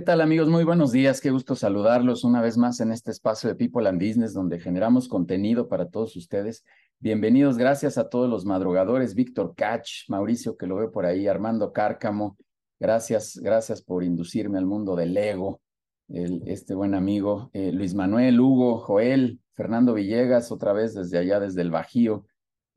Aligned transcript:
¿Qué 0.00 0.06
tal 0.06 0.22
amigos? 0.22 0.48
Muy 0.48 0.64
buenos 0.64 0.92
días, 0.92 1.20
qué 1.20 1.30
gusto 1.30 1.54
saludarlos 1.54 2.24
una 2.24 2.40
vez 2.40 2.56
más 2.56 2.80
en 2.80 2.90
este 2.90 3.10
espacio 3.10 3.50
de 3.50 3.54
People 3.54 3.86
and 3.86 4.00
Business 4.00 4.32
donde 4.32 4.58
generamos 4.58 5.08
contenido 5.08 5.68
para 5.68 5.90
todos 5.90 6.16
ustedes. 6.16 6.64
Bienvenidos, 7.00 7.58
gracias 7.58 7.98
a 7.98 8.08
todos 8.08 8.26
los 8.26 8.46
madrugadores, 8.46 9.14
Víctor 9.14 9.52
Cach, 9.54 10.08
Mauricio 10.08 10.56
que 10.56 10.66
lo 10.66 10.76
veo 10.76 10.90
por 10.90 11.04
ahí, 11.04 11.26
Armando 11.26 11.74
Cárcamo, 11.74 12.38
gracias, 12.78 13.38
gracias 13.42 13.82
por 13.82 14.02
inducirme 14.02 14.56
al 14.56 14.64
mundo 14.64 14.96
del 14.96 15.12
Lego, 15.12 15.60
este 16.08 16.74
buen 16.74 16.94
amigo, 16.94 17.50
eh, 17.52 17.70
Luis 17.70 17.92
Manuel, 17.94 18.40
Hugo, 18.40 18.78
Joel, 18.78 19.38
Fernando 19.52 19.92
Villegas, 19.92 20.50
otra 20.50 20.72
vez 20.72 20.94
desde 20.94 21.18
allá, 21.18 21.40
desde 21.40 21.60
el 21.60 21.70
Bajío, 21.70 22.24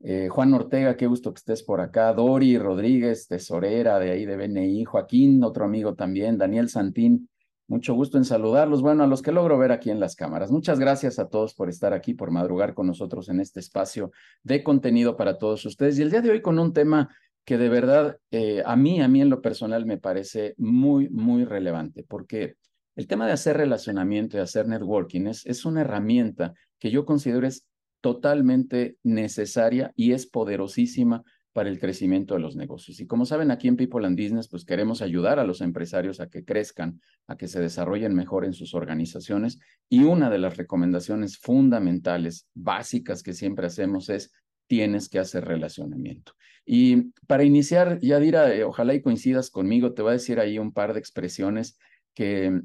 eh, 0.06 0.28
Juan 0.28 0.52
Ortega, 0.52 0.98
qué 0.98 1.06
gusto 1.06 1.32
que 1.32 1.38
estés 1.38 1.62
por 1.62 1.80
acá. 1.80 2.12
Dori 2.12 2.58
Rodríguez, 2.58 3.26
tesorera 3.26 3.98
de 3.98 4.10
ahí 4.10 4.26
de 4.26 4.36
BNI. 4.36 4.84
Joaquín, 4.84 5.42
otro 5.42 5.64
amigo 5.64 5.94
también. 5.94 6.36
Daniel 6.36 6.68
Santín, 6.68 7.30
mucho 7.68 7.94
gusto 7.94 8.18
en 8.18 8.26
saludarlos. 8.26 8.82
Bueno, 8.82 9.04
a 9.04 9.06
los 9.06 9.22
que 9.22 9.32
logro 9.32 9.56
ver 9.56 9.72
aquí 9.72 9.88
en 9.90 10.00
las 10.00 10.14
cámaras. 10.14 10.50
Muchas 10.50 10.78
gracias 10.78 11.18
a 11.18 11.30
todos 11.30 11.54
por 11.54 11.70
estar 11.70 11.94
aquí, 11.94 12.12
por 12.12 12.30
madrugar 12.30 12.74
con 12.74 12.86
nosotros 12.86 13.30
en 13.30 13.40
este 13.40 13.60
espacio 13.60 14.10
de 14.42 14.62
contenido 14.62 15.16
para 15.16 15.38
todos 15.38 15.64
ustedes. 15.64 15.98
Y 15.98 16.02
el 16.02 16.10
día 16.10 16.20
de 16.20 16.32
hoy 16.32 16.42
con 16.42 16.58
un 16.58 16.74
tema 16.74 17.08
que 17.46 17.56
de 17.56 17.70
verdad 17.70 18.18
eh, 18.30 18.62
a 18.66 18.76
mí, 18.76 19.00
a 19.00 19.08
mí 19.08 19.22
en 19.22 19.30
lo 19.30 19.40
personal 19.40 19.86
me 19.86 19.96
parece 19.96 20.54
muy, 20.58 21.08
muy 21.08 21.46
relevante, 21.46 22.04
porque 22.06 22.56
el 22.94 23.06
tema 23.06 23.26
de 23.26 23.32
hacer 23.32 23.56
relacionamiento 23.56 24.36
y 24.36 24.40
hacer 24.40 24.68
networking 24.68 25.28
es, 25.28 25.46
es 25.46 25.64
una 25.64 25.80
herramienta 25.80 26.52
que 26.78 26.90
yo 26.90 27.06
considero 27.06 27.46
es 27.46 27.66
totalmente 28.04 28.98
necesaria 29.02 29.90
y 29.96 30.12
es 30.12 30.26
poderosísima 30.26 31.24
para 31.54 31.70
el 31.70 31.78
crecimiento 31.78 32.34
de 32.34 32.40
los 32.40 32.54
negocios. 32.54 33.00
Y 33.00 33.06
como 33.06 33.24
saben, 33.24 33.50
aquí 33.50 33.66
en 33.66 33.78
People 33.78 34.06
and 34.06 34.20
Business, 34.20 34.46
pues 34.46 34.66
queremos 34.66 35.00
ayudar 35.00 35.38
a 35.38 35.44
los 35.44 35.62
empresarios 35.62 36.20
a 36.20 36.28
que 36.28 36.44
crezcan, 36.44 37.00
a 37.26 37.38
que 37.38 37.48
se 37.48 37.62
desarrollen 37.62 38.14
mejor 38.14 38.44
en 38.44 38.52
sus 38.52 38.74
organizaciones. 38.74 39.58
Y 39.88 40.02
una 40.02 40.28
de 40.28 40.36
las 40.36 40.58
recomendaciones 40.58 41.38
fundamentales, 41.38 42.46
básicas 42.52 43.22
que 43.22 43.32
siempre 43.32 43.68
hacemos 43.68 44.10
es, 44.10 44.34
tienes 44.66 45.08
que 45.08 45.18
hacer 45.18 45.46
relacionamiento. 45.46 46.34
Y 46.66 47.10
para 47.26 47.44
iniciar, 47.44 48.00
Yadira, 48.02 48.54
eh, 48.54 48.64
ojalá 48.64 48.92
y 48.92 49.00
coincidas 49.00 49.48
conmigo, 49.48 49.94
te 49.94 50.02
voy 50.02 50.10
a 50.10 50.20
decir 50.20 50.40
ahí 50.40 50.58
un 50.58 50.74
par 50.74 50.92
de 50.92 50.98
expresiones 50.98 51.78
que 52.12 52.60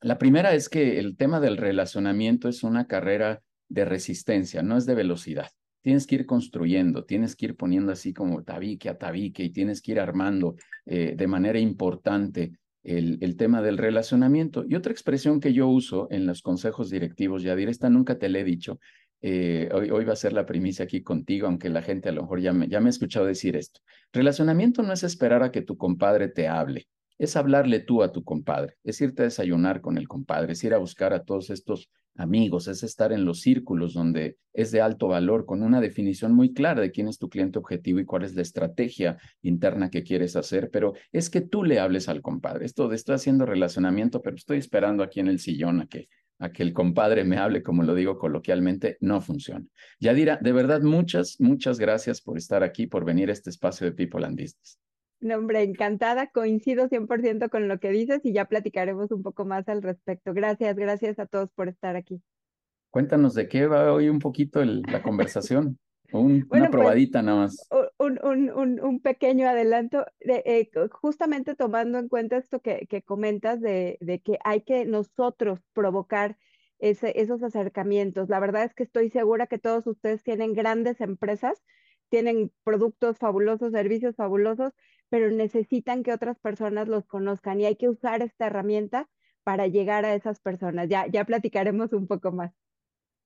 la 0.00 0.18
primera 0.18 0.54
es 0.54 0.68
que 0.68 0.98
el 0.98 1.16
tema 1.16 1.38
del 1.38 1.56
relacionamiento 1.56 2.48
es 2.48 2.64
una 2.64 2.88
carrera 2.88 3.42
de 3.72 3.84
resistencia, 3.84 4.62
no 4.62 4.76
es 4.76 4.86
de 4.86 4.94
velocidad. 4.94 5.48
Tienes 5.80 6.06
que 6.06 6.16
ir 6.16 6.26
construyendo, 6.26 7.04
tienes 7.04 7.34
que 7.34 7.46
ir 7.46 7.56
poniendo 7.56 7.90
así 7.90 8.12
como 8.12 8.44
tabique 8.44 8.88
a 8.88 8.98
tabique 8.98 9.42
y 9.42 9.50
tienes 9.50 9.80
que 9.80 9.92
ir 9.92 10.00
armando 10.00 10.54
eh, 10.86 11.14
de 11.16 11.26
manera 11.26 11.58
importante 11.58 12.52
el, 12.84 13.18
el, 13.20 13.36
tema 13.36 13.62
del 13.62 13.78
relacionamiento. 13.78 14.64
Y 14.68 14.74
otra 14.74 14.92
expresión 14.92 15.40
que 15.40 15.52
yo 15.52 15.68
uso 15.68 16.06
en 16.10 16.26
los 16.26 16.42
consejos 16.42 16.90
directivos, 16.90 17.42
Yadir, 17.42 17.68
esta 17.68 17.88
nunca 17.88 18.18
te 18.18 18.28
la 18.28 18.40
he 18.40 18.44
dicho, 18.44 18.78
eh, 19.22 19.68
hoy, 19.72 19.90
hoy, 19.90 20.04
va 20.04 20.12
a 20.14 20.16
ser 20.16 20.32
la 20.32 20.46
primicia 20.46 20.84
aquí 20.84 21.02
contigo, 21.02 21.46
aunque 21.46 21.70
la 21.70 21.80
gente 21.80 22.08
a 22.08 22.12
lo 22.12 22.22
mejor 22.22 22.40
ya 22.40 22.52
me, 22.52 22.68
ya 22.68 22.80
me 22.80 22.88
ha 22.88 22.90
escuchado 22.90 23.24
decir 23.24 23.56
esto. 23.56 23.80
Relacionamiento 24.12 24.82
no 24.82 24.92
es 24.92 25.04
esperar 25.04 25.42
a 25.42 25.52
que 25.52 25.62
tu 25.62 25.76
compadre 25.76 26.28
te 26.28 26.48
hable, 26.48 26.88
es 27.18 27.36
hablarle 27.36 27.80
tú 27.80 28.02
a 28.02 28.12
tu 28.12 28.24
compadre, 28.24 28.76
es 28.84 29.00
irte 29.00 29.22
a 29.22 29.24
desayunar 29.26 29.80
con 29.80 29.98
el 29.98 30.08
compadre, 30.08 30.52
es 30.52 30.64
ir 30.64 30.74
a 30.74 30.78
buscar 30.78 31.12
a 31.12 31.24
todos 31.24 31.50
estos 31.50 31.90
amigos, 32.16 32.68
es 32.68 32.82
estar 32.82 33.12
en 33.12 33.24
los 33.24 33.40
círculos 33.40 33.94
donde 33.94 34.36
es 34.52 34.70
de 34.70 34.80
alto 34.80 35.08
valor, 35.08 35.46
con 35.46 35.62
una 35.62 35.80
definición 35.80 36.34
muy 36.34 36.52
clara 36.52 36.82
de 36.82 36.90
quién 36.90 37.08
es 37.08 37.18
tu 37.18 37.28
cliente 37.28 37.58
objetivo 37.58 38.00
y 38.00 38.04
cuál 38.04 38.24
es 38.24 38.34
la 38.34 38.42
estrategia 38.42 39.18
interna 39.40 39.90
que 39.90 40.02
quieres 40.02 40.36
hacer, 40.36 40.70
pero 40.70 40.92
es 41.10 41.30
que 41.30 41.40
tú 41.40 41.64
le 41.64 41.80
hables 41.80 42.08
al 42.08 42.20
compadre. 42.20 42.66
Esto 42.66 42.88
de 42.88 42.96
estoy 42.96 43.14
haciendo 43.14 43.46
relacionamiento, 43.46 44.20
pero 44.20 44.36
estoy 44.36 44.58
esperando 44.58 45.02
aquí 45.02 45.20
en 45.20 45.28
el 45.28 45.38
sillón 45.38 45.80
a 45.80 45.86
que 45.86 46.08
a 46.38 46.50
que 46.50 46.64
el 46.64 46.72
compadre 46.72 47.22
me 47.22 47.36
hable, 47.36 47.62
como 47.62 47.84
lo 47.84 47.94
digo 47.94 48.18
coloquialmente, 48.18 48.96
no 49.00 49.20
funciona. 49.20 49.64
Yadira, 50.00 50.40
de 50.42 50.50
verdad, 50.50 50.82
muchas, 50.82 51.36
muchas 51.38 51.78
gracias 51.78 52.20
por 52.20 52.36
estar 52.36 52.64
aquí, 52.64 52.88
por 52.88 53.04
venir 53.04 53.30
a 53.30 53.32
este 53.32 53.50
espacio 53.50 53.86
de 53.86 53.92
People 53.92 54.26
and 54.26 54.36
Business. 54.36 54.76
No, 55.22 55.36
hombre, 55.36 55.62
encantada, 55.62 56.26
coincido 56.26 56.88
100% 56.88 57.48
con 57.48 57.68
lo 57.68 57.78
que 57.78 57.90
dices 57.90 58.20
y 58.24 58.32
ya 58.32 58.46
platicaremos 58.46 59.12
un 59.12 59.22
poco 59.22 59.44
más 59.44 59.68
al 59.68 59.80
respecto. 59.80 60.34
Gracias, 60.34 60.74
gracias 60.74 61.20
a 61.20 61.26
todos 61.26 61.48
por 61.52 61.68
estar 61.68 61.94
aquí. 61.94 62.20
Cuéntanos 62.90 63.34
de 63.34 63.48
qué 63.48 63.66
va 63.68 63.92
hoy 63.92 64.08
un 64.08 64.18
poquito 64.18 64.64
la 64.64 65.00
conversación. 65.00 65.78
una 66.12 66.44
pues, 66.46 66.68
probadita 66.70 67.22
nada 67.22 67.38
más. 67.38 67.68
Un, 67.98 68.18
un, 68.24 68.80
un, 68.80 69.00
pequeño 69.00 69.48
adelanto, 69.48 70.04
de, 70.20 70.42
eh, 70.44 70.70
justamente 70.90 71.54
tomando 71.54 71.98
en 71.98 72.08
cuenta 72.08 72.36
esto 72.36 72.60
que, 72.60 72.86
que 72.88 73.02
comentas 73.02 73.60
de, 73.60 73.98
de, 74.00 74.20
que 74.20 74.38
hay 74.44 74.62
que 74.62 74.84
nosotros 74.84 75.60
provocar 75.72 76.36
ese, 76.80 77.20
esos 77.20 77.44
acercamientos. 77.44 78.28
La 78.28 78.40
verdad 78.40 78.64
es 78.64 78.74
que 78.74 78.82
estoy 78.82 79.08
segura 79.08 79.46
que 79.46 79.58
todos 79.58 79.86
ustedes 79.86 80.22
tienen 80.24 80.52
grandes 80.52 81.00
empresas, 81.00 81.62
tienen 82.08 82.52
productos 82.64 83.18
fabulosos, 83.18 83.72
servicios 83.72 84.16
fabulosos, 84.16 84.72
pero 85.12 85.30
necesitan 85.30 86.02
que 86.02 86.10
otras 86.10 86.38
personas 86.38 86.88
los 86.88 87.04
conozcan 87.04 87.60
y 87.60 87.66
hay 87.66 87.76
que 87.76 87.90
usar 87.90 88.22
esta 88.22 88.46
herramienta 88.46 89.10
para 89.44 89.66
llegar 89.66 90.06
a 90.06 90.14
esas 90.14 90.40
personas. 90.40 90.88
Ya, 90.88 91.06
ya 91.06 91.26
platicaremos 91.26 91.92
un 91.92 92.06
poco 92.06 92.32
más. 92.32 92.50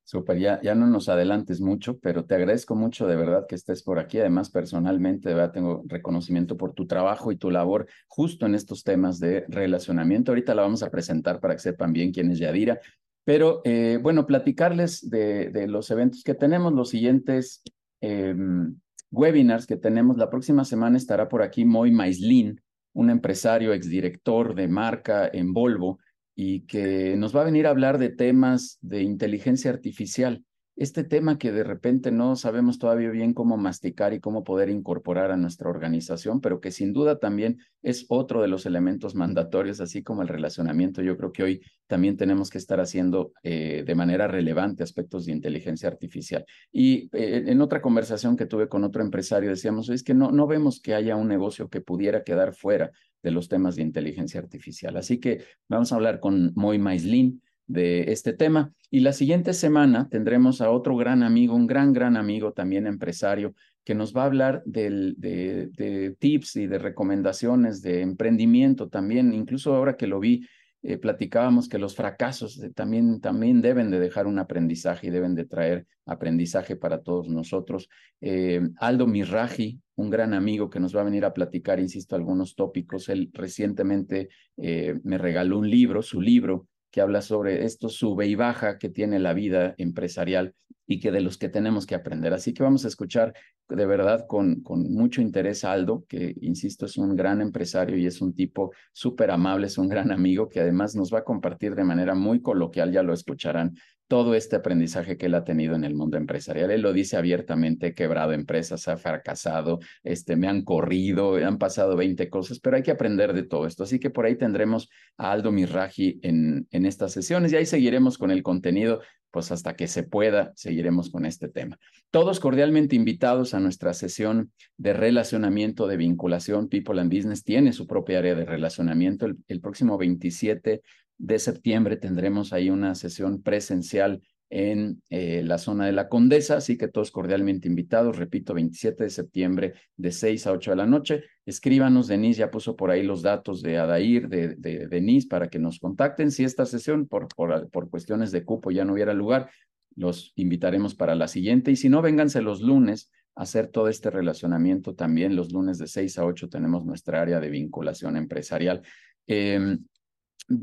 Súper, 0.02 0.36
ya, 0.40 0.60
ya 0.62 0.74
no 0.74 0.88
nos 0.88 1.08
adelantes 1.08 1.60
mucho, 1.60 2.00
pero 2.00 2.24
te 2.24 2.34
agradezco 2.34 2.74
mucho 2.74 3.06
de 3.06 3.14
verdad 3.14 3.46
que 3.48 3.54
estés 3.54 3.84
por 3.84 4.00
aquí. 4.00 4.18
Además, 4.18 4.50
personalmente, 4.50 5.28
de 5.28 5.36
verdad, 5.36 5.52
tengo 5.52 5.84
reconocimiento 5.86 6.56
por 6.56 6.72
tu 6.72 6.88
trabajo 6.88 7.30
y 7.30 7.36
tu 7.36 7.52
labor 7.52 7.86
justo 8.08 8.46
en 8.46 8.56
estos 8.56 8.82
temas 8.82 9.20
de 9.20 9.44
relacionamiento. 9.46 10.32
Ahorita 10.32 10.56
la 10.56 10.62
vamos 10.62 10.82
a 10.82 10.90
presentar 10.90 11.38
para 11.38 11.54
que 11.54 11.60
sepan 11.60 11.92
bien 11.92 12.10
quién 12.10 12.32
es 12.32 12.40
Yadira. 12.40 12.80
Pero 13.22 13.60
eh, 13.64 14.00
bueno, 14.02 14.26
platicarles 14.26 15.08
de, 15.08 15.68
los 15.68 15.88
eventos 15.92 16.24
que 16.24 16.34
tenemos, 16.34 16.72
los 16.72 16.88
siguientes 16.88 17.62
em, 18.00 18.76
webinars 19.10 19.66
que 19.66 19.76
tenemos. 19.76 20.16
La 20.16 20.30
próxima 20.30 20.64
semana 20.64 20.96
estará 20.96 21.28
por 21.28 21.42
aquí 21.42 21.64
Moy 21.64 21.90
Maislin, 21.90 22.60
un 22.92 23.10
empresario, 23.10 23.72
exdirector 23.72 24.54
de 24.54 24.68
marca 24.68 25.28
en 25.32 25.52
Volvo, 25.52 25.98
y 26.34 26.66
que 26.66 27.16
nos 27.16 27.34
va 27.34 27.40
a 27.40 27.44
venir 27.44 27.66
a 27.66 27.70
hablar 27.70 27.98
de 27.98 28.10
temas 28.10 28.78
de 28.82 29.02
inteligencia 29.02 29.70
artificial 29.70 30.44
este 30.76 31.04
tema 31.04 31.38
que 31.38 31.52
de 31.52 31.64
repente 31.64 32.12
no 32.12 32.36
sabemos 32.36 32.78
todavía 32.78 33.08
bien 33.08 33.32
cómo 33.32 33.56
masticar 33.56 34.12
y 34.12 34.20
cómo 34.20 34.44
poder 34.44 34.68
incorporar 34.68 35.30
a 35.30 35.36
nuestra 35.38 35.70
organización, 35.70 36.42
pero 36.42 36.60
que 36.60 36.70
sin 36.70 36.92
duda 36.92 37.18
también 37.18 37.58
es 37.82 38.04
otro 38.08 38.42
de 38.42 38.48
los 38.48 38.66
elementos 38.66 39.14
mandatorios, 39.14 39.80
así 39.80 40.02
como 40.02 40.20
el 40.20 40.28
relacionamiento. 40.28 41.00
Yo 41.00 41.16
creo 41.16 41.32
que 41.32 41.42
hoy 41.42 41.62
también 41.86 42.18
tenemos 42.18 42.50
que 42.50 42.58
estar 42.58 42.78
haciendo 42.78 43.32
eh, 43.42 43.84
de 43.86 43.94
manera 43.94 44.28
relevante 44.28 44.82
aspectos 44.82 45.24
de 45.24 45.32
inteligencia 45.32 45.88
artificial. 45.88 46.44
Y 46.70 47.08
eh, 47.16 47.44
en 47.46 47.60
otra 47.62 47.80
conversación 47.80 48.36
que 48.36 48.44
tuve 48.44 48.68
con 48.68 48.84
otro 48.84 49.02
empresario 49.02 49.48
decíamos, 49.48 49.88
es 49.88 50.02
que 50.02 50.12
no, 50.12 50.30
no 50.30 50.46
vemos 50.46 50.80
que 50.82 50.94
haya 50.94 51.16
un 51.16 51.28
negocio 51.28 51.70
que 51.70 51.80
pudiera 51.80 52.22
quedar 52.22 52.54
fuera 52.54 52.90
de 53.22 53.30
los 53.30 53.48
temas 53.48 53.76
de 53.76 53.82
inteligencia 53.82 54.40
artificial. 54.40 54.96
Así 54.96 55.18
que 55.18 55.42
vamos 55.68 55.90
a 55.90 55.96
hablar 55.96 56.20
con 56.20 56.52
Moy 56.54 56.78
Maislin 56.78 57.40
de 57.66 58.12
este 58.12 58.32
tema. 58.32 58.72
Y 58.90 59.00
la 59.00 59.12
siguiente 59.12 59.52
semana 59.52 60.08
tendremos 60.08 60.60
a 60.60 60.70
otro 60.70 60.96
gran 60.96 61.22
amigo, 61.22 61.54
un 61.54 61.66
gran, 61.66 61.92
gran 61.92 62.16
amigo 62.16 62.52
también 62.52 62.86
empresario, 62.86 63.54
que 63.84 63.94
nos 63.94 64.16
va 64.16 64.22
a 64.22 64.26
hablar 64.26 64.62
de, 64.64 65.14
de, 65.16 66.16
tips 66.18 66.56
y 66.56 66.66
de 66.66 66.78
recomendaciones 66.78 67.82
de 67.82 68.00
emprendimiento 68.02 68.88
también. 68.88 69.32
Incluso 69.32 69.74
ahora 69.74 69.96
que 69.96 70.08
lo 70.08 70.18
vi, 70.18 70.46
eh, 70.82 70.98
platicábamos 70.98 71.68
que 71.68 71.78
los 71.78 71.94
fracasos 71.94 72.60
también, 72.74 73.20
también 73.20 73.60
deben 73.62 73.90
de 73.90 74.00
dejar 74.00 74.26
un 74.26 74.38
aprendizaje 74.38 75.06
y 75.08 75.10
deben 75.10 75.34
de 75.34 75.44
traer 75.44 75.86
aprendizaje 76.04 76.76
para 76.76 77.02
todos 77.02 77.28
nosotros. 77.28 77.88
Eh, 78.20 78.60
Aldo 78.78 79.06
Mirraji, 79.06 79.80
un 79.96 80.10
gran 80.10 80.34
amigo 80.34 80.70
que 80.70 80.80
nos 80.80 80.94
va 80.94 81.00
a 81.00 81.04
venir 81.04 81.24
a 81.24 81.32
platicar, 81.32 81.80
insisto, 81.80 82.14
algunos 82.16 82.54
tópicos. 82.54 83.08
Él 83.08 83.30
recientemente 83.32 84.28
eh, 84.56 84.94
me 85.02 85.18
regaló 85.18 85.58
un 85.58 85.68
libro, 85.70 86.02
su 86.02 86.20
libro, 86.20 86.68
que 86.96 87.02
habla 87.02 87.20
sobre 87.20 87.66
esto 87.66 87.90
sube 87.90 88.26
y 88.26 88.36
baja 88.36 88.78
que 88.78 88.88
tiene 88.88 89.18
la 89.18 89.34
vida 89.34 89.74
empresarial 89.76 90.54
y 90.86 90.98
que 90.98 91.10
de 91.10 91.20
los 91.20 91.36
que 91.36 91.50
tenemos 91.50 91.84
que 91.84 91.94
aprender. 91.94 92.32
Así 92.32 92.54
que 92.54 92.62
vamos 92.62 92.86
a 92.86 92.88
escuchar 92.88 93.34
de 93.68 93.84
verdad 93.84 94.24
con, 94.26 94.62
con 94.62 94.90
mucho 94.94 95.20
interés 95.20 95.62
a 95.64 95.72
Aldo, 95.72 96.06
que 96.08 96.34
insisto 96.40 96.86
es 96.86 96.96
un 96.96 97.14
gran 97.14 97.42
empresario 97.42 97.98
y 97.98 98.06
es 98.06 98.22
un 98.22 98.34
tipo 98.34 98.72
súper 98.94 99.30
amable, 99.30 99.66
es 99.66 99.76
un 99.76 99.90
gran 99.90 100.10
amigo 100.10 100.48
que 100.48 100.60
además 100.60 100.96
nos 100.96 101.12
va 101.12 101.18
a 101.18 101.24
compartir 101.24 101.74
de 101.74 101.84
manera 101.84 102.14
muy 102.14 102.40
coloquial, 102.40 102.90
ya 102.90 103.02
lo 103.02 103.12
escucharán, 103.12 103.76
todo 104.08 104.34
este 104.34 104.56
aprendizaje 104.56 105.16
que 105.16 105.26
él 105.26 105.34
ha 105.34 105.44
tenido 105.44 105.74
en 105.74 105.84
el 105.84 105.94
mundo 105.94 106.16
empresarial. 106.16 106.70
Él 106.70 106.82
lo 106.82 106.92
dice 106.92 107.16
abiertamente, 107.16 107.88
he 107.88 107.94
quebrado 107.94 108.32
empresas, 108.32 108.86
ha 108.88 108.96
fracasado, 108.96 109.80
este, 110.04 110.36
me 110.36 110.48
han 110.48 110.62
corrido, 110.62 111.34
han 111.36 111.58
pasado 111.58 111.96
20 111.96 112.28
cosas, 112.30 112.60
pero 112.60 112.76
hay 112.76 112.82
que 112.82 112.92
aprender 112.92 113.32
de 113.32 113.42
todo 113.42 113.66
esto. 113.66 113.84
Así 113.84 113.98
que 113.98 114.10
por 114.10 114.26
ahí 114.26 114.36
tendremos 114.36 114.88
a 115.16 115.32
Aldo 115.32 115.50
Mirraji 115.50 116.20
en, 116.22 116.66
en 116.70 116.86
estas 116.86 117.12
sesiones 117.12 117.52
y 117.52 117.56
ahí 117.56 117.66
seguiremos 117.66 118.18
con 118.18 118.30
el 118.30 118.42
contenido 118.42 119.00
pues 119.36 119.52
hasta 119.52 119.76
que 119.76 119.86
se 119.86 120.02
pueda, 120.02 120.52
seguiremos 120.56 121.10
con 121.10 121.26
este 121.26 121.48
tema. 121.48 121.78
Todos 122.10 122.40
cordialmente 122.40 122.96
invitados 122.96 123.52
a 123.52 123.60
nuestra 123.60 123.92
sesión 123.92 124.50
de 124.78 124.94
relacionamiento, 124.94 125.86
de 125.86 125.98
vinculación. 125.98 126.68
People 126.68 126.98
and 127.00 127.14
Business 127.14 127.44
tiene 127.44 127.74
su 127.74 127.86
propia 127.86 128.20
área 128.20 128.34
de 128.34 128.46
relacionamiento. 128.46 129.26
El, 129.26 129.36
el 129.48 129.60
próximo 129.60 129.98
27 129.98 130.80
de 131.18 131.38
septiembre 131.38 131.96
tendremos 131.96 132.52
ahí 132.52 132.70
una 132.70 132.94
sesión 132.94 133.42
presencial 133.42 134.22
en 134.48 135.02
eh, 135.10 135.42
la 135.44 135.58
zona 135.58 135.86
de 135.86 135.92
la 135.92 136.08
Condesa, 136.08 136.58
así 136.58 136.78
que 136.78 136.86
todos 136.86 137.10
cordialmente 137.10 137.66
invitados, 137.66 138.16
repito, 138.16 138.54
27 138.54 139.04
de 139.04 139.10
septiembre 139.10 139.74
de 139.96 140.12
6 140.12 140.46
a 140.46 140.52
8 140.52 140.70
de 140.70 140.76
la 140.76 140.86
noche. 140.86 141.24
Escríbanos, 141.44 142.06
Denise 142.06 142.40
ya 142.40 142.50
puso 142.50 142.76
por 142.76 142.90
ahí 142.90 143.02
los 143.02 143.22
datos 143.22 143.60
de 143.60 143.78
Adair, 143.78 144.28
de, 144.28 144.54
de 144.54 144.86
Denise, 144.86 145.26
para 145.26 145.48
que 145.48 145.58
nos 145.58 145.80
contacten. 145.80 146.30
Si 146.30 146.44
esta 146.44 146.64
sesión 146.64 147.06
por, 147.06 147.26
por, 147.34 147.68
por 147.70 147.90
cuestiones 147.90 148.30
de 148.30 148.44
cupo 148.44 148.70
ya 148.70 148.84
no 148.84 148.92
hubiera 148.92 149.14
lugar, 149.14 149.50
los 149.96 150.32
invitaremos 150.36 150.94
para 150.94 151.16
la 151.16 151.26
siguiente. 151.26 151.72
Y 151.72 151.76
si 151.76 151.88
no, 151.88 152.00
vénganse 152.00 152.40
los 152.40 152.60
lunes 152.60 153.10
a 153.34 153.42
hacer 153.42 153.66
todo 153.66 153.88
este 153.88 154.10
relacionamiento 154.10 154.94
también. 154.94 155.34
Los 155.34 155.52
lunes 155.52 155.78
de 155.78 155.88
6 155.88 156.18
a 156.18 156.24
8 156.24 156.48
tenemos 156.48 156.84
nuestra 156.84 157.20
área 157.20 157.40
de 157.40 157.50
vinculación 157.50 158.16
empresarial. 158.16 158.82
Eh, 159.26 159.78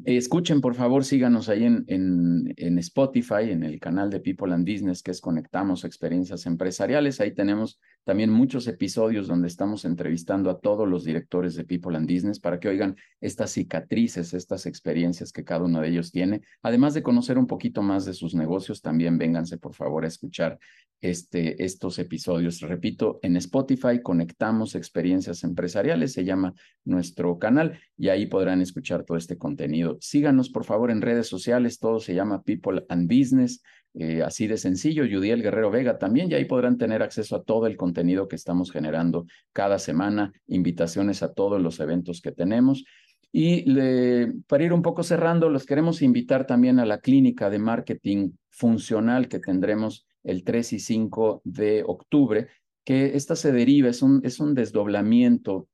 Escuchen, 0.06 0.62
por 0.62 0.76
favor, 0.76 1.04
síganos 1.04 1.50
ahí 1.50 1.66
en, 1.66 1.84
en, 1.88 2.54
en, 2.56 2.78
Spotify, 2.80 3.50
en 3.50 3.64
el 3.64 3.82
canal 3.82 4.10
de 4.10 4.22
People 4.22 4.54
and 4.54 4.66
Business, 4.66 5.04
que 5.04 5.12
es 5.12 5.20
Conectamos 5.20 5.84
Experiencias 5.84 6.46
Empresariales. 6.46 7.20
Ahí 7.20 7.34
tenemos 7.34 7.82
también 8.06 8.30
muchos 8.30 8.66
episodios 8.68 9.28
donde 9.28 9.50
estamos 9.50 9.84
entrevistando 9.84 10.50
a 10.50 10.62
todos 10.62 10.88
los 10.88 11.04
directores 11.04 11.56
de 11.56 11.66
People 11.66 11.98
and 11.98 12.10
Business 12.10 12.40
para 12.40 12.62
que 12.62 12.70
oigan 12.70 12.96
estas 13.20 13.52
cicatrices, 13.52 14.34
estas 14.34 14.66
experiencias 14.68 15.34
que 15.34 15.44
cada 15.44 15.66
uno 15.66 15.82
de 15.82 15.90
ellos 15.90 16.14
tiene. 16.14 16.44
Además 16.62 16.94
de 16.94 17.04
conocer 17.04 17.38
un 17.38 17.48
poquito 17.48 17.82
más 17.82 18.06
de 18.06 18.14
sus 18.14 18.36
negocios, 18.36 18.82
también 18.82 19.18
vénganse, 19.18 19.58
por 19.58 19.74
favor, 19.74 20.06
a 20.06 20.08
escuchar 20.08 20.60
este, 21.02 21.62
estos 21.62 22.00
episodios. 22.00 22.62
Repito, 22.62 23.20
en 23.22 23.36
Spotify 23.36 24.02
conectamos 24.02 24.76
experiencias 24.76 25.44
empresariales, 25.44 26.14
se 26.14 26.24
llama 26.24 26.54
nuestro 26.86 27.38
canal, 27.38 27.78
y 27.98 28.08
ahí 28.08 28.26
podrán 28.26 28.62
escuchar 28.62 29.04
todo 29.04 29.18
este 29.18 29.38
contenido. 29.38 29.73
Síganos, 30.00 30.50
por 30.50 30.66
favor, 30.66 30.92
en 30.92 31.02
redes 31.02 31.28
sociales, 31.28 31.80
todo 31.80 32.00
se 32.00 32.14
llama 32.14 32.44
People 32.44 32.86
and 32.90 33.08
Business, 33.08 33.62
eh, 33.96 34.24
así 34.24 34.48
de 34.48 34.58
sencillo, 34.58 35.04
Judiel 35.04 35.44
Guerrero 35.44 35.70
Vega 35.70 36.00
también, 36.00 36.32
y 36.32 36.34
ahí 36.34 36.46
podrán 36.46 36.78
tener 36.78 37.04
acceso 37.04 37.36
a 37.36 37.44
todo 37.44 37.68
el 37.68 37.78
contenido 37.78 38.28
que 38.28 38.36
estamos 38.36 38.72
generando 38.72 39.26
cada 39.52 39.78
semana, 39.78 40.34
invitaciones 40.48 41.22
a 41.22 41.34
todos 41.34 41.62
los 41.62 41.80
eventos 41.80 42.22
que 42.22 42.32
tenemos. 42.32 42.84
Y 43.32 43.66
para 44.48 44.64
ir 44.64 44.74
un 44.74 44.84
poco 44.84 45.04
cerrando, 45.04 45.50
los 45.50 45.66
queremos 45.66 46.02
invitar 46.02 46.46
también 46.46 46.80
a 46.80 46.86
la 46.86 47.00
clínica 47.00 47.50
de 47.50 47.60
marketing 47.60 48.32
funcional 48.50 49.28
que 49.28 49.40
tendremos 49.40 50.06
el 50.24 50.44
3 50.44 50.74
y 50.74 50.80
5 50.80 51.42
de 51.44 51.84
octubre, 51.86 52.48
que 52.84 53.16
esta 53.16 53.36
se 53.36 53.52
deriva, 53.52 53.90
es 53.90 54.02
un, 54.02 54.22
es 54.24 54.40
un 54.40 54.54
desdoblamiento 54.54 55.68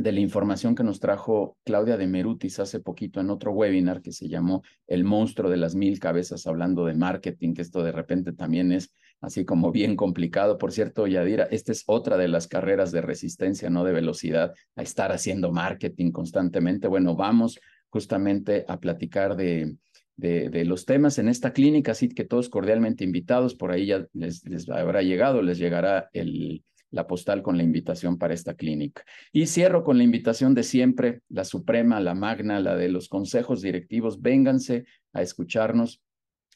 de 0.00 0.12
la 0.12 0.20
información 0.20 0.74
que 0.74 0.82
nos 0.82 0.98
trajo 1.00 1.58
Claudia 1.64 1.96
de 1.96 2.06
Merutis 2.06 2.58
hace 2.58 2.80
poquito 2.80 3.20
en 3.20 3.30
otro 3.30 3.52
webinar 3.52 4.00
que 4.00 4.12
se 4.12 4.28
llamó 4.28 4.62
El 4.86 5.04
monstruo 5.04 5.50
de 5.50 5.56
las 5.56 5.74
mil 5.74 5.98
cabezas, 5.98 6.46
hablando 6.46 6.84
de 6.86 6.94
marketing, 6.94 7.54
que 7.54 7.62
esto 7.62 7.82
de 7.82 7.92
repente 7.92 8.32
también 8.32 8.72
es 8.72 8.94
así 9.20 9.44
como 9.44 9.70
bien 9.72 9.96
complicado. 9.96 10.58
Por 10.58 10.72
cierto, 10.72 11.06
Yadira, 11.06 11.44
esta 11.44 11.72
es 11.72 11.84
otra 11.86 12.16
de 12.16 12.28
las 12.28 12.48
carreras 12.48 12.92
de 12.92 13.02
resistencia, 13.02 13.68
no 13.68 13.84
de 13.84 13.92
velocidad, 13.92 14.54
a 14.76 14.82
estar 14.82 15.12
haciendo 15.12 15.52
marketing 15.52 16.10
constantemente. 16.12 16.88
Bueno, 16.88 17.14
vamos 17.14 17.60
justamente 17.90 18.64
a 18.68 18.80
platicar 18.80 19.36
de, 19.36 19.76
de, 20.16 20.64
los 20.64 20.86
temas 20.86 21.18
en 21.18 21.28
esta 21.28 21.52
clínica, 21.52 21.92
así 21.92 22.08
que 22.08 22.24
todos 22.24 22.48
cordialmente 22.48 23.04
invitados, 23.04 23.54
por 23.54 23.72
ahí 23.72 23.86
ya 23.86 24.06
les, 24.12 24.44
les 24.46 24.68
habrá 24.68 25.02
llegado, 25.02 25.42
les 25.42 25.58
llegará 25.58 26.08
el, 26.12 26.62
la 26.90 27.06
postal 27.06 27.42
con 27.42 27.56
la 27.56 27.62
invitación 27.62 28.18
para 28.18 28.34
esta 28.34 28.54
clínica. 28.54 29.04
Y 29.32 29.46
cierro 29.46 29.84
con 29.84 29.98
la 29.98 30.04
invitación 30.04 30.54
de 30.54 30.62
siempre, 30.62 31.20
la 31.28 31.44
suprema, 31.44 32.00
la 32.00 32.14
magna, 32.14 32.60
la 32.60 32.76
de 32.76 32.88
los 32.88 33.08
consejos 33.08 33.62
directivos, 33.62 34.20
vénganse 34.20 34.84
a 35.12 35.22
escucharnos, 35.22 36.02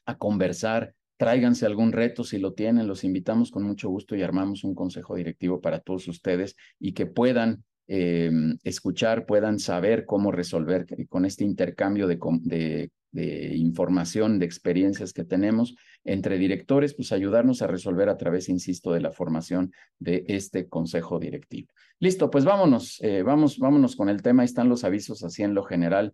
a 0.07 0.19
conversar, 0.19 0.95
tráiganse 1.17 1.67
algún 1.67 1.93
reto 1.93 2.25
si 2.25 2.39
lo 2.39 2.53
tienen, 2.53 2.89
los 2.89 3.05
invitamos 3.05 3.51
con 3.51 3.63
mucho 3.63 3.89
gusto 3.89 4.17
y 4.17 4.23
armamos 4.23 4.65
un 4.65 4.75
consejo 4.75 5.15
directivo 5.15 5.61
para 5.61 5.81
todos 5.81 6.09
ustedes 6.09 6.57
y 6.79 6.93
que 6.93 7.07
puedan 7.07 7.65
eh, 7.87 8.31
escuchar, 8.63 9.27
puedan 9.27 9.59
saber 9.59 10.05
cómo 10.05 10.33
resolver 10.33 10.87
con 11.09 11.25
este 11.25 11.45
intercambio 11.45 12.07
de, 12.07 12.19
de 12.43 12.91
de 13.15 13.55
información, 13.57 14.41
de 14.41 14.45
experiencias 14.45 15.13
que 15.13 15.25
tenemos 15.25 15.77
entre 16.05 16.37
directores, 16.37 16.95
pues 16.95 17.13
ayudarnos 17.13 17.63
a 17.63 17.69
resolver 17.69 18.09
a 18.09 18.17
través, 18.17 18.49
insisto, 18.49 18.93
de 18.93 19.01
la 19.01 19.13
formación 19.13 19.73
de 20.01 20.25
este 20.27 20.69
consejo 20.69 21.21
directivo. 21.21 21.69
Listo, 22.01 22.29
pues 22.29 22.45
vámonos, 22.45 23.01
eh, 23.03 23.23
vamos, 23.23 23.59
vámonos 23.59 23.95
con 23.95 24.09
el 24.09 24.21
tema. 24.21 24.43
Ahí 24.43 24.47
están 24.47 24.69
los 24.69 24.83
avisos 24.83 25.23
así 25.23 25.45
en 25.45 25.55
lo 25.55 25.63
general. 25.63 26.13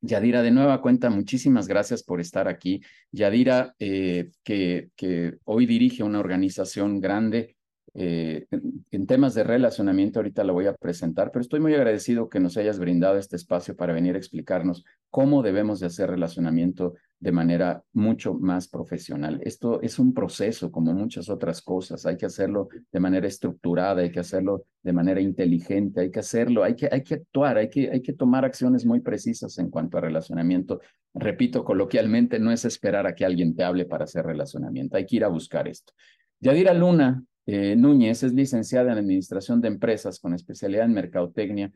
Yadira, 0.00 0.42
de 0.42 0.50
nueva 0.50 0.82
cuenta, 0.82 1.08
muchísimas 1.08 1.68
gracias 1.68 2.02
por 2.02 2.20
estar 2.20 2.48
aquí. 2.48 2.82
Yadira, 3.12 3.74
eh, 3.78 4.32
que, 4.42 4.90
que 4.96 5.36
hoy 5.44 5.66
dirige 5.66 6.02
una 6.02 6.18
organización 6.18 7.00
grande 7.00 7.56
eh, 7.96 8.46
en 8.90 9.06
temas 9.06 9.34
de 9.34 9.44
relacionamiento, 9.44 10.18
ahorita 10.18 10.42
la 10.42 10.52
voy 10.52 10.66
a 10.66 10.74
presentar, 10.74 11.30
pero 11.30 11.42
estoy 11.42 11.60
muy 11.60 11.74
agradecido 11.74 12.28
que 12.28 12.40
nos 12.40 12.56
hayas 12.56 12.80
brindado 12.80 13.18
este 13.18 13.36
espacio 13.36 13.76
para 13.76 13.92
venir 13.92 14.16
a 14.16 14.18
explicarnos 14.18 14.84
cómo 15.10 15.42
debemos 15.42 15.78
de 15.78 15.86
hacer 15.86 16.10
relacionamiento 16.10 16.94
de 17.20 17.30
manera 17.30 17.84
mucho 17.92 18.34
más 18.34 18.66
profesional. 18.66 19.40
Esto 19.44 19.80
es 19.80 20.00
un 20.00 20.12
proceso 20.12 20.72
como 20.72 20.92
muchas 20.92 21.28
otras 21.28 21.62
cosas. 21.62 22.04
Hay 22.04 22.16
que 22.16 22.26
hacerlo 22.26 22.68
de 22.90 23.00
manera 23.00 23.28
estructurada, 23.28 24.02
hay 24.02 24.10
que 24.10 24.20
hacerlo 24.20 24.64
de 24.82 24.92
manera 24.92 25.20
inteligente, 25.20 26.00
hay 26.00 26.10
que 26.10 26.18
hacerlo, 26.18 26.64
hay 26.64 26.74
que, 26.74 26.88
hay 26.90 27.02
que 27.02 27.14
actuar, 27.14 27.58
hay 27.58 27.70
que, 27.70 27.90
hay 27.90 28.02
que 28.02 28.12
tomar 28.12 28.44
acciones 28.44 28.84
muy 28.84 29.00
precisas 29.00 29.56
en 29.58 29.70
cuanto 29.70 29.98
a 29.98 30.00
relacionamiento. 30.00 30.80
Repito, 31.14 31.64
coloquialmente, 31.64 32.40
no 32.40 32.50
es 32.50 32.64
esperar 32.64 33.06
a 33.06 33.14
que 33.14 33.24
alguien 33.24 33.54
te 33.54 33.62
hable 33.62 33.86
para 33.86 34.04
hacer 34.04 34.26
relacionamiento, 34.26 34.96
hay 34.96 35.06
que 35.06 35.16
ir 35.16 35.24
a 35.24 35.28
buscar 35.28 35.68
esto. 35.68 35.92
Yadira 36.40 36.74
Luna 36.74 37.22
eh, 37.46 37.76
Núñez 37.76 38.22
es 38.22 38.32
licenciada 38.32 38.92
en 38.92 38.98
Administración 38.98 39.60
de 39.60 39.68
Empresas 39.68 40.18
con 40.18 40.34
especialidad 40.34 40.86
en 40.86 40.94
Mercadotecnia 40.94 41.72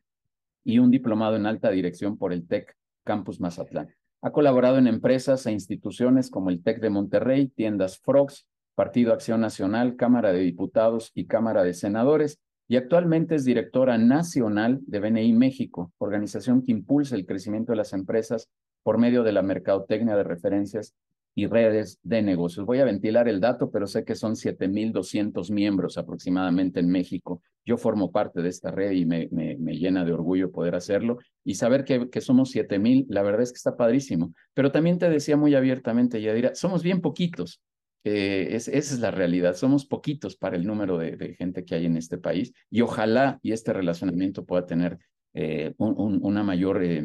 y 0.65 0.79
un 0.79 0.91
diplomado 0.91 1.37
en 1.37 1.47
Alta 1.47 1.71
Dirección 1.71 2.17
por 2.17 2.33
el 2.33 2.47
TEC 2.47 2.75
Campus 3.05 3.41
Mazatlán. 3.41 3.95
Ha 4.23 4.33
colaborado 4.33 4.79
en 4.79 4.87
empresas 4.87 5.47
e 5.47 5.53
instituciones 5.53 6.31
como 6.31 6.51
el 6.51 6.63
TEC 6.63 6.81
de 6.81 6.91
Monterrey, 6.91 7.49
Tiendas 7.49 7.99
Frogs, 7.99 8.47
Partido 8.75 9.13
Acción 9.13 9.41
Nacional, 9.41 9.97
Cámara 9.97 10.33
de 10.33 10.41
Diputados 10.41 11.11
y 11.15 11.27
Cámara 11.27 11.63
de 11.63 11.75
Senadores, 11.75 12.41
y 12.69 12.77
actualmente 12.77 13.35
es 13.35 13.45
directora 13.45 13.97
nacional 13.97 14.81
de 14.87 15.01
BNI 15.01 15.33
México, 15.33 15.93
organización 15.99 16.63
que 16.63 16.73
impulsa 16.73 17.17
el 17.17 17.25
crecimiento 17.25 17.73
de 17.73 17.77
las 17.77 17.93
empresas 17.93 18.51
por 18.83 18.99
medio 18.99 19.23
de 19.23 19.33
la 19.33 19.43
mercadotecnia 19.43 20.17
de 20.17 20.25
referencias 20.25 20.95
y 21.39 21.47
redes 21.47 22.01
de 22.03 22.21
negocios. 22.21 22.67
Voy 22.67 22.81
a 22.81 22.85
ventilar 22.85 23.29
el 23.29 23.39
dato, 23.39 23.71
pero 23.71 23.87
sé 23.87 24.05
que 24.05 24.17
son 24.17 24.35
7.200 24.35 25.53
miembros 25.53 25.97
aproximadamente 25.97 26.81
en 26.81 26.91
México. 26.91 27.43
Yo 27.65 27.77
formo 27.77 28.11
parte 28.11 28.43
de 28.43 28.49
esta 28.49 28.73
red 28.73 28.91
y 28.91 29.07
me, 29.07 29.29
me, 29.31 29.79
llena 29.79 30.05
de 30.05 30.13
orgullo 30.13 30.51
poder 30.51 30.75
hacerlo. 30.75 31.19
Y 31.45 31.55
saber 31.55 31.85
que, 31.85 32.11
que 32.11 32.21
somos 32.21 32.53
7.000, 32.53 33.07
la 33.09 33.23
verdad 33.23 33.43
es 33.43 33.53
que 33.53 33.59
está 33.59 33.77
padrísimo. 33.77 34.35
Pero 34.53 34.73
también 34.73 34.99
te 34.99 35.09
decía 35.09 35.37
muy 35.37 35.55
abiertamente, 35.55 36.21
Yadira, 36.21 36.57
somos 36.57 36.83
bien 36.83 37.01
poquitos. 37.01 37.61
Eh, 38.03 38.49
es, 38.57 38.67
esa 38.67 38.95
es 38.95 38.99
la 38.99 39.13
realidad. 39.13 39.55
Somos 39.55 39.87
poquitos 39.87 40.35
para 40.35 40.57
el 40.57 40.67
número 40.67 40.99
de, 40.99 41.37
gente 41.39 41.65
que 41.65 41.77
hay 41.77 41.87
en 41.87 41.97
este 41.97 42.19
país. 42.19 42.53
Y 42.69 42.81
ojalá 42.81 43.39
y 43.43 43.53
este 43.53 43.73
relacionamiento 43.73 44.45
pueda 44.45 44.67
tener 44.67 44.99
eh, 45.35 45.73
un, 45.77 46.19
una 46.21 46.43
mayor... 46.43 46.83
Eh, 46.83 47.05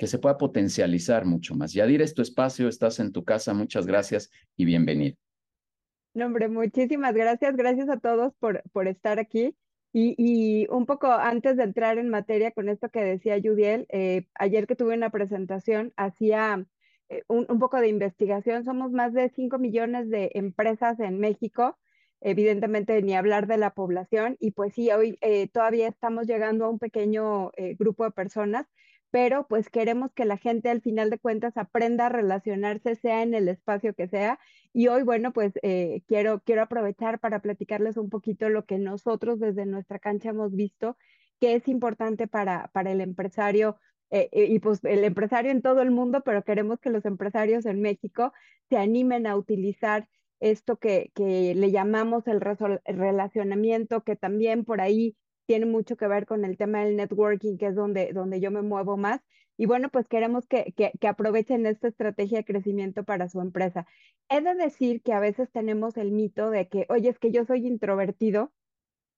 que 0.00 0.06
se 0.06 0.18
pueda 0.18 0.38
potencializar 0.38 1.26
mucho 1.26 1.54
más. 1.54 1.74
Yadir, 1.74 2.00
es 2.00 2.14
tu 2.14 2.22
espacio, 2.22 2.68
estás 2.68 3.00
en 3.00 3.12
tu 3.12 3.22
casa, 3.22 3.52
muchas 3.52 3.86
gracias 3.86 4.30
y 4.56 4.64
bienvenido. 4.64 5.14
No, 6.14 6.24
hombre, 6.24 6.48
muchísimas 6.48 7.14
gracias, 7.14 7.54
gracias 7.54 7.90
a 7.90 7.98
todos 8.00 8.32
por, 8.40 8.62
por 8.72 8.88
estar 8.88 9.18
aquí. 9.18 9.54
Y, 9.92 10.14
y, 10.16 10.66
un 10.70 10.86
poco 10.86 11.08
antes 11.08 11.58
de 11.58 11.64
entrar 11.64 11.98
en 11.98 12.08
materia 12.08 12.50
con 12.50 12.70
esto 12.70 12.88
que 12.88 13.04
decía 13.04 13.38
Judiel, 13.44 13.86
eh, 13.90 14.24
ayer 14.36 14.66
que 14.66 14.74
tuve 14.74 14.94
una 14.94 15.10
presentación, 15.10 15.92
hacía 15.96 16.64
eh, 17.10 17.22
un, 17.28 17.44
un, 17.50 17.58
poco 17.58 17.78
de 17.78 17.88
investigación, 17.88 18.64
somos 18.64 18.92
más 18.92 19.12
de 19.12 19.28
5 19.28 19.58
millones 19.58 20.08
de 20.08 20.30
empresas 20.32 20.98
en 21.00 21.18
México, 21.18 21.76
evidentemente 22.22 23.02
ni 23.02 23.14
hablar 23.14 23.46
de 23.46 23.58
la 23.58 23.74
población, 23.74 24.38
y 24.40 24.52
pues 24.52 24.72
sí, 24.72 24.90
hoy 24.92 25.18
eh, 25.20 25.48
todavía 25.48 25.88
estamos 25.88 26.26
llegando 26.26 26.64
a 26.64 26.70
un 26.70 26.78
pequeño 26.78 27.50
grupo 27.78 28.04
de 28.04 28.12
personas 28.12 28.66
pero 29.10 29.46
pues 29.48 29.68
queremos 29.70 30.12
que 30.12 30.24
la 30.24 30.36
gente 30.36 30.70
al 30.70 30.82
final 30.82 31.10
de 31.10 31.18
cuentas 31.18 31.56
aprenda 31.56 32.06
a 32.06 32.08
relacionarse, 32.10 32.94
sea 32.94 33.22
en 33.22 33.34
el 33.34 33.48
espacio 33.48 33.94
que 33.94 34.08
sea. 34.08 34.38
Y 34.72 34.88
hoy, 34.88 35.02
bueno, 35.02 35.32
pues 35.32 35.52
eh, 35.62 36.02
quiero, 36.06 36.40
quiero 36.44 36.62
aprovechar 36.62 37.18
para 37.18 37.40
platicarles 37.40 37.96
un 37.96 38.08
poquito 38.10 38.48
lo 38.48 38.64
que 38.66 38.78
nosotros 38.78 39.40
desde 39.40 39.66
nuestra 39.66 39.98
cancha 39.98 40.30
hemos 40.30 40.54
visto 40.54 40.96
que 41.40 41.54
es 41.54 41.68
importante 41.68 42.28
para, 42.28 42.68
para 42.72 42.92
el 42.92 43.00
empresario 43.00 43.78
eh, 44.10 44.28
y 44.32 44.58
pues 44.58 44.84
el 44.84 45.04
empresario 45.04 45.50
en 45.50 45.62
todo 45.62 45.82
el 45.82 45.90
mundo, 45.90 46.22
pero 46.22 46.44
queremos 46.44 46.80
que 46.80 46.90
los 46.90 47.04
empresarios 47.06 47.64
en 47.66 47.80
México 47.80 48.32
se 48.68 48.76
animen 48.76 49.26
a 49.26 49.36
utilizar 49.36 50.08
esto 50.40 50.78
que, 50.78 51.12
que 51.14 51.54
le 51.54 51.70
llamamos 51.70 52.26
el 52.26 52.40
relacionamiento, 52.40 54.02
que 54.02 54.16
también 54.16 54.64
por 54.64 54.80
ahí 54.80 55.16
tiene 55.50 55.66
mucho 55.66 55.96
que 55.96 56.06
ver 56.06 56.26
con 56.26 56.44
el 56.44 56.56
tema 56.56 56.84
del 56.84 56.96
networking, 56.96 57.58
que 57.58 57.66
es 57.66 57.74
donde, 57.74 58.12
donde 58.12 58.40
yo 58.40 58.52
me 58.52 58.62
muevo 58.62 58.96
más. 58.96 59.20
Y 59.56 59.66
bueno, 59.66 59.88
pues 59.88 60.06
queremos 60.06 60.46
que, 60.46 60.72
que, 60.76 60.92
que, 61.00 61.08
aprovechen 61.08 61.66
esta 61.66 61.88
estrategia 61.88 62.38
de 62.38 62.44
crecimiento 62.44 63.02
para 63.02 63.28
su 63.28 63.40
empresa. 63.40 63.84
He 64.28 64.40
de 64.42 64.54
decir 64.54 65.02
que 65.02 65.12
a 65.12 65.18
veces 65.18 65.50
tenemos 65.50 65.96
el 65.96 66.12
mito 66.12 66.50
de 66.50 66.68
que, 66.68 66.86
oye, 66.88 67.08
es 67.08 67.18
que 67.18 67.32
yo 67.32 67.44
soy 67.46 67.66
introvertido 67.66 68.52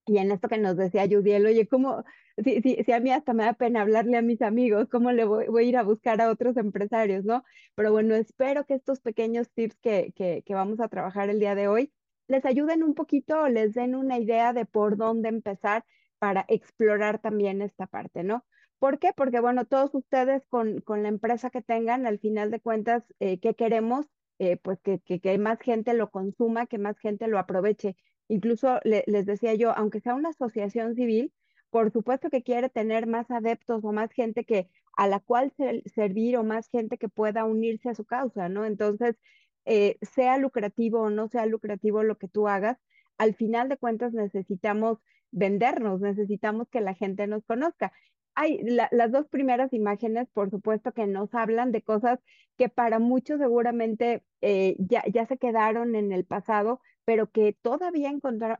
y 0.06 0.16
en 0.18 0.32
esto 0.32 0.48
que 0.48 0.56
nos 0.56 0.78
decía 0.78 1.06
Judiel, 1.06 1.44
oye, 1.44 1.68
¿cómo? 1.68 2.02
Si, 2.42 2.62
si, 2.62 2.82
si, 2.82 2.92
a 2.92 3.00
mí 3.00 3.10
hasta 3.10 3.34
me 3.34 3.44
da 3.44 3.52
pena 3.52 3.82
hablarle 3.82 4.16
a 4.16 4.22
mis 4.22 4.40
amigos, 4.40 4.88
¿cómo 4.90 5.12
le 5.12 5.26
voy, 5.26 5.48
voy, 5.48 5.66
a 5.66 5.68
ir 5.68 5.76
a 5.76 5.82
buscar 5.82 6.22
a 6.22 6.30
otros 6.30 6.56
empresarios, 6.56 7.26
no? 7.26 7.44
Pero 7.74 7.92
bueno, 7.92 8.14
espero 8.14 8.64
que 8.64 8.72
estos 8.72 9.00
pequeños 9.00 9.50
tips 9.50 9.76
que, 9.82 10.14
que, 10.16 10.42
que 10.46 10.54
vamos 10.54 10.80
a 10.80 10.88
trabajar 10.88 11.28
el 11.28 11.40
día 11.40 11.54
de 11.54 11.68
hoy 11.68 11.92
les 12.26 12.46
ayuden 12.46 12.82
un 12.82 12.94
poquito 12.94 13.42
o 13.42 13.48
les 13.48 13.74
den 13.74 13.94
una 13.94 14.18
idea 14.18 14.54
de 14.54 14.64
por 14.64 14.96
dónde 14.96 15.28
empezar 15.28 15.84
para 16.22 16.44
explorar 16.46 17.18
también 17.18 17.62
esta 17.62 17.88
parte, 17.88 18.22
¿no? 18.22 18.46
¿Por 18.78 19.00
qué? 19.00 19.10
Porque, 19.12 19.40
bueno, 19.40 19.64
todos 19.64 19.92
ustedes 19.92 20.46
con, 20.48 20.80
con 20.80 21.02
la 21.02 21.08
empresa 21.08 21.50
que 21.50 21.62
tengan, 21.62 22.06
al 22.06 22.20
final 22.20 22.52
de 22.52 22.60
cuentas, 22.60 23.02
eh, 23.18 23.40
¿qué 23.40 23.56
queremos? 23.56 24.06
Eh, 24.38 24.56
pues 24.56 24.78
que, 24.82 25.00
que, 25.00 25.20
que 25.20 25.36
más 25.38 25.58
gente 25.58 25.94
lo 25.94 26.12
consuma, 26.12 26.66
que 26.66 26.78
más 26.78 26.96
gente 27.00 27.26
lo 27.26 27.40
aproveche. 27.40 27.96
Incluso 28.28 28.78
les 28.84 29.26
decía 29.26 29.54
yo, 29.54 29.72
aunque 29.76 29.98
sea 29.98 30.14
una 30.14 30.28
asociación 30.28 30.94
civil, 30.94 31.32
por 31.70 31.90
supuesto 31.90 32.30
que 32.30 32.44
quiere 32.44 32.68
tener 32.68 33.08
más 33.08 33.28
adeptos 33.32 33.84
o 33.84 33.90
más 33.90 34.12
gente 34.12 34.44
que 34.44 34.68
a 34.96 35.08
la 35.08 35.18
cual 35.18 35.52
servir 35.92 36.36
o 36.36 36.44
más 36.44 36.68
gente 36.68 36.98
que 36.98 37.08
pueda 37.08 37.44
unirse 37.46 37.88
a 37.88 37.96
su 37.96 38.04
causa, 38.04 38.48
¿no? 38.48 38.64
Entonces, 38.64 39.16
eh, 39.64 39.98
sea 40.02 40.38
lucrativo 40.38 41.00
o 41.00 41.10
no 41.10 41.26
sea 41.26 41.46
lucrativo 41.46 42.04
lo 42.04 42.16
que 42.16 42.28
tú 42.28 42.46
hagas, 42.46 42.78
al 43.18 43.34
final 43.34 43.68
de 43.68 43.76
cuentas 43.76 44.12
necesitamos 44.12 44.98
vendernos, 45.32 46.00
necesitamos 46.00 46.68
que 46.68 46.80
la 46.80 46.94
gente 46.94 47.26
nos 47.26 47.44
conozca. 47.44 47.92
Hay 48.34 48.62
las 48.92 49.12
dos 49.12 49.26
primeras 49.28 49.72
imágenes, 49.72 50.28
por 50.32 50.50
supuesto, 50.50 50.92
que 50.92 51.06
nos 51.06 51.34
hablan 51.34 51.72
de 51.72 51.82
cosas 51.82 52.18
que 52.56 52.68
para 52.68 52.98
muchos 52.98 53.38
seguramente 53.38 54.24
eh, 54.40 54.76
ya, 54.78 55.02
ya 55.12 55.26
se 55.26 55.36
quedaron 55.36 55.94
en 55.96 56.12
el 56.12 56.24
pasado, 56.24 56.80
pero 57.04 57.30
que 57.30 57.56
todavía 57.60 58.10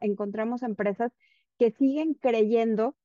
encontramos 0.00 0.62
empresas 0.62 1.12
que 1.58 1.70
siguen 1.70 2.14
creyendo 2.14 2.96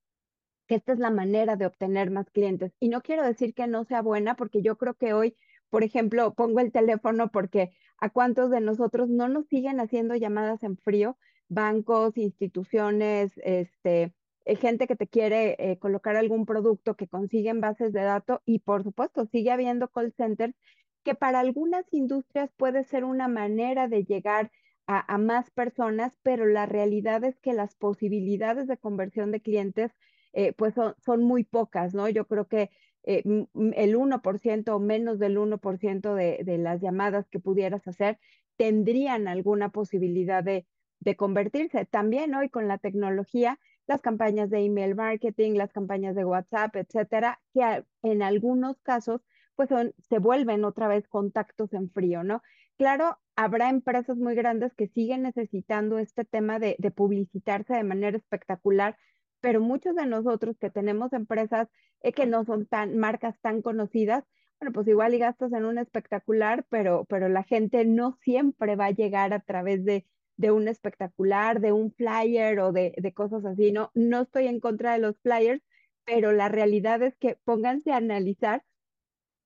que 0.67 0.75
esta 0.75 0.93
es 0.93 0.99
la 0.99 1.11
manera 1.11 1.55
de 1.55 1.65
obtener 1.65 2.11
más 2.11 2.29
clientes. 2.29 2.73
Y 2.79 2.89
no 2.89 3.01
quiero 3.01 3.23
decir 3.23 3.53
que 3.53 3.67
no 3.67 3.85
sea 3.85 4.01
buena, 4.01 4.35
porque 4.35 4.61
yo 4.61 4.77
creo 4.77 4.95
que 4.95 5.13
hoy, 5.13 5.35
por 5.69 5.83
ejemplo, 5.83 6.33
pongo 6.33 6.59
el 6.59 6.71
teléfono 6.71 7.29
porque 7.31 7.71
a 7.99 8.09
cuántos 8.09 8.51
de 8.51 8.61
nosotros 8.61 9.09
no 9.09 9.27
nos 9.29 9.47
siguen 9.47 9.79
haciendo 9.79 10.15
llamadas 10.15 10.63
en 10.63 10.77
frío, 10.77 11.17
bancos, 11.49 12.17
instituciones, 12.17 13.31
este, 13.43 14.13
eh, 14.45 14.55
gente 14.55 14.87
que 14.87 14.95
te 14.95 15.07
quiere 15.07 15.55
eh, 15.59 15.77
colocar 15.77 16.15
algún 16.15 16.45
producto 16.45 16.95
que 16.95 17.07
consiguen 17.07 17.61
bases 17.61 17.93
de 17.93 18.01
datos 18.01 18.39
y 18.45 18.59
por 18.59 18.83
supuesto 18.83 19.25
sigue 19.25 19.51
habiendo 19.51 19.89
call 19.89 20.13
centers 20.13 20.55
que 21.03 21.15
para 21.15 21.39
algunas 21.39 21.85
industrias 21.91 22.51
puede 22.57 22.83
ser 22.83 23.03
una 23.05 23.27
manera 23.27 23.87
de 23.87 24.03
llegar 24.03 24.51
a, 24.87 25.17
más 25.17 25.51
personas, 25.51 26.17
pero 26.23 26.45
la 26.45 26.65
realidad 26.65 27.23
es 27.25 27.37
que 27.39 27.53
las 27.53 27.75
posibilidades 27.75 28.67
de 28.67 28.77
conversión 28.77 29.31
de 29.31 29.41
clientes 29.41 29.91
eh, 30.33 30.53
pues 30.53 30.75
son, 30.75 31.23
muy 31.23 31.43
pocas, 31.43 31.93
¿no? 31.93 32.07
Yo 32.07 32.25
creo 32.25 32.47
que 32.47 32.69
eh, 33.03 33.23
el 33.25 33.95
1% 33.97 34.69
o 34.69 34.79
menos 34.79 35.19
del 35.19 35.37
1% 35.37 36.13
de, 36.13 36.41
de 36.43 36.57
las 36.57 36.81
llamadas 36.81 37.27
que 37.29 37.39
pudieras 37.39 37.85
hacer 37.87 38.17
tendrían 38.55 39.27
alguna 39.27 39.69
posibilidad 39.69 40.43
de, 40.43 40.65
de 40.99 41.15
convertirse. 41.15 41.85
También 41.85 42.35
hoy 42.35 42.49
con 42.49 42.67
la 42.67 42.77
tecnología, 42.77 43.59
las 43.87 44.01
campañas 44.01 44.49
de 44.49 44.65
email 44.65 44.95
marketing, 44.95 45.53
las 45.53 45.71
campañas 45.71 46.15
de 46.15 46.25
WhatsApp, 46.25 46.75
etcétera, 46.75 47.39
que 47.53 47.83
en 48.03 48.21
algunos 48.21 48.79
casos 48.81 49.21
pues 49.55 49.69
se 50.09 50.19
vuelven 50.19 50.63
otra 50.65 50.87
vez 50.87 51.07
contactos 51.07 51.73
en 51.73 51.89
frío, 51.89 52.23
¿no? 52.23 52.43
Claro, 52.77 53.17
habrá 53.35 53.69
empresas 53.69 54.17
muy 54.17 54.35
grandes 54.35 54.73
que 54.75 54.87
siguen 54.87 55.23
necesitando 55.23 55.97
este 55.97 56.25
tema 56.25 56.59
de, 56.59 56.75
publicitarse 56.95 57.73
de 57.73 57.83
manera 57.83 58.17
espectacular, 58.17 58.97
pero 59.41 59.59
muchos 59.59 59.95
de 59.95 60.05
nosotros 60.05 60.57
que 60.59 60.69
tenemos 60.69 61.11
empresas 61.11 61.67
eh, 62.01 62.13
que 62.13 62.27
no 62.27 62.45
son 62.45 62.67
tan 62.67 62.97
marcas 62.97 63.39
tan 63.41 63.63
conocidas, 63.63 64.23
bueno, 64.59 64.73
pues 64.73 64.87
igual 64.87 65.15
y 65.15 65.19
gastas 65.19 65.51
en 65.53 65.65
un 65.65 65.79
espectacular, 65.79 66.65
pero, 66.69 67.05
pero 67.05 67.29
la 67.29 67.43
gente 67.43 67.83
no 67.85 68.17
siempre 68.21 68.75
va 68.75 68.85
a 68.85 68.91
llegar 68.91 69.33
a 69.33 69.39
través 69.39 69.83
de, 69.85 70.05
de 70.37 70.51
un 70.51 70.67
espectacular, 70.67 71.59
de 71.61 71.73
un 71.73 71.91
flyer 71.91 72.59
o 72.59 72.71
de, 72.71 72.93
de 72.97 73.13
cosas 73.13 73.45
así, 73.45 73.71
¿no? 73.71 73.91
No 73.95 74.21
estoy 74.21 74.47
en 74.47 74.59
contra 74.59 74.93
de 74.93 74.99
los 74.99 75.19
flyers, 75.19 75.63
pero 76.05 76.31
la 76.31 76.49
realidad 76.49 77.01
es 77.03 77.17
que 77.17 77.37
pónganse 77.43 77.91
a 77.91 77.97
analizar 77.97 78.63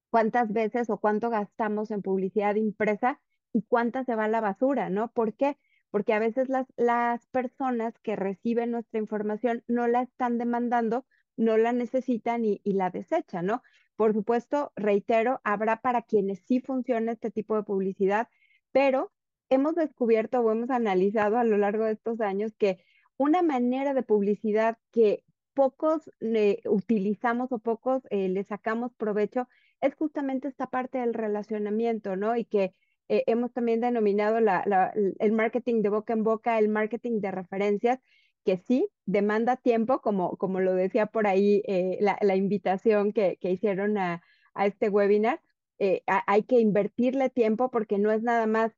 cuántas 0.10 0.52
veces 0.54 0.90
o 0.90 1.00
cuánto 1.00 1.30
gastamos 1.30 1.92
en 1.92 2.02
publicidad 2.02 2.56
impresa 2.56 3.22
y 3.54 3.64
cuánta 3.64 4.04
se 4.04 4.16
va 4.16 4.26
a 4.26 4.30
la 4.30 4.42
basura, 4.42 4.90
¿no? 4.90 5.12
¿Por 5.12 5.34
qué? 5.36 5.58
Porque 5.90 6.14
a 6.14 6.20
veces 6.20 6.50
las, 6.50 6.68
las 6.78 7.26
personas 7.28 7.98
que 8.00 8.16
reciben 8.16 8.72
nuestra 8.72 9.00
información 9.00 9.64
no 9.68 9.88
la 9.88 10.04
están 10.04 10.38
demandando, 10.38 11.06
no 11.36 11.58
la 11.58 11.72
necesitan 11.74 12.46
y, 12.46 12.62
y 12.64 12.74
la 12.74 12.90
desechan, 12.90 13.46
¿no? 13.46 13.64
Por 13.96 14.14
supuesto, 14.14 14.72
reitero, 14.76 15.42
habrá 15.44 15.82
para 15.82 16.02
quienes 16.04 16.40
sí 16.46 16.60
funcione 16.60 17.12
este 17.14 17.32
tipo 17.32 17.56
de 17.56 17.64
publicidad, 17.64 18.28
pero 18.72 19.12
hemos 19.52 19.76
descubierto 19.76 20.40
o 20.40 20.52
hemos 20.52 20.72
analizado 20.72 21.38
a 21.38 21.44
lo 21.44 21.58
largo 21.58 21.86
de 21.86 21.92
estos 21.92 22.20
años 22.22 22.54
que 22.58 22.84
una 23.18 23.44
manera 23.44 23.94
de 23.94 24.02
publicidad 24.02 24.78
que 24.92 25.24
pocos 25.54 26.10
le 26.20 26.62
utilizamos 26.66 27.52
o 27.52 27.60
pocos 27.60 28.02
eh, 28.10 28.30
le 28.30 28.44
sacamos 28.46 28.94
provecho 28.96 29.48
es 29.82 29.94
justamente 29.96 30.48
esta 30.48 30.68
parte 30.68 30.98
del 31.00 31.14
relacionamiento, 31.14 32.16
¿no? 32.16 32.36
Y 32.36 32.46
que 32.46 32.74
eh, 33.10 33.24
hemos 33.28 33.52
también 33.52 33.82
denominado 33.82 34.38
el 34.38 35.32
marketing 35.34 35.82
de 35.82 35.90
boca 35.90 36.14
en 36.14 36.24
boca, 36.24 36.58
el 36.58 36.70
marketing 36.70 37.20
de 37.20 37.32
referencias, 37.32 38.00
que 38.46 38.58
sí 38.58 38.90
demanda 39.06 39.58
tiempo, 39.58 40.00
como, 40.02 40.38
como 40.38 40.60
lo 40.62 40.74
decía 40.74 41.08
por 41.08 41.28
ahí 41.28 41.62
eh, 41.68 41.98
la, 42.00 42.36
invitación 42.36 43.12
que, 43.12 43.38
hicieron 43.42 43.98
a, 43.98 44.24
este 44.56 44.90
webinar. 44.90 45.42
Eh, 45.80 46.04
hay 46.08 46.44
que 46.44 46.60
invertirle 46.60 47.30
tiempo 47.30 47.70
porque 47.72 47.98
no 47.98 48.12
es 48.12 48.22
nada 48.22 48.46
más 48.48 48.72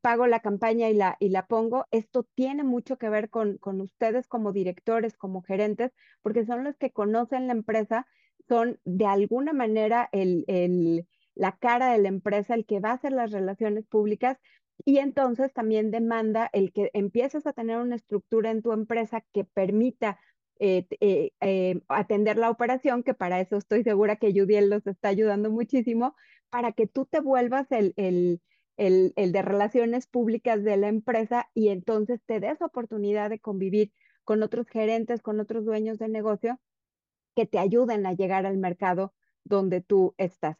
pago 0.00 0.26
la 0.26 0.40
campaña 0.40 0.88
y 0.90 0.94
la, 0.94 1.16
y 1.20 1.28
la 1.28 1.46
pongo. 1.46 1.86
Esto 1.90 2.24
tiene 2.34 2.64
mucho 2.64 2.96
que 2.98 3.08
ver 3.10 3.30
con, 3.30 3.58
con 3.58 3.80
ustedes 3.80 4.26
como 4.26 4.52
directores, 4.52 5.16
como 5.16 5.42
gerentes, 5.42 5.92
porque 6.22 6.44
son 6.46 6.64
los 6.64 6.76
que 6.76 6.90
conocen 6.90 7.46
la 7.46 7.52
empresa 7.52 8.06
son 8.48 8.80
de 8.84 9.06
alguna 9.06 9.52
manera 9.52 10.08
el, 10.12 11.06
la 11.34 11.56
cara 11.58 11.92
de 11.92 11.98
la 11.98 12.08
empresa, 12.08 12.54
el 12.54 12.66
que 12.66 12.80
va 12.80 12.90
a 12.90 12.94
hacer 12.94 13.12
las 13.12 13.30
relaciones 13.30 13.86
públicas 13.86 14.38
y 14.84 14.98
entonces 14.98 15.52
también 15.52 15.90
demanda 15.90 16.48
el 16.52 16.72
que 16.72 16.90
empieces 16.94 17.46
a 17.46 17.52
tener 17.52 17.78
una 17.78 17.96
estructura 17.96 18.50
en 18.50 18.62
tu 18.62 18.72
empresa 18.72 19.24
que 19.32 19.44
permita 19.44 20.18
eh, 20.60 20.86
eh, 21.00 21.32
eh, 21.40 21.80
atender 21.88 22.36
la 22.38 22.50
operación, 22.50 23.02
que 23.02 23.14
para 23.14 23.40
eso 23.40 23.56
estoy 23.56 23.82
segura 23.84 24.16
que 24.16 24.32
Judiel 24.32 24.70
los 24.70 24.86
está 24.86 25.08
ayudando 25.08 25.50
muchísimo, 25.50 26.14
para 26.50 26.72
que 26.72 26.86
tú 26.86 27.06
te 27.06 27.20
vuelvas 27.20 27.70
el, 27.70 27.92
el, 27.96 28.40
el, 28.78 29.12
el, 29.16 29.32
de 29.32 29.42
relaciones 29.42 30.06
públicas 30.06 30.64
de 30.64 30.78
la 30.78 30.88
empresa 30.88 31.50
y 31.52 31.68
entonces 31.68 32.22
te 32.24 32.40
des 32.40 32.62
oportunidad 32.62 33.28
de 33.28 33.40
convivir 33.40 33.92
con 34.24 34.42
otros 34.42 34.66
gerentes, 34.68 35.20
con 35.20 35.40
otros 35.40 35.66
dueños 35.66 35.98
de 35.98 36.08
negocio 36.08 36.58
que 37.36 37.46
te 37.46 37.58
ayuden 37.58 38.06
a 38.06 38.14
llegar 38.14 38.46
al 38.46 38.56
mercado 38.56 39.14
donde 39.44 39.80
tú 39.80 40.14
estás. 40.16 40.56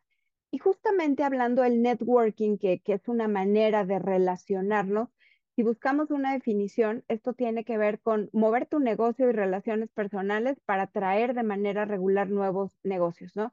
Y 0.50 0.58
justamente 0.58 1.22
hablando 1.22 1.62
del 1.62 1.82
networking, 1.82 2.58
que, 2.58 2.80
que 2.80 2.94
es 2.94 3.08
una 3.08 3.28
manera 3.28 3.84
de 3.84 3.98
relacionarnos, 3.98 5.08
si 5.54 5.62
buscamos 5.62 6.10
una 6.10 6.34
definición, 6.34 7.04
esto 7.08 7.34
tiene 7.34 7.64
que 7.64 7.78
ver 7.78 8.00
con 8.00 8.30
mover 8.32 8.66
tu 8.66 8.78
negocio 8.78 9.28
y 9.28 9.32
relaciones 9.32 9.90
personales 9.90 10.60
para 10.64 10.84
atraer 10.84 11.34
de 11.34 11.42
manera 11.42 11.84
regular 11.84 12.30
nuevos 12.30 12.78
negocios, 12.84 13.34
¿no? 13.34 13.52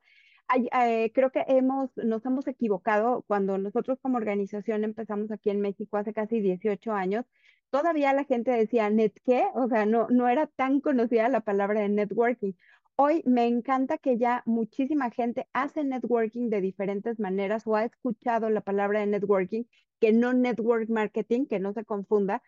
Eh, 0.54 1.12
creo 1.14 1.32
que 1.32 1.44
hemos, 1.48 1.90
nos 1.98 2.25
hemos 2.25 2.48
equivocado 2.48 3.24
cuando 3.28 3.58
nosotros 3.58 3.98
como 4.02 4.18
organización 4.18 4.84
empezamos 4.84 5.32
aquí 5.32 5.50
en 5.50 5.60
México 5.62 5.98
hace 5.98 6.14
casi 6.14 6.40
18 6.40 6.92
años. 6.94 7.25
Todavía 7.72 8.14
la 8.14 8.24
gente 8.25 8.52
decía, 8.52 8.90
¿net 8.90 9.14
qué? 9.25 9.46
O 9.56 9.68
sea, 9.68 9.86
no, 9.86 10.08
no 10.10 10.30
era 10.30 10.48
tan 10.48 10.82
conocida 10.82 11.30
la 11.30 11.42
palabra 11.42 11.82
de 11.82 11.90
networking. 11.90 12.54
Hoy 12.96 13.24
me 13.25 13.48
encanta 13.48 13.98
que 13.98 14.18
ya 14.18 14.44
muchísima 14.46 15.10
gente 15.12 15.48
hace 15.54 15.84
networking 15.84 16.50
de 16.50 16.62
diferentes 16.62 17.20
maneras 17.20 17.64
o 17.68 17.75
ha 17.75 17.84
escuchado 17.86 18.50
la 18.50 18.62
palabra 18.62 19.02
de 19.02 19.08
networking, 19.08 19.64
que 20.00 20.14
no 20.14 20.32
network 20.34 20.90
marketing, 20.90 21.48
que 21.48 21.60
no 21.60 21.74
se 21.74 21.84
confunda, 21.86 22.42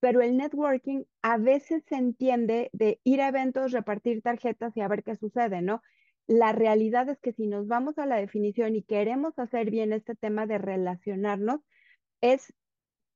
pero 0.00 0.20
el 0.22 0.36
networking 0.36 1.04
a 1.22 1.36
veces 1.36 1.84
se 1.88 1.96
entiende 1.96 2.70
de 2.72 3.00
ir 3.04 3.20
a 3.20 3.28
eventos, 3.28 3.72
repartir 3.72 4.22
tarjetas 4.22 4.76
y 4.76 4.80
a 4.80 4.88
ver 4.88 5.04
qué 5.04 5.16
sucede, 5.16 5.62
¿no? 5.62 5.82
La 6.26 6.52
realidad 6.52 7.08
es 7.08 7.18
que 7.20 7.32
si 7.32 7.46
nos 7.46 7.66
vamos 7.66 7.98
a 7.98 8.06
la 8.06 8.16
definición 8.16 8.76
y 8.76 8.82
queremos 8.82 9.38
hacer 9.38 9.70
bien 9.70 9.92
este 9.92 10.14
tema 10.14 10.46
de 10.46 10.58
relacionarnos, 10.58 11.60
es 12.20 12.54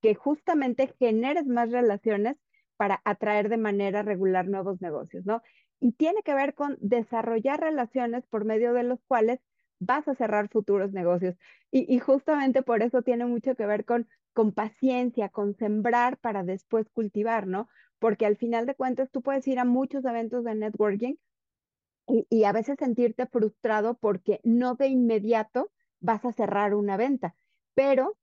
que 0.01 0.15
justamente 0.15 0.93
generes 0.99 1.45
más 1.47 1.71
relaciones 1.71 2.37
para 2.77 3.01
atraer 3.05 3.49
de 3.49 3.57
manera 3.57 4.03
regular 4.03 4.47
nuevos 4.47 4.81
negocios, 4.81 5.25
¿no? 5.25 5.41
Y 5.79 5.93
tiene 5.93 6.21
que 6.23 6.33
ver 6.33 6.53
con 6.53 6.77
desarrollar 6.79 7.59
relaciones 7.59 8.25
por 8.27 8.45
medio 8.45 8.73
de 8.73 8.83
los 8.83 8.99
cuales 9.07 9.39
vas 9.79 10.07
a 10.07 10.15
cerrar 10.15 10.49
futuros 10.49 10.91
negocios. 10.91 11.35
Y, 11.71 11.99
justamente 11.99 12.63
por 12.63 12.81
eso 12.81 13.01
tiene 13.01 13.25
mucho 13.25 13.55
que 13.55 13.65
ver 13.65 13.85
con, 13.85 14.07
con 14.33 14.53
paciencia, 14.53 15.29
con 15.29 15.55
sembrar 15.55 16.17
para 16.17 16.43
después 16.43 16.89
cultivar, 16.89 17.47
¿no? 17.47 17.67
Porque 17.99 18.25
al 18.25 18.37
final 18.37 18.65
de 18.65 18.75
cuentas 18.75 19.09
tú 19.11 19.21
puedes 19.21 19.47
ir 19.47 19.59
a 19.59 19.65
muchos 19.65 20.05
eventos 20.05 20.43
de 20.43 20.55
networking 20.55 21.15
y, 22.07 22.43
a 22.43 22.51
veces 22.51 22.77
sentirte 22.79 23.27
frustrado 23.27 23.95
porque 23.95 24.39
no 24.43 24.75
de 24.75 24.87
inmediato 24.87 25.71
vas 25.99 26.25
a 26.25 26.31
cerrar 26.31 26.73
una 26.73 26.97
venta, 26.97 27.35
pero 27.73 28.17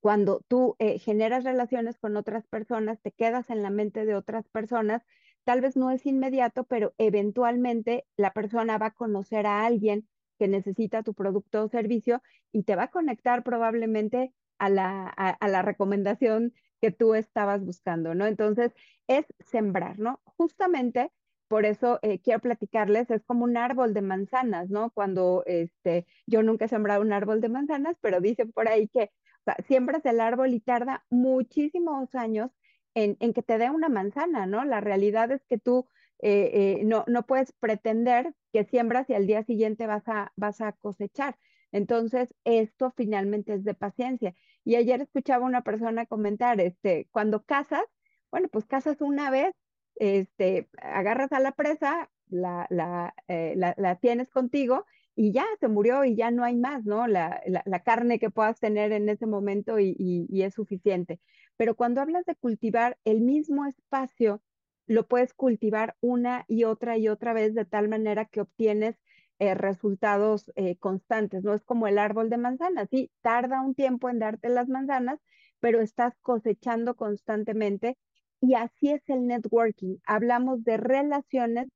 cuando 0.00 0.44
tú 0.48 0.76
eh, 0.78 0.98
generas 0.98 1.44
relaciones 1.44 1.98
con 1.98 2.16
otras 2.16 2.46
personas, 2.46 3.00
te 3.00 3.12
quedas 3.12 3.50
en 3.50 3.62
la 3.62 3.70
mente 3.70 4.04
de 4.04 4.16
otras 4.16 4.48
personas, 4.48 5.02
tal 5.44 5.60
vez 5.60 5.76
no 5.76 5.90
es 5.90 6.06
inmediato, 6.06 6.64
pero 6.64 6.94
eventualmente 6.98 8.04
la 8.16 8.32
persona 8.32 8.78
va 8.78 8.86
a 8.86 8.94
conocer 8.94 9.46
a 9.46 9.64
alguien 9.64 10.08
que 10.38 10.48
necesita 10.48 11.02
tu 11.02 11.14
producto 11.14 11.64
o 11.64 11.68
servicio 11.68 12.22
y 12.50 12.64
te 12.64 12.74
va 12.74 12.84
a 12.84 12.90
conectar 12.90 13.44
probablemente 13.44 14.34
a 14.58 14.68
la, 14.68 15.06
a, 15.06 15.48
la 15.48 15.62
recomendación 15.62 16.52
que 16.80 16.90
tú 16.90 17.14
estabas 17.14 17.64
buscando, 17.64 18.14
¿no? 18.14 18.26
Entonces, 18.26 18.72
es 19.06 19.26
sembrar, 19.38 19.98
¿no? 19.98 20.20
Justamente 20.36 21.12
por 21.52 21.66
eso 21.66 21.98
eh, 22.00 22.18
quiero 22.18 22.40
platicarles, 22.40 23.10
es 23.10 23.22
como 23.26 23.44
un 23.44 23.58
árbol 23.58 23.92
de 23.92 24.00
manzanas, 24.00 24.70
¿no? 24.70 24.90
Cuando 24.90 25.42
este, 25.44 26.06
yo 26.26 26.42
nunca 26.42 26.64
he 26.64 26.68
sembrado 26.68 27.02
un 27.02 27.12
árbol 27.12 27.42
de 27.42 27.50
manzanas, 27.50 27.98
pero 28.00 28.22
dicen 28.22 28.52
por 28.52 28.68
ahí 28.68 28.88
que 28.88 29.10
sea, 29.44 29.56
siembras 29.68 30.02
el 30.06 30.20
árbol 30.20 30.54
y 30.54 30.60
tarda 30.60 31.04
muchísimos 31.10 32.14
años 32.14 32.50
en, 32.94 33.16
que 33.34 33.42
te 33.42 33.58
dé 33.58 33.68
una 33.68 33.90
manzana, 33.90 34.46
¿no? 34.46 34.64
La 34.64 34.80
realidad 34.80 35.30
es 35.30 35.44
que 35.44 35.58
tú 35.58 35.86
eh, 36.20 36.78
eh, 36.80 36.84
no, 36.84 37.04
no 37.06 37.26
puedes 37.26 37.52
pretender 37.52 38.34
que 38.50 38.64
siembras 38.64 39.10
y 39.10 39.14
al 39.14 39.26
día 39.26 39.44
siguiente 39.44 39.86
vas 39.86 40.08
a, 40.08 40.32
vas 40.36 40.62
a 40.62 40.72
cosechar. 40.72 41.36
Entonces, 41.70 42.34
esto 42.44 42.94
finalmente 42.96 43.52
es 43.52 43.62
de 43.64 43.74
paciencia. 43.74 44.34
Y 44.64 44.76
ayer 44.76 45.02
escuchaba 45.02 45.44
una 45.44 45.60
persona 45.60 46.06
comentar, 46.06 46.62
este, 46.62 47.08
cuando 47.10 47.44
casas, 47.44 47.84
bueno, 48.30 48.48
pues 48.50 48.64
casas 48.64 49.02
una 49.02 49.30
vez, 49.30 49.54
este, 50.02 50.68
agarras 50.80 51.30
a 51.30 51.38
la 51.38 51.52
presa, 51.52 52.10
la, 52.28 52.66
la, 52.70 53.14
eh, 53.28 53.54
la, 53.56 53.72
la 53.76 53.94
tienes 53.94 54.30
contigo 54.30 54.84
y 55.14 55.32
ya 55.32 55.44
se 55.60 55.68
murió 55.68 56.04
y 56.04 56.16
ya 56.16 56.32
no 56.32 56.42
hay 56.42 56.56
más, 56.56 56.84
¿no? 56.84 57.06
La, 57.06 57.40
carne 57.84 58.18
que 58.18 58.28
puedas 58.28 58.58
tener 58.58 58.90
en 58.90 59.08
ese 59.08 59.26
momento 59.26 59.78
y, 59.78 60.26
es 60.42 60.54
suficiente. 60.54 61.20
Pero 61.56 61.76
cuando 61.76 62.00
hablas 62.00 62.24
de 62.26 62.34
cultivar 62.34 62.98
el 63.04 63.20
mismo 63.20 63.64
espacio, 63.64 64.42
lo 64.88 65.06
puedes 65.06 65.34
cultivar 65.34 65.94
una 66.00 66.44
y 66.48 66.64
otra 66.64 66.98
y 66.98 67.06
otra 67.06 67.32
vez 67.32 67.54
de 67.54 67.64
tal 67.64 67.88
manera 67.88 68.24
que 68.24 68.40
obtienes 68.40 68.96
eh, 69.38 69.54
resultados 69.54 70.50
eh, 70.56 70.76
constantes, 70.78 71.44
¿no? 71.44 71.54
Es 71.54 71.62
como 71.62 71.86
el 71.86 71.98
árbol 71.98 72.28
de 72.28 72.38
manzanas, 72.38 72.88
sí, 72.90 73.12
tarda 73.22 73.60
un 73.60 73.76
tiempo 73.76 74.10
en 74.10 74.18
darte 74.18 74.48
las 74.48 74.68
manzanas, 74.68 75.20
pero 75.60 75.80
estás 75.80 76.14
cosechando 76.22 76.96
constantemente 76.96 77.96
y 78.42 78.54
así 78.54 78.90
es 78.90 79.02
el 79.08 79.26
networking. 79.26 79.96
Hablamos 80.04 80.64
de 80.64 80.76
relaciones 80.76 81.68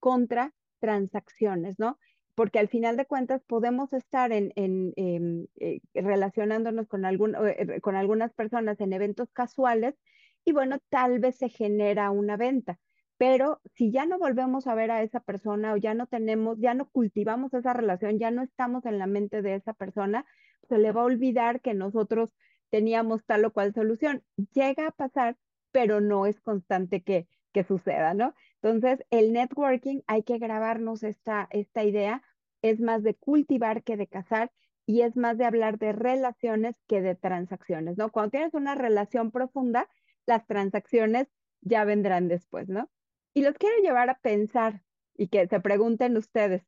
contra 0.00 0.52
transacciones, 0.80 1.78
¿no? 1.78 1.98
porque 2.34 2.58
al 2.58 2.68
final 2.68 2.96
de 2.96 3.06
cuentas 3.06 3.42
podemos 3.44 3.92
estar 3.92 4.32
en, 4.32 4.52
em, 4.56 5.46
eh, 5.60 5.80
relacionándonos 5.94 6.88
con, 6.88 7.04
algún, 7.04 7.36
eh, 7.36 7.80
con 7.80 7.96
algunas 7.96 8.32
personas 8.34 8.80
en 8.80 8.92
eventos 8.92 9.30
casuales 9.32 9.94
y 10.44 10.52
bueno, 10.52 10.78
tal 10.88 11.20
vez 11.20 11.36
se 11.36 11.48
genera 11.48 12.10
una 12.10 12.36
venta. 12.36 12.78
Pero 13.16 13.60
si 13.74 13.92
ya 13.92 14.06
no 14.06 14.18
volvemos 14.18 14.66
a 14.66 14.74
ver 14.74 14.90
a 14.90 15.02
esa 15.02 15.20
persona 15.20 15.72
o 15.72 15.76
ya 15.76 15.94
no 15.94 16.06
tenemos, 16.08 16.58
ya 16.58 16.74
no 16.74 16.88
cultivamos 16.90 17.54
esa 17.54 17.72
relación, 17.72 18.18
ya 18.18 18.30
no 18.32 18.42
estamos 18.42 18.84
en 18.86 18.98
la 18.98 19.06
mente 19.06 19.40
de 19.40 19.54
esa 19.54 19.72
persona, 19.72 20.26
se 20.68 20.78
le 20.78 20.90
va 20.92 21.02
a 21.02 21.04
olvidar 21.04 21.60
que 21.60 21.74
nosotros 21.74 22.34
teníamos 22.70 23.24
tal 23.24 23.44
o 23.44 23.52
cual 23.52 23.72
solución. 23.72 24.24
Llega 24.52 24.88
a 24.88 24.90
pasar, 24.90 25.36
pero 25.74 26.00
no 26.00 26.24
es 26.24 26.40
constante 26.40 27.02
que, 27.02 27.26
que 27.52 27.64
suceda, 27.64 28.14
¿no? 28.14 28.32
Entonces, 28.62 29.04
el 29.10 29.32
networking 29.32 30.02
hay 30.06 30.22
que 30.22 30.38
grabarnos 30.38 31.02
esta, 31.02 31.48
esta 31.50 31.82
idea, 31.82 32.22
es 32.62 32.78
más 32.78 33.02
de 33.02 33.16
cultivar 33.16 33.82
que 33.82 33.96
de 33.96 34.06
cazar 34.06 34.52
y 34.86 35.00
es 35.00 35.16
más 35.16 35.36
de 35.36 35.46
hablar 35.46 35.80
de 35.80 35.90
relaciones 35.90 36.76
que 36.86 37.00
de 37.00 37.16
transacciones, 37.16 37.98
¿no? 37.98 38.12
Cuando 38.12 38.30
tienes 38.30 38.54
una 38.54 38.76
relación 38.76 39.32
profunda, 39.32 39.88
las 40.26 40.46
transacciones 40.46 41.26
ya 41.60 41.84
vendrán 41.84 42.28
después, 42.28 42.68
¿no? 42.68 42.88
Y 43.34 43.42
los 43.42 43.54
quiero 43.54 43.82
llevar 43.82 44.10
a 44.10 44.20
pensar 44.20 44.84
y 45.16 45.26
que 45.26 45.48
se 45.48 45.58
pregunten 45.58 46.16
ustedes, 46.16 46.62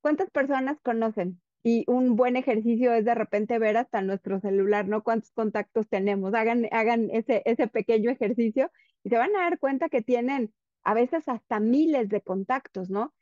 ¿cuántas 0.00 0.30
personas 0.30 0.80
conocen? 0.80 1.42
Y 1.66 1.84
un 1.88 2.14
buen 2.14 2.36
ejercicio 2.36 2.92
es 2.92 3.06
de 3.06 3.14
repente 3.14 3.58
ver 3.58 3.78
hasta 3.78 4.02
nuestro 4.02 4.38
celular, 4.38 4.86
¿no? 4.86 5.02
¿Cuántos 5.02 5.32
contactos 5.32 5.88
tenemos? 5.88 6.34
Hagan, 6.34 6.68
hagan 6.70 7.08
ese, 7.10 7.42
ese 7.46 7.68
pequeño 7.68 8.10
ejercicio 8.10 8.70
y 9.02 9.08
se 9.08 9.16
van 9.16 9.34
a 9.34 9.40
dar 9.40 9.58
cuenta 9.58 9.88
que 9.88 10.02
tienen 10.02 10.52
a 10.82 10.92
veces 10.94 11.26
hasta 11.26 11.60
miles 11.60 12.10
de 12.10 12.20
contactos, 12.20 12.90
¿no? 12.90 13.14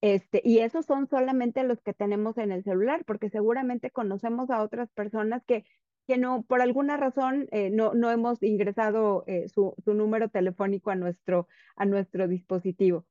Este, 0.00 0.40
y 0.44 0.58
esos 0.58 0.86
son 0.86 1.08
solamente 1.08 1.64
los 1.64 1.80
que 1.82 1.92
tenemos 1.92 2.38
en 2.38 2.52
el 2.52 2.62
celular, 2.62 3.04
porque 3.04 3.30
seguramente 3.30 3.90
conocemos 3.90 4.48
a 4.50 4.62
otras 4.62 4.90
personas 4.92 5.44
que, 5.44 5.64
que 6.06 6.18
no, 6.18 6.42
por 6.42 6.62
alguna 6.62 6.96
razón, 6.96 7.48
eh, 7.50 7.70
no, 7.70 7.94
no 7.94 8.10
hemos 8.12 8.42
ingresado 8.42 9.24
eh, 9.26 9.48
su, 9.48 9.74
su, 9.84 9.94
número 9.94 10.28
telefónico 10.28 10.90
a 10.90 10.94
nuestro, 10.94 11.48
a 11.74 11.84
nuestro 11.84 12.28
dispositivo. 12.28 13.06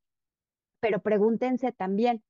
Pero 0.79 1.01
pregúntense 1.01 1.73
también, 1.73 2.23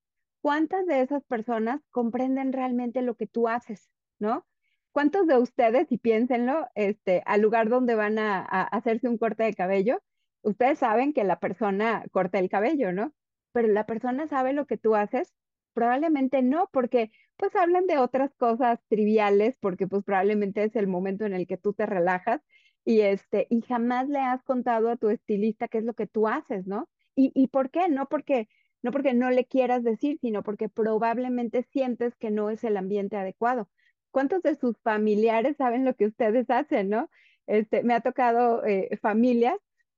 ¿cuántas 0.48 0.86
de 0.86 1.02
esas 1.02 1.26
personas 1.26 1.82
comprenden 1.92 2.54
realmente 2.54 3.02
lo 3.02 3.16
que 3.18 3.28
tú 3.28 3.50
haces, 3.50 3.90
no? 4.18 4.48
¿Cuántos 4.94 5.28
de 5.28 5.38
ustedes, 5.38 5.92
y 5.92 5.98
piénsenlo, 5.98 6.70
este, 6.74 7.22
al 7.26 7.42
lugar 7.42 7.68
donde 7.68 7.96
van 7.96 8.18
a, 8.18 8.40
a 8.40 8.64
hacerse 8.64 9.10
un 9.10 9.18
corte 9.18 9.44
de 9.44 9.54
cabello, 9.54 10.02
ustedes 10.44 10.80
saben 10.80 11.12
que 11.12 11.26
la 11.26 11.42
persona 11.42 12.06
corta 12.14 12.40
el 12.40 12.48
cabello, 12.48 12.94
¿no? 12.94 13.14
Pero 13.52 13.68
la 13.68 13.86
persona 13.86 14.26
sabe 14.30 14.54
lo 14.54 14.68
que 14.68 14.78
tú 14.78 14.96
haces. 14.96 15.36
Probablemente 15.74 16.42
no, 16.42 16.70
porque 16.72 17.12
pues 17.36 17.54
hablan 17.58 17.86
de 17.86 17.98
otras 17.98 18.34
cosas 18.36 18.80
triviales, 18.88 19.58
porque 19.60 19.86
pues 19.86 20.06
probablemente 20.06 20.64
es 20.64 20.78
el 20.78 20.88
momento 20.88 21.26
en 21.26 21.34
el 21.34 21.46
que 21.46 21.58
tú 21.58 21.74
te 21.74 21.86
relajas 21.86 22.42
y 22.86 23.02
este, 23.02 23.48
y 23.50 23.62
jamás 23.64 24.08
le 24.08 24.20
has 24.20 24.42
contado 24.44 24.90
a 24.90 24.96
tu 24.96 25.10
estilista 25.10 25.68
qué 25.68 25.80
es 25.80 25.84
lo 25.84 25.94
que 25.94 26.08
tú 26.08 26.26
haces, 26.30 26.68
¿no? 26.68 26.88
¿Y, 27.16 27.34
y 27.36 27.48
por 27.48 27.70
qué? 27.70 27.90
No 27.90 28.08
porque, 28.08 28.48
no 28.82 28.92
porque 28.92 29.14
no 29.14 29.30
le 29.32 29.46
quieras 29.46 29.84
decir, 29.84 30.18
sino 30.22 30.44
porque 30.44 30.70
probablemente 30.70 31.64
sientes 31.64 32.16
que 32.16 32.32
no 32.32 32.50
es 32.50 32.64
el 32.64 32.78
ambiente 32.78 33.18
adecuado. 33.18 33.70
¿Cuántos 34.12 34.42
de 34.44 34.56
sus 34.56 34.78
familiares 34.80 35.58
saben 35.58 35.86
lo 35.86 35.96
que 35.96 36.06
ustedes 36.06 36.50
hacen, 36.50 36.90
no? 36.90 37.10
Este, 37.48 37.84
me 37.84 37.94
ha 37.94 38.02
tocado 38.02 38.66
eh, 38.66 38.98
familias 39.02 39.58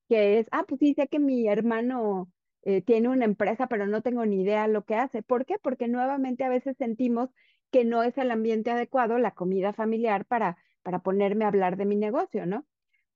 que 0.09 0.39
es, 0.39 0.47
ah, 0.51 0.65
pues 0.67 0.79
sí, 0.79 0.93
sé 0.95 1.07
que 1.07 1.19
mi 1.19 1.47
hermano 1.47 2.31
eh, 2.63 2.81
tiene 2.81 3.09
una 3.09 3.25
empresa, 3.25 3.67
pero 3.67 3.87
no 3.87 4.01
tengo 4.01 4.25
ni 4.25 4.41
idea 4.41 4.67
lo 4.67 4.83
que 4.83 4.95
hace. 4.95 5.21
¿Por 5.23 5.45
qué? 5.45 5.57
Porque 5.59 5.87
nuevamente 5.87 6.43
a 6.43 6.49
veces 6.49 6.75
sentimos 6.77 7.29
que 7.71 7.85
no 7.85 8.03
es 8.03 8.17
el 8.17 8.31
ambiente 8.31 8.71
adecuado, 8.71 9.19
la 9.19 9.31
comida 9.31 9.71
familiar, 9.73 10.25
para, 10.25 10.57
para 10.81 10.99
ponerme 10.99 11.45
a 11.45 11.49
hablar 11.49 11.77
de 11.77 11.85
mi 11.85 11.95
negocio, 11.95 12.45
¿no? 12.47 12.65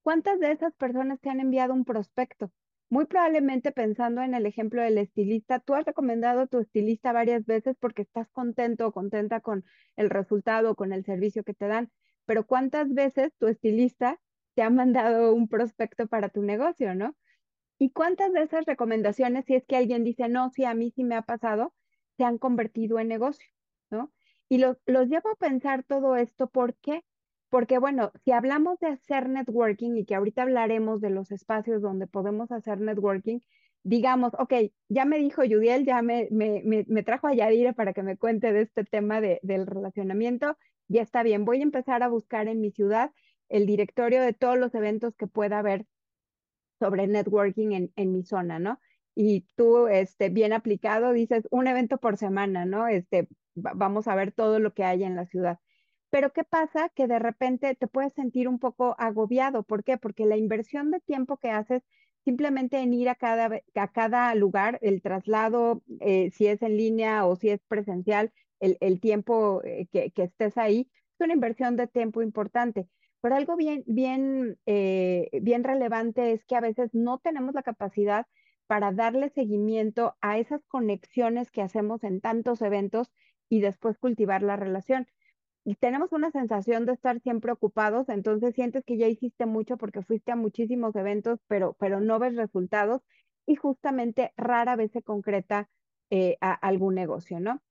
¿Cuántas 0.02 0.38
de 0.38 0.52
esas 0.52 0.74
personas 0.74 1.20
te 1.20 1.30
han 1.30 1.40
enviado 1.40 1.74
un 1.74 1.84
prospecto? 1.84 2.52
Muy 2.94 3.06
probablemente 3.06 3.72
pensando 3.72 4.22
en 4.22 4.34
el 4.34 4.46
ejemplo 4.46 4.80
del 4.80 4.98
estilista, 4.98 5.58
tú 5.58 5.74
has 5.74 5.84
recomendado 5.84 6.42
a 6.42 6.46
tu 6.46 6.60
estilista 6.60 7.12
varias 7.12 7.44
veces 7.44 7.74
porque 7.80 8.02
estás 8.02 8.30
contento 8.30 8.86
o 8.86 8.92
contenta 8.92 9.40
con 9.40 9.64
el 9.96 10.10
resultado, 10.10 10.76
con 10.76 10.92
el 10.92 11.04
servicio 11.04 11.42
que 11.42 11.54
te 11.54 11.66
dan, 11.66 11.90
pero 12.24 12.46
¿cuántas 12.46 12.94
veces 12.94 13.32
tu 13.40 13.48
estilista 13.48 14.20
te 14.54 14.62
ha 14.62 14.70
mandado 14.70 15.34
un 15.34 15.48
prospecto 15.48 16.06
para 16.06 16.28
tu 16.28 16.42
negocio, 16.42 16.94
¿no? 16.94 17.16
¿Y 17.80 17.90
cuántas 17.90 18.32
de 18.32 18.42
esas 18.42 18.64
recomendaciones, 18.64 19.44
si 19.46 19.56
es 19.56 19.66
que 19.66 19.74
alguien 19.76 20.04
dice, 20.04 20.28
no, 20.28 20.50
sí, 20.50 20.64
a 20.64 20.74
mí 20.74 20.92
sí 20.94 21.02
me 21.02 21.16
ha 21.16 21.22
pasado, 21.22 21.74
se 22.16 22.22
han 22.22 22.38
convertido 22.38 23.00
en 23.00 23.08
negocio, 23.08 23.48
¿no? 23.90 24.12
Y 24.48 24.58
los, 24.58 24.76
los 24.86 25.08
llevo 25.08 25.30
a 25.30 25.34
pensar 25.34 25.82
todo 25.82 26.14
esto, 26.14 26.48
¿por 26.48 26.76
qué? 26.76 27.04
Porque, 27.54 27.78
bueno, 27.78 28.10
si 28.24 28.32
hablamos 28.32 28.80
de 28.80 28.88
hacer 28.88 29.28
networking 29.28 29.94
y 29.94 30.04
que 30.04 30.16
ahorita 30.16 30.42
hablaremos 30.42 31.00
de 31.00 31.10
los 31.10 31.30
espacios 31.30 31.80
donde 31.80 32.08
podemos 32.08 32.50
hacer 32.50 32.80
networking, 32.80 33.38
digamos, 33.84 34.32
ok, 34.40 34.54
ya 34.88 35.04
me 35.04 35.18
dijo 35.18 35.42
Judiel, 35.42 35.84
ya 35.84 36.02
me, 36.02 36.26
me, 36.32 36.64
me, 36.64 37.02
trajo 37.04 37.28
a 37.28 37.32
Yadira 37.32 37.72
para 37.72 37.92
que 37.92 38.02
me 38.02 38.16
cuente 38.16 38.52
de 38.52 38.62
este 38.62 38.82
tema 38.82 39.20
de, 39.20 39.38
del 39.44 39.68
relacionamiento, 39.68 40.58
ya 40.88 41.02
está 41.02 41.22
bien, 41.22 41.44
voy 41.44 41.60
a 41.60 41.62
empezar 41.62 42.02
a 42.02 42.08
buscar 42.08 42.48
en 42.48 42.60
mi 42.60 42.72
ciudad 42.72 43.12
el 43.48 43.66
directorio 43.66 44.20
de 44.20 44.32
todos 44.32 44.58
los 44.58 44.74
eventos 44.74 45.14
que 45.14 45.28
pueda 45.28 45.60
haber 45.60 45.86
sobre 46.80 47.06
networking 47.06 47.70
en, 47.70 47.92
en 47.94 48.10
mi 48.10 48.24
zona, 48.24 48.58
¿no? 48.58 48.80
y 49.14 49.46
tú, 49.54 49.86
este, 49.86 50.28
bien 50.28 50.52
aplicado, 50.52 51.12
dices 51.12 51.46
un 51.52 51.68
evento 51.68 51.98
por 51.98 52.16
semana, 52.16 52.64
¿no? 52.64 52.88
Este, 52.88 53.28
vamos 53.54 54.08
a 54.08 54.16
ver 54.16 54.32
todo 54.32 54.58
lo 54.58 54.74
que 54.74 54.82
hay 54.82 55.04
en 55.04 55.14
la 55.14 55.26
ciudad. 55.26 55.60
Pero 56.10 56.32
¿qué 56.32 56.44
pasa? 56.44 56.90
Que 56.90 57.06
de 57.08 57.18
repente 57.18 57.74
te 57.74 57.86
puedes 57.88 58.12
sentir 58.12 58.48
un 58.48 58.58
poco 58.58 58.94
agobiado. 58.98 59.62
¿Por 59.64 59.84
qué? 59.84 59.98
Porque 59.98 60.26
la 60.26 60.36
inversión 60.36 60.90
de 60.90 61.00
tiempo 61.00 61.36
que 61.38 61.50
haces 61.50 61.82
simplemente 62.24 62.78
en 62.78 62.94
ir 62.94 63.08
a 63.08 63.14
cada, 63.14 63.60
a 63.74 63.88
cada 63.88 64.34
lugar, 64.34 64.78
el 64.82 65.02
traslado, 65.02 65.82
eh, 66.00 66.30
si 66.30 66.46
es 66.46 66.62
en 66.62 66.76
línea 66.76 67.26
o 67.26 67.36
si 67.36 67.50
es 67.50 67.60
presencial, 67.68 68.32
el, 68.60 68.78
el 68.80 69.00
tiempo 69.00 69.60
eh, 69.64 69.88
que, 69.92 70.10
que, 70.10 70.22
estés 70.24 70.56
ahí, 70.56 70.88
es 71.14 71.24
una 71.24 71.34
inversión 71.34 71.76
de 71.76 71.86
tiempo 71.86 72.22
importante. 72.22 72.88
Pero 73.20 73.36
algo 73.36 73.56
bien, 73.56 73.84
bien, 73.86 74.58
eh, 74.66 75.28
bien 75.42 75.64
relevante 75.64 76.32
es 76.32 76.44
que 76.44 76.56
a 76.56 76.60
veces 76.60 76.90
no 76.94 77.18
tenemos 77.18 77.54
la 77.54 77.62
capacidad 77.62 78.26
para 78.66 78.92
darle 78.92 79.30
seguimiento 79.30 80.16
a 80.20 80.38
esas 80.38 80.62
conexiones 80.66 81.50
que 81.50 81.62
hacemos 81.62 82.04
en 82.04 82.20
tantos 82.20 82.62
eventos 82.62 83.12
y 83.48 83.60
después 83.60 83.98
cultivar 83.98 84.42
la 84.42 84.56
relación. 84.56 85.06
Tenemos 85.80 86.12
una 86.12 86.30
sensación 86.30 86.84
de 86.84 86.92
estar 86.92 87.20
siempre 87.20 87.52
ocupados, 87.52 88.08
entonces 88.10 88.54
sientes 88.54 88.84
que 88.84 88.98
ya 88.98 89.08
hiciste 89.08 89.46
mucho 89.46 89.78
porque 89.78 90.02
fuiste 90.02 90.32
a 90.32 90.36
muchísimos 90.36 90.94
eventos, 90.94 91.40
pero, 91.48 91.74
pero 91.78 92.00
no 92.00 92.18
ves 92.18 92.36
resultados 92.36 93.02
y 93.46 93.56
justamente 93.56 94.32
rara 94.36 94.76
vez 94.76 94.92
se 94.92 95.02
concreta 95.02 95.70
eh, 96.10 96.36
algún 96.40 96.94
negocio, 96.94 97.40
¿no? 97.40 97.62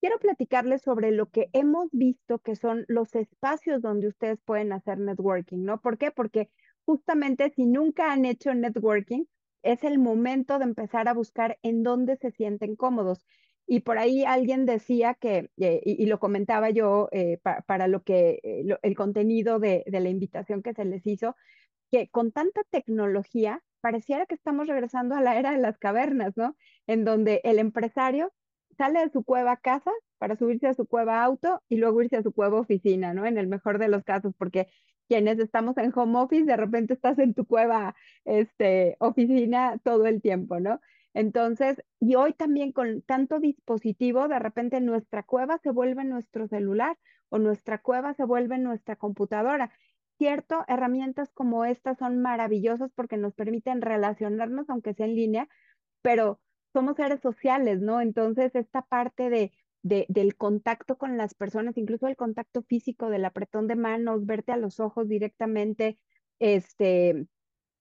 Quiero 0.00 0.18
platicarles 0.18 0.82
sobre 0.82 1.10
lo 1.10 1.30
que 1.30 1.48
hemos 1.52 1.88
visto 1.90 2.38
que 2.38 2.54
son 2.54 2.84
los 2.86 3.14
espacios 3.14 3.82
donde 3.82 4.08
ustedes 4.08 4.38
pueden 4.44 4.72
hacer 4.72 4.98
networking, 4.98 5.64
¿no? 5.64 5.80
¿Por 5.80 5.98
qué? 5.98 6.10
Porque 6.12 6.50
justamente 6.84 7.50
si 7.50 7.66
nunca 7.66 8.12
han 8.12 8.24
hecho 8.24 8.54
networking, 8.54 9.24
es 9.62 9.82
el 9.84 9.98
momento 9.98 10.58
de 10.58 10.64
empezar 10.64 11.08
a 11.08 11.14
buscar 11.14 11.58
en 11.62 11.82
dónde 11.82 12.16
se 12.16 12.30
sienten 12.30 12.76
cómodos. 12.76 13.26
Y 13.70 13.80
por 13.80 13.98
ahí 13.98 14.24
alguien 14.24 14.64
decía 14.64 15.12
que, 15.12 15.50
eh, 15.58 15.82
y, 15.84 16.06
lo 16.06 16.18
comentaba 16.18 16.70
yo 16.70 17.10
eh, 17.12 17.38
para 17.66 17.86
lo 17.86 18.02
que, 18.02 18.40
eh, 18.42 18.64
el 18.82 18.96
contenido 18.96 19.58
de, 19.58 19.84
de 19.86 20.00
la 20.00 20.08
invitación 20.08 20.62
que 20.62 20.72
se 20.72 20.86
les 20.86 21.06
hizo, 21.06 21.36
que 21.90 22.08
con 22.08 22.32
tanta 22.32 22.62
tecnología 22.70 23.62
pareciera 23.82 24.24
que 24.24 24.34
estamos 24.36 24.68
regresando 24.68 25.16
a 25.16 25.20
la 25.20 25.38
era 25.38 25.52
de 25.52 25.58
las 25.58 25.76
cavernas, 25.78 26.34
¿no? 26.34 26.56
En 26.86 27.04
donde 27.04 27.42
el 27.44 27.58
empresario 27.58 28.32
sale 28.78 29.00
de 29.00 29.10
su 29.10 29.22
cueva 29.22 29.58
casa 29.58 29.92
para 30.16 30.36
subirse 30.36 30.66
a 30.68 30.74
su 30.74 30.86
cueva 30.86 31.22
auto 31.22 31.62
y 31.68 31.76
luego 31.76 32.02
irse 32.02 32.16
a 32.16 32.22
su 32.22 32.32
cueva 32.32 32.60
oficina, 32.60 33.12
¿no? 33.12 33.26
En 33.26 33.36
el 33.36 33.48
mejor 33.48 33.78
de 33.78 33.88
los 33.88 34.02
casos, 34.02 34.32
porque 34.38 34.68
quienes 35.08 35.38
estamos 35.40 35.76
en 35.76 35.92
home 35.94 36.18
office, 36.18 36.44
de 36.44 36.56
repente 36.56 36.94
estás 36.94 37.18
en 37.18 37.34
tu 37.34 37.46
cueva, 37.46 37.94
este, 38.24 38.96
oficina 39.00 39.78
todo 39.84 40.06
el 40.06 40.22
tiempo, 40.22 40.58
¿no? 40.58 40.80
Entonces, 41.18 41.82
y 41.98 42.14
hoy 42.14 42.32
también 42.32 42.70
con 42.70 43.02
tanto 43.02 43.40
dispositivo, 43.40 44.28
de 44.28 44.38
repente 44.38 44.80
nuestra 44.80 45.24
cueva 45.24 45.58
se 45.58 45.72
vuelve 45.72 46.04
nuestro 46.04 46.46
celular 46.46 46.96
o 47.28 47.40
nuestra 47.40 47.78
cueva 47.78 48.14
se 48.14 48.24
vuelve 48.24 48.56
nuestra 48.58 48.94
computadora. 48.94 49.72
Cierto, 50.16 50.64
herramientas 50.68 51.28
como 51.34 51.64
estas 51.64 51.98
son 51.98 52.22
maravillosas 52.22 52.92
porque 52.94 53.16
nos 53.16 53.34
permiten 53.34 53.82
relacionarnos, 53.82 54.70
aunque 54.70 54.94
sea 54.94 55.06
en 55.06 55.16
línea, 55.16 55.48
pero 56.02 56.40
somos 56.72 56.94
seres 56.94 57.20
sociales, 57.20 57.80
¿no? 57.80 58.00
Entonces, 58.00 58.54
esta 58.54 58.82
parte 58.82 59.28
de, 59.28 59.52
del 59.82 60.36
contacto 60.36 60.98
con 60.98 61.16
las 61.16 61.34
personas, 61.34 61.76
incluso 61.78 62.06
el 62.06 62.14
contacto 62.14 62.62
físico, 62.62 63.10
del 63.10 63.24
apretón 63.24 63.66
de 63.66 63.74
manos, 63.74 64.24
verte 64.24 64.52
a 64.52 64.56
los 64.56 64.78
ojos 64.78 65.08
directamente, 65.08 65.98
este, 66.38 67.26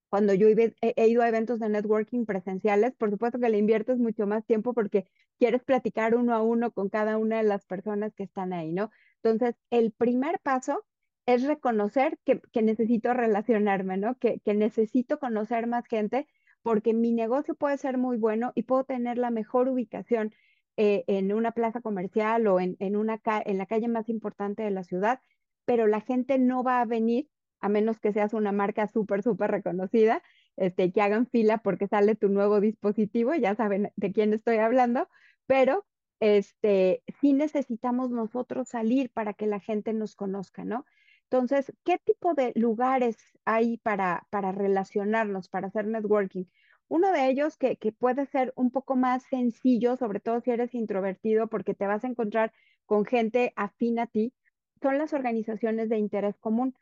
cuando 0.09 0.33
yo 0.33 0.47
he, 0.47 1.07
ido 1.07 1.21
a 1.21 1.27
eventos 1.27 1.59
de 1.59 1.69
networking 1.69 2.25
presenciales, 2.25 2.95
por 2.95 3.09
supuesto 3.09 3.39
que 3.39 3.49
le 3.49 3.57
inviertes 3.57 3.97
mucho 3.97 4.25
más 4.25 4.45
tiempo 4.45 4.73
porque 4.73 5.07
quieres 5.37 5.63
platicar 5.63 6.15
uno 6.15 6.33
a 6.33 6.41
uno 6.41 6.71
con 6.71 6.89
cada 6.89 7.17
una 7.17 7.37
de 7.37 7.43
las 7.43 7.65
personas 7.65 8.13
que 8.13 8.23
están 8.23 8.53
ahí, 8.53 8.71
¿no? 8.71 8.89
Entonces, 9.21 9.55
el 9.69 9.91
primer 9.91 10.39
paso 10.39 10.85
es 11.25 11.43
reconocer 11.43 12.17
que, 12.23 12.41
que 12.53 12.61
necesito 12.61 13.13
relacionarme, 13.13 13.97
¿no? 13.97 14.17
Que, 14.17 14.39
que 14.39 14.53
necesito 14.53 15.19
conocer 15.19 15.67
más 15.67 15.85
gente 15.87 16.27
porque 16.61 16.93
mi 16.93 17.11
negocio 17.11 17.55
puede 17.55 17.77
ser 17.77 17.97
muy 17.97 18.17
bueno 18.17 18.51
y 18.55 18.63
puedo 18.63 18.83
tener 18.85 19.17
la 19.17 19.29
mejor 19.29 19.67
ubicación 19.67 20.33
eh, 20.77 21.03
en 21.07 21.33
una 21.33 21.51
plaza 21.51 21.81
comercial 21.81 22.45
o 22.47 22.59
en, 22.59 22.77
en, 22.79 22.95
una 22.95 23.19
en 23.45 23.57
la 23.57 23.65
calle 23.65 23.87
más 23.87 24.09
importante 24.09 24.63
de 24.63 24.71
la 24.71 24.83
ciudad, 24.83 25.21
pero 25.65 25.87
la 25.87 26.01
gente 26.01 26.37
no 26.37 26.63
va 26.63 26.81
a 26.81 26.85
venir 26.85 27.29
a 27.59 27.69
menos 27.69 27.99
que 27.99 28.13
seas 28.13 28.33
una 28.33 28.51
marca 28.51 28.87
súper, 28.87 29.23
súper 29.23 29.51
reconocida, 29.51 30.21
este, 30.55 30.91
que 30.91 31.01
hagan 31.01 31.27
fila 31.27 31.59
porque 31.59 31.87
sale 31.87 32.15
tu 32.15 32.29
nuevo 32.29 32.59
dispositivo, 32.61 33.33
ya 33.35 33.55
saben 33.55 33.91
de 33.95 34.11
quién 34.11 34.33
estoy 34.33 34.57
hablando, 34.57 35.09
pero 35.45 35.85
este, 36.19 37.03
sí 37.21 37.33
necesitamos 37.33 38.09
nosotros 38.11 38.69
salir 38.69 39.11
para 39.11 39.33
que 39.33 39.47
la 39.47 39.59
gente 39.59 39.93
nos 39.93 40.15
conozca, 40.15 40.63
¿no? 40.63 40.85
Entonces, 41.29 41.73
¿qué 41.83 41.97
tipo 41.97 42.33
de 42.33 42.53
lugares 42.55 43.17
hay 43.43 43.77
para, 43.77 44.25
para 44.29 44.51
relacionarnos, 44.51 45.49
para 45.49 45.67
hacer 45.67 45.85
networking? 45.85 46.45
Uno 46.87 47.11
de 47.11 47.27
ellos 47.29 47.57
que, 47.57 47.75
que 47.75 47.91
puede 47.91 48.25
ser 48.27 48.53
un 48.55 48.71
poco 48.71 48.95
más 48.95 49.23
sencillo, 49.23 49.97
sobre 49.97 50.21
todo 50.21 50.39
si 50.39 50.51
eres 50.51 50.73
introvertido, 50.73 51.47
porque 51.47 51.73
te 51.73 51.85
vas 51.85 52.05
a 52.05 52.07
encontrar 52.07 52.53
con 52.85 53.03
gente 53.03 53.51
afín 53.57 53.99
a 53.99 54.07
ti, 54.07 54.33
son 54.81 54.97
las 54.97 55.13
organizaciones 55.13 55.89
de 55.89 55.97
interés 55.97 56.37
común. 56.39 56.75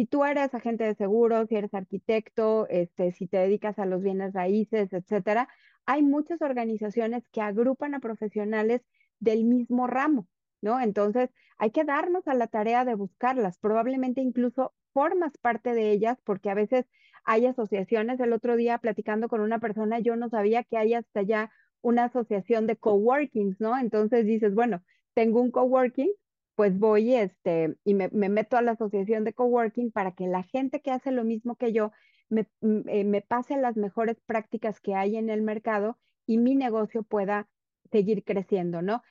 Si 0.00 0.06
tú 0.06 0.24
eres 0.24 0.54
agente 0.54 0.84
de 0.84 0.94
seguros, 0.94 1.50
si 1.50 1.56
eres 1.56 1.74
arquitecto, 1.74 2.66
este, 2.70 3.12
si 3.12 3.26
te 3.26 3.36
dedicas 3.36 3.78
a 3.78 3.84
los 3.84 4.00
bienes 4.00 4.32
raíces, 4.32 4.90
etcétera, 4.94 5.46
hay 5.84 6.02
muchas 6.02 6.40
organizaciones 6.40 7.22
que 7.30 7.42
agrupan 7.42 7.94
a 7.94 8.00
profesionales 8.00 8.80
del 9.18 9.44
mismo 9.44 9.86
ramo. 9.86 10.26
¿no? 10.62 10.80
Entonces, 10.80 11.28
hay 11.58 11.70
que 11.70 11.84
darnos 11.84 12.26
a 12.28 12.32
la 12.32 12.46
tarea 12.46 12.86
de 12.86 12.94
buscarlas, 12.94 13.58
probablemente 13.58 14.22
incluso 14.22 14.72
formas 14.94 15.36
parte 15.36 15.74
de 15.74 15.90
ellas, 15.90 16.16
porque 16.24 16.48
a 16.48 16.54
veces 16.54 16.86
hay 17.24 17.44
asociaciones. 17.44 18.20
El 18.20 18.32
otro 18.32 18.56
día 18.56 18.78
platicando 18.78 19.28
con 19.28 19.42
una 19.42 19.58
persona, 19.58 19.98
yo 19.98 20.16
no 20.16 20.30
sabía 20.30 20.64
que 20.64 20.78
hay 20.78 20.94
hasta 20.94 21.20
ya 21.20 21.50
una 21.82 22.04
asociación 22.04 22.66
de 22.66 22.76
coworkings, 22.76 23.60
¿no? 23.60 23.76
Entonces 23.78 24.24
dices, 24.24 24.54
bueno, 24.54 24.82
tengo 25.12 25.42
un 25.42 25.50
coworking, 25.50 26.10
pues 26.54 26.78
voy 26.78 27.14
este, 27.14 27.76
y 27.84 27.94
me, 27.94 28.08
meto 28.10 28.56
a 28.56 28.62
la 28.62 28.72
asociación 28.72 29.24
de 29.24 29.32
coworking 29.32 29.92
para 29.92 30.12
que 30.12 30.26
la 30.26 30.42
gente 30.42 30.80
que 30.80 30.90
hace 30.90 31.10
lo 31.10 31.24
mismo 31.24 31.56
que 31.56 31.72
yo 31.72 31.92
me, 32.28 32.46
eh, 32.86 33.04
me 33.04 33.22
pase 33.22 33.56
las 33.56 33.76
mejores 33.76 34.20
prácticas 34.26 34.80
que 34.80 34.94
hay 34.94 35.16
en 35.16 35.30
el 35.30 35.42
mercado 35.42 35.98
y 36.26 36.38
mi 36.38 36.54
negocio 36.54 37.02
pueda 37.02 37.48
seguir 37.90 38.24
creciendo, 38.24 38.82
¿no? 38.82 39.02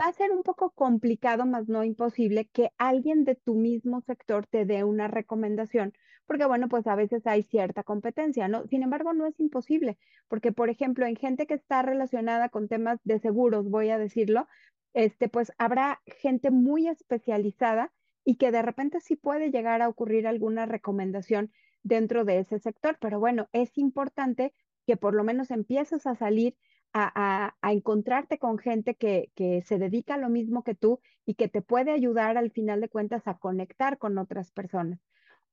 va 0.00 0.06
a 0.06 0.12
ser 0.12 0.30
un 0.32 0.42
poco 0.42 0.70
complicado, 0.70 1.46
más 1.46 1.68
no 1.68 1.84
imposible, 1.84 2.48
que 2.48 2.70
alguien 2.78 3.24
de 3.24 3.34
tu 3.34 3.54
mismo 3.54 4.00
sector 4.02 4.46
te 4.46 4.64
dé 4.64 4.84
una 4.84 5.08
recomendación, 5.08 5.92
porque 6.26 6.46
bueno, 6.46 6.68
pues 6.68 6.86
a 6.86 6.94
veces 6.94 7.26
hay 7.26 7.42
cierta 7.42 7.82
competencia, 7.82 8.48
¿no? 8.48 8.66
Sin 8.66 8.82
embargo, 8.82 9.12
no 9.12 9.26
es 9.26 9.38
imposible, 9.40 9.98
porque 10.28 10.52
por 10.52 10.70
ejemplo, 10.70 11.06
en 11.06 11.16
gente 11.16 11.46
que 11.46 11.54
está 11.54 11.82
relacionada 11.82 12.48
con 12.48 12.68
temas 12.68 13.00
de 13.04 13.18
seguros, 13.18 13.68
voy 13.68 13.90
a 13.90 13.98
decirlo, 13.98 14.46
este, 14.94 15.28
pues 15.28 15.52
habrá 15.58 16.00
gente 16.06 16.50
muy 16.50 16.88
especializada 16.88 17.92
y 18.24 18.36
que 18.36 18.52
de 18.52 18.62
repente 18.62 19.00
sí 19.00 19.16
puede 19.16 19.50
llegar 19.50 19.82
a 19.82 19.88
ocurrir 19.88 20.26
alguna 20.26 20.66
recomendación 20.66 21.50
dentro 21.82 22.24
de 22.24 22.38
ese 22.38 22.58
sector, 22.58 22.96
pero 23.00 23.18
bueno, 23.18 23.48
es 23.52 23.76
importante 23.76 24.54
que 24.86 24.96
por 24.96 25.14
lo 25.14 25.24
menos 25.24 25.50
empieces 25.50 26.06
a 26.06 26.14
salir 26.14 26.56
a, 26.94 27.54
encontrarte 27.62 28.38
con 28.38 28.58
gente 28.58 28.94
que, 28.94 29.30
se 29.66 29.78
dedica 29.78 30.14
a 30.14 30.18
lo 30.18 30.28
mismo 30.28 30.62
que 30.62 30.74
tú 30.74 31.00
y 31.24 31.34
que 31.34 31.48
te 31.48 31.62
puede 31.62 31.90
ayudar 31.90 32.36
al 32.36 32.50
final 32.50 32.80
de 32.80 32.88
cuentas 32.88 33.26
a 33.26 33.38
conectar 33.38 33.98
con 33.98 34.18
otras 34.18 34.50
personas. 34.50 35.00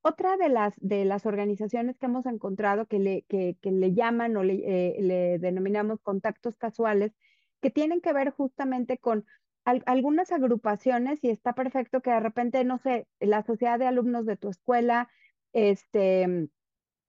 Otra 0.01 0.37
de 0.37 0.49
las, 0.49 0.73
de 0.77 1.03
las 1.05 1.25
organizaciones 1.25 1.97
que 1.97 2.05
hemos 2.05 2.25
encontrado 2.25 2.85
que 2.85 2.99
le, 2.99 3.25
que, 3.27 3.57
le 3.61 3.93
llaman 3.93 4.37
o 4.37 4.43
le, 4.43 4.61
eh, 4.65 5.39
denominamos 5.39 5.99
contactos 6.01 6.55
casuales, 6.55 7.13
que 7.61 7.69
tienen 7.69 7.99
que 7.99 8.13
ver 8.13 8.31
justamente 8.31 8.97
con 8.97 9.25
algunas 9.65 10.31
agrupaciones 10.31 11.23
y 11.23 11.29
está 11.29 11.53
perfecto 11.53 12.01
que 12.01 12.11
de 12.11 12.19
repente, 12.21 12.63
no 12.63 12.79
sé, 12.79 13.07
la 13.19 13.43
sociedad 13.43 13.77
de 13.77 13.85
alumnos 13.85 14.25
de 14.25 14.37
tu 14.37 14.49
escuela, 14.49 15.09
este, 15.53 16.49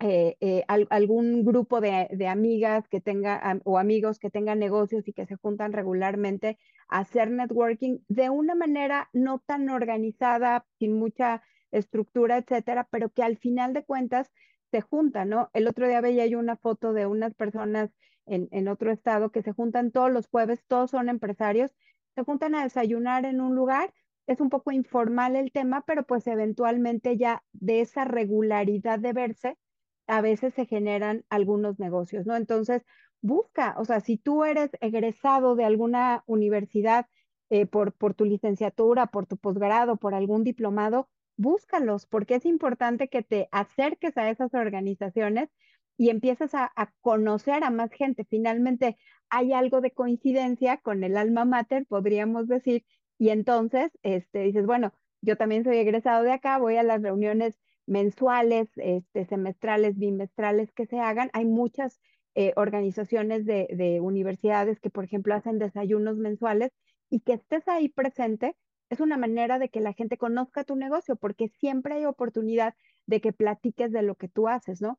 eh, 0.03 0.37
eh, 0.41 0.65
algún 0.67 1.45
grupo 1.45 1.81
de, 1.81 2.27
amigas 2.27 2.89
que 2.89 3.03
tenga 3.03 3.61
o 3.65 3.79
amigos 3.79 4.19
que 4.19 4.31
tengan 4.31 4.59
negocios 4.59 5.07
y 5.07 5.13
que 5.13 5.27
se 5.27 5.37
juntan 5.37 5.75
regularmente 5.75 6.59
a 6.89 7.01
hacer 7.01 7.31
networking 7.31 7.99
de 8.09 8.31
una 8.31 8.55
manera 8.55 9.11
no 9.13 9.41
tan 9.41 9.69
organizada, 9.69 10.67
sin 10.79 10.99
mucha 10.99 11.43
estructura, 11.73 12.39
etcétera, 12.39 12.89
pero 12.91 13.11
que 13.11 13.23
al 13.23 13.37
final 13.37 13.73
de 13.73 13.85
cuentas 13.85 14.31
se 14.71 14.81
juntan, 14.81 15.29
¿no? 15.31 15.51
El 15.53 15.67
otro 15.69 15.89
día 15.89 16.01
veía 16.01 16.27
yo 16.27 16.39
una 16.39 16.57
foto 16.57 16.93
de 16.93 17.07
unas 17.07 17.35
personas 17.35 17.91
en, 18.27 18.49
en 18.53 18.69
otro 18.69 18.93
estado 18.93 19.31
que 19.31 19.43
se 19.43 19.53
juntan 19.53 19.91
todos 19.91 20.11
los 20.11 20.29
jueves, 20.29 20.65
todos 20.67 20.91
son 20.91 21.09
empresarios, 21.09 21.73
se 22.15 22.23
juntan 22.25 22.55
a 22.55 22.63
desayunar 22.63 23.25
en 23.25 23.41
un 23.41 23.55
lugar 23.55 23.93
es 24.31 24.41
un 24.41 24.49
poco 24.49 24.71
informal 24.71 25.35
el 25.35 25.51
tema, 25.51 25.83
pero 25.87 26.05
pues 26.05 26.27
eventualmente 26.29 27.17
ya 27.17 27.43
de 27.53 27.81
esa 27.81 28.05
regularidad 28.05 29.01
de 29.01 29.13
verse, 29.13 29.59
a 30.07 30.21
veces 30.21 30.55
se 30.55 30.67
generan 30.67 31.25
algunos 31.31 31.81
negocios, 31.81 32.27
¿no? 32.27 32.37
Entonces, 32.37 32.83
busca, 33.23 33.75
o 33.79 33.85
sea, 33.85 34.01
si 34.01 34.19
tú 34.19 34.45
eres 34.45 34.71
egresado 34.81 35.57
de 35.57 35.65
alguna 35.65 36.23
universidad 36.27 37.07
eh, 37.51 37.67
por, 37.67 37.93
por 37.93 38.15
tu 38.15 38.25
licenciatura, 38.25 39.07
por 39.07 39.27
tu 39.27 39.37
posgrado, 39.37 39.97
por 39.97 40.15
algún 40.15 40.45
diplomado, 40.45 41.09
búscalos, 41.41 42.07
porque 42.07 42.37
es 42.37 42.45
importante 42.45 43.09
que 43.09 43.23
te 43.23 43.49
acerques 43.51 44.17
a 44.19 44.31
esas 44.31 44.53
organizaciones 44.55 45.49
y 45.97 46.11
empieces 46.11 46.55
a, 46.55 46.73
conocer 47.01 47.65
a 47.65 47.71
más 47.71 47.91
gente. 47.93 48.25
Finalmente, 48.25 48.97
hay 49.31 49.53
algo 49.53 49.81
de 49.81 49.93
coincidencia 49.93 50.79
con 50.79 51.03
el 51.05 51.17
alma 51.17 51.45
mater, 51.45 51.87
podríamos 51.87 52.47
decir, 52.49 52.85
y 53.19 53.31
entonces 53.31 53.91
este, 54.03 54.41
dices, 54.41 54.67
bueno, 54.67 54.93
yo 55.23 55.37
también 55.37 55.65
soy 55.65 55.79
egresado 55.79 56.25
de 56.25 56.33
acá, 56.33 56.59
voy 56.59 56.77
a 56.77 56.83
las 56.83 57.03
reuniones 57.03 57.55
mensuales, 57.87 58.69
este, 58.77 59.27
semestrales, 59.27 59.99
bimestrales 59.99 60.73
que 60.73 60.87
se 60.87 61.01
hagan. 61.01 61.31
Hay 61.33 61.47
muchas 61.47 62.01
eh, 62.35 62.53
organizaciones 62.57 63.45
de, 63.47 63.69
de, 63.73 64.01
universidades 64.01 64.79
que, 64.81 64.91
por 64.91 65.05
ejemplo, 65.05 65.35
hacen 65.35 65.59
desayunos 65.59 66.17
mensuales 66.17 66.71
y 67.11 67.21
que 67.21 67.35
estés 67.35 67.67
ahí 67.69 67.89
presente 67.89 68.57
es 68.91 69.01
una 69.01 69.17
manera 69.17 69.59
de 69.59 69.71
que 69.71 69.81
la 69.81 69.95
gente 69.95 70.19
conozca 70.19 70.65
tu 70.65 70.77
negocio, 70.77 71.17
porque 71.17 71.49
siempre 71.49 71.95
hay 71.95 72.05
oportunidad 72.05 72.75
de 73.07 73.21
que 73.21 73.33
platiques 73.33 73.93
de 73.93 74.03
lo 74.03 74.17
que 74.17 74.29
tú 74.29 74.49
haces, 74.49 74.83
¿no? 74.83 74.99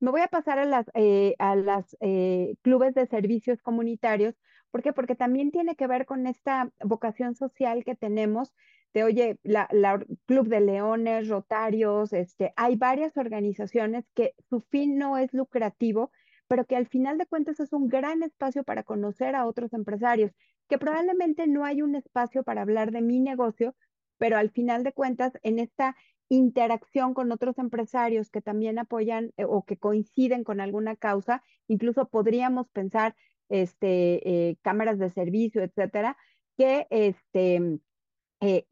Me 0.00 0.10
voy 0.10 0.20
a 0.22 0.28
pasar 0.28 0.58
a 0.58 0.64
las, 0.64 0.86
eh, 0.94 1.34
a 1.38 1.54
las 1.54 1.96
eh, 2.00 2.54
clubes 2.62 2.94
de 2.94 3.06
servicios 3.06 3.62
comunitarios. 3.62 4.34
¿Por 4.70 4.82
qué? 4.82 4.92
Porque 4.92 5.14
también 5.14 5.50
tiene 5.50 5.76
que 5.76 5.86
ver 5.86 6.06
con 6.06 6.26
esta 6.26 6.72
vocación 6.82 7.36
social 7.36 7.84
que 7.84 7.94
tenemos 7.94 8.52
de, 8.94 9.04
oye, 9.04 9.38
la, 9.42 9.68
Club 10.26 10.48
de 10.48 10.60
Leones, 10.60 11.28
Rotarios, 11.28 12.12
este, 12.12 12.52
hay 12.56 12.76
varias 12.76 13.16
organizaciones 13.16 14.04
que 14.14 14.34
su 14.48 14.60
fin 14.60 14.98
no 14.98 15.18
es 15.18 15.32
lucrativo, 15.32 16.10
pero 16.48 16.64
que 16.66 16.76
al 16.76 16.86
final 16.88 17.18
de 17.18 17.26
cuentas 17.26 17.60
es 17.60 17.72
un 17.72 17.88
gran 17.88 18.22
espacio 18.22 18.64
para 18.64 18.82
conocer 18.82 19.34
a 19.34 19.46
otros 19.46 19.72
empresarios, 19.72 20.32
que 20.68 20.78
probablemente 20.78 21.46
no 21.46 21.64
hay 21.64 21.82
un 21.82 21.94
espacio 21.94 22.42
para 22.44 22.62
hablar 22.62 22.92
de 22.92 23.02
mi 23.02 23.20
negocio, 23.20 23.74
pero 24.18 24.36
al 24.36 24.50
final 24.50 24.84
de 24.84 24.92
cuentas 24.92 25.32
en 25.42 25.58
esta 25.58 25.96
interacción 26.28 27.12
con 27.12 27.30
otros 27.30 27.58
empresarios 27.58 28.30
que 28.30 28.40
también 28.40 28.78
apoyan 28.78 29.32
eh, 29.36 29.44
o 29.44 29.64
que 29.64 29.76
coinciden 29.76 30.44
con 30.44 30.60
alguna 30.60 30.96
causa, 30.96 31.42
incluso 31.68 32.08
podríamos 32.08 32.68
pensar 32.70 33.14
este, 33.48 34.50
eh, 34.50 34.56
cámaras 34.62 34.98
de 34.98 35.10
servicio, 35.10 35.62
etcétera, 35.62 36.16
que 36.56 36.86
este, 36.90 37.80
eh, 38.40 38.66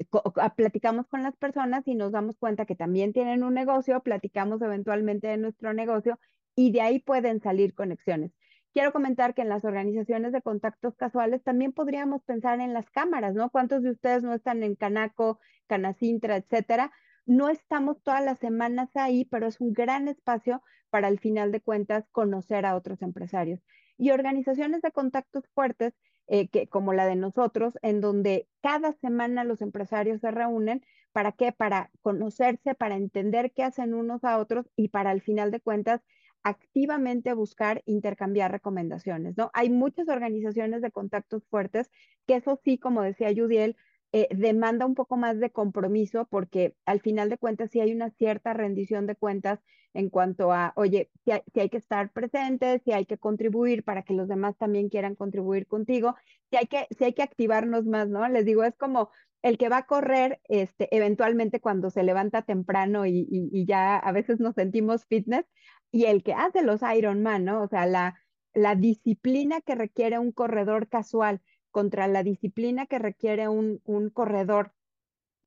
platicamos 0.56 1.06
con 1.08 1.22
las 1.22 1.36
personas 1.36 1.86
y 1.86 1.94
nos 1.94 2.12
damos 2.12 2.36
cuenta 2.38 2.64
que 2.64 2.76
también 2.76 3.12
tienen 3.12 3.44
un 3.44 3.54
negocio, 3.54 4.02
platicamos 4.02 4.62
eventualmente 4.62 5.28
de 5.28 5.36
nuestro 5.36 5.74
negocio 5.74 6.18
y 6.54 6.72
de 6.72 6.80
ahí 6.80 6.98
pueden 6.98 7.40
salir 7.40 7.74
conexiones. 7.74 8.32
Quiero 8.72 8.92
comentar 8.92 9.34
que 9.34 9.42
en 9.42 9.48
las 9.48 9.64
organizaciones 9.64 10.32
de 10.32 10.42
contactos 10.42 10.94
casuales 10.94 11.42
también 11.42 11.72
podríamos 11.72 12.22
pensar 12.22 12.60
en 12.60 12.72
las 12.72 12.88
cámaras, 12.90 13.34
¿no? 13.34 13.50
¿Cuántos 13.50 13.82
de 13.82 13.90
ustedes 13.90 14.22
no 14.22 14.32
están 14.32 14.62
en 14.62 14.76
Canaco, 14.76 15.40
Canacintra, 15.66 16.36
etcétera? 16.36 16.92
No 17.26 17.48
estamos 17.48 18.00
todas 18.02 18.24
las 18.24 18.38
semanas 18.38 18.90
ahí, 18.94 19.24
pero 19.24 19.48
es 19.48 19.60
un 19.60 19.72
gran 19.72 20.06
espacio 20.06 20.62
para 20.88 21.08
al 21.08 21.18
final 21.18 21.50
de 21.50 21.60
cuentas 21.60 22.04
conocer 22.12 22.64
a 22.64 22.76
otros 22.76 23.02
empresarios. 23.02 23.60
Y 23.96 24.12
organizaciones 24.12 24.82
de 24.82 24.92
contactos 24.92 25.48
fuertes, 25.54 25.94
eh, 26.28 26.48
que, 26.48 26.68
como 26.68 26.92
la 26.92 27.06
de 27.06 27.16
nosotros, 27.16 27.74
en 27.82 28.00
donde 28.00 28.48
cada 28.62 28.92
semana 28.92 29.42
los 29.42 29.62
empresarios 29.62 30.20
se 30.20 30.30
reúnen, 30.30 30.84
¿para 31.12 31.32
qué? 31.32 31.50
Para 31.50 31.90
conocerse, 32.02 32.76
para 32.76 32.94
entender 32.94 33.52
qué 33.52 33.64
hacen 33.64 33.94
unos 33.94 34.22
a 34.22 34.38
otros 34.38 34.70
y 34.76 34.88
para 34.88 35.10
al 35.10 35.22
final 35.22 35.50
de 35.50 35.60
cuentas 35.60 36.02
activamente 36.42 37.32
buscar 37.34 37.82
intercambiar 37.86 38.50
recomendaciones, 38.50 39.36
¿no? 39.36 39.50
Hay 39.54 39.70
muchas 39.70 40.08
organizaciones 40.08 40.82
de 40.82 40.90
contactos 40.90 41.44
fuertes 41.48 41.90
que 42.26 42.36
eso 42.36 42.58
sí, 42.64 42.78
como 42.78 43.02
decía 43.02 43.32
Judiel, 43.34 43.76
eh, 44.12 44.26
demanda 44.32 44.86
un 44.86 44.96
poco 44.96 45.16
más 45.16 45.38
de 45.38 45.50
compromiso 45.50 46.26
porque 46.28 46.74
al 46.84 47.00
final 47.00 47.30
de 47.30 47.38
cuentas 47.38 47.70
sí 47.70 47.80
hay 47.80 47.92
una 47.92 48.10
cierta 48.10 48.52
rendición 48.52 49.06
de 49.06 49.14
cuentas 49.14 49.60
en 49.94 50.08
cuanto 50.10 50.52
a, 50.52 50.72
oye, 50.76 51.10
si 51.24 51.30
hay, 51.30 51.68
que 51.68 51.76
estar 51.76 52.10
presentes, 52.12 52.82
si 52.84 52.92
hay 52.92 53.06
que 53.06 53.18
contribuir 53.18 53.84
para 53.84 54.02
que 54.02 54.14
los 54.14 54.28
demás 54.28 54.56
también 54.56 54.88
quieran 54.88 55.14
contribuir 55.14 55.66
contigo, 55.66 56.16
si 56.50 56.56
hay 56.56 56.66
que, 56.66 56.86
si 56.96 57.04
hay 57.04 57.12
que 57.12 57.22
activarnos 57.22 57.86
más, 57.86 58.08
¿no? 58.08 58.28
Les 58.28 58.44
digo, 58.44 58.64
es 58.64 58.76
como 58.76 59.10
el 59.42 59.58
que 59.58 59.68
va 59.68 59.78
a 59.78 59.86
correr, 59.86 60.40
este, 60.48 60.94
eventualmente 60.96 61.60
cuando 61.60 61.90
se 61.90 62.02
levanta 62.02 62.42
temprano 62.42 63.06
y 63.06 63.64
ya 63.66 63.96
a 63.96 64.12
veces 64.12 64.38
nos 64.38 64.54
sentimos 64.54 65.06
fitness, 65.06 65.46
y 65.90 66.04
el 66.04 66.22
que 66.22 66.34
hace 66.34 66.62
los 66.62 66.80
Ironman, 66.82 67.44
¿no? 67.44 67.62
O 67.62 67.68
sea, 67.68 67.86
la, 67.86 68.20
la 68.54 68.74
disciplina 68.74 69.60
que 69.60 69.74
requiere 69.74 70.18
un 70.18 70.32
corredor 70.32 70.88
casual 70.88 71.40
contra 71.70 72.08
la 72.08 72.22
disciplina 72.22 72.86
que 72.86 72.98
requiere 72.98 73.48
un, 73.48 73.80
un 73.84 74.10
corredor 74.10 74.72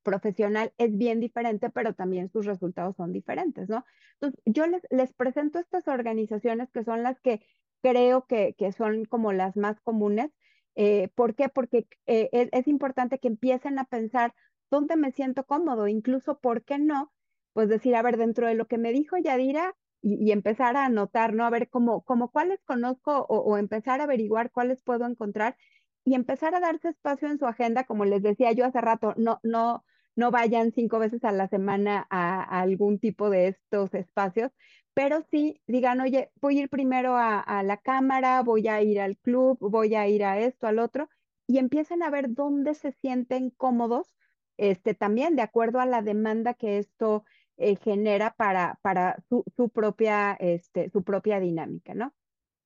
profesional 0.03 0.73
es 0.77 0.97
bien 0.97 1.19
diferente, 1.19 1.69
pero 1.69 1.93
también 1.93 2.29
sus 2.29 2.45
resultados 2.45 2.95
son 2.97 3.13
diferentes, 3.13 3.69
¿no? 3.69 3.86
Entonces, 4.15 4.41
yo 4.45 4.67
les, 4.67 4.82
les 4.89 5.13
presento 5.13 5.60
estas 5.60 5.88
organizaciones 5.88 6.69
que 6.71 6.84
son 6.84 7.03
las 7.03 7.19
que 7.21 7.41
creo 7.82 8.25
que, 8.25 8.56
que 8.58 8.71
son 8.71 9.06
como 9.06 9.34
las 9.34 9.56
más 9.58 9.79
comunes. 9.82 10.32
Eh, 10.75 11.10
¿Por 11.15 11.36
qué? 11.36 11.49
Porque 11.49 11.88
eh, 12.06 12.29
es, 12.32 12.49
es, 12.51 12.67
importante 12.67 13.19
que 13.19 13.27
empiecen 13.27 13.79
a 13.79 13.86
pensar 13.86 14.34
dónde 14.69 14.95
me 14.95 15.12
siento 15.12 15.45
cómodo, 15.45 15.88
incluso, 15.88 16.39
¿por 16.39 16.63
qué 16.63 16.79
no? 16.79 17.13
Pues 17.53 17.69
decir, 17.69 17.95
a 17.95 18.01
ver, 18.01 18.17
dentro 18.17 18.47
de 18.47 18.56
lo 18.56 18.67
que 18.67 18.77
me 18.77 18.91
dijo 18.91 19.17
Yadira, 19.17 19.75
y, 20.03 20.31
empezar 20.31 20.75
a 20.77 20.85
anotar, 20.85 21.33
¿no? 21.33 21.45
A 21.45 21.49
ver 21.49 21.69
cómo, 21.69 22.03
cómo 22.03 22.29
cuáles 22.31 22.61
conozco 22.65 23.25
o, 23.29 23.57
empezar 23.57 24.01
a 24.01 24.03
averiguar 24.03 24.51
cuáles 24.51 24.83
puedo 24.83 25.05
encontrar 25.07 25.57
y 26.05 26.15
empezar 26.15 26.53
a 26.55 26.59
darse 26.59 26.89
espacio 26.89 27.29
en 27.29 27.39
su 27.39 27.47
agenda, 27.47 27.85
como 27.85 28.05
les 28.05 28.21
decía 28.21 28.51
yo 28.51 28.65
hace 28.65 28.81
rato, 28.81 29.13
no, 29.17 29.39
no, 29.43 29.85
no 30.15 30.31
vayan 30.31 30.73
cinco 30.73 30.99
veces 30.99 31.23
a 31.23 31.31
la 31.31 31.47
semana 31.47 32.05
a, 32.09 32.43
a 32.43 32.61
algún 32.61 32.99
tipo 32.99 33.29
de 33.29 33.47
estos 33.47 33.93
espacios, 33.93 34.51
pero 34.93 35.23
sí 35.31 35.61
digan, 35.67 36.01
oye, 36.01 36.31
voy 36.41 36.59
a 36.59 36.63
ir 36.63 36.69
primero 36.69 37.15
a, 37.15 37.39
a, 37.39 37.63
la 37.63 37.77
cámara, 37.77 38.43
voy 38.43 38.67
a 38.67 38.81
ir 38.81 38.99
al 38.99 39.17
club, 39.17 39.57
voy 39.61 39.95
a 39.95 40.07
ir 40.07 40.23
a 40.25 40.39
esto, 40.39 40.67
al 40.67 40.79
otro, 40.79 41.09
y 41.47 41.57
empiecen 41.59 42.03
a 42.03 42.09
ver 42.09 42.33
dónde 42.33 42.73
se 42.75 42.91
sienten 42.91 43.49
cómodos, 43.51 44.13
este, 44.57 44.93
también 44.93 45.35
de 45.35 45.41
acuerdo 45.41 45.79
a 45.79 45.85
la 45.85 46.01
demanda 46.01 46.53
que 46.53 46.77
esto 46.77 47.23
eh, 47.57 47.75
genera 47.77 48.33
para, 48.35 48.79
para 48.81 49.17
su, 49.29 49.43
su, 49.55 49.69
propia, 49.69 50.33
este, 50.33 50.89
su 50.89 51.03
propia 51.03 51.39
dinámica, 51.39 51.93
¿no? 51.93 52.13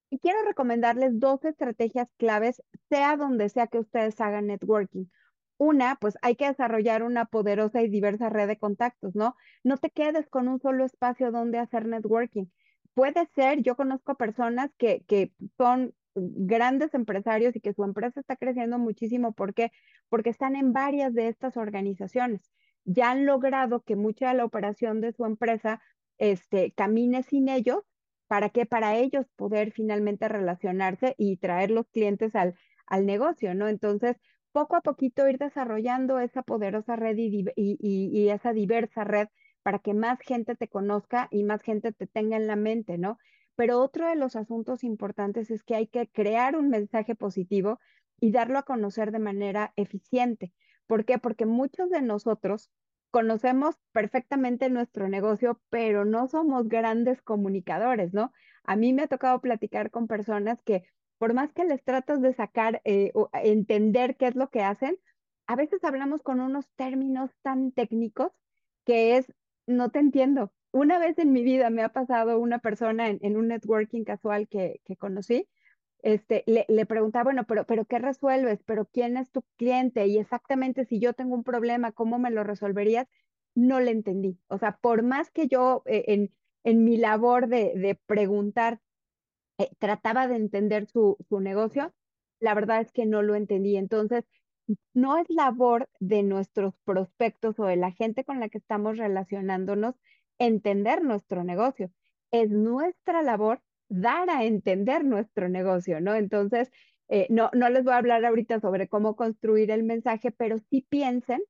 Y 0.10 0.20
quiero 0.20 0.42
recomendarles 0.44 1.20
dos 1.20 1.44
estrategias 1.44 2.08
claves, 2.18 2.64
sea 2.90 3.18
donde 3.18 3.50
sea 3.50 3.68
que 3.68 3.80
ustedes 3.80 4.20
hagan 4.22 4.48
networking. 4.48 5.06
Una, 5.58 5.98
pues 6.00 6.18
hay 6.22 6.36
que 6.36 6.48
desarrollar 6.48 7.04
una 7.04 7.26
poderosa 7.26 7.82
y 7.82 7.90
diversa 7.90 8.30
red 8.30 8.48
de 8.48 8.58
contactos, 8.58 9.16
¿no? 9.16 9.36
No 9.64 9.78
te 9.78 9.90
quedes 9.90 10.30
con 10.30 10.48
un 10.48 10.60
solo 10.62 10.86
espacio 10.86 11.32
donde 11.32 11.58
hacer 11.60 11.86
networking. 11.86 12.46
Puede 12.94 13.28
ser, 13.36 13.62
yo 13.64 13.76
conozco 13.76 14.16
personas 14.16 14.72
que, 14.78 15.04
que 15.08 15.34
son 15.58 15.94
grandes 16.16 16.94
empresarios 16.94 17.56
y 17.56 17.62
que 17.62 17.74
su 17.74 17.84
empresa 17.84 18.20
está 18.20 18.38
creciendo 18.38 18.80
muchísimo. 18.80 19.34
¿Por 19.34 19.54
qué? 19.54 19.72
Porque 20.10 20.30
están 20.30 20.56
en 20.56 20.74
varias 20.74 21.14
de 21.14 21.28
estas 21.28 21.58
organizaciones 21.58 22.42
ya 22.88 23.12
han 23.12 23.26
logrado 23.26 23.82
que 23.84 23.96
mucha 23.96 24.30
de 24.30 24.36
la 24.36 24.46
operación 24.46 25.02
de 25.02 25.12
su 25.12 25.26
empresa 25.26 25.82
este, 26.18 26.72
camine 26.72 27.22
sin 27.24 27.50
ellos, 27.50 27.84
¿para 28.28 28.50
qué? 28.50 28.66
Para 28.66 28.96
ellos 28.98 29.28
poder 29.36 29.72
finalmente 29.74 30.28
relacionarse 30.30 31.14
y 31.18 31.38
traer 31.38 31.70
los 31.70 31.88
clientes 31.90 32.36
al, 32.36 32.56
al 32.88 33.06
negocio, 33.06 33.54
¿no? 33.56 33.68
Entonces, 33.68 34.18
poco 34.54 34.78
a 34.78 34.82
poquito 34.82 35.28
ir 35.30 35.38
desarrollando 35.38 36.20
esa 36.20 36.44
poderosa 36.44 36.96
red 36.96 37.18
y, 37.18 37.46
y, 37.56 37.78
y, 37.78 38.30
esa 38.30 38.54
diversa 38.54 39.04
red 39.04 39.28
para 39.64 39.80
que 39.80 39.94
más 39.94 40.20
gente 40.22 40.56
te 40.56 40.70
conozca 40.70 41.28
y 41.30 41.44
más 41.44 41.62
gente 41.62 41.92
te 41.92 42.08
tenga 42.08 42.38
en 42.38 42.48
la 42.48 42.56
mente, 42.56 42.98
¿no? 42.98 43.18
Pero 43.56 43.80
otro 43.82 44.08
de 44.08 44.16
los 44.16 44.36
asuntos 44.38 44.84
importantes 44.84 45.52
es 45.52 45.64
que 45.64 45.76
hay 45.76 45.88
que 45.88 46.08
crear 46.08 46.56
un 46.56 46.70
mensaje 46.70 47.16
positivo 47.16 47.80
y 48.20 48.32
darlo 48.32 48.60
a 48.60 48.64
conocer 48.64 49.12
de 49.12 49.20
manera 49.20 49.74
eficiente. 49.76 50.54
¿Por 50.88 51.06
qué? 51.06 51.20
Porque 51.20 51.46
muchos 51.46 51.90
de 51.90 52.02
nosotros 52.02 52.72
conocemos 53.12 53.76
perfectamente 53.92 54.70
nuestro 54.70 55.08
negocio, 55.08 55.62
pero 55.70 56.06
no 56.06 56.28
somos 56.28 56.68
grandes 56.68 57.22
comunicadores, 57.22 58.14
¿no? 58.14 58.32
A 58.64 58.76
mí 58.76 58.94
me 58.94 59.04
ha 59.04 59.08
tocado 59.08 59.40
platicar 59.42 59.92
con 59.92 60.08
personas 60.08 60.62
que 60.64 60.84
por 61.18 61.34
más 61.34 61.52
que 61.54 61.66
les 61.66 61.84
tratas 61.84 62.22
de 62.22 62.34
sacar 62.34 62.82
eh, 62.86 63.12
o 63.16 63.30
entender 63.34 64.18
qué 64.18 64.28
es 64.28 64.36
lo 64.36 64.50
que 64.50 64.62
hacen, 64.62 64.98
a 65.48 65.56
veces 65.56 65.84
hablamos 65.84 66.22
con 66.22 66.40
unos 66.40 66.70
términos 66.76 67.32
tan 67.42 67.72
técnicos 67.72 68.32
que 68.86 69.18
es, 69.18 69.34
no 69.66 69.90
te 69.90 70.00
entiendo. 70.00 70.52
Una 70.72 71.00
vez 71.00 71.18
en 71.18 71.32
mi 71.32 71.44
vida 71.44 71.70
me 71.70 71.84
ha 71.84 71.90
pasado 71.90 72.40
una 72.40 72.60
persona 72.60 73.10
en, 73.10 73.38
un 73.38 73.48
networking 73.48 74.04
casual 74.04 74.48
que 74.48 74.80
conocí, 75.00 75.48
este, 76.04 76.44
le, 76.48 76.66
le, 76.70 76.86
preguntaba, 76.86 77.26
bueno, 77.26 77.46
pero, 77.46 77.66
pero 77.66 77.86
¿qué 77.86 78.00
resuelves? 78.00 78.64
¿Pero 78.66 78.86
quién 78.86 79.18
es 79.18 79.32
tu 79.32 79.44
cliente? 79.58 80.08
Y 80.08 80.18
exactamente 80.18 80.86
si 80.86 81.00
yo 81.00 81.14
tengo 81.14 81.36
un 81.36 81.44
problema, 81.44 81.92
¿cómo 81.92 82.20
me 82.20 82.32
lo 82.32 82.44
resolverías? 82.44 83.08
No 83.56 83.80
le 83.80 83.92
entendí. 83.92 84.40
O 84.48 84.58
sea, 84.58 84.78
por 84.78 85.04
más 85.04 85.32
que 85.32 85.48
yo 85.48 85.84
eh, 85.86 86.06
en, 86.08 86.32
en 86.64 86.84
mi 86.84 86.98
labor 86.98 87.48
de, 87.48 87.74
de 87.76 87.96
preguntar 88.06 88.80
eh, 89.58 89.70
trataba 89.80 90.28
de 90.28 90.36
entender 90.36 90.88
su, 90.88 91.18
su 91.30 91.40
negocio, 91.40 91.94
la 92.40 92.54
verdad 92.54 92.82
es 92.82 92.92
que 92.92 93.06
no 93.06 93.22
lo 93.24 93.36
entendí. 93.36 93.76
Entonces, 93.78 94.26
no 94.94 95.18
es 95.18 95.30
labor 95.30 95.90
de 96.00 96.24
nuestros 96.24 96.76
prospectos 96.84 97.60
o 97.60 97.66
de 97.66 97.78
la 97.78 97.92
gente 97.92 98.24
con 98.24 98.40
la 98.40 98.50
que 98.50 98.58
estamos 98.58 98.98
relacionándonos 98.98 99.96
entender 100.38 101.04
nuestro 101.04 101.44
negocio. 101.44 101.92
Es 102.32 102.50
nuestra 102.52 103.22
labor 103.22 103.62
dar 103.90 104.30
a 104.30 104.44
entender 104.46 105.06
nuestro 105.06 105.50
negocio, 105.50 106.02
¿no? 106.02 106.16
Entonces, 106.16 106.72
eh, 107.10 107.28
no, 107.30 107.50
no 107.54 107.70
les 107.70 107.84
voy 107.84 107.94
a 107.94 107.98
hablar 107.98 108.26
ahorita 108.26 108.60
sobre 108.60 108.88
cómo 108.88 109.16
construir 109.16 109.72
el 109.72 109.84
mensaje, 109.84 110.32
pero 110.32 110.58
sí 110.70 110.86
piensen, 110.90 111.42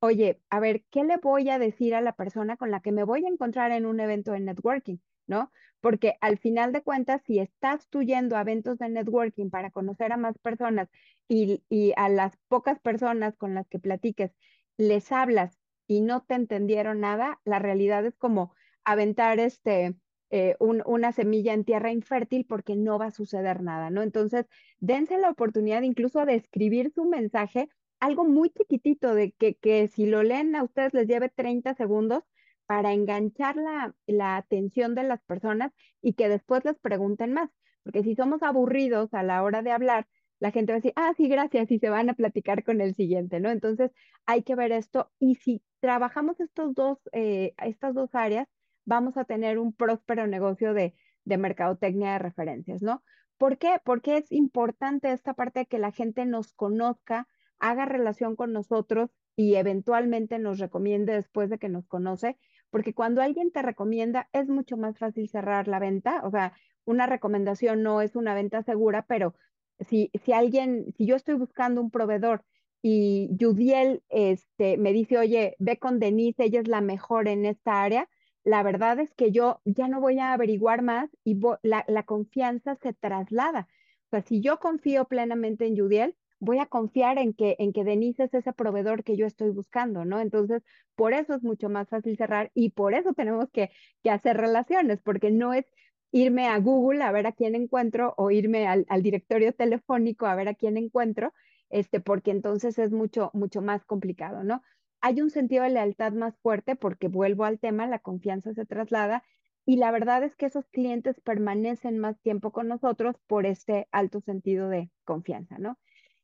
oye, 0.00 0.40
a 0.50 0.60
ver, 0.60 0.84
¿qué 0.90 1.04
le 1.04 1.18
voy 1.18 1.50
a 1.50 1.58
decir 1.58 1.94
a 1.94 2.00
la 2.00 2.14
persona 2.14 2.56
con 2.56 2.70
la 2.70 2.80
que 2.80 2.92
me 2.92 3.04
voy 3.04 3.24
a 3.24 3.28
encontrar 3.28 3.72
en 3.72 3.86
un 3.86 4.00
evento 4.00 4.32
de 4.32 4.40
networking? 4.40 4.98
¿no? 5.26 5.50
Porque 5.80 6.16
al 6.20 6.38
final 6.38 6.72
de 6.72 6.82
cuentas, 6.82 7.22
si 7.26 7.38
estás 7.38 7.88
tú 7.88 8.02
yendo 8.02 8.36
a 8.36 8.42
eventos 8.42 8.78
de 8.78 8.88
networking 8.88 9.50
para 9.50 9.70
conocer 9.70 10.12
a 10.12 10.16
más 10.16 10.38
personas 10.38 10.88
y, 11.28 11.62
a 11.96 12.08
las 12.08 12.36
pocas 12.48 12.78
personas 12.80 13.36
con 13.36 13.54
las 13.54 13.66
que 13.68 13.78
platiques 13.78 14.32
les 14.76 15.10
hablas 15.12 15.58
y 15.86 16.00
no 16.00 16.22
te 16.22 16.34
entendieron 16.34 17.00
nada, 17.00 17.40
la 17.44 17.58
realidad 17.58 18.04
es 18.06 18.16
como 18.16 18.54
aventar 18.84 19.38
este, 19.40 19.94
eh, 20.32 20.56
una 20.58 21.12
semilla 21.12 21.54
en 21.54 21.64
tierra 21.64 21.92
infértil 21.92 22.44
porque 22.44 22.74
no 22.74 22.98
va 22.98 23.06
a 23.06 23.10
suceder 23.12 23.62
nada, 23.62 23.90
¿no? 23.90 24.02
Entonces, 24.02 24.46
dense 24.80 25.18
la 25.18 25.30
oportunidad 25.30 25.82
incluso 25.82 26.24
de 26.26 26.34
escribir 26.34 26.90
su 26.92 27.04
mensaje, 27.04 27.68
algo 28.00 28.24
muy 28.24 28.50
chiquitito, 28.50 29.14
de 29.14 29.32
que, 29.32 29.54
que 29.54 29.86
si 29.88 30.06
lo 30.06 30.24
leen 30.24 30.56
a 30.56 30.64
ustedes 30.64 30.92
les 30.94 31.06
lleve 31.06 31.28
30 31.28 31.74
segundos, 31.74 32.24
para 32.72 32.94
enganchar 32.94 33.56
la, 33.56 34.36
atención 34.36 34.94
de 34.94 35.02
las 35.02 35.20
personas 35.22 35.72
y 36.00 36.14
que 36.14 36.30
después 36.30 36.64
les 36.64 36.78
pregunten 36.78 37.32
más. 37.34 37.50
Porque 37.82 38.02
si 38.02 38.14
somos 38.14 38.42
aburridos 38.42 39.12
a 39.12 39.22
la 39.22 39.42
hora 39.42 39.60
de 39.60 39.72
hablar, 39.72 40.06
la 40.40 40.52
gente 40.52 40.72
va 40.72 40.76
a 40.76 40.80
decir, 40.80 40.92
ah, 40.96 41.12
sí, 41.16 41.28
gracias, 41.28 41.70
y 41.70 41.78
se 41.78 41.90
van 41.90 42.08
a 42.08 42.14
platicar 42.14 42.64
con 42.64 42.80
el 42.80 42.94
siguiente, 42.94 43.40
¿no? 43.40 43.50
Entonces 43.50 43.90
hay 44.26 44.42
que 44.42 44.54
ver 44.54 44.72
esto 44.72 45.10
y 45.18 45.34
si 45.36 45.62
trabajamos 45.80 46.40
estos 46.40 46.74
dos, 46.74 46.98
eh, 47.12 47.52
estas 47.62 47.94
dos 47.94 48.14
áreas, 48.14 48.48
vamos 48.84 49.16
a 49.16 49.24
tener 49.24 49.58
un 49.58 49.72
próspero 49.72 50.26
negocio 50.26 50.74
de, 50.74 50.94
de 51.24 51.38
mercadotecnia 51.38 52.12
de 52.12 52.18
referencias, 52.18 52.82
¿no? 52.82 53.02
¿Por 53.38 53.58
qué? 53.58 53.80
Porque 53.84 54.18
es 54.18 54.30
importante 54.30 55.12
esta 55.12 55.34
parte 55.34 55.60
de 55.60 55.66
que 55.66 55.78
la 55.78 55.90
gente 55.90 56.24
nos 56.26 56.52
conozca, 56.52 57.26
haga 57.58 57.84
relación 57.86 58.36
con 58.36 58.52
nosotros 58.52 59.10
y 59.36 59.54
eventualmente 59.56 60.38
nos 60.38 60.58
recomiende 60.58 61.14
después 61.14 61.50
de 61.50 61.58
que 61.58 61.68
nos 61.68 61.86
conoce, 61.86 62.38
porque 62.70 62.94
cuando 62.94 63.20
alguien 63.22 63.50
te 63.50 63.62
recomienda 63.62 64.28
es 64.32 64.48
mucho 64.48 64.76
más 64.76 64.98
fácil 64.98 65.28
cerrar 65.28 65.68
la 65.68 65.78
venta, 65.78 66.22
o 66.24 66.30
sea, 66.30 66.52
una 66.84 67.06
recomendación 67.06 67.82
no 67.82 68.00
es 68.00 68.16
una 68.16 68.34
venta 68.34 68.62
segura, 68.62 69.04
pero 69.06 69.34
si, 69.80 70.10
si 70.24 70.32
alguien, 70.32 70.92
si 70.96 71.06
yo 71.06 71.16
estoy 71.16 71.34
buscando 71.34 71.80
un 71.80 71.90
proveedor 71.90 72.44
y 72.82 73.30
Judiel 73.40 74.02
este, 74.08 74.76
me 74.76 74.92
dice, 74.92 75.18
oye, 75.18 75.56
ve 75.58 75.78
con 75.78 75.98
Denise, 75.98 76.44
ella 76.44 76.60
es 76.60 76.68
la 76.68 76.80
mejor 76.80 77.28
en 77.28 77.46
esta 77.46 77.82
área, 77.82 78.08
la 78.44 78.62
verdad 78.62 78.98
es 78.98 79.12
que 79.14 79.30
yo 79.30 79.60
ya 79.64 79.88
no 79.88 80.00
voy 80.00 80.18
a 80.18 80.32
averiguar 80.32 80.82
más 80.82 81.10
y 81.24 81.38
la, 81.62 82.02
confianza 82.04 82.76
se 82.76 82.92
traslada. 82.92 83.68
O 84.06 84.10
sea, 84.10 84.22
si 84.22 84.40
yo 84.40 84.58
confío 84.58 85.04
plenamente 85.06 85.66
en 85.66 85.76
Judiel, 85.76 86.16
voy 86.40 86.58
a 86.58 86.66
confiar 86.66 87.18
en 87.18 87.34
que, 87.34 87.54
en 87.60 87.72
que 87.72 87.84
Denise 87.84 88.24
es 88.24 88.34
ese 88.34 88.52
proveedor 88.52 89.04
que 89.04 89.16
yo 89.16 89.26
estoy 89.26 89.50
buscando, 89.50 90.04
¿no? 90.04 90.20
Entonces, 90.20 90.62
por 90.96 91.12
eso 91.12 91.34
es 91.34 91.42
mucho 91.44 91.68
más 91.68 91.88
fácil 91.88 92.16
cerrar 92.16 92.50
y 92.54 92.70
por 92.70 92.94
eso 92.94 93.12
tenemos 93.14 93.48
que, 93.50 93.70
que 94.02 94.10
hacer 94.10 94.36
relaciones, 94.36 95.00
porque 95.02 95.30
no 95.30 95.54
es 95.54 95.64
irme 96.10 96.48
a 96.48 96.58
Google 96.58 97.02
a 97.04 97.12
ver 97.12 97.26
a 97.26 97.32
quién 97.32 97.54
encuentro 97.54 98.14
o 98.16 98.30
irme 98.30 98.66
al, 98.66 98.84
al, 98.88 99.02
directorio 99.02 99.54
telefónico 99.54 100.26
a 100.26 100.34
ver 100.34 100.48
a 100.48 100.54
quién 100.54 100.76
encuentro, 100.76 101.32
este, 101.70 102.00
porque 102.00 102.32
entonces 102.32 102.78
es 102.78 102.90
mucho, 102.90 103.30
mucho 103.34 103.62
más 103.62 103.84
complicado, 103.84 104.42
¿no? 104.44 104.62
Hay 105.02 105.20
un 105.20 105.30
sentido 105.30 105.64
de 105.64 105.70
lealtad 105.70 106.12
más 106.12 106.38
fuerte 106.38 106.76
porque 106.76 107.08
vuelvo 107.08 107.44
al 107.44 107.58
tema, 107.58 107.88
la 107.88 107.98
confianza 107.98 108.54
se 108.54 108.64
traslada 108.64 109.24
y 109.66 109.76
la 109.76 109.90
verdad 109.90 110.22
es 110.22 110.36
que 110.36 110.46
esos 110.46 110.68
clientes 110.68 111.20
permanecen 111.20 111.98
más 111.98 112.20
tiempo 112.20 112.52
con 112.52 112.68
nosotros 112.68 113.16
por 113.26 113.44
este 113.44 113.88
alto 113.90 114.20
sentido 114.20 114.68
de 114.68 114.90
confianza, 115.04 115.58
¿no? 115.58 115.76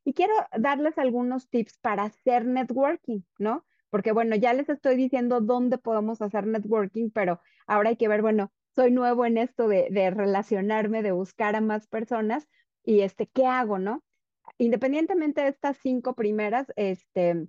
Y 0.04 0.14
quiero 0.14 0.32
darles 0.56 0.96
algunos 0.96 1.50
tips 1.50 1.78
para 1.78 2.04
hacer 2.04 2.46
networking, 2.46 3.22
¿no? 3.38 3.66
Porque 3.90 4.12
bueno, 4.12 4.36
ya 4.36 4.54
les 4.54 4.68
estoy 4.68 4.94
diciendo 4.94 5.40
dónde 5.40 5.78
podemos 5.78 6.22
hacer 6.22 6.46
networking, 6.46 7.10
pero 7.10 7.40
ahora 7.66 7.90
hay 7.90 7.96
que 7.96 8.08
ver, 8.08 8.22
bueno, 8.22 8.52
soy 8.74 8.92
nuevo 8.92 9.26
en 9.26 9.38
esto 9.38 9.66
de, 9.66 9.88
relacionarme, 10.14 11.02
de 11.02 11.10
buscar 11.10 11.56
a 11.56 11.60
más 11.60 11.88
personas 11.88 12.48
y 12.84 13.00
este, 13.00 13.26
¿qué 13.26 13.44
hago, 13.44 13.80
no? 13.80 14.04
Independientemente 14.56 15.42
de 15.42 15.48
estas 15.48 15.78
cinco 15.78 16.14
primeras, 16.14 16.72
este, 16.76 17.48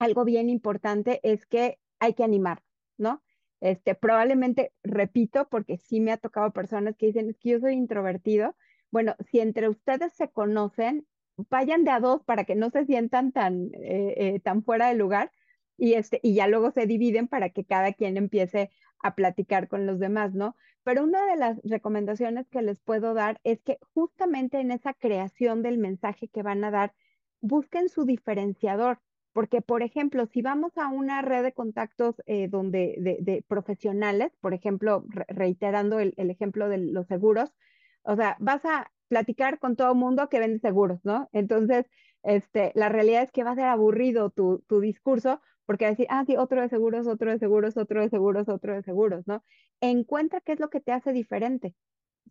algo 0.00 0.24
bien 0.24 0.50
importante 0.50 1.20
es 1.22 1.46
que 1.46 1.78
hay 2.00 2.14
que 2.14 2.24
animar, 2.24 2.62
¿no? 2.98 3.22
Este, 3.60 3.94
probablemente, 3.94 4.72
repito, 4.82 5.48
porque 5.48 5.76
sí 5.76 6.00
me 6.00 6.12
ha 6.12 6.16
tocado 6.16 6.52
personas 6.52 6.96
que 6.96 7.06
dicen, 7.06 7.28
es 7.30 7.38
que 7.38 7.50
yo 7.50 7.60
soy 7.60 7.74
introvertido. 7.74 8.56
Bueno, 8.90 9.14
si 9.30 9.38
entre 9.40 9.68
ustedes 9.68 10.14
se 10.14 10.30
conocen, 10.30 11.06
vayan 11.50 11.84
de 11.84 11.90
a 11.90 12.00
dos 12.00 12.24
para 12.24 12.44
que 12.44 12.54
no 12.54 12.70
se 12.70 12.86
sientan 12.86 13.32
tan, 13.32 13.70
eh, 13.74 14.14
eh, 14.16 14.40
tan 14.40 14.64
fuera 14.64 14.88
de 14.88 14.94
lugar 14.94 15.30
y, 15.76 15.94
este, 15.94 16.18
y 16.22 16.34
ya 16.34 16.48
luego 16.48 16.70
se 16.70 16.86
dividen 16.86 17.28
para 17.28 17.50
que 17.50 17.64
cada 17.64 17.92
quien 17.92 18.16
empiece 18.16 18.70
a 18.98 19.14
platicar 19.14 19.68
con 19.68 19.86
los 19.86 19.98
demás, 19.98 20.34
¿no? 20.34 20.56
Pero 20.82 21.04
una 21.04 21.26
de 21.26 21.36
las 21.36 21.60
recomendaciones 21.62 22.48
que 22.48 22.62
les 22.62 22.80
puedo 22.80 23.12
dar 23.12 23.40
es 23.44 23.60
que 23.62 23.78
justamente 23.92 24.60
en 24.60 24.70
esa 24.72 24.94
creación 24.94 25.62
del 25.62 25.78
mensaje 25.78 26.28
que 26.28 26.42
van 26.42 26.64
a 26.64 26.70
dar, 26.70 26.94
busquen 27.40 27.88
su 27.90 28.04
diferenciador, 28.06 29.00
porque, 29.32 29.62
por 29.62 29.82
ejemplo, 29.82 30.26
si 30.26 30.42
vamos 30.42 30.76
a 30.76 30.88
una 30.88 31.22
red 31.22 31.42
de 31.42 31.52
contactos 31.52 32.16
eh, 32.26 32.48
donde, 32.48 32.96
de, 32.98 33.44
profesionales, 33.48 34.32
por 34.40 34.54
ejemplo, 34.54 35.04
reiterando 35.28 36.00
el, 36.00 36.14
el 36.16 36.30
ejemplo 36.30 36.68
de 36.68 36.78
los 36.78 37.06
seguros, 37.06 37.54
o 38.02 38.16
sea, 38.16 38.36
vas 38.40 38.64
a 38.64 38.90
platicar 39.08 39.58
con 39.58 39.76
todo 39.76 39.94
mundo 39.94 40.28
que 40.28 40.38
vende 40.38 40.60
seguros, 40.60 41.00
¿no? 41.04 41.28
Entonces, 41.32 41.86
este, 42.22 42.72
la 42.74 42.88
realidad 42.88 43.22
es 43.22 43.32
que 43.32 43.44
va 43.44 43.52
a 43.52 43.54
ser 43.56 43.64
aburrido 43.64 44.30
tu, 44.30 44.62
tu 44.66 44.80
discurso 44.80 45.40
porque 45.66 45.86
decir, 45.86 46.06
ah, 46.10 46.24
sí, 46.26 46.36
otro 46.36 46.60
de 46.60 46.68
seguros, 46.68 47.06
otro 47.06 47.30
de 47.30 47.38
seguros, 47.38 47.76
otro 47.76 48.00
de 48.00 48.08
seguros, 48.08 48.48
otro 48.48 48.74
de 48.74 48.82
seguros, 48.82 49.24
¿no? 49.28 49.44
Encuentra 49.80 50.40
qué 50.40 50.52
es 50.52 50.58
lo 50.58 50.68
que 50.68 50.80
te 50.80 50.90
hace 50.90 51.12
diferente. 51.12 51.76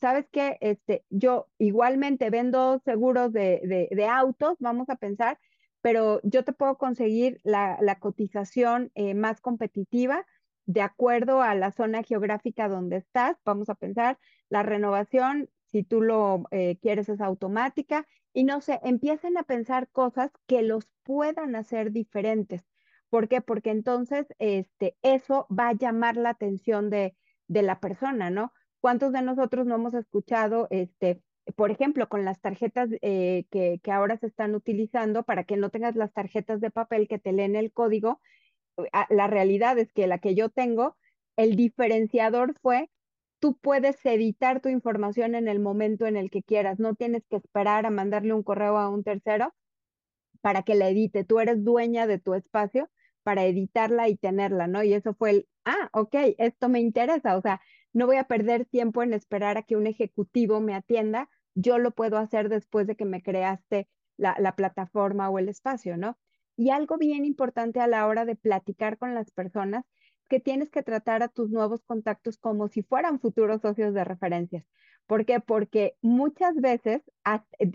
¿Sabes 0.02 0.28
qué? 0.30 0.58
Este, 0.60 1.06
yo 1.10 1.48
igualmente 1.58 2.30
vendo 2.30 2.82
seguros 2.84 3.32
de, 3.32 3.88
de, 3.92 4.06
autos, 4.08 4.58
vamos 4.60 4.90
a 4.90 4.98
pensar, 4.98 5.40
pero 5.82 6.20
yo 6.24 6.44
te 6.44 6.54
puedo 6.54 6.78
conseguir 6.78 7.40
la, 7.44 7.78
la 7.82 8.00
cotización 8.00 8.92
eh, 8.96 9.14
más 9.14 9.42
competitiva 9.42 10.26
de 10.66 10.82
acuerdo 10.82 11.42
a 11.42 11.56
la 11.56 11.72
zona 11.72 12.04
geográfica 12.04 12.68
donde 12.70 12.98
estás, 12.98 13.38
vamos 13.44 13.70
a 13.70 13.76
pensar, 13.76 14.20
la 14.50 14.62
renovación 14.64 15.50
si 15.66 15.84
tú 15.84 16.02
lo 16.02 16.44
eh, 16.52 16.78
quieres 16.82 17.10
es 17.10 17.22
automática 17.22 18.08
y 18.34 18.44
no 18.44 18.62
sé, 18.62 18.80
empiecen 18.84 19.38
a 19.38 19.44
pensar 19.44 19.90
cosas 19.90 20.32
que 20.48 20.62
los 20.62 20.92
puedan 21.04 21.56
hacer 21.56 21.92
diferentes. 21.92 22.68
¿Por 23.10 23.28
qué? 23.28 23.42
Porque 23.42 23.72
entonces 23.72 24.28
este, 24.38 24.98
eso 25.02 25.48
va 25.50 25.70
a 25.70 25.74
llamar 25.74 26.18
la 26.18 26.30
atención 26.30 26.90
de, 26.90 27.16
de 27.48 27.64
la 27.64 27.80
persona, 27.80 28.30
¿no? 28.30 28.54
¿Cuántos 28.80 29.12
de 29.12 29.22
nosotros 29.22 29.66
no 29.66 29.76
hemos 29.76 29.94
escuchado, 29.94 30.68
este, 30.70 31.24
por 31.56 31.72
ejemplo, 31.72 32.10
con 32.10 32.26
las 32.26 32.40
tarjetas 32.42 32.90
eh, 33.02 33.46
que, 33.52 33.80
que, 33.84 33.92
ahora 33.92 34.18
se 34.18 34.28
están 34.28 34.56
utilizando 34.56 35.24
para 35.24 35.44
que 35.44 35.58
no 35.58 35.70
tengas 35.70 35.96
las 35.96 36.14
tarjetas 36.14 36.62
de 36.62 36.72
papel 36.72 37.08
que 37.08 37.20
te 37.20 37.32
leen 37.34 37.56
el 37.56 37.72
código? 37.72 38.20
Ah, 38.94 39.08
la 39.10 39.28
realidad 39.28 39.78
es 39.78 39.92
que 39.94 40.08
la 40.08 40.20
que 40.20 40.36
yo 40.36 40.50
tengo, 40.50 40.96
el 41.36 41.56
diferenciador 41.56 42.56
fue 42.62 42.90
tú 43.40 43.58
puedes 43.58 44.06
editar 44.06 44.62
tu 44.62 44.70
información 44.70 45.36
en 45.36 45.48
el 45.48 45.60
momento 45.60 46.06
en 46.06 46.18
el 46.18 46.30
que 46.30 46.44
quieras, 46.44 46.80
no 46.80 46.96
tienes 46.96 47.24
que 47.30 47.38
esperar 47.38 47.86
a 47.86 47.90
mandarle 47.90 48.34
un 48.34 48.44
correo 48.44 48.78
a 48.78 48.90
un 48.90 49.04
tercero 49.04 49.54
para 50.42 50.64
que 50.64 50.76
la 50.76 50.90
edite, 50.90 51.24
tú 51.24 51.40
eres 51.40 51.64
dueña 51.64 52.08
de 52.08 52.20
tu 52.20 52.34
espacio 52.34 52.90
para 53.24 53.46
editarla 53.46 54.10
y 54.10 54.18
tenerla, 54.18 54.68
¿no? 54.68 54.84
Y 54.84 54.94
eso 54.94 55.14
fue 55.14 55.32
el, 55.32 55.48
ah, 55.66 55.90
ok, 55.94 56.16
esto 56.38 56.70
me 56.70 56.80
interesa, 56.80 57.38
o 57.38 57.42
sea, 57.42 57.62
no 57.94 58.06
voy 58.06 58.18
a 58.18 58.26
perder 58.26 58.66
tiempo 58.66 59.04
en 59.04 59.14
esperar 59.14 59.58
a 59.58 59.64
que 59.64 59.76
un 59.76 59.88
ejecutivo 59.88 60.62
me 60.62 60.76
atienda, 60.76 61.30
yo 61.56 61.78
lo 61.78 61.92
puedo 61.92 62.18
hacer 62.18 62.50
después 62.50 62.88
de 62.88 62.96
que 62.96 63.06
me 63.06 63.22
creaste 63.22 63.88
la, 64.18 64.36
la 64.40 64.56
plataforma 64.56 65.30
o 65.30 65.40
el 65.40 65.50
espacio, 65.50 65.98
¿no? 65.98 66.18
Y 66.56 66.72
algo 66.72 66.98
bien 66.98 67.26
importante 67.26 67.80
a 67.80 67.88
la 67.88 68.06
hora 68.08 68.26
de 68.26 68.36
platicar 68.36 68.98
con 68.98 69.16
las 69.16 69.32
personas 69.32 69.86
que 70.30 70.40
tienes 70.40 70.70
que 70.70 70.84
tratar 70.84 71.24
a 71.24 71.28
tus 71.28 71.50
nuevos 71.50 71.84
contactos 71.84 72.38
como 72.38 72.68
si 72.68 72.84
fueran 72.84 73.20
futuros 73.20 73.62
socios 73.62 73.94
de 73.94 74.04
referencias. 74.04 74.66
¿Por 75.08 75.26
qué? 75.26 75.40
Porque 75.40 75.96
muchas 76.02 76.56
veces, 76.56 77.02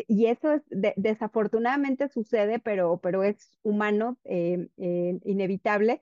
y 0.07 0.27
eso 0.27 0.53
es 0.53 0.63
desafortunadamente 0.95 2.09
sucede, 2.09 2.61
pero, 2.61 2.99
pero 2.99 3.25
es 3.25 3.59
humano, 3.63 4.19
eh, 4.23 4.69
eh, 4.77 5.19
inevitable, 5.25 6.01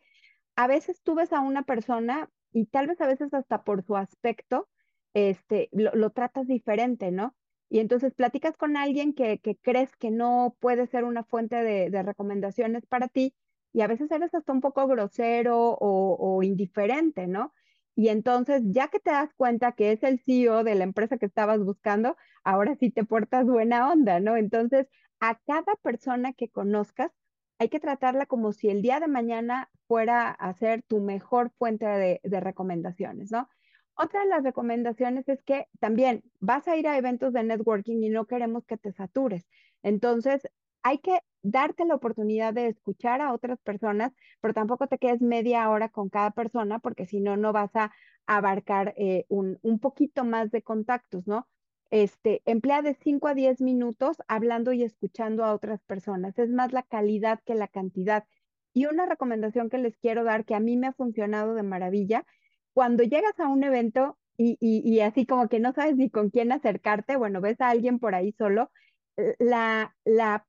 a 0.57 0.67
veces 0.67 1.01
tú 1.03 1.15
ves 1.15 1.33
a 1.33 1.41
una 1.41 1.63
persona 1.63 2.29
y 2.53 2.67
tal 2.67 2.87
vez 2.87 3.01
a 3.01 3.07
veces 3.07 3.33
hasta 3.33 3.65
por 3.65 3.83
su 3.83 3.97
aspecto, 3.97 4.69
este, 5.15 5.71
lo, 5.73 6.11
tratas 6.11 6.47
diferente, 6.47 7.11
¿no? 7.11 7.35
Y 7.73 7.79
entonces 7.81 8.13
platicas 8.13 8.55
con 8.59 8.77
alguien 8.77 9.15
que, 9.15 9.41
crees 9.63 9.97
que 9.97 10.11
no 10.11 10.55
puede 10.61 10.87
ser 10.87 11.05
una 11.05 11.25
fuente 11.25 11.57
de, 11.57 12.03
recomendaciones 12.03 12.85
para 12.85 13.09
ti 13.09 13.35
y 13.73 13.81
a 13.81 13.87
veces 13.87 14.11
eres 14.11 14.35
hasta 14.35 14.53
un 14.53 14.61
poco 14.61 14.87
grosero 14.87 15.79
o, 15.81 16.43
indiferente, 16.43 17.27
¿no? 17.27 17.55
Y 17.95 18.09
entonces, 18.09 18.61
ya 18.67 18.89
que 18.89 19.01
te 19.01 19.11
das 19.11 19.31
cuenta 19.39 19.73
que 19.73 19.93
es 19.93 20.03
el 20.03 20.21
CEO 20.21 20.65
de 20.65 20.75
la 20.75 20.85
empresa 20.85 21.17
que 21.17 21.25
estabas 21.25 21.61
buscando, 21.65 22.15
ahora 22.45 22.77
sí 22.77 22.91
te 22.91 23.05
portas 23.05 23.47
buena 23.47 23.91
onda, 23.91 24.21
¿no? 24.21 24.37
Entonces, 24.37 24.87
a 25.21 25.41
cada 25.47 25.75
persona 25.83 26.35
que 26.35 26.51
conozcas, 26.51 27.11
hay 27.59 27.71
que 27.71 27.81
tratarla 27.81 28.27
como 28.27 28.53
si 28.53 28.69
el 28.69 28.83
día 28.83 29.01
de 29.01 29.09
mañana 29.09 29.71
fuera 29.87 30.29
a 30.31 30.53
ser 30.53 30.83
tu 30.83 31.01
mejor 31.01 31.51
fuente 31.57 31.87
de, 31.87 32.41
recomendaciones, 32.41 33.33
¿no? 33.33 33.49
Otra 33.95 34.21
de 34.21 34.29
las 34.29 34.43
recomendaciones 34.43 35.29
es 35.29 35.43
que 35.43 35.67
también 35.81 36.23
vas 36.41 36.67
a 36.69 36.77
ir 36.77 36.89
a 36.89 36.97
eventos 36.97 37.33
de 37.33 37.45
networking 37.45 38.03
y 38.03 38.09
no 38.09 38.27
queremos 38.27 38.65
que 38.65 38.79
te 38.79 38.93
satures. 38.93 39.47
Entonces, 39.83 40.49
hay 40.83 40.99
que 40.99 41.21
darte 41.43 41.85
la 41.85 41.95
oportunidad 41.95 42.55
de 42.55 42.69
escuchar 42.69 43.21
a 43.21 43.33
otras 43.33 43.61
personas, 43.61 44.13
pero 44.41 44.55
tampoco 44.55 44.87
te 44.87 44.99
quedes 44.99 45.21
media 45.21 45.69
hora 45.71 45.89
con 45.89 46.09
cada 46.09 46.31
persona 46.31 46.79
porque 46.79 47.07
si 47.07 47.21
no, 47.21 47.37
no 47.37 47.53
vas 47.53 47.75
a 47.75 47.93
abarcar 48.27 48.95
eh, 48.97 49.25
un, 49.29 49.59
un, 49.63 49.79
poquito 49.79 50.25
más 50.25 50.51
de 50.51 50.63
contactos, 50.63 51.27
¿no? 51.27 51.49
Este, 51.91 52.41
emplea 52.47 52.81
de 52.81 52.95
5 52.95 53.29
a 53.29 53.35
10 53.35 53.61
minutos 53.61 54.17
hablando 54.27 54.73
y 54.73 54.83
escuchando 54.83 55.45
a 55.45 55.53
otras 55.53 55.83
personas. 55.83 56.39
Es 56.39 56.51
más 56.51 56.73
la 56.73 56.85
calidad 56.85 57.41
que 57.45 57.55
la 57.55 57.69
cantidad. 57.69 58.25
Y 58.73 58.87
una 58.87 59.05
recomendación 59.05 59.69
que 59.69 59.79
les 59.79 59.99
quiero 59.99 60.25
dar 60.25 60.47
que 60.47 60.55
a 60.55 60.61
mí 60.61 60.77
me 60.77 60.87
ha 60.87 60.93
funcionado 60.93 61.55
de 61.55 61.63
maravilla, 61.63 62.25
cuando 62.75 63.03
llegas 63.05 63.39
a 63.39 63.49
un 63.49 63.65
evento 63.65 64.19
y, 64.37 65.01
así 65.01 65.27
como 65.27 65.49
que 65.49 65.61
no 65.61 65.73
sabes 65.73 65.97
ni 65.97 66.11
con 66.11 66.31
quién 66.31 66.53
acercarte, 66.53 67.17
bueno, 67.17 67.41
ves 67.41 67.61
a 67.61 67.71
alguien 67.71 67.99
por 67.99 68.15
ahí 68.15 68.33
solo, 68.33 68.71
eh, 69.17 69.37
la, 69.39 69.95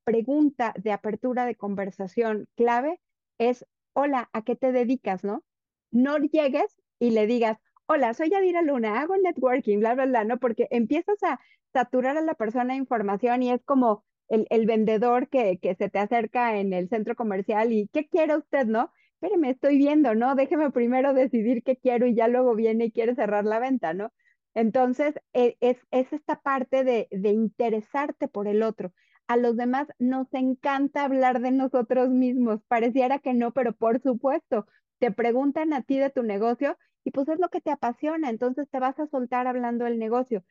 pregunta 0.03 0.73
de 0.77 0.91
apertura 0.91 1.45
de 1.45 1.55
conversación 1.55 2.47
clave 2.55 2.99
es, 3.37 3.65
hola, 3.93 4.29
¿a 4.33 4.43
qué 4.43 4.55
te 4.55 4.71
dedicas, 4.71 5.23
no? 5.23 5.43
No 5.91 6.17
llegues 6.17 6.75
y 6.99 7.11
le 7.11 7.27
digas, 7.27 7.57
hola, 7.85 8.13
soy 8.13 8.29
Yadira 8.29 8.61
Luna, 8.61 9.01
hago 9.01 9.15
networking, 9.17 9.79
bla, 9.79 9.93
bla, 9.95 10.05
bla, 10.05 10.23
¿no? 10.23 10.39
Porque 10.39 10.67
empiezas 10.71 11.21
a 11.23 11.39
saturar 11.73 12.17
a 12.17 12.21
la 12.21 12.35
persona 12.35 12.73
de 12.73 12.79
información 12.79 13.43
y 13.43 13.51
es 13.51 13.61
como 13.63 14.03
el, 14.29 14.65
vendedor 14.65 15.27
que, 15.29 15.59
se 15.77 15.89
te 15.89 15.99
acerca 15.99 16.57
en 16.57 16.73
el 16.73 16.89
centro 16.89 17.15
comercial 17.15 17.71
y, 17.71 17.89
¿qué 17.93 18.07
quiere 18.07 18.37
usted, 18.37 18.65
no? 18.65 18.91
Me 19.37 19.49
estoy 19.49 19.77
viendo, 19.77 20.15
¿no? 20.15 20.35
Déjeme 20.35 20.71
primero 20.71 21.13
decidir 21.13 21.63
qué 21.63 21.77
quiero 21.77 22.05
y 22.05 22.15
ya 22.15 22.27
luego 22.27 22.55
viene 22.55 22.85
y 22.85 22.91
quiere 22.91 23.15
cerrar 23.15 23.45
la 23.45 23.59
venta, 23.59 23.93
¿no? 23.93 24.11
Entonces, 24.53 25.15
e, 25.33 25.57
es, 25.61 25.77
es 25.91 26.11
esta 26.13 26.41
parte 26.41 26.83
de, 26.83 27.07
interesarte 27.11 28.27
por 28.27 28.47
el 28.47 28.63
otro. 28.63 28.93
A 29.27 29.37
los 29.37 29.55
demás 29.57 29.87
nos 29.99 30.27
encanta 30.33 31.05
hablar 31.05 31.41
de 31.41 31.51
nosotros 31.51 32.09
mismos. 32.09 32.61
Pareciera 32.67 33.19
que 33.19 33.33
no, 33.33 33.51
pero 33.51 33.73
por 33.73 34.01
supuesto, 34.01 34.67
te 34.99 35.11
preguntan 35.11 35.73
a 35.73 35.81
ti 35.83 35.97
de 35.97 36.09
tu 36.09 36.23
negocio 36.23 36.77
y 37.03 37.11
pues 37.11 37.27
es 37.29 37.39
lo 37.39 37.49
que 37.49 37.61
te 37.61 37.71
apasiona, 37.71 38.29
entonces 38.29 38.69
te 38.69 38.79
vas 38.79 38.99
a 38.99 39.07
soltar 39.07 39.47
hablando 39.47 39.85
del 39.85 39.99
negocio. 39.99 40.43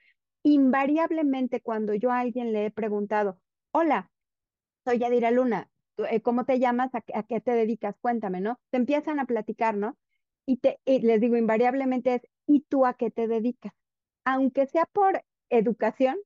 Invariablemente 0.43 1.61
cuando 1.61 1.95
yo 1.95 2.11
a 2.11 2.21
alguien 2.21 2.53
le 2.53 2.67
he 2.67 2.71
preguntado, 2.71 3.39
hola, 3.73 4.11
soy 4.85 4.99
Yadira 4.99 5.31
Luna, 5.31 5.71
¿cómo 6.23 6.45
te 6.45 6.59
llamas? 6.59 6.91
¿A, 6.95 7.23
qué 7.23 7.41
te 7.41 7.53
dedicas? 7.53 7.97
Cuéntame, 8.01 8.41
¿no? 8.41 8.59
Te 8.71 8.79
empiezan 8.79 9.21
a 9.21 9.27
platicar, 9.27 9.77
¿no? 9.77 9.97
Y, 10.47 10.57
te, 10.59 10.81
les 10.87 11.21
digo, 11.21 11.37
invariablemente 11.37 12.15
es, 12.15 12.23
¿y 12.47 12.61
tú 12.69 12.87
a 12.87 12.95
qué 12.95 13.11
te 13.11 13.29
dedicas? 13.29 13.73
Aunque 14.25 14.67
sea 14.67 14.87
por 14.93 15.23
educación, 15.51 16.17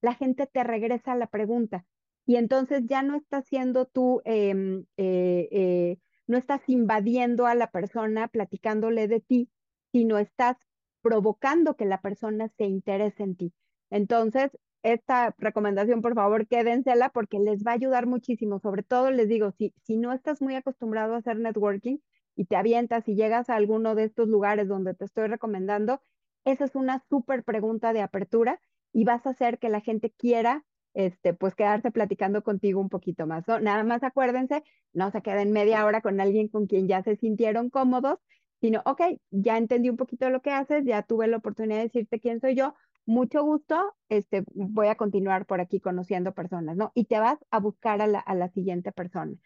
la 0.00 0.14
gente 0.14 0.46
te 0.46 0.64
regresa 0.64 1.14
la 1.14 1.26
pregunta. 1.26 1.84
Y 2.26 2.36
entonces 2.36 2.82
ya 2.86 3.02
no 3.02 3.16
estás 3.16 3.46
siendo 3.46 3.86
tú, 3.86 4.20
em, 4.24 4.84
eh, 4.96 5.48
eh, 5.50 5.98
no 6.26 6.36
estás 6.36 6.68
invadiendo 6.68 7.46
a 7.46 7.54
la 7.54 7.70
persona 7.70 8.28
platicándole 8.28 9.08
de 9.08 9.20
ti, 9.20 9.50
sino 9.92 10.18
estás 10.18 10.56
provocando 11.02 11.76
que 11.76 11.84
la 11.84 12.00
persona 12.00 12.48
se 12.58 12.64
interese 12.64 13.22
en 13.22 13.36
ti. 13.36 13.52
Entonces, 13.90 14.50
esta 14.82 15.34
recomendación, 15.38 16.00
por 16.02 16.14
favor, 16.14 16.46
quédensela 16.46 17.10
porque 17.10 17.38
les 17.38 17.64
va 17.64 17.72
a 17.72 17.74
ayudar 17.74 18.06
muchísimo. 18.06 18.58
Sobre 18.60 18.82
todo, 18.82 19.10
les 19.10 19.28
digo, 19.28 19.50
si, 19.52 19.74
si 19.84 19.96
no 19.96 20.12
estás 20.12 20.40
muy 20.40 20.54
acostumbrado 20.54 21.14
a 21.14 21.18
hacer 21.18 21.38
networking 21.38 21.98
y 22.36 22.44
te 22.46 22.56
avientas 22.56 23.08
y 23.08 23.14
llegas 23.14 23.50
a 23.50 23.56
alguno 23.56 23.94
de 23.94 24.04
estos 24.04 24.28
lugares 24.28 24.68
donde 24.68 24.94
te 24.94 25.04
estoy 25.04 25.28
recomendando, 25.28 26.00
esa 26.44 26.64
es 26.64 26.74
una 26.76 27.04
súper 27.08 27.42
pregunta 27.44 27.92
de 27.92 28.02
apertura 28.02 28.60
y 28.92 29.04
vas 29.04 29.26
a 29.26 29.30
hacer 29.30 29.58
que 29.58 29.68
la 29.68 29.80
gente 29.80 30.12
quiera 30.16 30.64
este, 30.94 31.34
pues 31.34 31.54
quedarse 31.54 31.90
platicando 31.90 32.42
contigo 32.42 32.80
un 32.80 32.88
poquito 32.88 33.26
más. 33.26 33.46
Nada 33.48 33.84
más 33.84 34.02
acuérdense, 34.02 34.62
no 34.92 35.10
se 35.10 35.20
queden 35.22 35.52
media 35.52 35.84
hora 35.84 36.00
con 36.00 36.20
alguien 36.20 36.48
con 36.48 36.66
quien 36.66 36.88
ya 36.88 37.02
se 37.02 37.16
sintieron 37.16 37.68
cómodos 37.70 38.18
sino, 38.60 38.82
ok, 38.86 39.00
ya 39.30 39.58
entendí 39.58 39.90
un 39.90 39.96
poquito 39.96 40.30
lo 40.30 40.42
que 40.42 40.50
haces, 40.50 40.84
ya 40.84 41.02
tuve 41.02 41.28
la 41.28 41.36
oportunidad 41.38 41.78
de 41.78 41.84
decirte 41.84 42.20
quién 42.20 42.40
soy 42.40 42.54
yo, 42.54 42.74
mucho 43.06 43.42
gusto, 43.44 43.94
este, 44.08 44.44
voy 44.54 44.88
a 44.88 44.96
continuar 44.96 45.46
por 45.46 45.60
aquí 45.60 45.80
conociendo 45.80 46.34
personas, 46.34 46.76
¿no? 46.76 46.92
Y 46.94 47.04
te 47.04 47.18
vas 47.18 47.38
a 47.50 47.60
buscar 47.60 48.02
a 48.02 48.06
la, 48.06 48.18
a 48.20 48.34
la 48.34 48.48
siguiente 48.48 48.92
persona. 48.92 49.36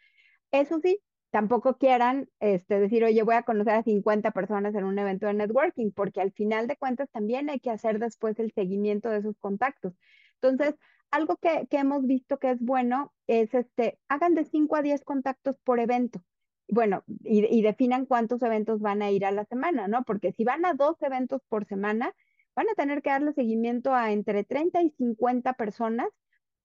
Eso 0.51 0.81
sí, 0.81 1.01
tampoco 1.31 1.77
quieran 1.77 2.29
este, 2.41 2.81
decir, 2.81 3.05
oye, 3.05 3.23
voy 3.23 3.37
a 3.37 3.43
conocer 3.43 3.75
a 3.75 3.83
50 3.83 4.33
personas 4.33 4.75
en 4.75 4.85
un 4.85 4.99
evento 4.99 5.27
de 5.27 5.35
networking, 5.35 5.93
porque 5.93 6.21
al 6.21 6.33
final 6.33 6.67
de 6.67 6.77
cuentas 6.77 7.09
también 7.11 7.51
hay 7.51 7.61
que 7.61 7.71
hacer 7.71 7.99
después 7.99 8.39
el 8.41 8.53
seguimiento 8.53 9.11
de 9.11 9.19
esos 9.19 9.37
contactos. 9.39 9.95
Entonces, 10.41 10.75
algo 11.11 11.37
que, 11.37 11.67
que 11.69 11.79
hemos 11.79 12.07
visto 12.07 12.39
que 12.39 12.51
es 12.51 12.61
bueno 12.61 13.13
es, 13.27 13.53
este, 13.55 13.99
hagan 14.09 14.35
de 14.35 14.45
5 14.45 14.77
a 14.77 14.83
10 14.83 15.05
contactos 15.05 15.59
por 15.59 15.81
evento 15.81 16.23
bueno, 16.71 17.05
y, 17.25 17.63
definan 17.63 18.07
cuántos 18.07 18.43
eventos 18.43 18.81
van 18.81 19.03
a 19.03 19.11
ir 19.11 19.25
a 19.25 19.33
la 19.33 19.45
semana, 19.45 19.89
¿no? 19.89 20.05
Porque 20.05 20.33
si 20.33 20.45
van 20.45 20.65
a 20.65 20.75
dos 20.75 20.97
eventos 21.03 21.43
por 21.49 21.67
semana, 21.67 22.15
van 22.55 22.69
a 22.69 22.75
tener 22.75 23.03
que 23.03 23.11
darle 23.11 23.33
seguimiento 23.33 23.95
a 23.95 24.13
entre 24.13 24.45
30 24.45 24.83
y 24.83 24.91
50 24.91 25.55
personas 25.55 26.09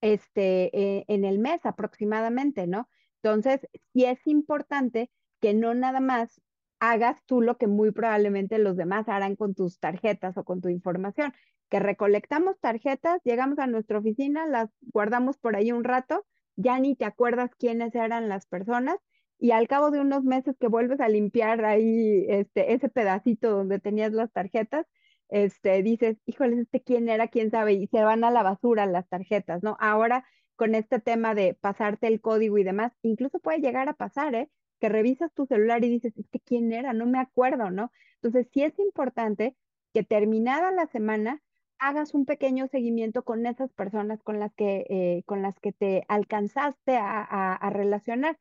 este, 0.02 0.78
eh, 0.78 1.06
en 1.08 1.26
el 1.26 1.40
mes 1.40 1.66
aproximadamente, 1.66 2.68
¿no? 2.68 2.90
Entonces, 3.24 3.68
sí 3.94 4.06
es 4.06 4.20
importante 4.28 5.10
que 5.42 5.54
no 5.54 5.74
nada 5.74 6.00
más 6.00 6.42
hagas 6.80 7.24
tú 7.26 7.42
lo 7.42 7.58
que 7.58 7.68
muy 7.68 7.92
probablemente 7.92 8.58
los 8.60 8.78
demás 8.78 9.08
harán 9.08 9.36
con 9.36 9.56
tus 9.56 9.80
tarjetas 9.80 10.38
o 10.38 10.44
con 10.44 10.62
tu 10.62 10.70
información, 10.70 11.34
que 11.70 11.80
recolectamos 11.80 12.60
tarjetas, 12.60 13.22
llegamos 13.24 13.60
a 13.60 13.68
nuestra 13.68 13.98
oficina, 14.00 14.46
las 14.46 14.70
guardamos 14.82 15.38
por 15.38 15.56
ahí 15.56 15.72
un 15.72 15.84
rato, 15.84 16.26
ya 16.56 16.80
ni 16.80 16.96
te 16.96 17.06
acuerdas 17.06 17.52
quiénes 17.58 17.96
eran 17.96 18.30
las 18.30 18.46
personas 18.46 18.98
y 19.40 19.52
al 19.52 19.68
cabo 19.68 19.92
de 19.92 20.00
unos 20.00 20.24
meses 20.24 20.56
que 20.60 20.68
vuelves 20.68 21.00
a 21.00 21.10
limpiar 21.10 21.66
ahí 21.66 22.26
este, 22.30 22.74
ese 22.74 22.90
pedacito 22.90 23.52
donde 23.52 23.80
tenías 23.80 24.14
las 24.14 24.32
tarjetas, 24.32 24.86
este, 25.30 25.82
dices, 25.84 26.18
híjole, 26.26 26.62
este 26.62 26.82
quién 26.82 27.10
era, 27.10 27.28
quién 27.28 27.52
sabe, 27.52 27.74
y 27.74 27.88
se 27.88 28.04
van 28.04 28.24
a 28.24 28.32
la 28.32 28.44
basura 28.44 28.86
las 28.86 29.08
tarjetas, 29.08 29.64
¿no? 29.64 29.78
Ahora 29.80 30.26
con 30.56 30.76
este 30.76 31.00
tema 31.00 31.36
de 31.36 31.54
pasarte 31.54 32.08
el 32.08 32.22
código 32.22 32.58
y 32.58 32.64
demás, 32.64 32.94
incluso 33.02 33.40
puede 33.40 33.60
llegar 33.60 33.90
a 33.90 33.94
pasar, 33.94 34.36
¿eh? 34.36 34.50
Que 34.80 34.90
revisas 34.90 35.34
tu 35.34 35.46
celular 35.46 35.84
y 35.84 35.90
dices, 35.90 36.14
este 36.18 36.40
quién 36.40 36.72
era, 36.72 36.94
no 36.94 37.06
me 37.06 37.20
acuerdo, 37.20 37.72
¿no? 37.72 37.92
Entonces 38.16 38.48
sí 38.54 38.64
es 38.64 38.78
importante 38.80 39.56
que 39.94 40.04
terminada 40.04 40.72
la 40.72 40.88
semana 40.88 41.42
hagas 41.78 42.14
un 42.14 42.26
pequeño 42.26 42.68
seguimiento 42.68 43.24
con 43.24 43.46
esas 43.46 43.74
personas 43.74 44.24
con 44.24 44.40
las 44.40 44.54
que, 44.56 44.86
eh, 44.90 45.24
con 45.26 45.42
las 45.42 45.60
que 45.60 45.74
te 45.74 46.06
alcanzaste 46.08 46.98
a 46.98 47.70
relacionar 47.74 48.38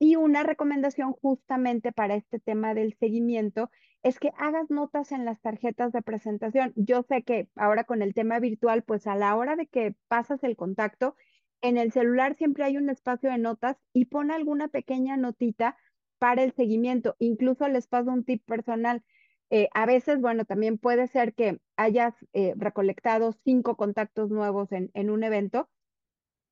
y 0.00 0.16
una 0.16 0.42
recomendación 0.42 1.12
justamente 1.12 1.92
para 1.92 2.14
este 2.14 2.40
tema 2.40 2.74
del 2.74 2.96
seguimiento 2.98 3.70
es 4.02 4.18
que 4.18 4.32
hagas 4.38 4.70
notas 4.70 5.12
en 5.12 5.26
las 5.26 5.42
tarjetas 5.42 5.92
de 5.92 6.00
presentación. 6.00 6.72
Yo 6.74 7.02
sé 7.02 7.22
que 7.22 7.50
ahora 7.54 7.84
con 7.84 8.00
el 8.00 8.14
tema 8.14 8.40
virtual, 8.40 8.82
pues 8.82 9.06
a 9.06 9.14
la 9.14 9.36
hora 9.36 9.56
de 9.56 9.66
que 9.66 9.94
pasas 10.08 10.42
el 10.42 10.56
contacto, 10.56 11.16
en 11.60 11.76
el 11.76 11.92
celular 11.92 12.34
siempre 12.34 12.64
hay 12.64 12.78
un 12.78 12.88
espacio 12.88 13.30
de 13.30 13.36
notas 13.36 13.76
y 13.92 14.06
pon 14.06 14.30
alguna 14.30 14.68
pequeña 14.68 15.18
notita 15.18 15.76
para 16.18 16.42
el 16.44 16.54
seguimiento. 16.54 17.14
Incluso 17.18 17.68
les 17.68 17.86
paso 17.86 18.10
un 18.10 18.24
tip 18.24 18.42
personal. 18.46 19.04
Eh, 19.50 19.68
a 19.74 19.84
veces, 19.84 20.18
bueno, 20.18 20.46
también 20.46 20.78
puede 20.78 21.08
ser 21.08 21.34
que 21.34 21.60
hayas 21.76 22.14
eh, 22.32 22.54
recolectado 22.56 23.32
cinco 23.44 23.76
contactos 23.76 24.30
nuevos 24.30 24.72
en, 24.72 24.90
en 24.94 25.10
un 25.10 25.24
evento 25.24 25.68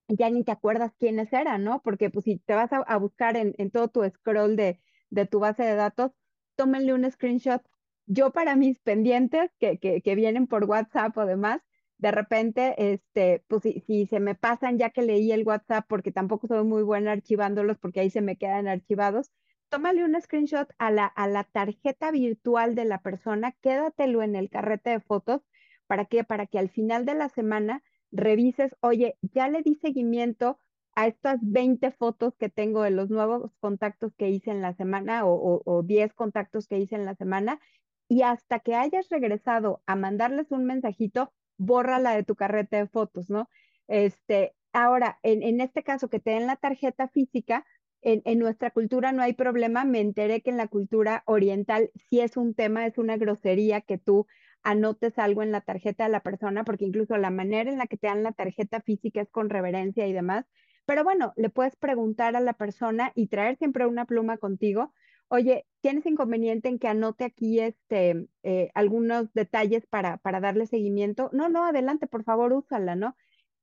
ya 0.09 0.30
ni 0.30 0.44
te 0.44 0.52
acuerdas 0.52 0.92
quiénes 0.98 1.32
eran, 1.32 1.64
¿no? 1.64 1.82
Porque 1.82 2.11
pues 2.11 2.24
si 2.24 2.38
te 2.38 2.54
vas 2.54 2.70
a, 2.72 2.96
buscar 2.98 3.36
en, 3.36 3.70
todo 3.70 3.88
tu 3.88 4.09
scroll 4.09 4.56
de, 4.56 4.80
de, 5.11 5.26
tu 5.26 5.40
base 5.40 5.62
de 5.62 5.74
datos, 5.74 6.12
tómenle 6.56 6.94
un 6.94 7.11
screenshot. 7.11 7.62
Yo 8.06 8.32
para 8.32 8.56
mis 8.56 8.78
pendientes 8.80 9.50
que, 9.61 9.78
que, 9.78 10.14
vienen 10.14 10.46
por 10.46 10.64
WhatsApp 10.64 11.16
o 11.18 11.26
demás, 11.26 11.61
de 11.98 12.11
repente, 12.11 12.92
este, 12.92 13.44
pues 13.48 13.62
si, 13.62 13.80
si, 13.86 14.06
se 14.06 14.20
me 14.20 14.34
pasan 14.34 14.78
ya 14.78 14.90
que 14.90 15.02
leí 15.02 15.32
el 15.32 15.44
WhatsApp, 15.44 15.84
porque 15.88 16.12
tampoco 16.12 16.46
soy 16.46 16.64
muy 16.64 16.82
buena 16.82 17.12
archivándolos, 17.12 17.78
porque 17.78 18.00
ahí 18.00 18.11
se 18.11 18.22
me 18.22 18.36
quedan 18.36 18.68
archivados, 18.68 19.30
tómale 19.68 20.04
un 20.04 20.20
screenshot 20.20 20.68
a 20.78 20.90
la, 20.90 21.06
a 21.06 21.28
la 21.28 21.44
tarjeta 21.44 22.11
virtual 22.11 22.74
de 22.74 22.84
la 22.86 23.02
persona, 23.02 23.52
quédatelo 23.61 24.22
en 24.22 24.36
el 24.36 24.48
carrete 24.48 24.90
de 24.90 25.00
fotos 25.00 25.42
¿Para 25.88 26.04
qué? 26.04 26.22
Para 26.22 26.46
que 26.46 26.59
al 26.59 26.68
final 26.68 27.06
de 27.06 27.14
la 27.14 27.30
semana 27.30 27.82
revises, 28.11 28.76
oye, 28.80 29.16
ya 29.22 29.48
le 29.48 29.62
di 29.62 29.74
seguimiento 29.76 30.59
a 30.94 31.06
estas 31.06 31.38
20 31.42 31.92
fotos 31.92 32.34
que 32.36 32.48
tengo 32.48 32.82
de 32.82 32.90
los 32.90 33.09
nuevos 33.09 33.52
contactos 33.61 34.14
que 34.16 34.30
hice 34.30 34.50
en 34.50 34.62
la 34.62 34.74
semana 34.74 35.26
o, 35.26 35.62
o, 35.64 35.82
10 35.82 36.12
contactos 36.14 36.66
que 36.66 36.78
hice 36.78 36.96
en 36.96 37.04
la 37.04 37.14
semana 37.14 37.61
y 38.09 38.22
hasta 38.22 38.59
que 38.59 38.74
hayas 38.74 39.09
regresado 39.09 39.82
a 39.86 39.94
mandarles 39.94 40.50
un 40.50 40.64
mensajito, 40.64 41.32
bórrala 41.56 42.16
de 42.16 42.24
tu 42.24 42.34
carreta 42.34 42.78
de 42.78 42.88
fotos, 42.88 43.30
¿no? 43.30 43.48
Este, 43.86 44.54
ahora, 44.72 45.18
en, 45.22 45.61
este 45.61 45.82
caso 45.82 46.09
que 46.09 46.20
te 46.20 46.30
den 46.30 46.46
la 46.46 46.56
tarjeta 46.56 47.09
física, 47.09 47.64
en, 48.00 48.22
en, 48.24 48.38
nuestra 48.38 48.70
cultura 48.70 49.12
no 49.12 49.22
hay 49.22 49.34
problema. 49.34 49.84
Me 49.84 50.00
enteré 50.00 50.40
que 50.40 50.50
en 50.50 50.56
la 50.56 50.68
cultura 50.68 51.22
oriental 51.26 51.90
sí 52.09 52.20
es 52.20 52.36
un 52.36 52.54
tema, 52.54 52.86
es 52.86 52.96
una 52.98 53.16
grosería 53.16 53.80
que 53.80 53.98
tú 53.98 54.26
anotes 54.62 55.18
algo 55.18 55.42
en 55.42 55.52
la 55.52 55.61
tarjeta 55.61 56.04
de 56.04 56.11
la 56.11 56.22
persona, 56.22 56.64
porque 56.64 56.84
incluso 56.84 57.16
la 57.16 57.30
manera 57.30 57.70
en 57.70 57.78
la 57.78 57.86
que 57.86 57.96
te 57.96 58.09
dan 58.09 58.22
la 58.22 58.32
tarjeta 58.32 58.80
física 58.80 59.20
es 59.20 59.30
con 59.30 59.50
reverencia 59.50 60.06
y 60.06 60.12
demás. 60.12 60.46
Pero 60.86 61.04
bueno, 61.04 61.34
le 61.36 61.50
puedes 61.50 61.76
preguntar 61.76 62.36
a 62.36 62.40
la 62.40 62.54
persona 62.54 63.12
y 63.14 63.28
traer 63.28 63.59
siempre 63.59 63.86
una 63.86 64.06
pluma 64.06 64.38
contigo. 64.38 64.92
Oye, 65.28 65.66
¿tienes 65.82 66.06
inconveniente 66.06 66.68
en 66.68 66.78
que 66.78 66.88
anote 66.88 67.24
aquí 67.24 67.61
este, 67.61 68.28
eh, 68.42 68.70
algunos 68.74 69.32
detalles 69.34 69.86
para, 69.86 70.16
para 70.18 70.40
darle 70.40 70.66
seguimiento? 70.66 71.28
No, 71.32 71.50
no, 71.50 71.64
adelante, 71.66 72.06
por 72.06 72.24
favor, 72.24 72.52
úsala, 72.54 72.96
¿no? 72.96 73.16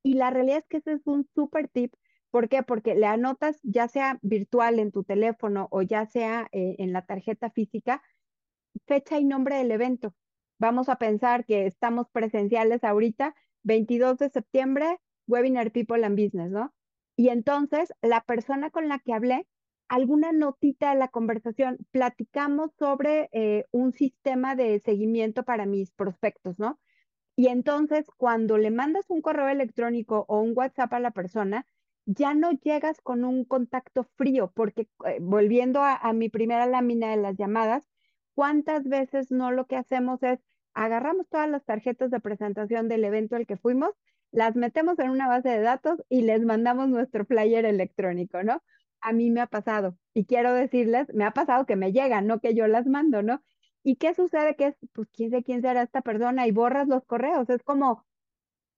Y 0.03 0.13
la 0.13 0.29
realidad 0.29 0.59
es 0.59 0.67
que 0.67 0.77
ese 0.77 0.93
es 0.93 1.07
un 1.07 1.27
súper 1.33 1.67
tip. 1.67 1.95
¿Por 2.29 2.49
qué? 2.49 2.61
Porque 2.61 2.93
le 2.95 3.07
anotas 3.07 3.59
ya 3.63 3.87
sea 3.87 4.19
virtual 4.21 4.77
en 4.79 4.91
tu 4.91 5.03
teléfono 5.03 5.67
o 5.71 5.81
ya 5.81 6.05
sea 6.05 6.47
eh, 6.51 6.75
en 6.79 6.93
la 6.93 7.05
tarjeta 7.05 7.49
física, 7.49 8.03
fecha 8.85 9.17
y 9.19 9.23
nombre 9.25 9.55
del 9.57 9.71
evento. 9.71 10.13
Vamos 10.57 10.87
a 10.87 10.95
pensar 10.95 11.45
que 11.45 11.65
estamos 11.65 12.09
presenciales 12.09 12.83
ahorita, 12.83 13.35
22 13.63 14.17
de 14.17 14.29
septiembre, 14.29 14.99
Webinar 15.27 15.71
People 15.71 16.05
and 16.05 16.17
Business, 16.17 16.49
¿no? 16.49 16.73
Y 17.17 17.29
entonces 17.29 17.93
la 18.01 18.21
persona 18.21 18.69
con 18.69 18.87
la 18.87 18.99
que 18.99 19.13
hablé, 19.13 19.47
alguna 19.89 20.31
notita 20.31 20.91
de 20.91 20.99
la 20.99 21.09
conversación, 21.09 21.77
platicamos 21.91 22.71
sobre 22.79 23.29
eh, 23.33 23.65
un 23.71 23.91
sistema 23.91 24.55
de 24.55 24.79
seguimiento 24.79 25.43
para 25.43 25.65
mis 25.65 25.91
prospectos, 25.91 26.57
¿no? 26.57 26.79
Y 27.35 27.47
entonces 27.47 28.05
cuando 28.15 28.57
le 28.57 28.71
mandas 28.71 29.05
un 29.09 29.21
correo 29.21 29.49
electrónico 29.49 30.25
o 30.29 30.39
un 30.39 30.53
WhatsApp 30.55 30.93
a 30.93 30.99
la 30.99 31.11
persona, 31.11 31.65
ya 32.05 32.33
no 32.33 32.51
llegas 32.51 33.01
con 33.01 33.25
un 33.25 33.43
contacto 33.43 34.03
frío, 34.15 34.51
porque 34.55 34.87
eh, 35.05 35.17
volviendo 35.19 35.81
a 35.81 36.13
mi 36.13 36.29
primera 36.29 36.65
lámina 36.65 37.11
de 37.11 37.17
las 37.17 37.35
llamadas, 37.35 37.89
¿Cuántas 38.35 38.83
veces 38.83 39.31
no 39.31 39.51
lo 39.51 39.65
que 39.65 39.77
hacemos 39.77 40.21
es 40.21 40.39
agarramos 40.73 41.27
todas 41.29 41.49
las 41.49 41.63
tarjetas 41.63 42.11
de 42.11 42.19
presentación 42.19 42.89
del 42.89 43.05
evento 43.05 43.37
al 43.37 43.47
que 43.47 43.57
fuimos, 43.57 43.91
las 44.31 44.55
metemos 44.55 44.99
en 44.99 45.09
una 45.09 45.27
base 45.27 45.49
de 45.49 45.61
datos 45.61 46.03
y 46.09 46.21
les 46.23 46.41
mandamos 46.41 46.89
nuestro 46.89 47.25
flyer 47.25 47.65
electrónico, 47.65 48.43
¿no? 48.43 48.61
A 48.99 49.13
mí 49.13 49.31
me 49.31 49.39
ha 49.39 49.47
pasado 49.47 49.97
y 50.13 50.25
quiero 50.25 50.53
decirles, 50.53 51.07
me 51.13 51.23
ha 51.23 51.31
pasado 51.31 51.65
que 51.65 51.77
me 51.77 51.93
llegan, 51.93 52.27
no 52.27 52.41
que 52.41 52.53
yo 52.53 52.67
las 52.67 52.85
mando, 52.85 53.23
¿no? 53.23 53.41
¿Y 53.83 53.95
qué 53.95 54.13
sucede? 54.13 54.55
Que 54.55 54.67
es, 54.67 54.75
pues, 54.93 55.07
quién 55.13 55.31
quién 55.43 55.61
será 55.61 55.83
esta 55.83 56.01
persona 56.01 56.47
y 56.47 56.51
borras 56.51 56.87
los 56.87 57.05
correos. 57.05 57.49
Es 57.49 57.63
como, 57.63 58.05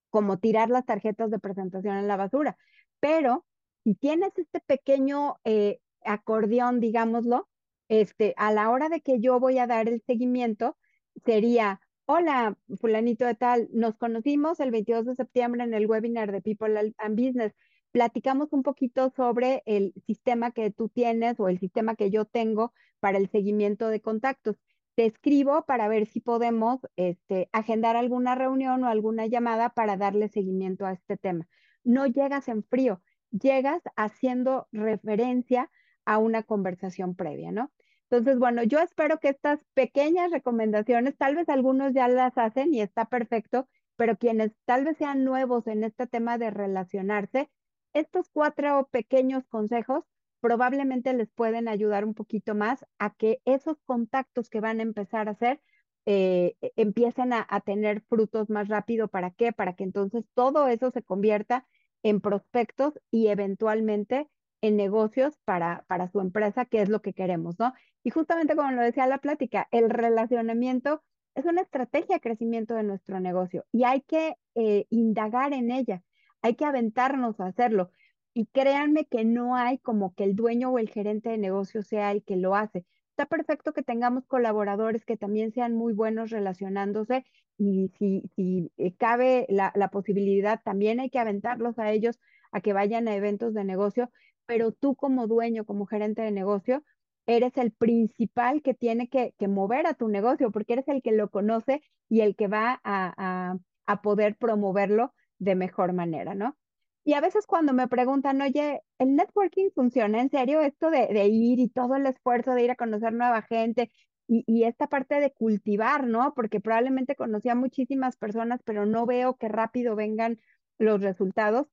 como 0.10 0.38
tirar 0.38 0.70
las 0.70 0.86
tarjetas 0.86 1.32
de 1.32 1.40
presentación 1.40 1.96
en 1.98 2.08
la 2.08 2.18
basura. 2.18 2.58
Pero 3.00 3.46
si 3.84 3.96
tienes 3.96 4.38
este 4.38 4.60
pequeño 4.60 5.38
eh, 5.46 5.80
acordeón, 6.04 6.82
digámoslo, 6.82 7.48
este, 7.90 8.34
a 8.38 8.52
la 8.52 8.70
hora 8.70 8.90
de 8.90 9.02
que 9.02 9.20
yo 9.20 9.40
voy 9.40 9.60
a 9.60 9.68
dar 9.68 9.88
el 9.88 10.02
seguimiento, 10.06 10.78
sería, 11.26 11.82
hola, 12.06 12.58
fulanito 12.80 13.26
de 13.26 13.36
tal, 13.36 13.70
nos 13.74 13.98
conocimos 13.98 14.60
el 14.60 14.72
22 14.72 15.06
de 15.06 15.16
septiembre 15.16 15.64
en 15.64 15.74
el 15.74 15.88
webinar 15.88 16.32
de 16.32 16.42
People 16.42 16.94
and 16.98 17.16
Business. 17.20 17.54
Platicamos 17.92 18.54
un 18.54 18.64
poquito 18.64 19.12
sobre 19.16 19.64
el 19.66 19.94
sistema 20.06 20.52
que 20.52 20.72
tú 20.72 20.90
tienes 20.90 21.40
o 21.40 21.50
el 21.50 21.60
sistema 21.60 21.96
que 21.96 22.12
yo 22.12 22.26
tengo 22.26 22.74
para 23.00 23.18
el 23.18 23.30
seguimiento 23.30 23.90
de 23.90 24.02
contactos. 24.02 24.58
Te 24.96 25.06
escribo 25.06 25.64
para 25.66 25.88
ver 25.88 26.08
si 26.08 26.20
podemos 26.22 26.80
este, 26.96 27.50
agendar 27.54 27.96
alguna 27.96 28.36
reunión 28.36 28.84
o 28.84 28.88
alguna 28.88 29.28
llamada 29.28 29.70
para 29.70 29.96
darle 29.96 30.28
seguimiento 30.28 30.86
a 30.86 30.94
este 30.94 31.18
tema. 31.18 31.48
No 31.84 32.08
llegas 32.08 32.48
en 32.48 32.64
frío, 32.64 33.02
llegas 33.32 33.82
haciendo 33.96 34.68
referencia 34.72 35.70
a 36.08 36.18
una 36.20 36.42
conversación 36.42 37.16
previa, 37.16 37.52
¿no? 37.52 37.70
Entonces, 38.10 38.40
bueno, 38.40 38.64
yo 38.64 38.80
espero 38.80 39.20
que 39.20 39.28
estas 39.28 39.60
pequeñas 39.74 40.32
recomendaciones, 40.32 41.18
tal 41.18 41.36
vez 41.36 41.50
algunos 41.50 41.94
ya 41.94 42.08
las 42.08 42.38
hacen 42.38 42.74
y 42.74 42.80
está 42.80 43.06
perfecto, 43.06 43.68
pero 43.98 44.18
quienes 44.18 44.54
tal 44.64 44.86
vez 44.86 44.96
sean 44.98 45.26
nuevos 45.26 45.68
en 45.68 45.84
este 45.84 46.08
tema 46.08 46.38
de 46.38 46.50
relacionarse, 46.50 47.50
estos 47.94 48.30
cuatro 48.30 48.88
pequeños 48.90 49.46
consejos 49.48 50.06
probablemente 50.40 51.12
les 51.14 51.30
pueden 51.30 51.68
ayudar 51.68 52.06
un 52.06 52.14
poquito 52.14 52.56
más 52.56 52.86
a 53.00 53.14
que 53.14 53.42
esos 53.44 53.78
contactos 53.86 54.50
que 54.50 54.62
van 54.62 54.80
a 54.80 54.84
empezar 54.84 55.28
a 55.28 55.32
hacer 55.32 55.62
eh, 56.06 56.56
e, 56.62 56.72
empiecen 56.78 57.34
a, 57.34 57.46
a, 57.50 57.60
tener 57.60 58.02
frutos 58.08 58.50
más 58.50 58.70
rápido. 58.70 59.10
¿Para 59.10 59.32
qué? 59.32 59.52
Para 59.52 59.74
que 59.74 59.84
entonces 59.84 60.24
todo 60.34 60.70
eso 60.70 60.90
se 60.92 61.04
convierta 61.04 61.68
en 62.02 62.22
prospectos 62.22 62.98
y 63.12 63.28
eventualmente 63.28 64.30
en 64.62 64.76
negocios 64.76 65.38
para, 65.46 65.86
para 65.88 66.10
su 66.10 66.20
empresa, 66.20 66.66
que 66.66 66.82
es 66.82 66.90
lo 66.90 67.02
que 67.02 67.14
queremos, 67.14 67.60
¿no? 67.60 67.74
Y 68.04 68.10
justamente 68.10 68.56
como 68.56 68.72
lo 68.72 68.82
decía 68.82 69.08
la 69.08 69.20
plática, 69.20 69.68
el 69.72 69.90
relacionamiento 69.90 71.04
es 71.36 71.46
una 71.46 71.62
estrategia 71.62 72.16
de 72.16 72.22
crecimiento 72.22 72.74
de 72.74 72.84
nuestro 72.84 73.20
negocio 73.20 73.66
y 73.72 73.84
hay 73.84 74.02
que 74.02 74.36
eh, 74.56 74.86
indagar 74.90 75.54
en 75.54 75.72
ella, 75.72 76.04
hay 76.42 76.56
que 76.56 76.66
aventarnos 76.66 77.40
a 77.40 77.48
hacerlo. 77.48 77.92
Y 78.34 78.46
créanme 78.48 79.06
que 79.06 79.26
no 79.26 79.56
hay 79.56 79.80
como 79.80 80.14
que 80.14 80.24
el 80.24 80.36
dueño 80.36 80.70
o 80.72 80.80
el 80.80 80.90
gerente 80.90 81.30
de 81.30 81.38
negocio 81.38 81.82
sea 81.82 82.12
el 82.12 82.24
que 82.24 82.36
lo 82.38 82.56
hace. 82.56 82.86
Está 83.10 83.26
perfecto 83.26 83.74
que 83.74 83.82
tengamos 83.82 84.26
colaboradores 84.28 85.06
que 85.06 85.18
también 85.18 85.52
sean 85.52 85.74
muy 85.74 85.94
buenos 85.94 86.30
relacionándose 86.30 87.26
y 87.58 87.92
si, 87.98 88.30
si 88.36 88.72
eh, 88.78 88.96
cabe 88.96 89.48
la, 89.50 89.72
la 89.76 89.90
posibilidad, 89.90 90.62
también 90.64 91.00
hay 91.00 91.10
que 91.10 91.20
aventarlos 91.20 91.80
a 91.80 91.92
ellos 91.92 92.20
a 92.52 92.62
que 92.62 92.74
vayan 92.74 93.08
a 93.08 93.16
eventos 93.16 93.54
de 93.54 93.64
negocio, 93.64 94.12
pero 94.48 94.72
tú 94.72 94.96
como 94.96 95.28
dueño, 95.28 95.66
como 95.66 95.86
gerente 95.86 96.24
de 96.24 96.32
negocio, 96.32 96.84
eres 97.28 97.56
el 97.58 97.72
principal 97.72 98.62
que 98.64 98.74
tiene 98.74 99.10
que, 99.10 99.34
mover 99.48 99.86
a 99.86 99.94
tu 99.94 100.08
negocio, 100.08 100.52
porque 100.52 100.74
eres 100.74 100.88
el 100.88 101.04
que 101.04 101.12
lo 101.12 101.30
conoce 101.30 101.84
y 102.10 102.22
el 102.22 102.36
que 102.36 102.48
va 102.48 102.82
a, 102.84 103.58
poder 104.02 104.36
promoverlo 104.38 105.14
de 105.38 105.56
mejor 105.56 105.94
manera, 105.94 106.36
¿no? 106.36 106.58
Y 107.04 107.14
a 107.14 107.22
veces 107.22 107.46
cuando 107.46 107.74
me 107.74 107.88
preguntan, 107.88 108.42
oye, 108.42 108.82
¿el 109.00 109.16
networking 109.16 109.70
funciona 109.74 110.20
en 110.22 110.30
serio? 110.30 110.62
Esto 110.62 110.90
de, 110.90 111.28
ir 111.28 111.60
y 111.60 111.70
todo 111.70 111.96
el 111.96 112.06
esfuerzo 112.06 112.54
de 112.54 112.64
ir 112.64 112.72
a 112.72 112.76
conocer 112.76 113.14
nueva 113.14 113.42
gente 113.44 113.92
y, 114.28 114.44
y, 114.46 114.64
esta 114.64 114.88
parte 114.88 115.20
de 115.22 115.32
cultivar, 115.32 116.06
¿no? 116.06 116.34
Porque 116.34 116.60
probablemente 116.60 117.16
conocí 117.16 117.50
a 117.50 117.56
muchísimas 117.56 118.18
personas, 118.18 118.62
pero 118.66 118.86
no 118.86 119.06
veo 119.06 119.38
que 119.38 119.48
rápido 119.48 119.96
vengan 119.96 120.40
los 120.80 121.02
resultados. 121.02 121.68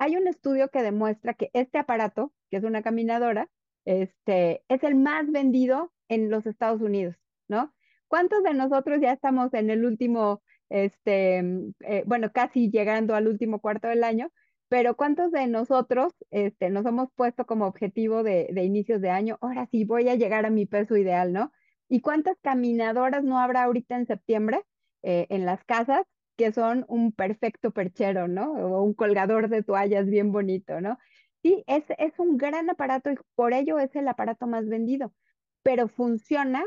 Hay 0.00 0.16
un 0.16 0.26
estudio 0.28 0.70
que 0.70 0.82
demuestra 0.82 1.34
que 1.34 1.50
este 1.52 1.76
aparato, 1.76 2.32
que 2.50 2.56
es 2.56 2.64
una 2.64 2.82
caminadora, 2.82 3.50
este, 3.84 4.64
es 4.68 4.82
el 4.82 4.94
más 4.94 5.30
vendido 5.30 5.92
en 6.08 6.30
los 6.30 6.46
Estados 6.46 6.80
Unidos, 6.80 7.16
¿no? 7.48 7.74
¿Cuántos 8.08 8.42
de 8.42 8.54
nosotros 8.54 8.98
ya 9.02 9.12
estamos 9.12 9.52
en 9.52 9.68
el 9.68 9.84
último, 9.84 10.42
este, 10.70 11.40
eh, 11.80 12.02
bueno, 12.06 12.32
casi 12.32 12.70
llegando 12.70 13.14
al 13.14 13.28
último 13.28 13.60
cuarto 13.60 13.88
del 13.88 14.02
año, 14.02 14.32
pero 14.70 14.96
cuántos 14.96 15.32
de 15.32 15.46
nosotros 15.48 16.14
este, 16.30 16.70
nos 16.70 16.86
hemos 16.86 17.10
puesto 17.14 17.44
como 17.44 17.66
objetivo 17.66 18.22
de, 18.22 18.48
de 18.54 18.64
inicios 18.64 19.02
de 19.02 19.10
año, 19.10 19.36
ahora 19.42 19.68
sí 19.70 19.84
voy 19.84 20.08
a 20.08 20.14
llegar 20.14 20.46
a 20.46 20.50
mi 20.50 20.64
peso 20.64 20.96
ideal, 20.96 21.34
¿no? 21.34 21.52
¿Y 21.90 22.00
cuántas 22.00 22.38
caminadoras 22.40 23.22
no 23.22 23.38
habrá 23.38 23.64
ahorita 23.64 23.96
en 23.96 24.06
septiembre 24.06 24.62
eh, 25.02 25.26
en 25.28 25.44
las 25.44 25.62
casas 25.64 26.06
que 26.40 26.52
son 26.52 26.86
un 26.88 27.12
perfecto 27.12 27.70
perchero, 27.72 28.26
¿no? 28.26 28.52
O 28.54 28.82
un 28.82 28.94
colgador 28.94 29.50
de 29.50 29.62
toallas 29.62 30.06
bien 30.06 30.32
bonito, 30.32 30.80
¿no? 30.80 30.98
Sí, 31.42 31.64
es, 31.66 31.84
es 31.98 32.18
un 32.18 32.38
gran 32.38 32.70
aparato 32.70 33.10
y 33.10 33.16
por 33.34 33.52
ello 33.52 33.78
es 33.78 33.94
el 33.94 34.08
aparato 34.08 34.46
más 34.46 34.66
vendido, 34.66 35.14
pero 35.62 35.86
funciona 35.88 36.64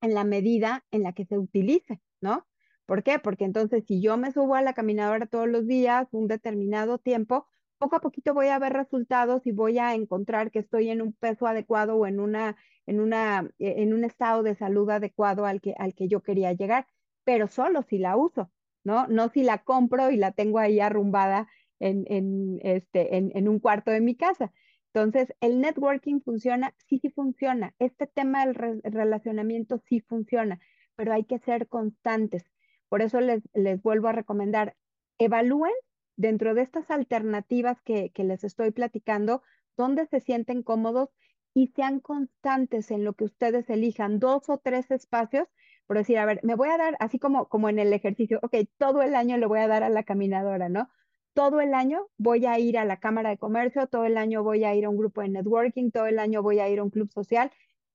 en 0.00 0.14
la 0.14 0.24
medida 0.24 0.84
en 0.90 1.02
la 1.02 1.12
que 1.12 1.26
se 1.26 1.38
utilice, 1.38 2.00
¿no? 2.22 2.46
¿Por 2.86 3.02
qué? 3.02 3.18
Porque 3.18 3.44
entonces 3.44 3.84
si 3.86 4.00
yo 4.00 4.16
me 4.16 4.32
subo 4.32 4.54
a 4.54 4.62
la 4.62 4.72
caminadora 4.74 5.26
todos 5.26 5.48
los 5.48 5.66
días, 5.66 6.08
un 6.12 6.26
determinado 6.28 6.98
tiempo, 6.98 7.46
poco 7.78 7.96
a 7.96 8.00
poquito 8.00 8.32
voy 8.34 8.48
a 8.48 8.58
ver 8.58 8.72
resultados 8.72 9.46
y 9.46 9.52
voy 9.52 9.78
a 9.78 9.94
encontrar 9.94 10.50
que 10.50 10.60
estoy 10.60 10.88
en 10.90 11.02
un 11.02 11.12
peso 11.12 11.46
adecuado 11.46 11.96
o 11.96 12.06
en 12.06 12.20
una, 12.20 12.56
en 12.86 13.00
una, 13.00 13.50
en 13.58 13.92
un 13.92 14.04
estado 14.04 14.42
de 14.42 14.54
salud 14.54 14.88
adecuado 14.90 15.44
al 15.46 15.60
que, 15.60 15.74
al 15.78 15.94
que 15.94 16.08
yo 16.08 16.22
quería 16.22 16.52
llegar, 16.54 16.86
pero 17.24 17.48
solo 17.48 17.82
si 17.82 17.98
la 17.98 18.16
uso. 18.16 18.50
¿No? 18.86 19.08
No 19.08 19.28
si 19.30 19.42
la 19.42 19.64
compro 19.64 20.12
y 20.12 20.16
la 20.16 20.30
tengo 20.30 20.60
ahí 20.60 20.78
arrumbada 20.78 21.48
en, 21.80 22.04
en, 22.06 22.60
este, 22.62 23.16
en, 23.16 23.48
un 23.48 23.58
cuarto 23.58 23.90
de 23.90 24.00
mi 24.00 24.14
casa. 24.14 24.52
Entonces, 24.94 25.34
el 25.40 25.60
networking 25.60 26.20
funciona, 26.20 26.72
sí, 26.86 27.00
sí 27.00 27.10
funciona. 27.10 27.74
Este 27.80 28.06
tema 28.06 28.46
del 28.46 28.54
relacionamiento 28.84 29.82
sí 29.88 30.00
funciona, 30.00 30.60
pero 30.94 31.12
hay 31.12 31.24
que 31.24 31.40
ser 31.40 31.66
constantes. 31.66 32.44
Por 32.88 33.02
eso 33.02 33.20
les, 33.20 33.42
les 33.54 33.82
vuelvo 33.82 34.06
a 34.06 34.12
recomendar, 34.12 34.76
evalúen 35.18 35.74
dentro 36.14 36.54
de 36.54 36.62
estas 36.62 36.88
alternativas 36.88 37.82
que, 37.82 38.10
que 38.10 38.22
les 38.22 38.44
estoy 38.44 38.70
platicando, 38.70 39.42
dónde 39.76 40.06
se 40.06 40.20
sienten 40.20 40.62
cómodos 40.62 41.10
y 41.54 41.72
sean 41.74 41.98
constantes 41.98 42.92
en 42.92 43.02
lo 43.02 43.14
que 43.14 43.24
ustedes 43.24 43.68
elijan, 43.68 44.20
dos 44.20 44.48
o 44.48 44.58
tres 44.58 44.92
espacios, 44.92 45.48
por 45.86 45.96
decir, 45.98 46.18
a 46.18 46.24
ver, 46.24 46.40
me 46.42 46.54
voy 46.54 46.68
a 46.68 46.78
dar, 46.78 46.96
así 47.00 47.18
como, 47.18 47.48
como 47.48 47.68
en 47.68 47.78
el 47.78 47.92
ejercicio, 47.92 48.38
ok, 48.42 48.56
todo 48.78 49.02
el 49.02 49.14
año 49.14 49.36
le 49.38 49.46
voy 49.46 49.60
a 49.60 49.68
dar 49.68 49.82
a 49.82 49.88
la 49.88 50.04
caminadora, 50.04 50.68
¿no? 50.68 50.88
Todo 51.34 51.60
el 51.60 51.74
año 51.74 52.08
voy 52.18 52.46
a 52.46 52.58
ir 52.58 52.78
a 52.78 52.84
la 52.84 52.98
Cámara 52.98 53.30
de 53.30 53.38
Comercio, 53.38 53.86
todo 53.86 54.04
el 54.04 54.16
año 54.16 54.42
voy 54.42 54.64
a 54.64 54.74
ir 54.74 54.86
a 54.86 54.90
un 54.90 54.96
grupo 54.96 55.20
de 55.20 55.28
networking, 55.28 55.90
todo 55.90 56.06
el 56.06 56.18
año 56.18 56.42
voy 56.42 56.60
a 56.60 56.68
ir 56.68 56.78
a 56.78 56.84
un 56.84 56.90
club 56.90 57.10
social, 57.12 57.50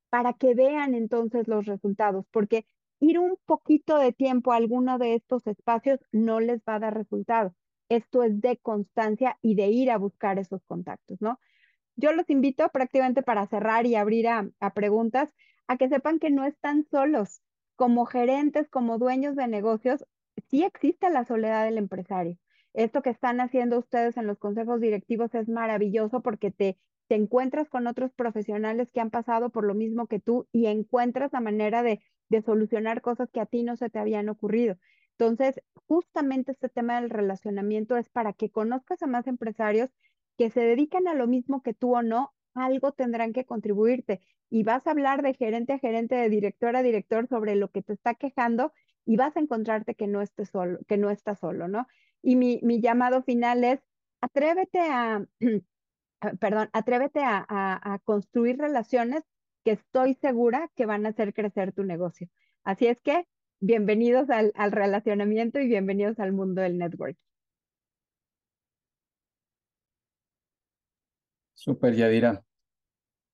para 0.09 0.33
que 0.33 0.53
vean 0.55 0.93
entonces 0.95 1.47
los 1.47 1.65
resultados, 1.65 2.25
porque 2.31 2.65
ir 2.99 3.19
un 3.19 3.37
poquito 3.45 3.97
de 3.97 4.13
tiempo 4.13 4.51
a 4.53 4.57
alguno 4.57 4.97
de 4.99 5.15
estos 5.15 5.47
espacios 5.47 5.99
no 6.11 6.39
les 6.39 6.59
va 6.61 6.75
a 6.75 6.79
dar 6.79 6.93
resultado. 6.95 7.55
Esto 7.89 8.23
es 8.23 8.39
de 8.41 8.57
constancia 8.57 9.37
y 9.41 9.55
de 9.55 9.67
ir 9.67 9.91
a 9.91 9.97
buscar 9.97 10.39
esos 10.39 10.61
contactos, 10.65 11.19
¿no? 11.21 11.39
yo 11.95 12.13
los 12.13 12.29
invito 12.29 12.67
prácticamente 12.69 13.21
para 13.23 13.47
cerrar 13.47 13.85
y 13.85 13.95
abrir 13.95 14.27
a, 14.27 14.73
preguntas 14.73 15.29
a 15.67 15.77
que 15.77 15.89
sepan 15.89 16.19
que 16.19 16.31
no 16.31 16.45
están 16.45 16.85
solos. 16.89 17.41
Como 17.75 18.05
gerentes, 18.05 18.69
como 18.69 18.97
dueños 18.97 19.35
de 19.35 19.47
negocios, 19.47 20.05
sí 20.49 20.63
existe 20.63 21.09
la 21.09 21.25
soledad 21.25 21.65
del 21.65 21.77
empresario. 21.77 22.37
Esto 22.73 23.01
que 23.01 23.09
están 23.09 23.41
haciendo 23.41 23.79
ustedes 23.79 24.17
en 24.17 24.27
los 24.27 24.39
consejos 24.39 24.79
directivos 24.79 25.33
es 25.35 25.49
maravilloso 25.49 26.21
porque 26.21 26.51
te, 26.51 26.77
te 27.07 27.15
encuentras 27.15 27.69
con 27.69 27.87
otros 27.87 28.13
profesionales 28.13 28.91
que 28.91 29.01
han 29.01 29.09
pasado 29.09 29.49
por 29.49 29.65
lo 29.65 29.73
mismo 29.75 30.07
que 30.07 30.19
tú 30.19 30.47
y 30.51 30.67
encuentras 30.67 31.33
la 31.33 31.41
manera 31.41 31.83
de, 31.83 32.01
de 32.29 32.41
solucionar 32.41 33.01
cosas 33.01 33.29
que 33.31 33.41
a 33.41 33.45
ti 33.45 33.63
no 33.63 33.75
se 33.75 33.89
te 33.89 33.99
habían 33.99 34.29
ocurrido. 34.29 34.77
Entonces, 35.17 35.61
justamente 35.87 36.51
este 36.51 36.69
tema 36.69 36.99
del 37.01 37.09
relacionamiento 37.09 37.97
es 37.97 38.09
para 38.09 38.33
que 38.33 38.49
conozcas 38.49 39.03
a 39.03 39.07
más 39.07 39.27
empresarios 39.27 39.89
que 40.37 40.49
se 40.49 40.61
dedican 40.61 41.07
a 41.07 41.13
lo 41.13 41.27
mismo 41.27 41.61
que 41.61 41.73
tú 41.73 41.95
o 41.95 42.01
no, 42.01 42.33
algo 42.53 42.91
tendrán 42.91 43.33
que 43.33 43.45
contribuirte. 43.45 44.21
Y 44.49 44.63
vas 44.63 44.85
a 44.85 44.91
hablar 44.91 45.21
de 45.21 45.33
gerente 45.33 45.73
a 45.73 45.79
gerente, 45.79 46.15
de 46.15 46.29
director 46.29 46.75
a 46.75 46.83
director 46.83 47.27
sobre 47.27 47.55
lo 47.55 47.69
que 47.69 47.81
te 47.81 47.93
está 47.93 48.15
quejando 48.15 48.73
y 49.05 49.17
vas 49.17 49.35
a 49.35 49.39
encontrarte 49.39 49.95
que 49.95 50.07
no 50.07 50.21
estés 50.21 50.49
solo, 50.49 50.79
que 50.87 50.97
no 50.97 51.09
estás 51.09 51.39
solo, 51.39 51.67
¿no? 51.67 51.87
Y 52.21 52.35
mi, 52.35 52.59
mi 52.63 52.81
llamado 52.81 53.23
final 53.23 53.63
es, 53.63 53.79
atrévete 54.21 54.79
a, 54.79 55.25
perdón, 56.39 56.69
atrévete 56.73 57.21
a, 57.23 57.45
a, 57.49 57.99
construir 57.99 58.57
relaciones 58.57 59.23
que 59.63 59.71
estoy 59.71 60.13
segura 60.15 60.69
que 60.75 60.85
van 60.85 61.05
a 61.05 61.09
hacer 61.09 61.33
crecer 61.33 61.71
tu 61.73 61.83
negocio. 61.83 62.27
Así 62.63 62.87
es 62.87 62.99
que, 63.01 63.27
bienvenidos 63.59 64.29
al, 64.29 64.51
al 64.55 64.71
relacionamiento 64.71 65.59
y 65.59 65.67
bienvenidos 65.67 66.19
al 66.19 66.31
mundo 66.33 66.61
del 66.61 66.77
networking. 66.77 67.30
Súper, 71.61 71.95
Yadira. 71.95 72.43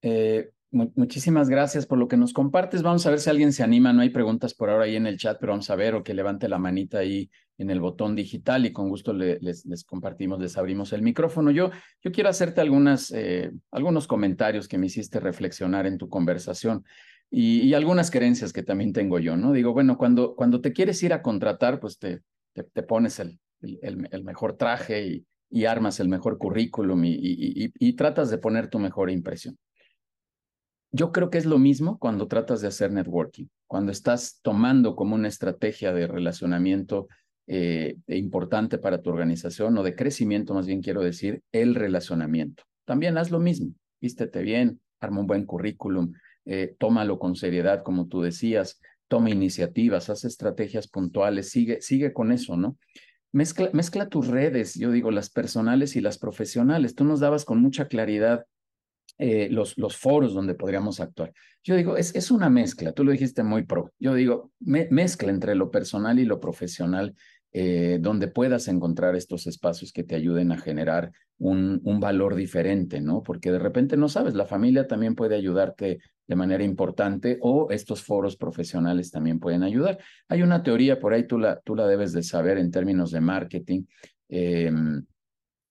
Eh, 0.01 0.49
muchísimas 0.69 1.47
gracias 1.47 1.85
por 1.85 1.97
lo 1.97 2.09
que 2.09 2.17
nos 2.17 2.33
compartes. 2.33 2.83
Vamos 2.83 3.05
a 3.05 3.09
ver 3.09 3.19
si 3.21 3.29
alguien 3.29 3.53
se 3.53 3.63
anima. 3.63 3.93
No 3.93 4.01
hay 4.01 4.09
preguntas 4.09 4.53
por 4.53 4.69
ahora 4.69 4.83
ahí 4.83 4.97
en 4.97 5.07
el 5.07 5.17
chat, 5.17 5.37
pero 5.39 5.53
vamos 5.53 5.69
a 5.69 5.77
ver 5.77 5.95
o 5.95 6.03
que 6.03 6.13
levante 6.13 6.49
la 6.49 6.57
manita 6.57 6.97
ahí 6.97 7.31
en 7.57 7.69
el 7.69 7.79
botón 7.79 8.17
digital 8.17 8.65
y 8.65 8.73
con 8.73 8.89
gusto 8.89 9.13
les, 9.13 9.65
les, 9.65 9.83
compartimos, 9.85 10.41
les 10.41 10.57
abrimos 10.57 10.91
el 10.91 11.03
micrófono. 11.03 11.51
Yo, 11.51 11.71
yo 12.03 12.11
quiero 12.11 12.29
hacerte 12.29 12.59
algunas, 12.59 13.13
eh, 13.15 13.49
algunos 13.71 14.07
comentarios 14.07 14.67
que 14.67 14.77
me 14.77 14.87
hiciste 14.87 15.21
reflexionar 15.21 15.87
en 15.87 15.97
tu 15.97 16.09
conversación 16.09 16.83
y, 17.31 17.73
algunas 17.75 18.11
creencias 18.11 18.51
que 18.51 18.61
también 18.61 18.91
tengo 18.91 19.19
yo, 19.19 19.37
¿no? 19.37 19.53
Digo, 19.53 19.71
bueno, 19.71 19.97
cuando, 19.97 20.35
cuando 20.35 20.59
te 20.59 20.73
quieres 20.73 21.01
ir 21.01 21.13
a 21.13 21.21
contratar, 21.21 21.79
pues 21.79 21.97
te, 21.97 22.23
te, 22.51 22.83
pones 22.83 23.21
el, 23.21 23.39
el 23.61 24.23
mejor 24.25 24.57
traje 24.57 25.07
y 25.07 25.25
y 25.49 25.65
armas 25.65 25.99
el 25.99 26.09
mejor 26.09 26.37
currículum 26.37 27.01
y, 27.05 27.93
tratas 27.93 28.29
de 28.29 28.37
poner 28.37 28.69
tu 28.69 28.79
mejor 28.79 29.09
impresión. 29.09 29.57
Yo 30.91 31.11
creo 31.11 31.29
que 31.29 31.37
es 31.37 31.45
lo 31.45 31.57
mismo 31.57 31.97
cuando 31.99 32.27
tratas 32.27 32.61
de 32.61 32.67
hacer 32.67 32.91
networking, 32.91 33.47
cuando 33.67 33.91
estás 33.91 34.39
tomando 34.41 34.95
como 34.95 35.15
una 35.15 35.27
estrategia 35.27 35.93
de 35.93 36.07
relacionamiento 36.07 37.07
eh, 37.47 37.95
importante 38.07 38.77
para 38.77 39.01
tu 39.01 39.09
organización 39.09 39.77
o 39.77 39.83
de 39.83 39.95
crecimiento, 39.95 40.53
más 40.53 40.67
bien 40.67 40.81
quiero 40.81 41.01
decir, 41.01 41.41
el 41.51 41.75
relacionamiento. 41.75 42.63
También 42.85 43.17
haz 43.17 43.31
lo 43.31 43.39
mismo, 43.39 43.73
vístete 44.01 44.41
bien, 44.41 44.79
arma 44.99 45.21
un 45.21 45.27
buen 45.27 45.45
currículum, 45.45 46.13
eh, 46.45 46.75
tómalo 46.77 47.19
con 47.19 47.35
seriedad, 47.35 47.83
como 47.83 48.07
tú 48.07 48.21
decías, 48.21 48.79
toma 49.07 49.29
iniciativas, 49.29 50.09
haz 50.09 50.25
estrategias 50.25 50.87
puntuales, 50.87 51.49
sigue, 51.49 51.81
sigue 51.81 52.13
con 52.13 52.31
eso, 52.31 52.57
¿no? 52.57 52.77
Mezcla, 53.33 53.69
mezcla 53.73 54.09
tus 54.09 54.27
redes, 54.27 54.75
yo 54.75 54.91
digo, 54.91 55.11
las 55.11 55.29
personales 55.29 55.95
y 55.95 56.01
las 56.01 56.17
profesionales. 56.17 56.95
Tú 56.95 57.03
nos 57.03 57.19
dabas 57.19 57.45
con 57.45 57.61
mucha 57.61 57.87
claridad 57.87 58.45
eh, 59.19 59.49
los, 59.49 59.77
los 59.77 59.97
foros 59.97 60.33
donde 60.35 60.53
podríamos 60.53 60.99
actuar. 60.99 61.33
Yo 61.63 61.75
digo, 61.75 61.97
es, 61.97 62.13
es 62.15 62.29
una 62.29 62.49
mezcla, 62.51 62.91
tú 62.91 63.03
lo 63.03 63.11
dijiste 63.11 63.43
muy 63.43 63.63
pro. 63.63 63.91
Yo 63.97 64.13
digo, 64.13 64.51
mezcla 64.59 65.31
entre 65.31 65.55
lo 65.55 65.71
personal 65.71 66.19
y 66.19 66.25
lo 66.25 66.39
profesional, 66.39 67.15
eh, 67.59 67.97
donde 67.99 68.27
puedas 68.27 68.67
encontrar 68.67 69.15
estos 69.15 69.47
espacios 69.47 69.91
que 69.91 70.03
te 70.03 70.13
ayuden 70.13 70.51
a 70.51 70.59
generar 70.59 71.11
un, 71.39 71.81
valor 71.99 72.35
diferente, 72.35 73.01
¿no? 73.01 73.23
Porque 73.23 73.51
de 73.51 73.57
repente 73.57 73.97
no 73.97 74.09
sabes, 74.09 74.35
la 74.35 74.45
familia 74.45 74.85
también 74.85 75.15
puede 75.15 75.33
ayudarte 75.33 75.97
de 76.27 76.35
manera 76.35 76.63
importante 76.63 77.39
o 77.41 77.71
estos 77.71 78.03
foros 78.03 78.37
profesionales 78.37 79.09
también 79.09 79.39
pueden 79.39 79.63
ayudar. 79.63 79.97
Hay 80.27 80.43
una 80.43 80.61
teoría 80.61 80.99
por 80.99 81.15
ahí, 81.15 81.25
tú 81.25 81.39
la, 81.39 81.59
tú 81.61 81.73
la 81.75 81.87
debes 81.87 82.13
de 82.13 82.21
saber 82.21 82.59
en 82.59 82.69
términos 82.69 83.09
de 83.09 83.21
marketing, 83.21 83.85
em, 84.29 85.03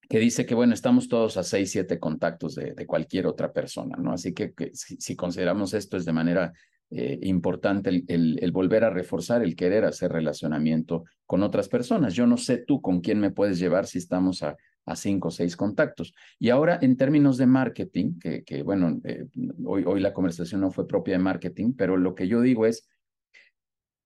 que 0.08 0.18
dice 0.18 0.44
que, 0.44 0.56
bueno, 0.56 0.74
estamos 0.74 1.08
todos 1.08 1.36
a 1.36 1.44
seis, 1.44 1.70
siete 1.70 2.00
contactos 2.00 2.56
de 2.56 2.84
cualquier 2.84 3.28
otra 3.28 3.52
persona, 3.52 3.96
¿no? 3.96 4.10
Así 4.12 4.34
que, 4.34 4.52
si, 4.72 5.14
consideramos 5.14 5.72
esto 5.72 5.96
es 5.96 6.04
de 6.04 6.12
manera 6.12 6.52
eh, 6.90 7.18
importante 7.22 8.04
el, 8.06 8.50
volver 8.52 8.84
a 8.84 8.90
reforzar 8.90 9.42
el 9.42 9.56
querer 9.56 9.84
hacer 9.84 10.12
relacionamiento 10.12 11.04
con 11.26 11.42
otras 11.42 11.68
personas. 11.68 12.14
Yo 12.14 12.26
no 12.26 12.36
sé 12.36 12.58
tú 12.58 12.80
con 12.80 13.00
quién 13.00 13.18
me 13.18 13.30
puedes 13.30 13.58
llevar 13.58 13.86
si 13.86 13.98
estamos 13.98 14.42
a, 14.42 14.56
cinco 14.94 15.28
o 15.28 15.30
seis 15.32 15.56
contactos. 15.56 16.14
Y 16.38 16.50
ahora, 16.50 16.78
en 16.80 16.96
términos 16.96 17.38
de 17.38 17.46
marketing, 17.46 18.20
que, 18.20 18.44
que 18.44 18.62
bueno, 18.62 19.00
eh, 19.02 19.26
hoy, 19.64 19.82
hoy 19.84 19.98
la 19.98 20.12
conversación 20.12 20.60
no 20.60 20.70
fue 20.70 20.86
propia 20.86 21.14
de 21.14 21.24
marketing, 21.24 21.72
pero 21.76 21.96
lo 21.96 22.14
que 22.14 22.28
yo 22.28 22.40
digo 22.40 22.66
es, 22.66 22.88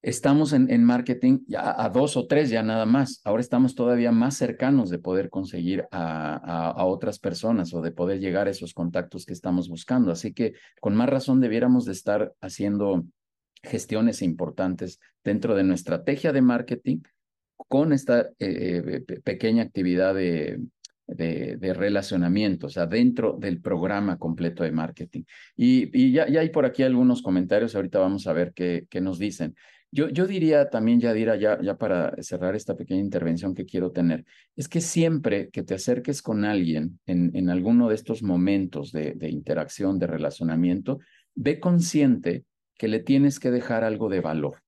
estamos 0.02 0.52
en, 0.52 0.70
en 0.70 0.84
marketing 0.84 1.40
ya 1.46 1.74
a 1.82 1.88
dos 1.90 2.16
o 2.16 2.26
tres 2.26 2.50
ya 2.50 2.62
nada 2.62 2.86
más. 2.86 3.20
Ahora 3.24 3.40
estamos 3.40 3.74
todavía 3.74 4.12
más 4.12 4.36
cercanos 4.36 4.90
de 4.90 4.98
poder 4.98 5.30
conseguir 5.30 5.86
a, 5.90 6.36
a, 6.70 6.84
otras 6.84 7.18
personas 7.18 7.74
o 7.74 7.82
de 7.82 7.92
poder 7.92 8.20
llegar 8.20 8.46
a 8.48 8.50
esos 8.50 8.74
contactos 8.74 9.26
que 9.26 9.32
estamos 9.32 9.68
buscando. 9.68 10.10
Así 10.12 10.32
que 10.32 10.54
con 10.80 10.94
más 10.96 11.08
razón 11.08 11.40
debiéramos 11.40 11.84
de 11.84 11.92
estar 11.92 12.32
haciendo 12.40 13.04
gestiones 13.62 14.22
importantes 14.22 14.98
dentro 15.22 15.54
de 15.54 15.64
nuestra 15.64 15.96
estrategia 15.96 16.32
de 16.32 16.42
marketing 16.42 16.98
con 17.68 17.92
esta 17.92 18.30
eh, 18.38 19.02
eh, 19.08 19.20
pequeña 19.22 19.62
actividad 19.62 20.14
de, 20.14 20.60
de, 21.06 21.74
relacionamiento, 21.74 22.68
o 22.68 22.70
sea, 22.70 22.86
dentro 22.86 23.36
del 23.38 23.60
programa 23.60 24.18
completo 24.18 24.62
de 24.62 24.72
marketing. 24.72 25.22
Y, 25.56 25.90
y 25.92 26.12
ya, 26.12 26.28
ya, 26.28 26.40
hay 26.40 26.50
por 26.50 26.64
aquí 26.64 26.82
algunos 26.82 27.22
comentarios, 27.22 27.74
ahorita 27.74 27.98
vamos 27.98 28.26
a 28.26 28.32
ver 28.32 28.52
qué, 28.54 28.86
qué 28.88 29.00
nos 29.00 29.18
dicen. 29.18 29.54
Yo, 29.92 30.08
yo 30.08 30.26
diría 30.26 30.70
también, 30.70 31.00
Yadira, 31.00 31.34
ya, 31.36 31.60
ya 31.60 31.76
para 31.76 32.14
cerrar 32.22 32.54
esta 32.54 32.76
pequeña 32.76 33.00
intervención 33.00 33.54
que 33.54 33.66
quiero 33.66 33.90
tener, 33.90 34.24
es 34.54 34.68
que 34.68 34.80
siempre 34.80 35.50
que 35.50 35.64
te 35.64 35.74
acerques 35.74 36.22
con 36.22 36.44
alguien 36.44 37.00
en, 37.06 37.34
en 37.34 37.50
alguno 37.50 37.88
de 37.88 37.96
estos 37.96 38.22
momentos 38.22 38.92
de, 38.92 39.14
de 39.14 39.30
interacción, 39.30 39.98
de 39.98 40.06
relacionamiento, 40.06 41.00
ve 41.34 41.58
consciente 41.58 42.44
que 42.74 42.86
le 42.86 43.00
tienes 43.00 43.40
que 43.40 43.50
dejar 43.50 43.82
algo 43.82 44.08
de 44.08 44.20
valor. 44.20 44.62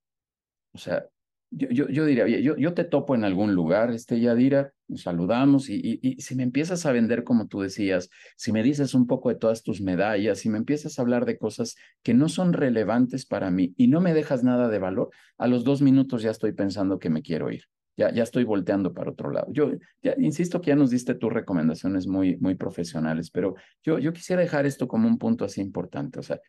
O 0.72 0.78
sea, 0.78 1.06
yo, 1.54 1.88
yo, 1.88 2.06
diría, 2.06 2.26
yo, 2.26 2.56
yo 2.56 2.74
te 2.74 2.84
topo 2.84 3.14
en 3.14 3.24
algún 3.24 3.54
lugar, 3.54 3.90
este 3.90 4.18
Yadira, 4.20 4.72
nos 4.88 5.02
saludamos 5.02 5.68
y, 5.68 5.98
y, 6.02 6.20
si 6.20 6.34
me 6.34 6.42
empiezas 6.42 6.86
a 6.86 6.92
vender 6.92 7.24
como 7.24 7.46
tú 7.46 7.60
decías, 7.60 8.08
si 8.36 8.52
me 8.52 8.62
dices 8.62 8.94
un 8.94 9.06
poco 9.06 9.28
de 9.28 9.34
todas 9.34 9.62
tus 9.62 9.80
medallas, 9.82 10.38
si 10.38 10.48
me 10.48 10.58
empiezas 10.58 10.98
a 10.98 11.02
hablar 11.02 11.26
de 11.26 11.36
cosas 11.36 11.76
que 12.02 12.14
no 12.14 12.28
son 12.28 12.54
relevantes 12.54 13.26
para 13.26 13.50
mí 13.50 13.74
y 13.76 13.88
no 13.88 14.00
me 14.00 14.14
dejas 14.14 14.42
nada 14.42 14.68
de 14.68 14.78
valor, 14.78 15.10
a 15.36 15.46
los 15.46 15.62
dos 15.64 15.82
minutos 15.82 16.22
ya 16.22 16.30
estoy 16.30 16.52
pensando 16.52 16.98
que 16.98 17.10
me 17.10 17.22
quiero 17.22 17.50
ir. 17.50 17.64
Ya, 17.94 18.10
ya 18.10 18.22
estoy 18.22 18.44
volteando 18.44 18.94
para 18.94 19.10
otro 19.10 19.30
lado. 19.30 19.48
Yo 19.52 19.70
insisto 20.16 20.62
que 20.62 20.68
ya 20.68 20.76
nos 20.76 20.90
diste 20.90 21.14
tus 21.14 21.30
recomendaciones 21.30 22.06
muy, 22.06 22.38
muy 22.38 22.54
profesionales, 22.54 23.30
pero 23.30 23.54
yo, 23.82 23.98
yo 23.98 24.14
quisiera 24.14 24.40
dejar 24.40 24.64
esto 24.64 24.88
como 24.88 25.06
un 25.06 25.18
punto 25.18 25.44
así 25.44 25.60
importante. 25.60 26.18
O 26.18 26.22
sea, 26.22 26.40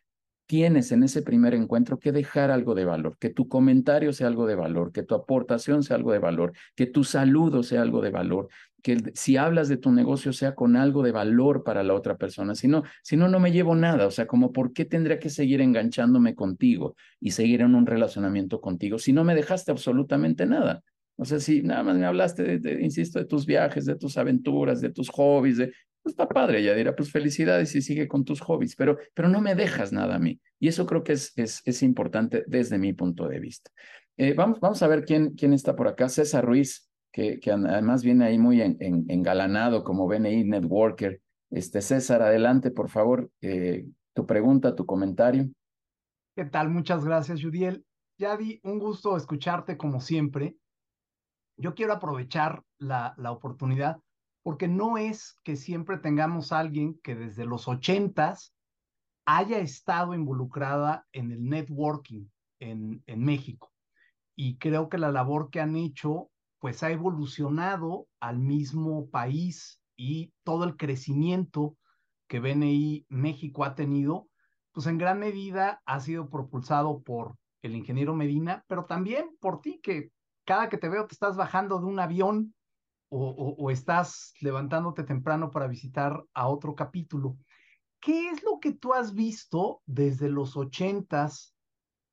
tienes 0.46 0.92
en 0.92 1.02
ese 1.02 1.22
primer 1.22 1.54
encuentro 1.54 1.98
que 1.98 2.12
dejar 2.12 2.50
algo 2.50 2.74
de 2.74 2.84
valor, 2.84 3.16
que 3.18 3.30
tu 3.30 3.48
comentario 3.48 4.12
sea 4.12 4.26
algo 4.26 4.46
de 4.46 4.54
valor, 4.54 4.92
que 4.92 5.02
tu 5.02 5.14
aportación 5.14 5.82
sea 5.82 5.96
algo 5.96 6.12
de 6.12 6.18
valor, 6.18 6.52
que 6.74 6.86
tu 6.86 7.04
saludo 7.04 7.62
sea 7.62 7.82
algo 7.82 8.00
de 8.00 8.10
valor, 8.10 8.48
que 8.82 9.02
si 9.14 9.38
hablas 9.38 9.68
de 9.68 9.78
tu 9.78 9.90
negocio 9.92 10.34
sea 10.34 10.54
con 10.54 10.76
algo 10.76 11.02
de 11.02 11.12
valor 11.12 11.64
para 11.64 11.82
la 11.82 11.94
otra 11.94 12.18
persona. 12.18 12.54
Si 12.54 12.68
no, 12.68 12.82
si 13.02 13.16
no, 13.16 13.28
no 13.28 13.40
me 13.40 13.50
llevo 13.50 13.74
nada. 13.74 14.06
O 14.06 14.10
sea, 14.10 14.26
como 14.26 14.52
por 14.52 14.74
qué 14.74 14.84
tendría 14.84 15.18
que 15.18 15.30
seguir 15.30 15.62
enganchándome 15.62 16.34
contigo 16.34 16.94
y 17.18 17.30
seguir 17.30 17.62
en 17.62 17.74
un 17.74 17.86
relacionamiento 17.86 18.60
contigo 18.60 18.98
si 18.98 19.14
no 19.14 19.24
me 19.24 19.34
dejaste 19.34 19.70
absolutamente 19.70 20.44
nada. 20.44 20.82
O 21.16 21.24
sea, 21.24 21.38
si 21.38 21.62
nada 21.62 21.82
más 21.82 21.96
me 21.96 22.06
hablaste, 22.06 22.58
de, 22.58 22.82
insisto, 22.82 23.18
de 23.18 23.24
tus 23.24 23.46
viajes, 23.46 23.86
de 23.86 23.96
tus 23.96 24.18
aventuras, 24.18 24.80
de 24.80 24.90
tus 24.90 25.08
hobbies, 25.10 25.58
de, 25.58 25.72
pues 26.04 26.12
está 26.12 26.28
padre, 26.28 26.62
ya 26.62 26.74
dirá, 26.74 26.94
pues 26.94 27.10
felicidades 27.10 27.74
y 27.74 27.80
sigue 27.80 28.06
con 28.06 28.26
tus 28.26 28.42
hobbies, 28.42 28.76
pero, 28.76 28.98
pero 29.14 29.30
no 29.30 29.40
me 29.40 29.54
dejas 29.54 29.90
nada 29.90 30.16
a 30.16 30.18
mí. 30.18 30.38
Y 30.60 30.68
eso 30.68 30.84
creo 30.84 31.02
que 31.02 31.14
es, 31.14 31.32
es, 31.36 31.62
es 31.64 31.82
importante 31.82 32.44
desde 32.46 32.78
mi 32.78 32.92
punto 32.92 33.26
de 33.26 33.40
vista. 33.40 33.70
Eh, 34.18 34.34
vamos, 34.34 34.60
vamos 34.60 34.82
a 34.82 34.86
ver 34.86 35.06
quién, 35.06 35.30
quién 35.30 35.54
está 35.54 35.74
por 35.74 35.88
acá. 35.88 36.10
César 36.10 36.44
Ruiz, 36.44 36.90
que, 37.10 37.40
que 37.40 37.50
además 37.50 38.04
viene 38.04 38.26
ahí 38.26 38.38
muy 38.38 38.60
en, 38.60 38.76
engalanado 38.80 39.82
como 39.82 40.06
BNI 40.06 40.44
Networker. 40.44 41.22
Este, 41.50 41.80
César, 41.80 42.20
adelante, 42.20 42.70
por 42.70 42.90
favor, 42.90 43.30
eh, 43.40 43.86
tu 44.12 44.26
pregunta, 44.26 44.76
tu 44.76 44.84
comentario. 44.84 45.48
¿Qué 46.36 46.44
tal? 46.44 46.68
Muchas 46.68 47.02
gracias, 47.02 47.40
Judiel. 47.42 47.82
Yadi, 48.18 48.60
un 48.62 48.78
gusto 48.78 49.16
escucharte 49.16 49.78
como 49.78 50.00
siempre. 50.00 50.58
Yo 51.56 51.74
quiero 51.74 51.94
aprovechar 51.94 52.62
la, 52.78 53.14
la 53.16 53.32
oportunidad 53.32 54.03
porque 54.44 54.68
no 54.68 54.98
es 54.98 55.40
que 55.42 55.56
siempre 55.56 55.96
tengamos 55.96 56.52
alguien 56.52 57.00
que 57.02 57.16
desde 57.16 57.46
los 57.46 57.66
ochentas 57.66 58.54
haya 59.24 59.58
estado 59.58 60.14
involucrada 60.14 61.06
en 61.12 61.32
el 61.32 61.42
networking 61.48 62.26
en, 62.60 63.02
en 63.06 63.24
México. 63.24 63.72
Y 64.36 64.58
creo 64.58 64.90
que 64.90 64.98
la 64.98 65.10
labor 65.10 65.48
que 65.48 65.60
han 65.60 65.76
hecho, 65.76 66.30
pues 66.58 66.82
ha 66.82 66.90
evolucionado 66.90 68.06
al 68.20 68.38
mismo 68.38 69.08
país 69.08 69.80
y 69.96 70.34
todo 70.42 70.64
el 70.64 70.76
crecimiento 70.76 71.78
que 72.28 72.40
BNI 72.40 73.06
México 73.08 73.64
ha 73.64 73.74
tenido, 73.74 74.28
pues 74.72 74.86
en 74.86 74.98
gran 74.98 75.20
medida 75.20 75.80
ha 75.86 76.00
sido 76.00 76.28
propulsado 76.28 77.00
por 77.02 77.36
el 77.62 77.74
ingeniero 77.74 78.14
Medina, 78.14 78.62
pero 78.68 78.84
también 78.84 79.38
por 79.40 79.62
ti, 79.62 79.80
que 79.82 80.10
cada 80.44 80.68
que 80.68 80.76
te 80.76 80.90
veo 80.90 81.06
te 81.06 81.14
estás 81.14 81.34
bajando 81.34 81.78
de 81.78 81.86
un 81.86 81.98
avión 81.98 82.54
o, 83.16 83.70
estás 83.70 84.34
levantándote 84.40 85.04
temprano 85.04 85.50
para 85.50 85.68
visitar 85.68 86.24
a 86.34 86.48
otro 86.48 86.74
capítulo. 86.74 87.36
¿Qué 88.00 88.28
es 88.30 88.42
lo 88.42 88.58
que 88.60 88.72
tú 88.72 88.92
has 88.92 89.14
visto 89.14 89.82
desde 89.86 90.28
los 90.28 90.56
ochentas 90.56 91.54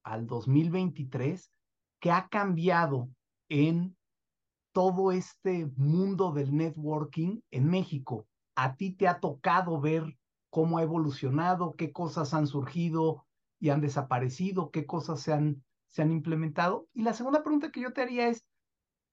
al 0.03 0.27
2023 0.27 1.51
que 1.99 2.11
ha 2.11 2.27
cambiado 2.27 3.09
en 3.49 3.97
todo 4.73 5.11
este 5.11 5.71
mundo 5.75 6.31
del 6.31 6.55
networking 6.55 7.41
en 7.49 7.67
México? 7.67 8.27
¿A 8.55 8.75
ti 8.75 8.91
te 8.91 9.07
ha 9.07 9.19
tocado 9.19 9.81
ver 9.81 10.17
cómo 10.51 10.77
ha 10.77 10.83
evolucionado, 10.83 11.73
qué 11.75 11.91
cosas 11.91 12.33
han 12.33 12.45
surgido 12.45 13.25
y 13.59 13.69
han 13.69 13.81
desaparecido, 13.81 14.69
qué 14.69 14.85
cosas 14.85 15.21
se 15.21 15.33
han, 15.33 15.63
se 15.87 16.03
han 16.03 16.11
implementado? 16.11 16.87
Y 16.93 17.01
la 17.01 17.13
segunda 17.13 17.41
pregunta 17.41 17.71
que 17.71 17.81
yo 17.81 17.91
te 17.91 18.01
haría 18.01 18.27
es, 18.27 18.45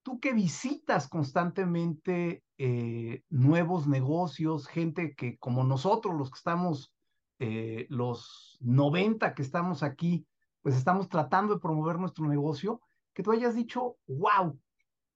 tú 0.09 0.21
que 0.21 0.33
visitas 0.33 1.07
constantemente 1.07 2.43
eh, 2.57 3.23
nuevos 3.29 3.87
negocios, 3.87 4.67
gente 4.67 5.15
que 5.15 5.37
como 5.37 5.65
nosotros, 5.65 6.17
los 6.17 6.31
que 6.31 6.39
estamos, 6.39 6.95
eh, 7.41 7.87
los 7.91 8.57
90 8.61 9.35
que 9.35 9.43
estamos 9.43 9.83
aquí, 9.83 10.27
pues 10.63 10.77
estamos 10.77 11.11
tratando 11.11 11.53
de 11.53 11.61
promover 11.61 11.99
nuestro 11.99 12.27
negocio, 12.27 12.81
que 13.13 13.23
tú 13.23 13.33
hayas 13.33 13.55
dicho, 13.55 13.99
wow, 14.07 14.59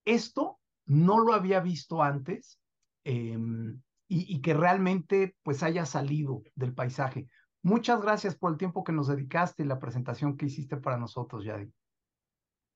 esto 0.05 0.59
no 0.85 1.21
lo 1.21 1.33
había 1.33 1.61
visto 1.61 2.03
antes 2.03 2.59
em, 3.05 3.81
y, 4.09 4.37
y, 4.37 4.43
que 4.43 4.53
realmente 4.53 5.35
pues 5.43 5.63
haya 5.63 5.87
salido 5.87 6.43
del 6.55 6.75
paisaje. 6.75 7.31
Muchas 7.63 8.03
gracias 8.03 8.37
por 8.37 8.53
el 8.53 8.59
tiempo 8.59 8.85
que 8.85 8.93
nos 8.93 9.09
dedicaste 9.09 9.63
y 9.63 9.67
la 9.67 9.79
presentación 9.79 10.37
que 10.37 10.45
hiciste 10.47 10.77
para 10.77 10.99
nosotros, 10.99 11.47
Yadi. 11.47 11.73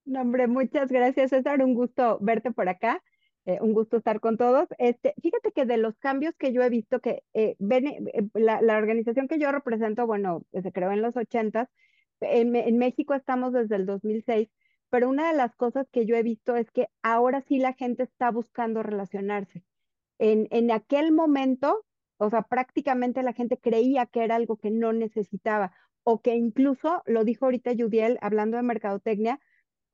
No, 0.07 0.21
hombre, 0.23 0.47
muchas 0.47 0.89
gracias, 0.91 1.31
César. 1.31 1.63
Un 1.63 1.75
gusto 1.75 2.19
verte 2.21 2.53
por 2.53 2.69
acá. 2.69 3.03
Eh, 3.45 3.59
un 3.61 3.73
gusto 3.75 3.97
estar 3.97 4.21
con 4.21 4.37
todos. 4.37 4.69
Este, 4.79 5.15
fíjate 5.21 5.53
que 5.53 5.67
de 5.67 5.77
los 5.79 5.97
cambios 5.99 6.35
que 6.39 6.53
yo 6.53 6.63
he 6.63 6.71
visto 6.71 7.01
que 7.01 7.23
eh, 7.35 7.57
eh, 7.59 8.29
la, 8.35 8.61
la, 8.63 8.77
organización 8.77 9.29
que 9.29 9.39
yo 9.39 9.51
represento, 9.53 10.07
bueno, 10.07 10.43
se 10.53 10.73
creó 10.73 10.93
en 10.93 11.03
los 11.03 11.17
ochentas, 11.17 11.69
en, 12.21 12.55
en, 12.57 12.79
México 12.79 13.15
estamos 13.15 13.53
desde 13.53 13.77
el 13.77 13.87
2006, 13.87 14.49
pero 14.91 15.09
una 15.09 15.29
de 15.31 15.37
las 15.37 15.55
cosas 15.57 15.87
que 15.93 16.07
yo 16.07 16.17
he 16.17 16.23
visto 16.23 16.57
es 16.57 16.71
que 16.71 16.89
ahora 17.03 17.45
sí 17.49 17.59
la 17.59 17.73
gente 17.75 18.05
está 18.05 18.31
buscando 18.31 18.83
relacionarse. 18.83 19.63
En, 20.19 20.49
en 20.51 20.71
aquel 20.71 21.13
momento, 21.13 21.85
o 22.17 22.31
sea, 22.31 22.43
prácticamente 22.43 23.23
la 23.23 23.33
gente 23.33 23.59
creía 23.59 24.07
que 24.07 24.25
era 24.25 24.37
algo 24.37 24.57
que 24.57 24.71
no 24.71 24.93
necesitaba 24.93 25.73
o 26.03 26.21
que 26.21 26.35
incluso, 26.37 27.03
lo 27.07 27.25
dijo 27.25 27.45
ahorita 27.47 27.73
Judiel 27.77 28.19
hablando 28.23 28.57
de 28.57 28.63
mercadotecnia, 28.63 29.41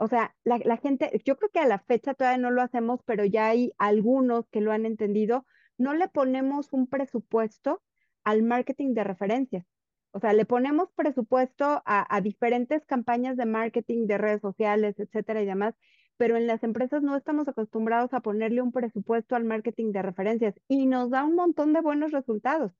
o 0.03 0.09
sea, 0.09 0.35
la, 0.43 0.77
gente, 0.79 1.23
yo 1.25 1.37
creo 1.37 1.51
que 1.51 1.61
a 1.61 1.67
la 1.67 1.79
fecha 1.79 2.15
todavía 2.15 2.37
no 2.37 2.51
lo 2.51 2.61
hacemos, 2.61 3.01
pero 3.05 3.25
ya 3.25 3.47
hay 3.47 3.73
algunos 3.79 4.49
que 4.49 4.61
lo 4.61 4.73
han 4.73 4.85
entendido, 4.85 5.47
no 5.79 5.95
le 5.95 6.09
ponemos 6.09 6.73
un 6.73 6.89
presupuesto 6.89 7.83
al 8.25 8.43
marketing 8.43 8.95
de 8.95 9.05
referencias. 9.05 9.65
O 10.11 10.19
sea, 10.19 10.33
le 10.33 10.45
ponemos 10.45 10.91
presupuesto 10.97 11.65
a, 11.87 12.17
a 12.17 12.21
diferentes 12.21 12.85
campañas 12.85 13.37
de 13.37 13.47
marketing 13.47 14.09
de 14.09 14.19
redes 14.19 14.41
sociales, 14.41 14.99
etcétera 14.99 15.41
y 15.41 15.47
demás, 15.47 15.77
pero 16.17 16.37
en 16.37 16.49
las 16.49 16.65
empresas 16.65 17.05
no 17.05 17.17
estamos 17.17 17.47
acostumbrados 17.47 18.13
a 18.13 18.21
ponerle 18.23 18.61
un 18.61 18.73
presupuesto 18.73 19.37
al 19.37 19.45
marketing 19.45 19.93
de 19.93 20.03
referencias 20.03 20.61
y 20.67 20.87
nos 20.87 21.11
da 21.11 21.23
un 21.23 21.37
montón 21.37 21.73
de 21.75 21.81
buenos 21.81 22.11
resultados. 22.11 22.73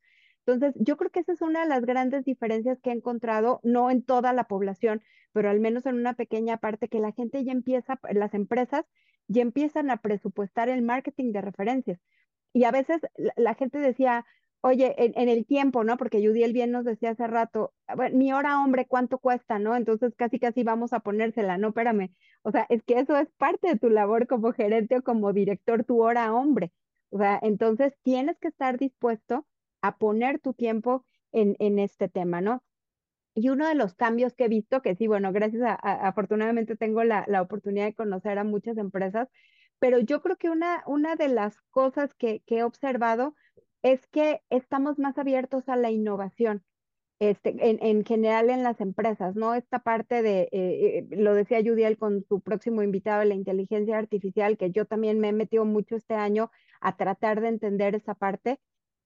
Entonces, 0.47 0.75
yo 0.85 0.97
creo 0.97 1.11
que 1.11 1.21
esa 1.21 1.33
es 1.33 1.43
una 1.43 1.63
de 1.63 1.69
las 1.69 1.85
grandes 1.85 2.25
diferencias 2.25 2.81
que 2.81 2.91
he 2.91 2.93
encontrado, 2.93 3.61
no 3.63 3.91
en 3.91 4.03
toda 4.03 4.33
la 4.33 4.45
población, 4.45 5.03
pero 5.33 5.51
al 5.51 5.61
menos 5.61 5.87
en 5.87 5.97
una 5.97 6.15
pequeña 6.15 6.57
parte, 6.59 6.89
que 6.89 7.01
la 7.01 7.13
gente 7.13 7.45
ya 7.45 7.53
empieza, 7.53 8.01
las 8.13 8.35
empresas 8.35 8.85
ya 9.29 9.43
empiezan 9.43 9.91
a 9.91 9.99
presupuestar 9.99 10.69
el 10.69 10.83
marketing 10.83 11.33
de 11.33 11.43
referencias. 11.43 12.01
Y 12.53 12.65
a 12.65 12.71
veces 12.73 13.01
la, 13.37 13.55
gente 13.55 13.79
decía, 13.79 14.27
oye, 14.61 14.95
en, 14.99 15.29
el 15.29 15.47
tiempo, 15.47 15.85
¿no? 15.85 15.97
Porque 15.97 16.27
Judiel 16.27 16.53
bien 16.53 16.71
nos 16.73 16.85
decía 16.85 17.11
hace 17.11 17.27
rato, 17.27 17.73
bueno, 17.97 18.17
mi 18.19 18.33
hora 18.33 18.61
hombre, 18.61 18.87
¿cuánto 18.87 19.19
cuesta, 19.19 19.59
no? 19.59 19.77
Entonces 19.77 20.15
casi 20.17 20.39
casi 20.39 20.65
vamos 20.65 20.93
a 20.93 21.01
ponérsela, 21.01 21.57
no, 21.59 21.69
espérame. 21.69 22.11
O 22.43 22.51
sea, 22.51 22.67
es 22.69 22.83
que 22.85 22.99
eso 22.99 23.17
es 23.17 23.29
parte 23.39 23.69
de 23.69 23.79
tu 23.79 23.91
labor 23.91 24.27
como 24.27 24.53
gerente 24.53 24.99
o 24.99 25.03
como 25.03 25.33
director, 25.33 25.85
tu 25.85 26.03
hora 26.03 26.35
hombre. 26.35 26.73
O 27.11 27.19
sea, 27.19 27.39
entonces 27.43 27.95
tienes 28.03 28.39
que 28.39 28.49
estar 28.49 28.79
dispuesto 28.79 29.47
a 29.83 29.99
poner 29.99 30.39
tu 30.39 30.55
tiempo 30.55 31.05
en, 31.33 31.79
este 31.79 32.09
tema, 32.09 32.41
¿no? 32.41 32.63
Y 33.35 33.49
uno 33.49 33.67
de 33.67 33.75
los 33.75 33.95
cambios 33.95 34.35
que 34.35 34.45
he 34.45 34.49
visto, 34.49 34.83
que 34.83 34.95
sí, 34.95 35.07
bueno, 35.07 35.33
gracias 35.33 35.63
a, 35.63 35.75
afortunadamente 36.07 36.77
tengo 36.77 37.03
la, 37.05 37.27
oportunidad 37.41 37.87
de 37.87 37.95
conocer 37.95 38.39
a 38.39 38.45
muchas 38.45 38.77
empresas, 38.79 39.29
pero 39.79 39.99
yo 39.99 40.23
creo 40.23 40.37
que 40.37 40.51
una, 40.51 41.17
de 41.17 41.29
las 41.29 41.61
cosas 41.71 42.15
que, 42.15 42.43
he 42.47 42.63
observado 42.63 43.35
es 43.83 44.07
que 44.09 44.43
estamos 44.51 44.99
más 44.99 45.19
abiertos 45.19 45.69
a 45.69 45.77
la 45.77 45.91
innovación. 45.91 46.63
Este, 47.19 47.51
en, 47.51 47.79
en, 47.83 48.05
general 48.05 48.51
en 48.51 48.65
las 48.65 48.81
empresas, 48.81 49.37
¿no? 49.37 49.55
Esta 49.55 49.79
parte 49.79 50.23
de, 50.23 50.49
eh, 50.51 50.51
eh, 50.51 51.07
lo 51.11 51.35
decía 51.35 51.63
Judiel 51.65 51.97
con 51.97 52.25
su 52.29 52.41
próximo 52.41 52.83
invitado, 52.83 53.23
la 53.23 53.35
inteligencia 53.35 53.97
artificial, 53.97 54.59
que 54.59 54.73
yo 54.73 54.87
también 54.87 55.21
me 55.21 55.29
he 55.29 55.33
metido 55.33 55.65
mucho 55.65 55.95
este 55.95 56.15
año 56.15 56.51
a 56.81 56.97
tratar 56.97 57.41
de 57.41 57.47
entender 57.47 57.95
esa 57.95 58.15
parte, 58.15 58.59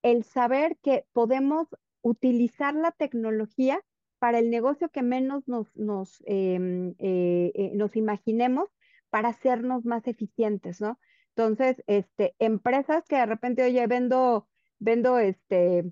el 0.06 0.22
saber 0.22 0.78
que 0.84 1.04
podemos 1.12 1.66
utilizar 2.00 2.76
la 2.76 2.92
tecnología 2.92 3.82
para 4.20 4.38
el 4.38 4.50
negocio 4.50 4.88
que 4.88 5.02
menos 5.02 5.48
nos, 5.48 6.22
em, 6.26 6.94
eh, 6.98 7.50
eh, 7.54 7.72
nos 7.74 7.96
imaginemos 7.96 8.68
para 9.10 9.30
hacernos 9.30 9.84
más 9.84 10.06
eficientes, 10.06 10.80
¿no? 10.80 11.00
Entonces, 11.30 11.82
este, 11.88 12.36
empresas 12.38 13.04
que 13.08 13.16
de 13.16 13.26
repente, 13.26 13.64
oye, 13.64 13.84
vendo, 13.88 14.48
vendo 14.78 15.18
este, 15.18 15.84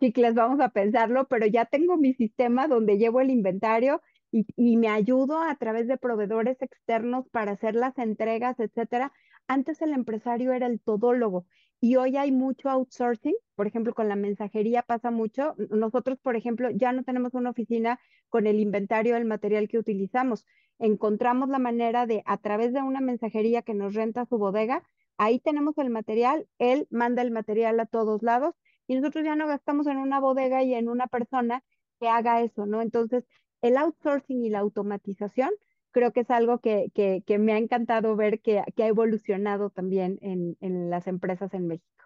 chicles, 0.00 0.34
vamos 0.34 0.60
a 0.60 0.70
pensarlo, 0.70 1.28
pero 1.28 1.46
ya 1.46 1.66
tengo 1.66 1.98
mi 1.98 2.14
sistema 2.14 2.68
donde 2.68 2.96
llevo 2.96 3.20
el 3.20 3.28
inventario 3.30 4.00
y, 4.30 4.46
y, 4.56 4.78
me 4.78 4.88
ayudo 4.88 5.42
a 5.42 5.54
través 5.56 5.86
de 5.88 5.98
proveedores 5.98 6.60
externos 6.62 7.28
para 7.28 7.52
hacer 7.52 7.74
las 7.74 7.98
entregas, 7.98 8.58
etcétera. 8.60 9.12
Antes 9.46 9.82
el 9.82 9.92
empresario 9.92 10.52
era 10.54 10.66
el 10.66 10.80
todólogo 10.80 11.46
y 11.80 11.96
hoy 11.96 12.16
hay 12.16 12.32
mucho 12.32 12.70
outsourcing, 12.70 13.34
por 13.54 13.66
ejemplo, 13.66 13.94
con 13.94 14.08
la 14.08 14.16
mensajería 14.16 14.82
pasa 14.82 15.10
mucho. 15.10 15.54
Nosotros, 15.70 16.18
por 16.20 16.36
ejemplo, 16.36 16.70
ya 16.70 16.92
no 16.92 17.04
tenemos 17.04 17.34
una 17.34 17.50
oficina 17.50 18.00
con 18.28 18.46
el 18.46 18.58
inventario 18.58 19.14
del 19.14 19.24
material 19.24 19.68
que 19.68 19.78
utilizamos. 19.78 20.44
Encontramos 20.78 21.48
la 21.48 21.58
manera 21.58 22.06
de, 22.06 22.22
a 22.26 22.38
través 22.38 22.72
de 22.72 22.82
una 22.82 23.00
mensajería 23.00 23.62
que 23.62 23.74
nos 23.74 23.94
renta 23.94 24.26
su 24.26 24.38
bodega, 24.38 24.82
ahí 25.16 25.40
tenemos 25.40 25.76
el 25.78 25.90
material, 25.90 26.48
él 26.58 26.86
manda 26.90 27.22
el 27.22 27.30
material 27.30 27.78
a 27.80 27.86
todos 27.86 28.22
lados 28.22 28.54
y 28.86 28.94
nosotros 28.96 29.24
ya 29.24 29.36
no 29.36 29.46
gastamos 29.46 29.86
en 29.86 29.98
una 29.98 30.20
bodega 30.20 30.62
y 30.62 30.74
en 30.74 30.88
una 30.88 31.06
persona 31.06 31.62
que 32.00 32.08
haga 32.08 32.42
eso, 32.42 32.66
¿no? 32.66 32.80
Entonces, 32.80 33.24
el 33.60 33.76
outsourcing 33.76 34.44
y 34.44 34.50
la 34.50 34.60
automatización 34.60 35.50
creo 35.98 36.12
que 36.12 36.20
es 36.20 36.30
algo 36.30 36.60
que, 36.60 36.92
que, 36.94 37.24
que 37.26 37.38
me 37.38 37.52
ha 37.52 37.58
encantado 37.58 38.14
ver 38.14 38.40
que, 38.40 38.62
que 38.76 38.84
ha 38.84 38.86
evolucionado 38.86 39.70
también 39.70 40.18
en, 40.22 40.56
en 40.60 40.90
las 40.90 41.08
empresas 41.08 41.52
en 41.54 41.66
México. 41.66 42.04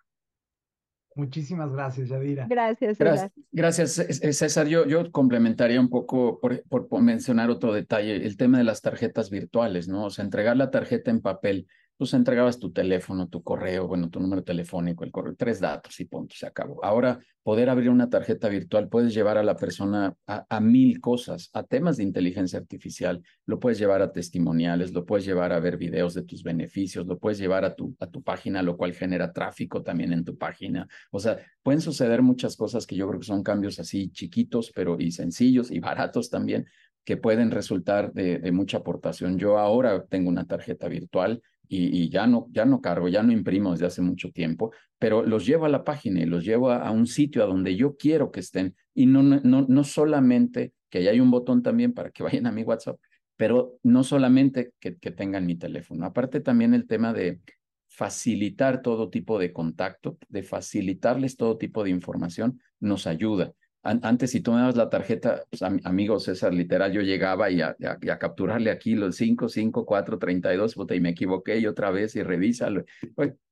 Muchísimas 1.14 1.70
gracias, 1.70 2.08
Yadira. 2.08 2.46
Gracias, 2.48 2.96
gracias, 2.96 3.32
gracias, 3.52 3.92
César. 4.38 4.66
Yo, 4.66 4.86
yo 4.86 5.12
complementaría 5.12 5.78
un 5.78 5.90
poco 5.90 6.40
por, 6.40 6.62
por, 6.62 7.02
mencionar 7.02 7.50
otro 7.50 7.74
detalle, 7.74 8.16
el 8.16 8.38
tema 8.38 8.56
de 8.56 8.64
las 8.64 8.80
tarjetas 8.80 9.28
virtuales, 9.28 9.88
¿no? 9.88 10.06
O 10.06 10.10
sea, 10.10 10.24
entregar 10.24 10.56
la 10.56 10.70
tarjeta 10.70 11.10
en 11.10 11.20
papel 11.20 11.66
pues 12.02 12.14
entregabas 12.14 12.58
tu 12.58 12.72
teléfono, 12.72 13.28
tu 13.28 13.44
correo, 13.44 13.86
bueno, 13.86 14.10
tu 14.10 14.18
número 14.18 14.42
telefónico, 14.42 15.04
el 15.04 15.12
correo, 15.12 15.36
tres 15.38 15.60
datos 15.60 16.00
y 16.00 16.06
punto, 16.06 16.34
se 16.36 16.48
acabó. 16.48 16.84
Ahora, 16.84 17.20
poder 17.44 17.70
abrir 17.70 17.90
una 17.90 18.10
tarjeta 18.10 18.48
virtual, 18.48 18.88
puedes 18.88 19.14
llevar 19.14 19.38
a 19.38 19.44
la 19.44 19.54
persona 19.54 20.12
a, 20.26 20.58
mil 20.58 21.00
cosas, 21.00 21.48
a 21.52 21.62
temas 21.62 21.98
de 21.98 22.02
inteligencia 22.02 22.58
artificial, 22.58 23.22
lo 23.46 23.60
puedes 23.60 23.78
llevar 23.78 24.02
a 24.02 24.10
testimoniales, 24.10 24.92
lo 24.92 25.04
puedes 25.04 25.24
llevar 25.24 25.52
a 25.52 25.60
ver 25.60 25.76
videos 25.76 26.12
de 26.14 26.24
tus 26.24 26.42
beneficios, 26.42 27.06
lo 27.06 27.20
puedes 27.20 27.38
llevar 27.38 27.64
a 27.64 27.76
tu, 27.76 27.94
a 28.00 28.08
tu 28.08 28.20
página, 28.20 28.64
lo 28.64 28.76
cual 28.76 28.94
genera 28.94 29.32
tráfico 29.32 29.84
también 29.84 30.12
en 30.12 30.24
tu 30.24 30.36
página. 30.36 30.88
O 31.12 31.20
sea, 31.20 31.38
pueden 31.62 31.80
suceder 31.80 32.20
muchas 32.20 32.56
cosas 32.56 32.84
que 32.84 32.96
yo 32.96 33.06
creo 33.06 33.20
que 33.20 33.26
son 33.26 33.44
cambios 33.44 33.78
así 33.78 34.10
chiquitos, 34.10 34.72
pero 34.74 34.96
y 34.98 35.12
sencillos 35.12 35.70
y 35.70 35.78
baratos 35.78 36.30
también, 36.30 36.66
que 37.04 37.16
pueden 37.16 37.50
resultar 37.50 38.12
de, 38.12 38.50
mucha 38.52 38.78
aportación. 38.78 39.38
Yo 39.38 39.58
ahora 39.58 40.04
tengo 40.04 40.28
una 40.28 40.46
tarjeta 40.46 40.88
virtual 40.88 41.42
y, 41.68 42.10
ya, 42.10 42.26
no, 42.26 42.48
ya 42.50 42.66
no 42.66 42.82
cargo, 42.82 43.08
ya 43.08 43.22
no 43.22 43.32
imprimo 43.32 43.72
desde 43.72 43.86
hace 43.86 44.02
mucho 44.02 44.30
tiempo, 44.30 44.72
pero 44.98 45.24
los 45.24 45.46
llevo 45.46 45.64
a 45.64 45.70
la 45.70 45.84
página 45.84 46.20
y 46.20 46.26
los 46.26 46.44
llevo 46.44 46.70
a, 46.70 46.90
un 46.90 47.06
sitio 47.06 47.42
a 47.42 47.46
donde 47.46 47.76
yo 47.76 47.96
quiero 47.96 48.30
que 48.30 48.40
estén. 48.40 48.76
Y 48.94 49.06
no, 49.06 49.22
no, 49.22 49.66
no 49.66 49.84
solamente 49.84 50.74
que 50.90 50.98
ahí 50.98 51.08
hay 51.08 51.20
un 51.20 51.30
botón 51.30 51.62
también 51.62 51.94
para 51.94 52.10
que 52.10 52.22
vayan 52.22 52.46
a 52.46 52.52
mi 52.52 52.62
WhatsApp, 52.62 52.98
pero 53.36 53.78
no 53.82 54.04
solamente 54.04 54.72
que, 54.78 54.98
que 54.98 55.10
tengan 55.10 55.46
mi 55.46 55.56
teléfono, 55.56 56.04
aparte 56.04 56.40
también 56.40 56.74
el 56.74 56.86
tema 56.86 57.14
de 57.14 57.40
facilitar 57.88 58.82
todo 58.82 59.10
tipo 59.10 59.38
de 59.38 59.52
contacto, 59.52 60.18
de 60.28 60.42
facilitarles 60.42 61.36
todo 61.36 61.58
tipo 61.58 61.84
de 61.84 61.90
información, 61.90 62.60
nos 62.80 63.06
ayuda 63.06 63.54
antes, 63.82 64.30
si 64.30 64.40
tú 64.40 64.52
me 64.52 64.58
dabas 64.58 64.76
la 64.76 64.88
tarjeta, 64.88 65.44
pues, 65.50 65.62
amigo 65.62 66.20
César, 66.20 66.54
literal, 66.54 66.92
yo 66.92 67.00
llegaba 67.02 67.50
y 67.50 67.60
a, 67.60 67.76
capturarle 68.18 68.70
aquí 68.70 68.94
los 68.94 69.16
5, 69.16 69.48
5, 69.48 69.84
4, 69.84 70.18
32, 70.18 70.76
y 70.90 71.00
me 71.00 71.10
equivoqué 71.10 71.58
y 71.58 71.66
otra 71.66 71.90
vez 71.90 72.14
y 72.14 72.22
revísalo. 72.22 72.84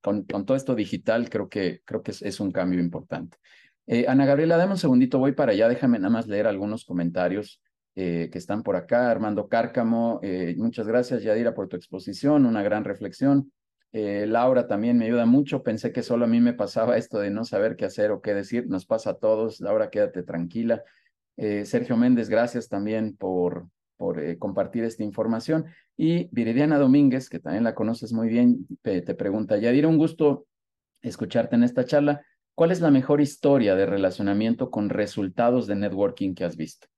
Con, 0.00 0.22
con, 0.24 0.46
todo 0.46 0.56
esto 0.56 0.74
digital, 0.74 1.28
creo 1.28 1.48
que, 1.48 1.82
creo 1.84 2.02
que 2.02 2.12
es, 2.12 2.40
un 2.40 2.52
cambio 2.52 2.78
importante. 2.78 3.38
Eh, 3.86 4.06
Ana 4.08 4.24
Gabriela, 4.24 4.56
dame 4.56 4.72
un 4.72 4.78
segundito, 4.78 5.18
voy 5.18 5.32
para 5.32 5.52
allá, 5.52 5.68
déjame 5.68 5.98
nada 5.98 6.10
más 6.10 6.28
leer 6.28 6.46
algunos 6.46 6.84
comentarios 6.84 7.60
eh, 7.96 8.28
que 8.30 8.38
están 8.38 8.62
por 8.62 8.76
acá. 8.76 9.10
Armando 9.10 9.48
Cárcamo, 9.48 10.20
eh, 10.22 10.54
muchas 10.56 10.86
gracias, 10.86 11.24
Yadira, 11.24 11.54
por 11.54 11.68
tu 11.68 11.76
exposición, 11.76 12.46
una 12.46 12.62
gran 12.62 12.84
reflexión. 12.84 13.52
Eh, 13.92 14.26
Laura 14.26 14.66
también 14.66 14.98
me 14.98 15.06
ayuda 15.06 15.26
mucho. 15.26 15.62
Pensé 15.62 15.92
que 15.92 16.02
solo 16.02 16.24
a 16.24 16.28
mí 16.28 16.40
me 16.40 16.52
pasaba 16.52 16.96
esto 16.96 17.18
de 17.18 17.30
no 17.30 17.44
saber 17.44 17.76
qué 17.76 17.84
hacer 17.84 18.10
o 18.10 18.20
qué 18.20 18.34
decir. 18.34 18.68
Nos 18.68 18.86
pasa 18.86 19.10
a 19.10 19.14
todos. 19.14 19.60
Laura, 19.60 19.90
quédate 19.90 20.22
tranquila. 20.22 20.82
Eh, 21.36 21.64
Sergio 21.64 21.96
Méndez, 21.96 22.28
gracias 22.28 22.68
también 22.68 23.16
por, 23.16 23.68
por 23.96 24.20
eh, 24.20 24.38
compartir 24.38 24.84
esta 24.84 25.02
información. 25.02 25.66
Y 25.96 26.28
Viridiana 26.32 26.78
Domínguez, 26.78 27.28
que 27.28 27.38
también 27.40 27.64
la 27.64 27.74
conoces 27.74 28.12
muy 28.12 28.28
bien, 28.28 28.66
te, 28.82 29.02
te 29.02 29.14
pregunta, 29.14 29.56
Yadira, 29.58 29.88
un 29.88 29.98
gusto 29.98 30.46
escucharte 31.02 31.56
en 31.56 31.64
esta 31.64 31.84
charla. 31.84 32.22
¿Cuál 32.54 32.72
es 32.72 32.80
la 32.80 32.90
mejor 32.90 33.20
historia 33.20 33.74
de 33.74 33.86
relacionamiento 33.86 34.70
con 34.70 34.90
resultados 34.90 35.66
de 35.66 35.76
networking 35.76 36.34
que 36.34 36.44
has 36.44 36.56
visto? 36.56 36.88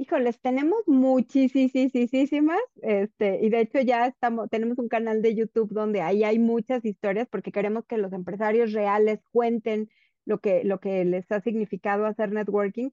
Híjoles, 0.00 0.40
tenemos 0.40 0.86
muchísimas, 0.86 2.60
este, 2.82 3.40
y 3.42 3.50
de 3.50 3.60
hecho 3.60 3.80
ya 3.80 4.06
estamos, 4.06 4.48
tenemos 4.48 4.78
un 4.78 4.88
canal 4.88 5.22
de 5.22 5.34
YouTube 5.34 5.72
donde 5.72 6.02
ahí 6.02 6.22
hay 6.22 6.38
muchas 6.38 6.84
historias 6.84 7.26
porque 7.28 7.50
queremos 7.50 7.84
que 7.84 7.98
los 7.98 8.12
empresarios 8.12 8.72
reales 8.72 9.18
cuenten 9.32 9.90
lo 10.24 10.38
que, 10.38 10.62
lo 10.62 10.78
que 10.78 11.04
les 11.04 11.30
ha 11.32 11.40
significado 11.40 12.06
hacer 12.06 12.30
networking. 12.30 12.90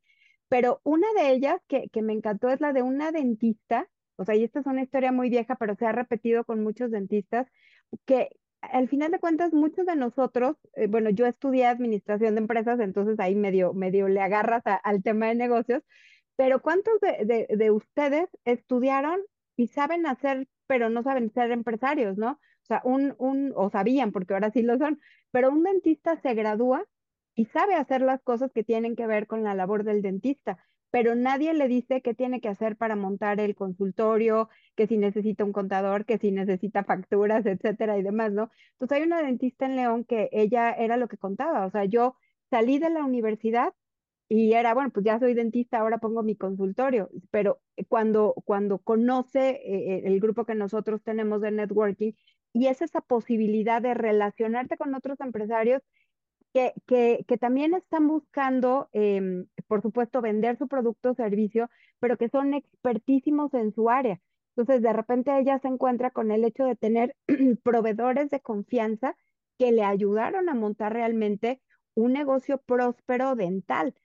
Pero 0.50 0.82
una 0.84 1.08
de 1.14 1.32
ellas 1.32 1.62
que, 1.68 1.90
que 1.90 2.02
me 2.02 2.14
encantó 2.14 2.50
es 2.50 2.60
la 2.60 2.74
de 2.74 2.82
una 2.82 3.12
dentista, 3.12 3.88
o 4.16 4.26
sea, 4.26 4.36
y 4.36 4.44
esta 4.44 4.62
es 4.62 4.66
una 4.66 4.82
historia 4.82 5.12
muy 5.12 5.30
vieja, 5.30 5.56
pero 5.58 5.76
se 5.76 5.86
ha 5.86 5.92
repetido 5.92 6.44
con 6.44 6.64
muchos 6.64 6.90
dentistas, 6.90 7.48
que 8.06 8.30
al 8.62 8.90
final 8.90 9.12
de 9.12 9.20
cuentas 9.20 9.54
muchos 9.54 9.86
de 9.86 9.96
nosotros, 9.96 10.58
eh, 10.74 10.88
bueno, 10.88 11.12
yo 11.12 11.28
estudié 11.28 11.68
administración 11.68 12.34
de 12.34 12.42
empresas, 12.42 12.80
entonces 12.80 13.20
ahí 13.20 13.36
medio, 13.36 13.74
medio 13.74 14.08
le 14.08 14.22
agarras 14.22 14.64
al 14.84 15.04
tema 15.04 15.28
de 15.28 15.36
negocios, 15.36 15.84
pero 16.36 16.62
¿cuántos 16.62 17.00
de, 17.02 17.48
de, 17.50 17.72
ustedes 17.72 18.30
estudiaron 18.44 19.22
y 19.56 19.68
saben 19.68 20.06
hacer, 20.06 20.48
pero 20.68 20.90
no 20.90 21.04
saben 21.04 21.32
ser 21.32 21.52
empresarios, 21.52 22.18
¿no? 22.18 22.32
O 22.32 22.66
sea, 22.68 22.82
un, 22.84 23.16
un, 23.20 23.54
o 23.56 23.70
sabían, 23.70 24.12
porque 24.12 24.34
ahora 24.34 24.52
sí 24.52 24.62
lo 24.62 24.78
son, 24.78 25.00
pero 25.32 25.52
un 25.52 25.64
dentista 25.64 26.20
se 26.22 26.34
gradúa 26.34 26.84
y 27.36 27.46
sabe 27.46 27.76
hacer 27.76 28.02
las 28.02 28.22
cosas 28.22 28.52
que 28.52 28.64
tienen 28.64 28.96
que 28.96 29.08
ver 29.08 29.28
con 29.28 29.44
la 29.44 29.54
labor 29.54 29.84
del 29.84 30.02
dentista, 30.02 30.58
pero 30.90 31.16
nadie 31.16 31.54
le 31.54 31.68
dice 31.68 32.02
qué 32.02 32.14
tiene 32.14 32.42
que 32.42 32.48
hacer 32.50 32.78
para 32.78 32.96
montar 32.96 33.40
el 33.40 33.56
consultorio, 33.56 34.50
que 34.76 34.88
si 34.88 34.98
necesita 34.98 35.44
un 35.44 35.52
contador, 35.52 36.06
que 36.06 36.18
si 36.18 36.32
necesita 36.32 36.84
facturas, 36.84 37.46
etcétera 37.46 37.98
y 37.98 38.04
demás, 38.04 38.32
¿no? 38.32 38.50
Entonces 38.74 38.98
hay 38.98 39.04
una 39.04 39.22
dentista 39.22 39.66
en 39.66 39.76
León 39.76 40.06
que 40.06 40.30
ella 40.32 40.72
era 40.72 40.98
lo 40.98 41.08
que 41.08 41.18
contaba, 41.18 41.66
o 41.66 41.70
sea, 41.72 41.86
yo 41.86 42.16
salí 42.50 42.80
de 42.80 42.90
la 42.90 43.04
universidad 43.04 43.74
y 44.28 44.54
era, 44.54 44.74
bueno, 44.74 44.90
pues 44.92 45.06
ya 45.06 45.20
soy 45.20 45.34
dentista, 45.34 45.80
ahora 45.80 46.00
pongo 46.00 46.24
mi 46.24 46.36
consultorio, 46.36 47.10
pero 47.32 47.62
cuando, 47.90 48.34
cuando 48.46 48.80
conoce 48.80 49.62
eh, 49.64 50.02
el 50.06 50.20
grupo 50.20 50.46
que 50.46 50.56
nosotros 50.56 51.04
tenemos 51.04 51.42
de 51.42 51.52
networking 51.52 52.14
y 52.54 52.68
es 52.68 52.82
esa 52.82 53.02
posibilidad 53.02 53.82
de 53.82 53.94
relacionarte 53.94 54.78
con 54.78 54.96
otros 54.96 55.20
empresarios 55.20 55.82
que, 56.54 56.74
que, 56.88 57.26
que 57.28 57.38
también 57.38 57.74
están 57.74 58.08
buscando, 58.08 58.90
em, 58.94 59.48
por 59.68 59.82
supuesto, 59.82 60.22
vender 60.22 60.58
su 60.58 60.68
producto 60.68 61.12
o 61.12 61.16
servicio, 61.16 61.70
pero 62.00 62.18
que 62.18 62.30
son 62.30 62.54
expertísimos 62.54 63.54
en 63.54 63.74
su 63.74 63.90
área. 63.90 64.22
Entonces, 64.56 64.82
de 64.82 64.94
repente 64.94 65.38
ella 65.38 65.60
se 65.60 65.68
encuentra 65.68 66.12
con 66.12 66.32
el 66.32 66.46
hecho 66.46 66.64
de 66.66 66.76
tener 66.78 67.16
proveedores 67.64 68.30
de 68.30 68.40
confianza 68.40 69.18
que 69.58 69.72
le 69.72 69.84
ayudaron 69.84 70.50
a 70.50 70.54
montar 70.56 70.94
realmente 70.94 71.62
un 71.94 72.14
negocio 72.14 72.58
próspero 72.60 73.36
dental 73.36 73.96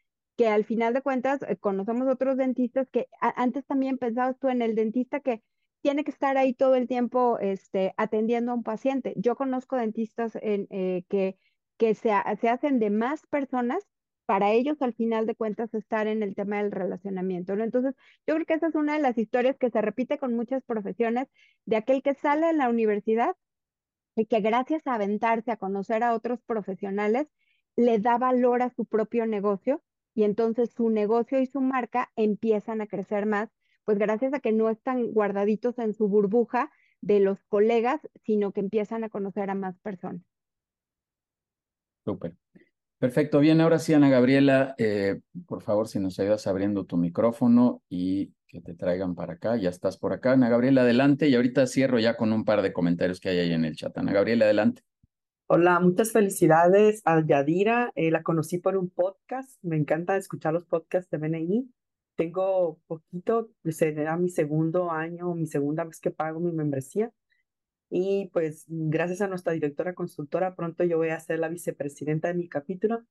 que 0.40 0.48
al 0.48 0.64
final 0.64 0.94
de 0.94 1.02
cuentas 1.02 1.42
eh, 1.42 1.58
conocemos 1.58 2.08
otros 2.08 2.38
dentistas 2.38 2.88
que 2.88 3.08
antes 3.20 3.66
también 3.66 3.98
pensabas 3.98 4.38
tú 4.38 4.48
en 4.48 4.62
el 4.62 4.74
dentista 4.74 5.20
que 5.20 5.42
tiene 5.82 6.02
que 6.02 6.10
estar 6.10 6.38
ahí 6.38 6.54
todo 6.54 6.76
el 6.76 6.88
tiempo 6.88 7.38
este, 7.40 7.92
atendiendo 7.98 8.52
a 8.52 8.54
un 8.54 8.62
paciente. 8.62 9.12
Yo 9.18 9.36
conozco 9.36 9.76
dentistas 9.76 10.38
en, 10.40 10.66
eh, 10.70 11.04
que, 11.10 11.36
que 11.76 11.94
se, 11.94 12.12
se 12.40 12.48
hacen 12.48 12.78
de 12.78 12.88
más 12.88 13.26
personas 13.26 13.86
para 14.24 14.50
ellos 14.52 14.80
al 14.80 14.94
final 14.94 15.26
de 15.26 15.34
cuentas 15.34 15.74
estar 15.74 16.06
en 16.06 16.22
el 16.22 16.34
tema 16.34 16.62
del 16.62 16.72
relacionamiento, 16.72 17.54
¿no? 17.54 17.62
Entonces, 17.62 17.94
yo 18.26 18.34
creo 18.34 18.46
que 18.46 18.54
esa 18.54 18.68
es 18.68 18.74
una 18.76 18.94
de 18.94 19.00
las 19.00 19.18
historias 19.18 19.58
que 19.58 19.68
se 19.68 19.82
repite 19.82 20.16
con 20.16 20.34
muchas 20.34 20.62
profesiones 20.64 21.28
de 21.66 21.76
aquel 21.76 22.02
que 22.02 22.14
sale 22.14 22.46
de 22.46 22.54
la 22.54 22.70
universidad 22.70 23.36
y 24.16 24.24
que 24.24 24.40
gracias 24.40 24.86
a 24.86 24.94
aventarse 24.94 25.50
a 25.50 25.58
conocer 25.58 26.02
a 26.02 26.14
otros 26.14 26.40
profesionales, 26.40 27.28
le 27.76 27.98
da 27.98 28.16
valor 28.16 28.62
a 28.62 28.70
su 28.70 28.86
propio 28.86 29.26
negocio 29.26 29.82
y 30.20 30.24
entonces 30.24 30.70
su 30.76 30.90
negocio 30.90 31.40
y 31.40 31.46
su 31.46 31.62
marca 31.62 32.10
empiezan 32.14 32.82
a 32.82 32.86
crecer 32.86 33.24
más, 33.24 33.48
pues 33.86 33.96
gracias 33.96 34.34
a 34.34 34.40
que 34.40 34.52
no 34.52 34.68
están 34.68 35.12
guardaditos 35.12 35.78
en 35.78 35.94
su 35.94 36.08
burbuja 36.08 36.70
de 37.00 37.20
los 37.20 37.42
colegas, 37.44 38.02
sino 38.22 38.52
que 38.52 38.60
empiezan 38.60 39.02
a 39.02 39.08
conocer 39.08 39.48
a 39.48 39.54
más 39.54 39.78
personas. 39.78 40.20
Súper. 42.04 42.34
Perfecto, 42.98 43.40
bien, 43.40 43.62
ahora 43.62 43.78
sí, 43.78 43.94
Ana 43.94 44.10
Gabriela, 44.10 44.74
eh, 44.76 45.22
por 45.46 45.62
favor, 45.62 45.88
si 45.88 45.98
nos 45.98 46.20
ayudas 46.20 46.46
abriendo 46.46 46.84
tu 46.84 46.98
micrófono 46.98 47.82
y 47.88 48.34
que 48.46 48.60
te 48.60 48.74
traigan 48.74 49.14
para 49.14 49.34
acá, 49.34 49.56
ya 49.56 49.70
estás 49.70 49.96
por 49.96 50.12
acá, 50.12 50.32
Ana 50.32 50.50
Gabriela, 50.50 50.82
adelante, 50.82 51.30
y 51.30 51.34
ahorita 51.34 51.66
cierro 51.66 51.98
ya 51.98 52.18
con 52.18 52.34
un 52.34 52.44
par 52.44 52.60
de 52.60 52.74
comentarios 52.74 53.20
que 53.20 53.30
hay 53.30 53.38
ahí 53.38 53.52
en 53.54 53.64
el 53.64 53.74
chat. 53.74 53.96
Ana 53.96 54.12
Gabriela, 54.12 54.44
adelante. 54.44 54.82
Hola, 55.52 55.80
muchas 55.80 56.12
felicidades 56.12 57.02
a 57.04 57.26
Yadira. 57.26 57.90
Eh, 57.96 58.12
la 58.12 58.22
conocí 58.22 58.58
por 58.58 58.76
un 58.76 58.88
podcast. 58.88 59.58
Me 59.62 59.76
encanta 59.76 60.16
escuchar 60.16 60.52
los 60.52 60.64
podcasts 60.64 61.10
de 61.10 61.18
BNI. 61.18 61.68
Tengo 62.14 62.78
poquito, 62.86 63.50
será 63.64 64.16
mi 64.16 64.28
segundo 64.28 64.92
año, 64.92 65.34
mi 65.34 65.46
segunda 65.48 65.82
vez 65.82 65.98
que 65.98 66.12
pago 66.12 66.38
mi 66.38 66.52
membresía. 66.52 67.10
Y 67.90 68.30
pues 68.32 68.64
gracias 68.68 69.22
a 69.22 69.26
nuestra 69.26 69.52
directora 69.52 69.92
consultora, 69.92 70.54
pronto 70.54 70.84
yo 70.84 70.98
voy 70.98 71.08
a 71.08 71.18
ser 71.18 71.40
la 71.40 71.48
vicepresidenta 71.48 72.28
de 72.28 72.34
mi 72.34 72.48
capítulo. 72.48 73.04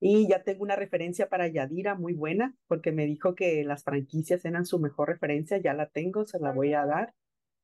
Y 0.00 0.26
ya 0.28 0.42
tengo 0.42 0.64
una 0.64 0.74
referencia 0.74 1.28
para 1.28 1.46
Yadira 1.46 1.94
muy 1.94 2.14
buena, 2.14 2.56
porque 2.66 2.90
me 2.90 3.06
dijo 3.06 3.36
que 3.36 3.62
las 3.62 3.84
franquicias 3.84 4.44
eran 4.44 4.66
su 4.66 4.80
mejor 4.80 5.10
referencia. 5.10 5.58
Ya 5.58 5.72
la 5.72 5.86
tengo, 5.88 6.26
se 6.26 6.40
la 6.40 6.50
voy 6.50 6.74
a 6.74 6.84
dar. 6.84 7.14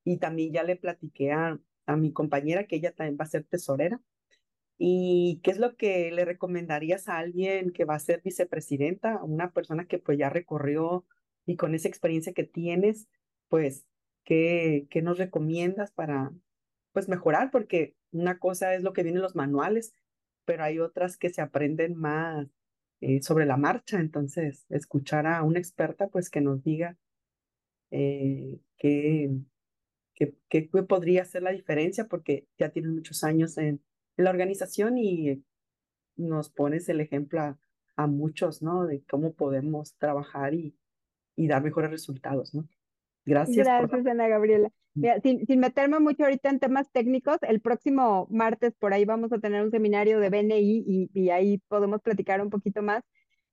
Y 0.05 0.19
también 0.19 0.53
ya 0.53 0.63
le 0.63 0.77
platiqué 0.77 1.33
a, 1.33 1.59
a 1.85 1.95
mi 1.97 2.11
compañera 2.13 2.65
que 2.65 2.77
ella 2.77 2.93
también 2.93 3.17
va 3.19 3.25
a 3.25 3.27
ser 3.27 3.43
tesorera 3.45 4.01
¿Y 4.77 5.39
qué 5.43 5.51
es 5.51 5.59
lo 5.59 5.75
que 5.77 6.11
le 6.11 6.25
recomendarías 6.25 7.07
a 7.07 7.17
alguien 7.17 7.71
que 7.71 7.85
va 7.85 7.95
a 7.95 7.99
ser 7.99 8.21
vicepresidenta, 8.21 9.23
una 9.23 9.51
persona 9.51 9.85
que 9.85 9.99
pues 9.99 10.17
ya 10.17 10.29
recorrió 10.29 11.05
y 11.45 11.55
con 11.55 11.75
esa 11.75 11.87
experiencia 11.87 12.33
que 12.33 12.43
tienes, 12.43 13.07
pues, 13.49 13.85
¿qué, 14.25 14.87
qué 14.89 15.01
nos 15.01 15.17
recomiendas 15.17 15.91
para 15.91 16.33
pues 16.91 17.07
mejorar? 17.07 17.51
Porque 17.51 17.95
una 18.11 18.39
cosa 18.39 18.75
es 18.75 18.83
lo 18.83 18.93
que 18.93 19.03
viene 19.03 19.19
en 19.19 19.23
los 19.23 19.35
manuales, 19.35 19.93
pero 20.45 20.63
hay 20.63 20.79
otras 20.79 21.17
que 21.17 21.29
se 21.29 21.41
aprenden 21.41 21.95
más 21.95 22.47
eh, 23.01 23.21
sobre 23.21 23.45
la 23.45 23.57
marcha. 23.57 23.99
Entonces, 23.99 24.65
escuchar 24.69 25.27
a 25.27 25.43
una 25.43 25.59
experta, 25.59 26.07
pues 26.09 26.29
que 26.29 26.41
nos 26.41 26.63
diga 26.63 26.97
eh, 27.91 28.59
qué, 28.77 29.31
qué, 30.15 30.35
qué, 30.49 30.69
podría 30.87 31.25
ser 31.25 31.43
la 31.43 31.51
diferencia, 31.51 32.07
porque 32.07 32.47
ya 32.57 32.69
tienen 32.69 32.95
muchos 32.95 33.23
años 33.23 33.57
en, 33.57 33.81
la 34.15 34.29
organización 34.29 34.99
y 34.99 35.43
nos 36.15 36.49
pones 36.49 36.87
el 36.87 37.01
ejemplo 37.01 37.41
a, 37.41 37.59
a, 37.95 38.05
muchos, 38.05 38.61
¿no? 38.61 38.85
De 38.85 39.03
cómo 39.09 39.33
podemos 39.33 39.95
trabajar 39.97 40.53
y, 40.53 40.77
y 41.35 41.47
dar 41.47 41.63
mejores 41.63 41.89
resultados, 41.89 42.53
¿no? 42.53 42.67
Gracias. 43.25 43.65
Gracias, 43.65 44.05
Ana 44.05 44.27
Gabriela. 44.27 44.69
sin, 45.23 45.45
sin, 45.45 45.59
meterme 45.59 45.99
mucho 45.99 46.23
ahorita 46.25 46.49
en 46.49 46.59
temas 46.59 46.91
técnicos, 46.91 47.37
el 47.41 47.61
próximo 47.61 48.27
martes 48.29 48.73
por 48.77 48.93
ahí 48.93 49.05
vamos 49.05 49.31
a 49.33 49.39
tener 49.39 49.63
un 49.63 49.71
seminario 49.71 50.19
de 50.19 50.29
BNI 50.29 50.83
y, 50.85 51.09
y 51.13 51.29
ahí 51.29 51.57
podemos 51.67 52.01
platicar 52.01 52.41
un 52.41 52.49
poquito 52.49 52.81
más. 52.81 53.03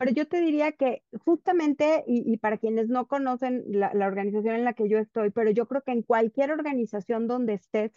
Pero 0.01 0.13
yo 0.13 0.27
te 0.27 0.41
diría 0.41 0.73
que 0.73 1.03
justamente, 1.27 2.05
y, 2.07 2.39
para 2.39 2.57
quienes 2.57 2.89
no 2.89 3.07
conocen 3.07 3.65
la, 3.67 3.93
la, 3.93 4.07
organización 4.07 4.55
en 4.55 4.65
la 4.65 4.73
que 4.73 4.89
yo 4.89 4.97
estoy, 4.97 5.29
pero 5.29 5.51
yo 5.51 5.69
creo 5.69 5.83
que 5.83 5.93
en 5.93 6.01
cualquier 6.01 6.53
organización 6.53 7.27
donde 7.27 7.53
estés, 7.53 7.93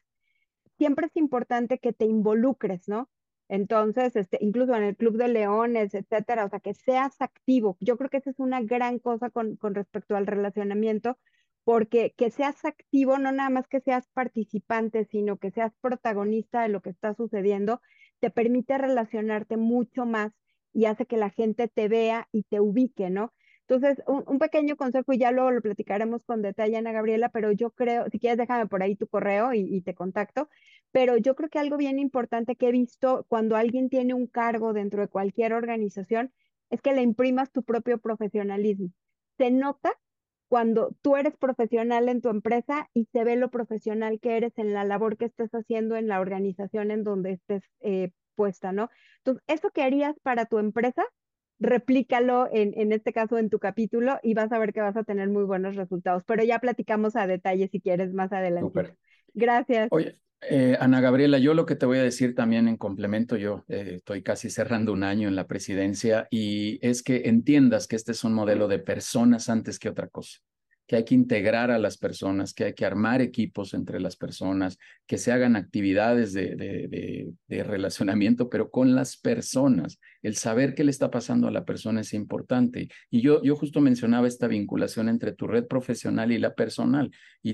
siempre 0.77 1.05
es 1.05 1.15
importante 1.15 1.79
que 1.79 1.93
te 1.93 2.03
involucres, 2.03 2.89
¿no? 2.89 3.09
Entonces, 3.47 4.17
este, 4.17 4.37
incluso 4.41 4.75
en 4.75 4.83
el 4.83 4.97
Club 4.97 5.15
de 5.15 5.29
Leones, 5.29 5.93
etcétera, 5.93 6.43
o 6.43 6.49
sea, 6.49 6.59
que 6.59 6.73
seas 6.73 7.21
activo. 7.21 7.77
Yo 7.79 7.95
creo 7.97 8.09
que 8.09 8.17
esa 8.17 8.31
es 8.31 8.39
una 8.39 8.59
gran 8.61 8.99
cosa 8.99 9.29
con, 9.29 9.55
con 9.55 9.73
respecto 9.73 10.17
al 10.17 10.27
relacionamiento, 10.27 11.17
porque 11.63 12.13
que 12.17 12.31
seas 12.31 12.65
activo, 12.65 13.17
no 13.17 13.31
nada 13.31 13.49
más 13.49 13.69
que 13.69 13.79
seas 13.79 14.09
participante, 14.09 15.05
sino 15.05 15.37
que 15.37 15.51
seas 15.51 15.71
protagonista 15.79 16.63
de 16.63 16.67
lo 16.67 16.81
que 16.81 16.89
está 16.89 17.13
sucediendo, 17.13 17.79
te 18.19 18.29
permite 18.29 18.77
relacionarte 18.77 19.55
mucho 19.55 20.05
más 20.05 20.33
y 20.73 20.85
hace 20.85 21.05
que 21.05 21.17
la 21.17 21.29
gente 21.29 21.67
te 21.67 21.87
vea 21.87 22.27
y 22.31 22.43
te 22.43 22.59
ubique, 22.59 23.09
¿no? 23.09 23.33
Entonces, 23.67 24.03
un, 24.07 24.39
pequeño 24.39 24.75
consejo 24.75 25.13
y 25.13 25.17
ya 25.17 25.31
luego 25.31 25.51
lo 25.51 25.61
platicaremos 25.61 26.23
con 26.25 26.41
detalle, 26.41 26.75
Ana 26.75 26.91
Gabriela, 26.91 27.29
pero 27.29 27.51
yo 27.53 27.71
creo, 27.71 28.05
si 28.11 28.19
quieres 28.19 28.37
déjame 28.37 28.67
por 28.67 28.83
ahí 28.83 28.95
tu 28.95 29.07
correo 29.07 29.53
y, 29.53 29.61
y, 29.61 29.81
te 29.81 29.95
contacto, 29.95 30.49
pero 30.91 31.15
yo 31.17 31.35
creo 31.35 31.49
que 31.49 31.59
algo 31.59 31.77
bien 31.77 31.97
importante 31.97 32.55
que 32.57 32.67
he 32.67 32.71
visto 32.71 33.25
cuando 33.29 33.55
alguien 33.55 33.89
tiene 33.89 34.13
un 34.13 34.27
cargo 34.27 34.73
dentro 34.73 35.01
de 35.01 35.07
cualquier 35.07 35.53
organización 35.53 36.33
es 36.69 36.81
que 36.81 36.93
le 36.93 37.03
imprimas 37.03 37.51
tu 37.51 37.63
propio 37.63 37.99
profesionalismo. 37.99 38.89
Se 39.37 39.49
nota 39.49 39.93
cuando 40.53 40.95
tú 41.01 41.15
eres 41.15 41.35
profesional 41.37 42.09
en 42.09 42.21
tu 42.21 42.29
empresa 42.29 42.89
y 42.93 43.05
se 43.11 43.23
ve 43.23 43.35
lo 43.37 43.49
profesional 43.49 44.19
que 44.19 44.37
eres 44.37 44.53
en 44.57 44.73
la 44.73 44.83
labor 44.83 45.17
que 45.17 45.25
estés 45.25 45.51
haciendo 45.51 45.95
en 45.95 46.07
la 46.07 46.19
organización 46.19 46.91
en 46.91 47.03
donde 47.03 47.31
estés 47.31 47.63
eh, 47.79 48.11
puesta, 48.35 48.71
¿no? 48.71 48.89
Entonces, 49.19 49.43
eso 49.47 49.69
que 49.71 49.83
harías 49.83 50.15
para 50.23 50.45
tu 50.45 50.59
empresa, 50.59 51.03
replícalo 51.59 52.49
en, 52.51 52.73
en 52.75 52.91
este 52.91 53.13
caso 53.13 53.37
en 53.37 53.49
tu 53.49 53.59
capítulo 53.59 54.19
y 54.21 54.33
vas 54.33 54.51
a 54.51 54.59
ver 54.59 54.73
que 54.73 54.81
vas 54.81 54.97
a 54.97 55.03
tener 55.03 55.29
muy 55.29 55.43
buenos 55.43 55.75
resultados, 55.75 56.23
pero 56.25 56.43
ya 56.43 56.59
platicamos 56.59 57.15
a 57.15 57.27
detalle 57.27 57.67
si 57.69 57.79
quieres 57.79 58.13
más 58.13 58.31
adelante. 58.33 58.95
Gracias. 59.33 59.87
Oye, 59.91 60.15
eh, 60.41 60.77
Ana 60.79 60.99
Gabriela, 60.99 61.37
yo 61.37 61.53
lo 61.53 61.65
que 61.65 61.75
te 61.75 61.85
voy 61.85 61.99
a 61.99 62.03
decir 62.03 62.35
también 62.35 62.67
en 62.67 62.77
complemento, 62.77 63.37
yo 63.37 63.63
eh, 63.67 63.93
estoy 63.95 64.23
casi 64.23 64.49
cerrando 64.49 64.91
un 64.93 65.03
año 65.03 65.27
en 65.27 65.35
la 65.35 65.47
presidencia 65.47 66.27
y 66.29 66.79
es 66.85 67.01
que 67.01 67.23
entiendas 67.25 67.87
que 67.87 67.95
este 67.95 68.11
es 68.11 68.23
un 68.23 68.33
modelo 68.33 68.67
de 68.67 68.79
personas 68.79 69.49
antes 69.49 69.79
que 69.79 69.89
otra 69.89 70.07
cosa 70.07 70.39
que 70.87 70.97
hay 70.97 71.05
que 71.05 71.15
integrar 71.15 71.71
a 71.71 71.79
las 71.79 71.97
personas, 71.97 72.53
que 72.53 72.65
hay 72.65 72.73
que 72.73 72.85
armar 72.85 73.21
equipos 73.21 73.73
entre 73.73 73.99
las 73.99 74.15
personas, 74.15 74.77
que 75.07 75.17
se 75.17 75.31
hagan 75.31 75.55
actividades 75.55 76.33
de, 76.33 76.55
de, 77.47 77.63
relacionamiento, 77.63 78.49
pero 78.49 78.69
con 78.69 78.95
las 78.95 79.15
personas. 79.17 79.99
El 80.23 80.35
saber 80.35 80.73
qué 80.73 80.83
le 80.83 80.89
está 80.89 81.11
pasando 81.11 81.47
a 81.47 81.51
la 81.51 81.65
persona 81.65 82.01
es 82.01 82.13
importante. 82.13 82.87
Y 83.11 83.21
yo, 83.21 83.43
yo 83.43 83.55
justo 83.55 83.81
mencionaba 83.81 84.27
esta 84.27 84.47
vinculación 84.47 85.09
entre 85.09 85.33
tu 85.33 85.45
red 85.45 85.67
profesional 85.67 86.31
y 86.31 86.39
la 86.39 86.55
personal, 86.55 87.11
y, 87.43 87.53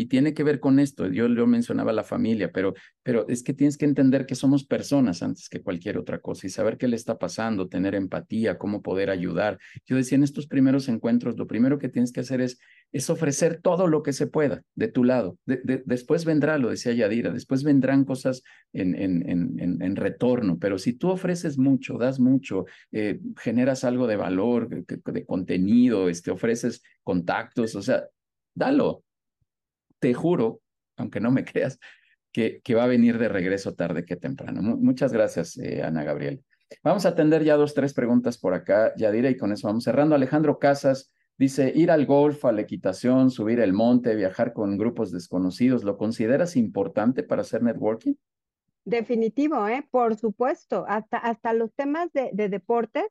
y, 0.00 0.06
tiene 0.06 0.34
que 0.34 0.42
ver 0.42 0.58
con 0.58 0.80
esto. 0.80 1.06
Yo, 1.06 1.28
yo 1.28 1.46
mencionaba 1.46 1.92
la 1.92 2.02
familia, 2.02 2.50
pero, 2.52 2.74
pero 3.02 3.26
es 3.28 3.42
que 3.42 3.54
tienes 3.54 3.78
que 3.78 3.84
entender 3.84 4.26
que 4.26 4.34
somos 4.34 4.64
personas 4.64 5.22
antes 5.22 5.48
que 5.48 5.62
cualquier 5.62 5.96
otra 5.96 6.18
cosa 6.18 6.46
y 6.46 6.50
saber 6.50 6.76
qué 6.76 6.88
le 6.88 6.96
está 6.96 7.18
pasando, 7.18 7.68
tener 7.68 7.94
empatía, 7.94 8.58
cómo 8.58 8.82
poder 8.82 9.10
ayudar. 9.10 9.58
Yo 9.86 9.96
decía, 9.96 10.16
en 10.16 10.24
estos 10.24 10.48
primeros 10.48 10.88
encuentros, 10.88 11.38
lo 11.38 11.46
primero 11.46 11.78
que 11.78 11.88
tienes 11.88 12.12
que 12.12 12.20
hacer 12.20 12.40
es 12.40 12.58
es 12.92 13.10
ofrecer 13.10 13.60
todo 13.60 13.86
lo 13.86 14.02
que 14.02 14.12
se 14.12 14.26
pueda 14.26 14.62
de 14.74 14.88
tu 14.88 15.04
lado. 15.04 15.38
después 15.44 16.24
vendrá, 16.24 16.58
lo 16.58 16.70
decía 16.70 16.92
Yadira, 16.92 17.30
después 17.30 17.62
vendrán 17.62 18.04
cosas 18.04 18.42
en, 18.72 18.94
en, 18.94 19.28
en, 19.28 19.82
en, 19.82 19.96
retorno, 19.96 20.58
pero 20.58 20.78
si 20.78 20.94
tú 20.94 21.10
ofreces 21.10 21.58
mucho, 21.58 21.98
das 21.98 22.18
mucho, 22.18 22.64
eh, 22.92 23.20
generas 23.36 23.84
algo 23.84 24.06
de 24.06 24.16
valor, 24.16 24.68
de, 24.68 25.26
contenido, 25.26 26.08
este, 26.08 26.30
ofreces 26.30 26.82
contactos, 27.02 27.74
o 27.74 27.82
sea, 27.82 28.04
dalo. 28.54 29.04
Te 29.98 30.14
juro, 30.14 30.60
aunque 30.96 31.20
no 31.20 31.30
me 31.30 31.44
creas, 31.44 31.78
que, 32.32 32.60
que 32.62 32.74
va 32.74 32.84
a 32.84 32.88
venir 32.88 33.18
de 33.18 33.28
regreso 33.28 33.74
tarde 33.74 34.04
que 34.04 34.16
temprano. 34.16 34.62
muchas 34.62 35.12
gracias, 35.12 35.58
eh, 35.58 35.82
Ana 35.82 36.04
Gabriel. 36.04 36.42
Vamos 36.82 37.06
a 37.06 37.10
atender 37.10 37.44
ya 37.44 37.56
dos, 37.56 37.74
tres 37.74 37.94
preguntas 37.94 38.38
por 38.38 38.54
acá, 38.54 38.92
Yadira, 38.96 39.30
y 39.30 39.36
con 39.36 39.52
eso 39.52 39.68
vamos 39.68 39.84
cerrando. 39.84 40.14
Alejandro 40.14 40.58
Casas 40.58 41.10
Dice, 41.38 41.72
ir 41.72 41.92
al 41.92 42.04
golf, 42.04 42.44
a 42.44 42.52
la 42.52 42.62
equitación, 42.62 43.30
subir 43.30 43.60
el 43.60 43.72
monte, 43.72 44.16
viajar 44.16 44.52
con 44.52 44.76
grupos 44.76 45.12
desconocidos, 45.12 45.84
¿lo 45.84 45.96
consideras 45.96 46.56
importante 46.56 47.22
para 47.22 47.42
hacer 47.42 47.62
networking? 47.62 48.14
Definitivo, 48.84 49.68
¿eh? 49.68 49.86
Por 49.88 50.16
supuesto, 50.16 50.84
hasta, 50.88 51.16
hasta 51.18 51.52
los 51.52 51.72
temas 51.74 52.12
de, 52.12 52.30
de 52.32 52.48
deportes, 52.48 53.04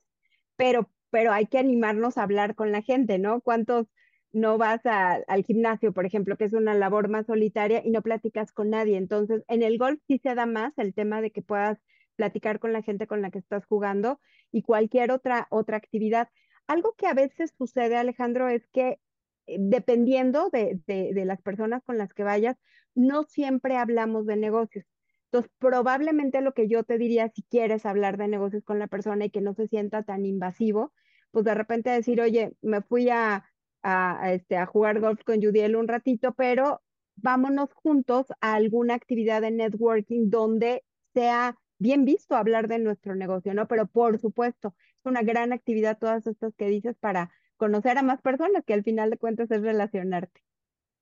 pero, 0.57 0.91
pero 1.09 1.31
hay 1.31 1.45
que 1.45 1.57
animarnos 1.57 2.17
a 2.17 2.23
hablar 2.23 2.55
con 2.55 2.73
la 2.73 2.81
gente, 2.81 3.17
¿no? 3.17 3.39
¿Cuántos 3.39 3.87
no 4.33 4.57
vas 4.57 4.81
al 4.85 5.43
gimnasio, 5.45 5.93
por 5.93 6.05
ejemplo, 6.05 6.35
que 6.35 6.45
es 6.45 6.53
una 6.53 6.73
labor 6.73 7.07
más 7.07 7.27
solitaria 7.27 7.81
y 7.85 7.91
no 7.91 8.01
platicas 8.01 8.51
con 8.51 8.71
nadie? 8.71 8.97
Entonces, 8.97 9.43
en 9.47 9.63
el 9.63 9.77
golf 9.77 10.01
sí 10.05 10.19
se 10.21 10.35
da 10.35 10.45
más 10.45 10.73
el 10.77 10.93
tema 10.93 11.21
de 11.21 11.31
que 11.31 11.41
puedas 11.41 11.79
platicar 12.15 12.59
con 12.59 12.73
la 12.73 12.81
gente 12.81 13.07
con 13.07 13.21
la 13.21 13.31
que 13.31 13.39
estás 13.39 13.65
jugando 13.65 14.19
y 14.51 14.63
cualquier 14.63 15.11
otra, 15.11 15.47
otra 15.49 15.77
actividad. 15.77 16.27
Algo 16.67 16.93
que 16.97 17.07
a 17.07 17.13
veces 17.13 17.53
sucede, 17.57 17.97
Alejandro, 17.97 18.49
es 18.49 18.67
que 18.67 18.99
eh, 19.47 19.57
dependiendo 19.59 20.49
de, 20.51 20.79
de, 20.85 21.25
las 21.25 21.41
personas 21.41 21.83
con 21.83 21.97
las 21.97 22.13
que 22.13 22.23
vayas, 22.23 22.57
no 22.95 23.23
siempre 23.23 23.77
hablamos 23.77 24.25
de 24.25 24.35
negocios. 24.37 24.85
Entonces, 25.25 25.51
probablemente 25.59 26.41
lo 26.41 26.53
que 26.53 26.67
yo 26.67 26.83
te 26.83 26.97
diría, 26.97 27.29
si 27.29 27.43
quieres 27.43 27.85
hablar 27.85 28.17
de 28.17 28.27
negocios 28.27 28.63
con 28.63 28.79
la 28.79 28.87
persona 28.87 29.25
y 29.25 29.29
que 29.29 29.41
no 29.41 29.53
se 29.53 29.67
sienta 29.67 30.03
tan 30.03 30.25
invasivo, 30.25 30.93
pues 31.31 31.45
de 31.45 31.53
repente 31.53 31.89
decir, 31.89 32.21
oye, 32.21 32.53
me 32.61 32.81
fui 32.81 33.09
a, 33.09 33.45
a, 33.83 34.33
este, 34.33 34.57
a 34.57 34.65
jugar 34.65 34.99
golf 34.99 35.23
con 35.23 35.41
Judiel 35.41 35.75
un 35.75 35.87
ratito, 35.87 36.33
pero 36.33 36.81
vámonos 37.15 37.73
juntos 37.73 38.27
a 38.41 38.55
alguna 38.55 38.93
actividad 38.95 39.41
de 39.41 39.51
networking 39.51 40.29
donde 40.29 40.83
sea 41.13 41.57
bien 41.79 42.05
visto 42.05 42.35
hablar 42.35 42.67
de 42.67 42.79
nuestro 42.79 43.15
negocio, 43.15 43.53
¿no? 43.53 43.67
Pero 43.67 43.87
por 43.87 44.19
supuesto, 44.19 44.75
es 44.86 44.86
una 45.07 45.21
gran 45.23 45.53
actividad 45.53 45.97
todas 45.97 46.27
estas 46.27 46.53
que 46.55 46.67
dices 46.67 46.95
para 46.99 47.31
conocer 47.57 47.97
a 47.97 48.03
más 48.03 48.21
personas, 48.21 48.63
que 48.65 48.73
al 48.73 48.83
final 48.83 49.09
de 49.09 49.17
cuentas 49.17 49.49
es 49.51 49.61
relacionarte. 49.61 50.41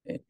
Eh, 0.05 0.23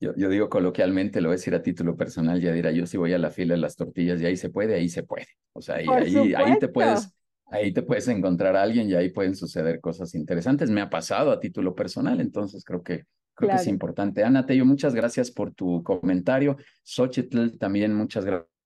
yo, 0.00 0.14
yo, 0.16 0.28
digo 0.28 0.48
coloquialmente, 0.48 1.20
lo 1.20 1.28
voy 1.28 1.34
a 1.34 1.38
decir 1.38 1.54
a 1.54 1.62
título 1.62 1.96
personal, 1.96 2.40
ya 2.40 2.52
dirá, 2.52 2.70
yo 2.70 2.86
si 2.86 2.96
voy 2.96 3.12
a 3.12 3.18
la 3.18 3.30
fila 3.30 3.54
de 3.54 3.60
las 3.60 3.76
tortillas 3.76 4.20
y 4.20 4.26
ahí 4.26 4.36
se 4.36 4.50
puede, 4.50 4.74
ahí 4.74 4.88
se 4.88 5.02
puede. 5.02 5.26
O 5.52 5.60
sea, 5.60 5.76
ahí, 5.76 5.86
ahí, 5.88 6.34
ahí, 6.34 6.58
te 6.58 6.68
puedes, 6.68 7.12
ahí 7.46 7.72
te 7.72 7.82
puedes 7.82 8.06
encontrar 8.08 8.56
a 8.56 8.62
alguien 8.62 8.88
y 8.88 8.94
ahí 8.94 9.10
pueden 9.10 9.34
suceder 9.34 9.80
cosas 9.80 10.14
interesantes. 10.14 10.70
Me 10.70 10.80
ha 10.80 10.90
pasado 10.90 11.30
a 11.30 11.40
título 11.40 11.74
personal, 11.74 12.20
entonces 12.20 12.64
creo 12.64 12.82
que 12.82 13.06
creo 13.34 13.50
que 13.50 13.56
es 13.56 13.66
importante. 13.68 14.24
Ana 14.24 14.46
Tello, 14.46 14.64
muchas 14.64 14.94
gracias 14.94 15.30
por 15.30 15.52
tu 15.52 15.82
comentario. 15.82 16.56
Xochitl, 16.82 17.56
también 17.56 17.94
muchas 17.94 18.24
gracias 18.24 18.57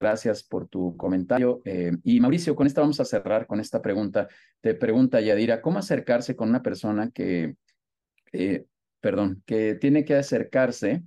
Gracias 0.00 0.42
por 0.42 0.66
tu 0.66 0.96
comentario. 0.96 1.60
Eh, 1.66 1.92
y 2.04 2.20
Mauricio, 2.20 2.56
con 2.56 2.66
esta 2.66 2.80
vamos 2.80 3.00
a 3.00 3.04
cerrar 3.04 3.46
con 3.46 3.60
esta 3.60 3.82
pregunta. 3.82 4.28
Te 4.62 4.72
pregunta 4.72 5.20
Yadira, 5.20 5.60
¿cómo 5.60 5.78
acercarse 5.78 6.34
con 6.34 6.48
una 6.48 6.62
persona 6.62 7.10
que, 7.10 7.56
eh, 8.32 8.64
perdón, 9.00 9.42
que 9.44 9.74
tiene 9.74 10.06
que 10.06 10.14
acercarse, 10.14 11.02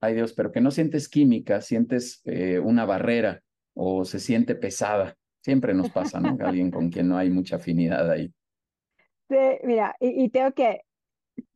ay 0.00 0.14
Dios, 0.14 0.32
pero 0.32 0.52
que 0.52 0.60
no 0.60 0.70
sientes 0.70 1.08
química, 1.08 1.60
sientes 1.60 2.22
eh, 2.24 2.60
una 2.60 2.84
barrera 2.84 3.42
o 3.74 4.04
se 4.04 4.20
siente 4.20 4.54
pesada? 4.54 5.16
Siempre 5.42 5.74
nos 5.74 5.90
pasa, 5.90 6.20
¿no? 6.20 6.28
Alguien 6.40 6.70
con 6.70 6.90
quien 6.90 7.08
no 7.08 7.18
hay 7.18 7.30
mucha 7.30 7.56
afinidad 7.56 8.08
ahí. 8.08 8.32
Sí, 9.28 9.58
mira, 9.64 9.96
y, 9.98 10.28
tengo 10.28 10.52
que, 10.52 10.82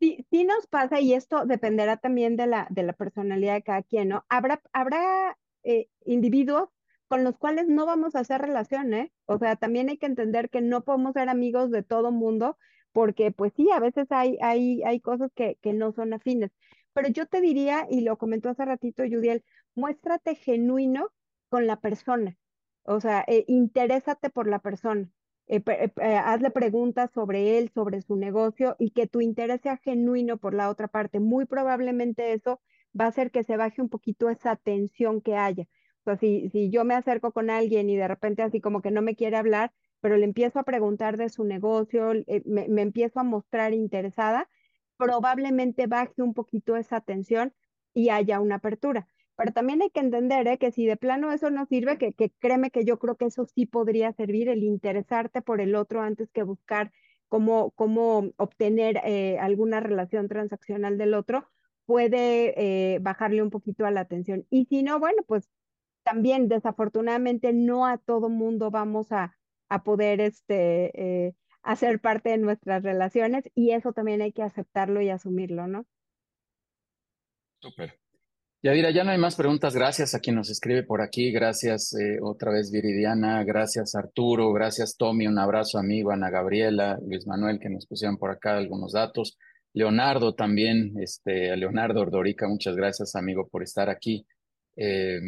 sí, 0.00 0.26
sí 0.28 0.42
nos 0.42 0.66
pasa 0.66 0.98
y 0.98 1.14
esto 1.14 1.46
dependerá 1.46 1.98
también 1.98 2.36
de 2.36 2.48
la, 2.48 2.66
de 2.68 2.82
la 2.82 2.94
personalidad 2.94 3.54
de 3.54 3.62
cada 3.62 3.82
quien, 3.84 4.09
¿no? 4.09 4.24
Habrá, 4.28 4.61
habrá 4.72 5.36
eh, 5.64 5.88
individuos 6.04 6.68
con 7.09 7.24
los 7.24 7.38
cuales 7.38 7.68
no 7.68 7.86
vamos 7.86 8.14
a 8.14 8.20
hacer 8.20 8.40
relación, 8.42 8.92
¿eh? 8.94 9.12
O 9.26 9.38
sea, 9.38 9.56
también 9.56 9.88
hay 9.88 9.96
que 9.98 10.06
entender 10.06 10.50
que 10.50 10.61
no 10.61 10.84
podemos 10.84 11.14
ser 11.14 11.28
amigos 11.28 11.70
de 11.70 11.82
todo 11.82 12.12
mundo, 12.12 12.59
porque 12.92 13.32
pues 13.32 13.52
sí, 13.56 13.70
a 13.70 13.80
veces 13.80 14.06
hay, 14.11 14.38
hay, 14.42 14.82
hay 14.84 15.00
cosas 15.00 15.30
que, 15.34 15.59
que 15.62 15.72
no 15.72 15.92
son 15.92 16.12
afines. 16.12 16.50
Pero 16.92 17.09
yo 17.09 17.26
te 17.26 17.40
diría, 17.40 17.86
y 17.90 18.02
lo 18.02 18.18
comentó 18.18 18.50
hace 18.50 18.64
ratito 18.64 19.04
Judiel, 19.04 19.44
muéstrate 19.74 20.34
genuino 20.34 21.11
con 21.48 21.66
la 21.66 21.80
persona. 21.80 22.36
O 22.82 23.00
sea, 23.00 23.24
eh, 23.28 23.44
interésate 23.48 24.30
por 24.30 24.48
la 24.48 24.59
persona. 24.61 25.09
Eh, 25.46 25.62
eh, 25.66 26.16
hazle 26.16 26.50
preguntas 26.50 27.11
sobre 27.14 27.59
él, 27.59 27.70
sobre 27.74 28.02
su 28.02 28.16
negocio 28.16 28.76
y 28.78 28.90
que 28.90 29.06
tu 29.06 29.20
interés 29.20 29.61
sea 29.62 29.78
genuino 29.78 30.38
por 30.38 30.54
la 30.54 30.68
otra 30.70 30.88
parte. 30.88 31.20
Muy 31.20 31.46
probablemente 31.46 32.32
eso 32.32 32.61
va 32.99 33.07
a 33.07 33.09
hacer 33.09 33.30
que 33.30 33.45
se 33.45 33.57
baje 33.57 33.82
un 33.82 33.89
poquito 33.89 34.30
esa 34.30 34.57
tensión 34.57 35.20
que 35.20 35.36
haya. 35.36 35.64
O 36.03 36.05
sea, 36.05 36.16
si, 36.16 36.49
si 36.51 36.70
yo 36.70 36.84
me 36.84 36.95
acerco 36.95 37.32
con 37.32 37.51
alguien 37.51 37.91
y 37.91 37.97
de 37.97 38.09
repente 38.09 38.43
así 38.43 38.61
como 38.61 38.82
que 38.82 38.91
no 38.91 39.03
me 39.03 39.16
quiere 39.16 39.36
hablar, 39.36 39.72
pero 40.01 40.16
le 40.16 40.24
empiezo 40.24 40.59
a 40.59 40.64
preguntar 40.64 41.16
de 41.16 41.28
su 41.28 41.45
negocio, 41.45 42.12
me, 42.45 42.68
me 42.68 42.82
empiezo 42.82 43.20
a 43.20 43.24
mostrar 43.24 43.74
interesada, 43.74 44.49
probablemente 44.97 45.86
baje 45.86 46.22
un 46.22 46.34
poquito 46.34 46.76
esa 46.76 47.01
tensión 47.01 47.55
y 47.95 48.11
haya 48.11 48.41
una 48.41 48.57
apertura. 48.57 49.09
Pero 49.39 49.53
también 49.53 49.82
hay 49.82 49.91
que 49.91 50.01
entender 50.01 50.49
¿eh? 50.49 50.59
que 50.59 50.72
si 50.72 50.84
de 50.84 50.97
plano 50.97 51.32
eso 51.32 51.49
no 51.51 51.64
sirve, 51.66 51.97
que, 51.97 52.12
que, 52.12 52.30
créeme 52.41 52.70
que 52.72 52.84
yo 52.84 52.99
creo 52.99 53.16
que 53.16 53.26
eso 53.26 53.47
sí 53.47 53.66
podría 53.66 54.12
servir, 54.12 54.49
el 54.49 54.64
interesarte 54.64 55.43
por 55.43 55.61
el 55.61 55.76
otro 55.76 56.03
antes 56.03 56.28
que 56.32 56.43
buscar 56.43 56.91
cómo, 57.28 57.70
cómo 57.72 58.32
obtener 58.36 59.01
eh, 59.05 59.39
alguna 59.39 59.78
relación 59.78 60.26
transaccional 60.28 60.99
del 60.99 61.14
otro, 61.14 61.49
puede 61.89 62.53
eh, 62.95 62.99
bajarle 62.99 63.43
un 63.43 63.49
poquito 63.49 63.86
a 63.86 63.91
la 63.91 64.01
atención. 64.01 64.47
Y 64.51 64.66
si 64.66 64.82
no, 64.82 65.01
bueno, 65.01 65.22
pues 65.26 65.49
también 66.03 66.49
desafortunadamente 66.49 67.55
no 67.55 67.86
a 67.86 67.97
todo 67.97 68.28
mundo 68.28 68.70
vamos 68.70 69.11
a, 69.11 69.39
a 69.70 69.82
poder 69.84 70.20
este, 70.20 71.34
hacer 71.62 71.99
parte 72.01 72.28
de 72.28 72.39
nuestras 72.39 72.82
relaciones 72.82 73.45
y 73.55 73.70
eso 73.70 73.95
también 73.95 74.20
hay 74.20 74.32
que 74.32 74.43
aceptarlo 74.43 75.01
y 75.01 75.09
asumirlo, 75.09 75.66
¿no? 75.66 75.86
Súper. 77.61 77.99
Yadira, 78.61 78.91
ya 78.91 79.05
no 79.05 79.12
hay 79.12 79.18
más 79.18 79.36
preguntas. 79.36 79.72
Gracias 79.72 80.16
a 80.16 80.20
quien 80.20 80.34
nos 80.34 80.51
escribe 80.51 80.82
por 80.82 81.01
aquí. 81.01 81.30
Gracias 81.30 81.95
eh, 81.95 82.18
otra 82.20 82.51
vez 82.51 82.72
Viridiana. 82.72 83.45
Gracias 83.45 83.95
Arturo. 83.95 84.53
Gracias 84.53 84.97
Tommy. 84.97 85.28
Un 85.28 85.39
abrazo 85.39 85.78
amigo. 85.78 86.11
Ana 86.11 86.28
Gabriela, 86.28 86.99
Luis 87.07 87.24
Manuel 87.26 87.61
que 87.61 87.70
nos 87.70 87.86
pusieron 87.86 88.18
por 88.18 88.32
acá 88.32 88.57
algunos 88.57 88.93
datos. 88.93 89.39
Leonardo 89.73 90.35
también. 90.35 90.95
Este, 91.01 91.57
Leonardo 91.57 92.01
Ordorica, 92.01 92.49
muchas 92.49 92.77
gracias 92.77 93.14
amigo 93.14 93.49
por 93.49 93.62
estar 93.62 93.89
aquí. 93.91 94.27
Eh, 94.77 95.21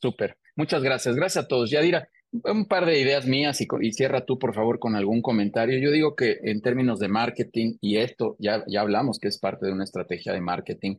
Súper. 0.00 0.36
Muchas 0.56 0.82
gracias. 0.82 1.16
Gracias 1.16 1.44
a 1.44 1.48
todos. 1.48 1.70
Yadira, 1.70 2.08
un 2.30 2.66
par 2.66 2.84
de 2.84 3.00
ideas 3.00 3.26
mías 3.26 3.60
y, 3.60 3.92
cierra 3.92 4.24
tú 4.24 4.38
por 4.38 4.54
favor 4.54 4.78
con 4.78 4.96
algún 4.96 5.22
comentario. 5.22 5.78
Yo 5.78 5.90
digo 5.90 6.14
que 6.14 6.38
en 6.42 6.60
términos 6.60 6.98
de 6.98 7.08
marketing, 7.08 7.78
y 7.80 7.96
esto 7.96 8.36
ya, 8.38 8.64
ya 8.66 8.82
hablamos 8.82 9.18
que 9.18 9.28
es 9.28 9.38
parte 9.38 9.66
de 9.66 9.72
una 9.72 9.84
estrategia 9.84 10.32
de 10.32 10.40
marketing, 10.40 10.96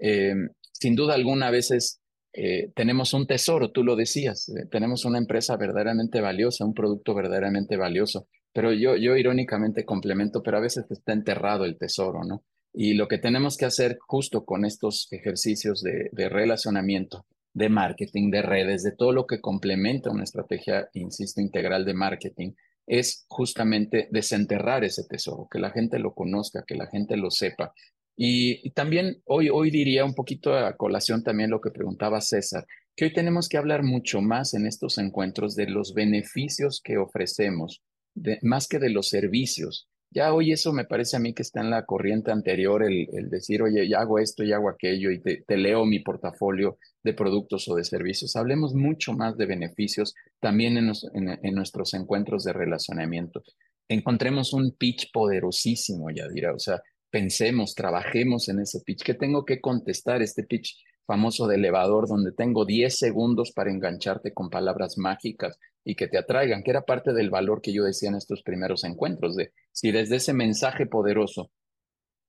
eh, 0.00 0.34
sin 0.72 0.96
duda 0.96 1.14
alguna 1.14 1.48
a 1.48 1.50
veces 1.50 2.00
eh, 2.32 2.70
tenemos 2.74 3.14
un 3.14 3.26
tesoro, 3.26 3.70
tú 3.70 3.84
lo 3.84 3.96
decías, 3.96 4.52
tenemos 4.70 5.04
una 5.04 5.18
empresa 5.18 5.56
verdaderamente 5.56 6.20
valiosa, 6.20 6.64
un 6.64 6.74
producto 6.74 7.14
verdaderamente 7.14 7.76
valioso, 7.76 8.28
pero 8.58 8.72
yo, 8.72 8.96
yo 8.96 9.16
irónicamente 9.16 9.84
complemento, 9.84 10.42
pero 10.42 10.56
a 10.56 10.60
veces 10.60 10.84
está 10.90 11.12
enterrado 11.12 11.64
el 11.64 11.78
tesoro, 11.78 12.24
¿no? 12.24 12.42
Y 12.74 12.94
lo 12.94 13.06
que 13.06 13.18
tenemos 13.18 13.56
que 13.56 13.66
hacer 13.66 13.98
justo 14.00 14.44
con 14.44 14.64
estos 14.64 15.06
ejercicios 15.12 15.80
de, 15.80 16.28
relacionamiento, 16.28 17.24
de 17.54 17.68
marketing, 17.68 18.32
de 18.32 18.42
redes, 18.42 18.82
de 18.82 18.90
todo 18.90 19.12
lo 19.12 19.28
que 19.28 19.40
complementa 19.40 20.10
una 20.10 20.24
estrategia, 20.24 20.88
insisto, 20.94 21.40
integral 21.40 21.84
de 21.84 21.94
marketing, 21.94 22.54
es 22.84 23.26
justamente 23.28 24.08
desenterrar 24.10 24.82
ese 24.82 25.04
tesoro, 25.04 25.46
que 25.48 25.60
la 25.60 25.70
gente 25.70 26.00
lo 26.00 26.12
conozca, 26.12 26.64
que 26.66 26.74
la 26.74 26.88
gente 26.88 27.16
lo 27.16 27.30
sepa, 27.30 27.72
y, 28.16 28.70
también 28.70 29.22
hoy, 29.26 29.50
hoy 29.50 29.70
diría 29.70 30.04
un 30.04 30.16
poquito 30.16 30.52
a 30.52 30.76
colación 30.76 31.22
también 31.22 31.50
lo 31.50 31.60
que 31.60 31.70
preguntaba 31.70 32.20
César, 32.20 32.66
que 32.96 33.04
hoy 33.04 33.12
tenemos 33.12 33.48
que 33.48 33.56
hablar 33.56 33.84
mucho 33.84 34.20
más 34.20 34.54
en 34.54 34.66
estos 34.66 34.98
encuentros 34.98 35.54
de 35.54 35.68
los 35.68 35.94
beneficios 35.94 36.80
que 36.82 36.98
ofrecemos, 36.98 37.84
de, 38.20 38.38
más 38.42 38.68
que 38.68 38.78
de 38.78 38.90
los 38.90 39.08
servicios. 39.08 39.88
Ya 40.10 40.32
hoy 40.32 40.52
eso 40.52 40.72
me 40.72 40.86
parece 40.86 41.16
a 41.16 41.20
mí 41.20 41.34
que 41.34 41.42
está 41.42 41.60
en 41.60 41.68
la 41.68 41.84
corriente 41.84 42.30
anterior, 42.30 42.82
el, 42.82 43.08
el 43.12 43.28
decir, 43.28 43.62
oye, 43.62 43.86
ya 43.86 43.98
hago 44.00 44.18
esto 44.18 44.42
y 44.42 44.52
hago 44.52 44.70
aquello 44.70 45.10
y 45.10 45.20
te, 45.20 45.44
te, 45.46 45.56
leo 45.58 45.84
mi 45.84 45.98
portafolio 45.98 46.78
de 47.02 47.12
productos 47.12 47.68
o 47.68 47.74
de 47.74 47.84
servicios. 47.84 48.34
Hablemos 48.34 48.74
mucho 48.74 49.12
más 49.12 49.36
de 49.36 49.44
beneficios 49.44 50.14
también 50.40 50.78
en, 50.78 50.92
en, 51.12 51.38
en 51.42 51.54
nuestros 51.54 51.92
encuentros 51.92 52.44
de 52.44 52.54
relacionamiento. 52.54 53.42
Encontremos 53.86 54.54
un 54.54 54.72
pitch 54.72 55.12
poderosísimo, 55.12 56.10
ya 56.10 56.26
dirá, 56.28 56.54
o 56.54 56.58
sea, 56.58 56.80
pensemos, 57.10 57.74
trabajemos 57.74 58.48
en 58.48 58.60
ese 58.60 58.80
pitch. 58.80 59.02
¿Qué 59.02 59.14
tengo 59.14 59.44
que 59.44 59.60
contestar 59.60 60.22
este 60.22 60.42
pitch 60.42 60.76
famoso 61.06 61.46
de 61.46 61.56
elevador 61.56 62.06
donde 62.06 62.32
tengo 62.32 62.66
10 62.66 62.96
segundos 62.96 63.52
para 63.52 63.70
engancharte 63.70 64.34
con 64.34 64.50
palabras 64.50 64.98
mágicas 64.98 65.58
y 65.88 65.94
que 65.94 66.06
te 66.06 66.18
atraigan, 66.18 66.62
que 66.62 66.70
era 66.70 66.82
parte 66.82 67.14
del 67.14 67.30
valor 67.30 67.62
que 67.62 67.72
yo 67.72 67.82
decía 67.82 68.10
en 68.10 68.16
estos 68.16 68.42
primeros 68.42 68.84
encuentros, 68.84 69.36
de 69.36 69.52
si 69.72 69.90
desde 69.90 70.16
ese 70.16 70.34
mensaje 70.34 70.84
poderoso 70.84 71.50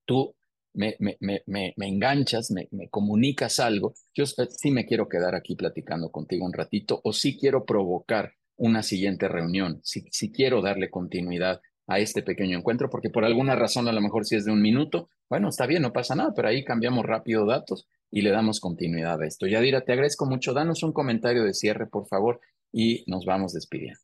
tú 0.05 0.33
me, 0.73 0.95
me, 0.99 1.17
me, 1.19 1.43
me 1.75 1.87
enganchas, 1.89 2.51
me, 2.51 2.69
comunicas 2.89 3.59
algo, 3.59 3.95
yo 4.15 4.25
sí 4.25 4.71
me 4.71 4.85
quiero 4.85 5.09
quedar 5.09 5.35
aquí 5.35 5.57
platicando 5.57 6.09
contigo 6.09 6.45
un 6.45 6.53
ratito 6.53 7.01
o 7.03 7.11
sí 7.11 7.37
quiero 7.37 7.65
provocar 7.65 8.31
una 8.55 8.81
siguiente 8.81 9.27
reunión, 9.27 9.81
si, 9.83 10.05
si 10.09 10.31
quiero 10.31 10.61
darle 10.61 10.89
continuidad 10.89 11.59
a 11.85 11.99
este 11.99 12.23
pequeño 12.23 12.59
encuentro, 12.59 12.89
porque 12.89 13.09
por 13.09 13.25
alguna 13.25 13.57
razón 13.57 13.89
a 13.89 13.91
lo 13.91 13.99
mejor 13.99 14.23
si 14.23 14.37
es 14.37 14.45
de 14.45 14.53
un 14.53 14.61
minuto, 14.61 15.09
bueno, 15.29 15.49
está 15.49 15.65
bien, 15.65 15.81
no 15.81 15.91
pasa 15.91 16.15
nada, 16.15 16.31
pero 16.33 16.47
ahí 16.47 16.63
cambiamos 16.63 17.05
rápido 17.05 17.45
datos 17.45 17.89
y 18.09 18.21
le 18.21 18.29
damos 18.29 18.61
continuidad 18.61 19.21
a 19.21 19.25
esto. 19.25 19.47
Yadira, 19.47 19.81
te 19.81 19.91
agradezco 19.91 20.25
mucho. 20.25 20.53
Danos 20.53 20.81
un 20.81 20.93
comentario 20.93 21.43
de 21.43 21.53
cierre, 21.53 21.87
por 21.87 22.07
favor, 22.07 22.39
y 22.71 23.03
nos 23.07 23.25
vamos 23.25 23.53
despidiendo. 23.53 23.99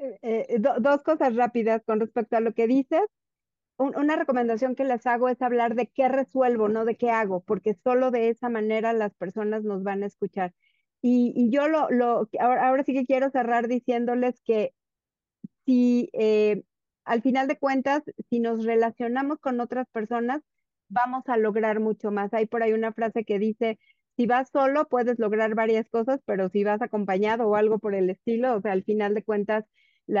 Eh, 0.00 0.46
eh, 0.48 0.58
dos 0.58 1.02
cosas 1.02 1.36
rápidas 1.36 1.82
con 1.84 2.00
respecto 2.00 2.36
a 2.36 2.40
lo 2.40 2.54
que 2.54 2.66
dices. 2.66 3.02
una 3.78 4.16
recomendación 4.16 4.74
que 4.74 4.84
les 4.84 5.06
hago 5.06 5.28
es 5.28 5.40
hablar 5.42 5.74
de 5.74 5.88
qué 5.88 6.08
resuelvo, 6.08 6.68
no 6.68 6.84
de 6.84 6.96
qué 6.96 7.10
hago, 7.10 7.42
porque 7.42 7.74
solo 7.82 8.10
de 8.10 8.28
esa 8.28 8.48
manera 8.48 8.92
las 8.92 9.14
personas 9.14 9.64
nos 9.64 9.82
van 9.82 10.02
a 10.02 10.06
escuchar. 10.06 10.52
Y, 11.00 11.50
yo 11.50 11.66
lo, 11.68 11.90
lo 11.90 12.28
ahora, 12.38 12.84
sí 12.84 12.94
que 12.94 13.04
quiero 13.04 13.30
cerrar 13.30 13.66
diciéndoles 13.66 14.40
que 14.42 14.72
si 15.66 16.10
eh, 16.12 16.62
al 17.04 17.22
final 17.22 17.48
de 17.48 17.58
cuentas, 17.58 18.02
si 18.30 18.38
nos 18.40 18.64
relacionamos 18.64 19.38
con 19.40 19.60
otras 19.60 19.88
personas, 19.90 20.42
vamos 20.88 21.24
a 21.26 21.36
lograr 21.36 21.80
mucho 21.80 22.10
más. 22.12 22.32
Hay 22.34 22.46
por 22.46 22.62
ahí 22.62 22.72
una 22.72 22.92
frase 22.92 23.24
que 23.24 23.38
dice, 23.38 23.78
si 24.16 24.26
vas 24.26 24.50
solo 24.52 24.86
puedes 24.88 25.18
lograr 25.18 25.54
varias 25.54 25.88
cosas, 25.88 26.20
pero 26.26 26.48
si 26.48 26.64
vas 26.64 26.82
acompañado 26.82 27.48
o 27.48 27.56
algo 27.56 27.78
por 27.78 27.94
el 27.94 28.10
estilo, 28.10 28.54
o 28.56 28.60
sea, 28.60 28.72
al 28.72 28.84
final 28.84 29.14
de 29.14 29.24
cuentas, 29.24 29.64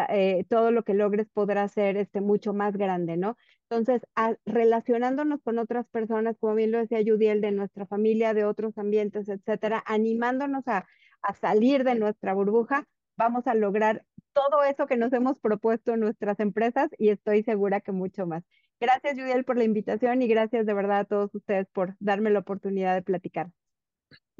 eh, 0.08 0.44
todo 0.48 0.70
lo 0.70 0.84
que 0.84 0.94
logres 0.94 1.28
podrá 1.32 1.66
ser 1.68 1.96
este, 1.96 2.20
mucho 2.20 2.54
más 2.54 2.76
grande, 2.76 3.16
¿no? 3.16 3.36
Entonces, 3.68 4.02
relacionándonos 4.46 5.42
con 5.42 5.58
otras 5.58 5.86
personas, 5.88 6.36
como 6.38 6.54
bien 6.54 6.70
lo 6.72 6.78
decía 6.78 7.00
Judiel, 7.04 7.40
de 7.40 7.52
nuestra 7.52 7.86
familia, 7.86 8.34
de 8.34 8.44
otros 8.44 8.78
ambientes, 8.78 9.28
etcétera, 9.28 9.82
animándonos 9.86 10.66
a, 10.68 10.86
a 11.22 11.34
salir 11.34 11.84
de 11.84 11.94
nuestra 11.94 12.34
burbuja, 12.34 12.86
vamos 13.16 13.46
a 13.46 13.54
lograr 13.54 14.04
todo 14.32 14.62
eso 14.64 14.86
que 14.86 14.96
nos 14.96 15.12
hemos 15.12 15.38
propuesto 15.38 15.92
en 15.92 16.00
nuestras 16.00 16.40
empresas 16.40 16.90
y 16.98 17.10
estoy 17.10 17.42
segura 17.42 17.80
que 17.80 17.92
mucho 17.92 18.26
más. 18.26 18.44
Gracias, 18.80 19.14
Judiel, 19.18 19.44
por 19.44 19.58
la 19.58 19.64
invitación 19.64 20.22
y 20.22 20.28
gracias 20.28 20.66
de 20.66 20.74
verdad 20.74 21.00
a 21.00 21.04
todos 21.04 21.34
ustedes 21.34 21.68
por 21.70 21.96
darme 22.00 22.30
la 22.30 22.40
oportunidad 22.40 22.94
de 22.94 23.02
platicar. 23.02 23.52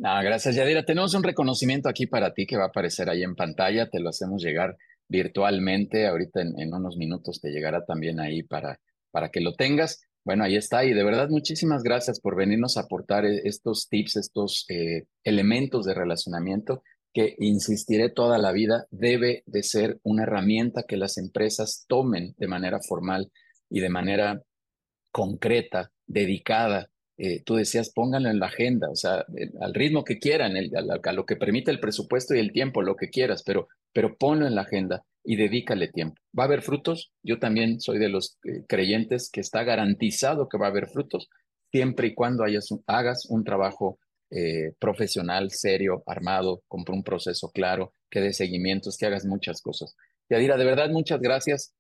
Gracias, 0.05 0.57
Yadira. 0.57 0.85
Tenemos 0.85 1.15
un 1.15 1.23
reconocimiento 1.23 1.89
aquí 1.89 2.09
para 2.09 2.35
ti 2.35 2.45
que 2.45 2.57
va 2.57 2.65
a 2.65 2.69
aparecer 2.69 3.09
ahí 3.09 3.23
en 3.23 3.37
pantalla. 3.37 3.89
Te 3.89 4.01
lo 4.01 4.09
hacemos 4.09 4.43
llegar 4.43 4.77
virtualmente. 5.09 6.09
Ahorita 6.09 6.41
en, 6.41 6.75
unos 6.75 6.97
minutos 6.97 7.41
te 7.41 7.51
llegará 7.51 7.85
también 7.85 8.19
ahí 8.19 8.43
para, 8.43 8.81
para 9.13 9.29
que 9.29 9.41
lo 9.41 9.55
tengas. 9.55 10.01
Bueno, 10.25 10.43
ahí 10.43 10.57
está. 10.57 10.85
Y 10.85 10.93
de 10.93 11.05
verdad, 11.05 11.29
muchísimas 11.29 11.85
gracias 11.85 12.19
por 12.19 12.35
venirnos 12.35 12.77
a 12.77 12.81
aportar 12.81 13.25
eh, 13.25 13.43
estos 13.45 13.89
tips, 13.89 14.17
estos 14.17 14.65
eh, 14.69 15.05
elementos 15.23 15.87
de 15.87 15.95
relacionamiento 15.95 16.83
que 17.13 17.37
insistiré 17.39 18.11
toda 18.11 18.39
la 18.39 18.51
vida, 18.51 18.87
debe 18.91 19.45
de 19.47 19.63
ser 19.63 20.01
una 20.03 20.25
herramienta 20.25 20.83
que 20.83 20.97
las 20.97 21.17
empresas 21.17 21.85
tomen 21.87 22.35
de 22.39 22.49
manera 22.49 22.81
formal 22.81 23.31
y 23.71 23.81
de 23.81 23.89
manera 23.89 24.43
concreta, 25.13 25.93
dedicada. 26.07 26.89
Eh, 27.25 27.41
tú 27.45 27.55
decías, 27.55 27.93
pónganlo 27.95 28.31
en 28.31 28.41
la 28.41 28.47
agenda, 28.47 28.91
o 28.91 28.97
sea, 28.97 29.25
al 29.61 29.75
ritmo 29.75 30.03
que 30.03 30.19
quieran, 30.19 30.57
el, 30.57 30.73
a, 30.77 31.13
lo 31.13 31.25
que 31.25 31.37
permite 31.37 31.71
el 31.71 31.79
presupuesto 31.79 32.35
y 32.35 32.41
el 32.41 32.51
tiempo, 32.51 32.83
lo 32.83 32.97
que 32.97 33.11
quieras, 33.11 33.45
pero, 33.45 33.69
pero 33.93 34.17
ponlo 34.17 34.45
en 34.45 34.57
la 34.57 34.63
agenda 34.63 35.05
y 35.23 35.37
dedícale 35.37 35.87
tiempo. 35.87 36.17
¿Va 36.37 36.43
a 36.43 36.47
haber 36.47 36.63
frutos? 36.63 37.13
Yo 37.23 37.39
también 37.39 37.81
soy 37.81 38.01
de 38.01 38.09
los 38.09 38.39
eh, 38.43 38.65
creyentes 38.67 39.31
que 39.31 39.41
está 39.41 39.63
garantizado 39.63 40.49
que 40.49 40.59
va 40.59 40.67
a 40.67 40.71
haber 40.71 40.89
frutos, 40.89 41.29
siempre 41.71 42.09
y 42.09 42.15
cuando 42.15 42.43
hayas, 42.43 42.71
hagas 42.89 43.27
un 43.27 43.45
trabajo 43.45 44.01
eh, 44.33 44.73
profesional, 44.81 45.53
serio, 45.53 46.03
armado, 46.07 46.65
con 46.67 46.83
un 46.89 47.05
proceso 47.05 47.53
claro, 47.53 47.95
que 48.11 48.21
dé 48.21 48.33
seguimientos, 48.33 48.97
que 48.97 49.07
hagas 49.07 49.27
muchas 49.27 49.63
cosas. 49.63 49.95
Yadira, 50.29 50.57
de 50.57 50.65
verdad, 50.65 50.91
muchas 50.91 51.21
gracias. 51.21 51.73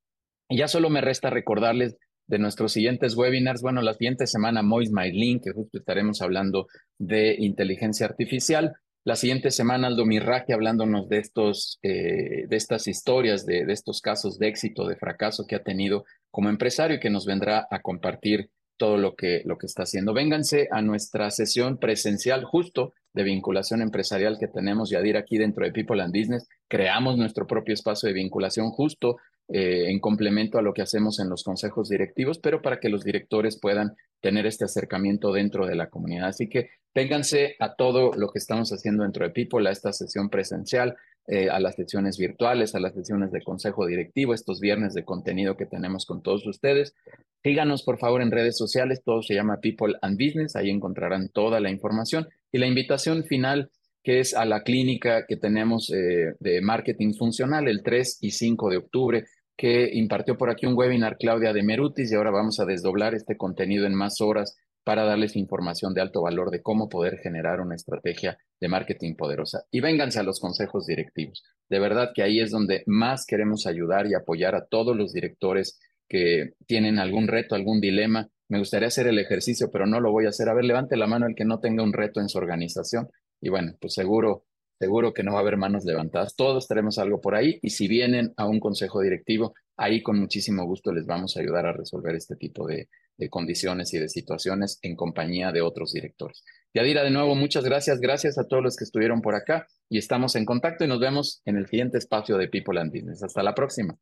Y 0.48 0.58
ya 0.58 0.68
solo 0.68 0.88
me 0.88 1.00
resta 1.00 1.30
recordarles 1.30 1.96
de 2.26 2.38
nuestros 2.38 2.72
siguientes 2.72 3.16
webinars. 3.16 3.62
Bueno, 3.62 3.82
la 3.82 3.94
siguiente 3.94 4.26
semana, 4.26 4.62
Mois 4.62 4.90
Link, 5.12 5.44
que 5.44 5.52
justo 5.52 5.78
estaremos 5.78 6.22
hablando 6.22 6.66
de 6.98 7.36
inteligencia 7.38 8.06
artificial. 8.06 8.74
La 9.04 9.16
siguiente 9.16 9.50
semana, 9.50 9.88
Aldo 9.88 10.06
Mirraje, 10.06 10.52
hablándonos 10.52 11.08
de, 11.08 11.18
estos, 11.18 11.78
eh, 11.82 12.46
de 12.48 12.56
estas 12.56 12.86
historias, 12.86 13.44
de, 13.44 13.64
de 13.64 13.72
estos 13.72 14.00
casos 14.00 14.38
de 14.38 14.48
éxito, 14.48 14.86
de 14.86 14.96
fracaso 14.96 15.44
que 15.46 15.56
ha 15.56 15.62
tenido 15.62 16.04
como 16.30 16.48
empresario 16.48 16.96
y 16.96 17.00
que 17.00 17.10
nos 17.10 17.26
vendrá 17.26 17.66
a 17.70 17.80
compartir 17.80 18.50
todo 18.76 18.96
lo 18.96 19.14
que, 19.14 19.42
lo 19.44 19.58
que 19.58 19.66
está 19.66 19.84
haciendo. 19.84 20.12
Vénganse 20.12 20.68
a 20.70 20.82
nuestra 20.82 21.30
sesión 21.30 21.78
presencial 21.78 22.44
justo 22.44 22.94
de 23.12 23.22
vinculación 23.22 23.82
empresarial 23.82 24.38
que 24.40 24.48
tenemos, 24.48 24.90
Yadir, 24.90 25.16
aquí 25.16 25.38
dentro 25.38 25.64
de 25.64 25.72
People 25.72 26.02
and 26.02 26.12
Business. 26.16 26.48
Creamos 26.68 27.16
nuestro 27.16 27.46
propio 27.46 27.74
espacio 27.74 28.08
de 28.08 28.14
vinculación 28.14 28.70
justo 28.70 29.18
eh, 29.48 29.90
en 29.90 30.00
complemento 30.00 30.58
a 30.58 30.62
lo 30.62 30.72
que 30.72 30.82
hacemos 30.82 31.18
en 31.20 31.28
los 31.28 31.42
consejos 31.44 31.88
directivos, 31.88 32.38
pero 32.38 32.62
para 32.62 32.80
que 32.80 32.88
los 32.88 33.04
directores 33.04 33.58
puedan 33.60 33.96
tener 34.20 34.46
este 34.46 34.64
acercamiento 34.64 35.32
dentro 35.32 35.66
de 35.66 35.74
la 35.74 35.90
comunidad. 35.90 36.28
Así 36.28 36.48
que 36.48 36.70
vénganse 36.94 37.56
a 37.58 37.74
todo 37.74 38.12
lo 38.14 38.28
que 38.28 38.38
estamos 38.38 38.70
haciendo 38.72 39.02
dentro 39.02 39.24
de 39.26 39.32
People, 39.32 39.68
a 39.68 39.72
esta 39.72 39.92
sesión 39.92 40.30
presencial, 40.30 40.96
eh, 41.26 41.50
a 41.50 41.60
las 41.60 41.76
sesiones 41.76 42.18
virtuales, 42.18 42.74
a 42.74 42.80
las 42.80 42.94
sesiones 42.94 43.30
de 43.30 43.42
consejo 43.42 43.86
directivo, 43.86 44.34
estos 44.34 44.60
viernes 44.60 44.94
de 44.94 45.04
contenido 45.04 45.56
que 45.56 45.66
tenemos 45.66 46.06
con 46.06 46.22
todos 46.22 46.46
ustedes. 46.46 46.94
Síganos, 47.42 47.82
por 47.82 47.98
favor, 47.98 48.22
en 48.22 48.30
redes 48.30 48.56
sociales, 48.56 49.02
todo 49.04 49.22
se 49.22 49.34
llama 49.34 49.60
People 49.60 49.94
and 50.02 50.18
Business, 50.18 50.56
ahí 50.56 50.70
encontrarán 50.70 51.28
toda 51.28 51.60
la 51.60 51.70
información. 51.70 52.28
Y 52.50 52.58
la 52.58 52.66
invitación 52.66 53.24
final, 53.24 53.70
que 54.02 54.20
es 54.20 54.34
a 54.34 54.44
la 54.44 54.62
clínica 54.62 55.26
que 55.26 55.36
tenemos 55.36 55.90
eh, 55.90 56.34
de 56.40 56.60
marketing 56.60 57.14
funcional 57.14 57.68
el 57.68 57.82
3 57.82 58.18
y 58.20 58.30
5 58.32 58.70
de 58.70 58.76
octubre, 58.76 59.24
que 59.56 59.90
impartió 59.92 60.36
por 60.36 60.50
aquí 60.50 60.66
un 60.66 60.76
webinar 60.76 61.16
Claudia 61.18 61.52
de 61.52 61.62
Merutis 61.62 62.10
y 62.10 62.14
ahora 62.14 62.30
vamos 62.30 62.58
a 62.58 62.64
desdoblar 62.64 63.14
este 63.14 63.36
contenido 63.36 63.86
en 63.86 63.94
más 63.94 64.20
horas 64.20 64.56
para 64.84 65.04
darles 65.04 65.36
información 65.36 65.94
de 65.94 66.00
alto 66.00 66.22
valor 66.22 66.50
de 66.50 66.62
cómo 66.62 66.88
poder 66.88 67.18
generar 67.18 67.60
una 67.60 67.76
estrategia 67.76 68.38
de 68.60 68.68
marketing 68.68 69.14
poderosa. 69.14 69.64
Y 69.70 69.80
vénganse 69.80 70.18
a 70.18 70.24
los 70.24 70.40
consejos 70.40 70.86
directivos. 70.86 71.44
De 71.68 71.78
verdad 71.78 72.10
que 72.14 72.22
ahí 72.22 72.40
es 72.40 72.50
donde 72.50 72.82
más 72.86 73.24
queremos 73.26 73.66
ayudar 73.66 74.06
y 74.06 74.14
apoyar 74.14 74.54
a 74.54 74.66
todos 74.66 74.96
los 74.96 75.12
directores 75.12 75.78
que 76.08 76.54
tienen 76.66 76.98
algún 76.98 77.28
reto, 77.28 77.54
algún 77.54 77.80
dilema. 77.80 78.28
Me 78.48 78.58
gustaría 78.58 78.88
hacer 78.88 79.06
el 79.06 79.18
ejercicio, 79.18 79.70
pero 79.70 79.86
no 79.86 80.00
lo 80.00 80.10
voy 80.10 80.26
a 80.26 80.30
hacer. 80.30 80.48
A 80.48 80.54
ver, 80.54 80.64
levante 80.64 80.96
la 80.96 81.06
mano 81.06 81.26
el 81.26 81.34
que 81.34 81.44
no 81.44 81.60
tenga 81.60 81.84
un 81.84 81.92
reto 81.92 82.20
en 82.20 82.28
su 82.28 82.38
organización. 82.38 83.08
Y 83.42 83.50
bueno, 83.50 83.74
pues 83.80 83.92
seguro, 83.92 84.46
seguro 84.78 85.12
que 85.12 85.24
no 85.24 85.32
va 85.32 85.38
a 85.38 85.40
haber 85.42 85.58
manos 85.58 85.84
levantadas. 85.84 86.36
Todos 86.36 86.68
tenemos 86.68 86.98
algo 86.98 87.20
por 87.20 87.34
ahí. 87.34 87.58
Y 87.60 87.70
si 87.70 87.88
vienen 87.88 88.32
a 88.36 88.46
un 88.46 88.60
consejo 88.60 89.02
directivo, 89.02 89.52
ahí 89.76 90.02
con 90.02 90.18
muchísimo 90.18 90.64
gusto 90.64 90.92
les 90.92 91.06
vamos 91.06 91.36
a 91.36 91.40
ayudar 91.40 91.66
a 91.66 91.72
resolver 91.72 92.14
este 92.14 92.36
tipo 92.36 92.66
de, 92.66 92.88
condiciones 93.30 93.94
y 93.94 93.98
de 93.98 94.08
situaciones 94.08 94.80
en 94.82 94.96
compañía 94.96 95.52
de 95.52 95.60
otros 95.60 95.92
directores. 95.92 96.42
Yadira, 96.74 97.04
de 97.04 97.10
nuevo, 97.10 97.36
muchas 97.36 97.62
gracias. 97.62 98.00
Gracias 98.00 98.36
a 98.36 98.48
todos 98.48 98.64
los 98.64 98.76
que 98.76 98.82
estuvieron 98.82 99.22
por 99.22 99.36
acá 99.36 99.68
y 99.88 99.98
estamos 99.98 100.34
en 100.34 100.44
contacto 100.44 100.84
y 100.84 100.88
nos 100.88 100.98
vemos 100.98 101.40
en 101.44 101.56
el 101.56 101.68
siguiente 101.68 101.98
espacio 101.98 102.36
de 102.36 102.48
People 102.48 102.80
and 102.80 102.92
Business. 102.92 103.22
Hasta 103.22 103.44
la 103.44 103.54
próxima. 103.54 103.96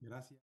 Gracias. 0.00 0.47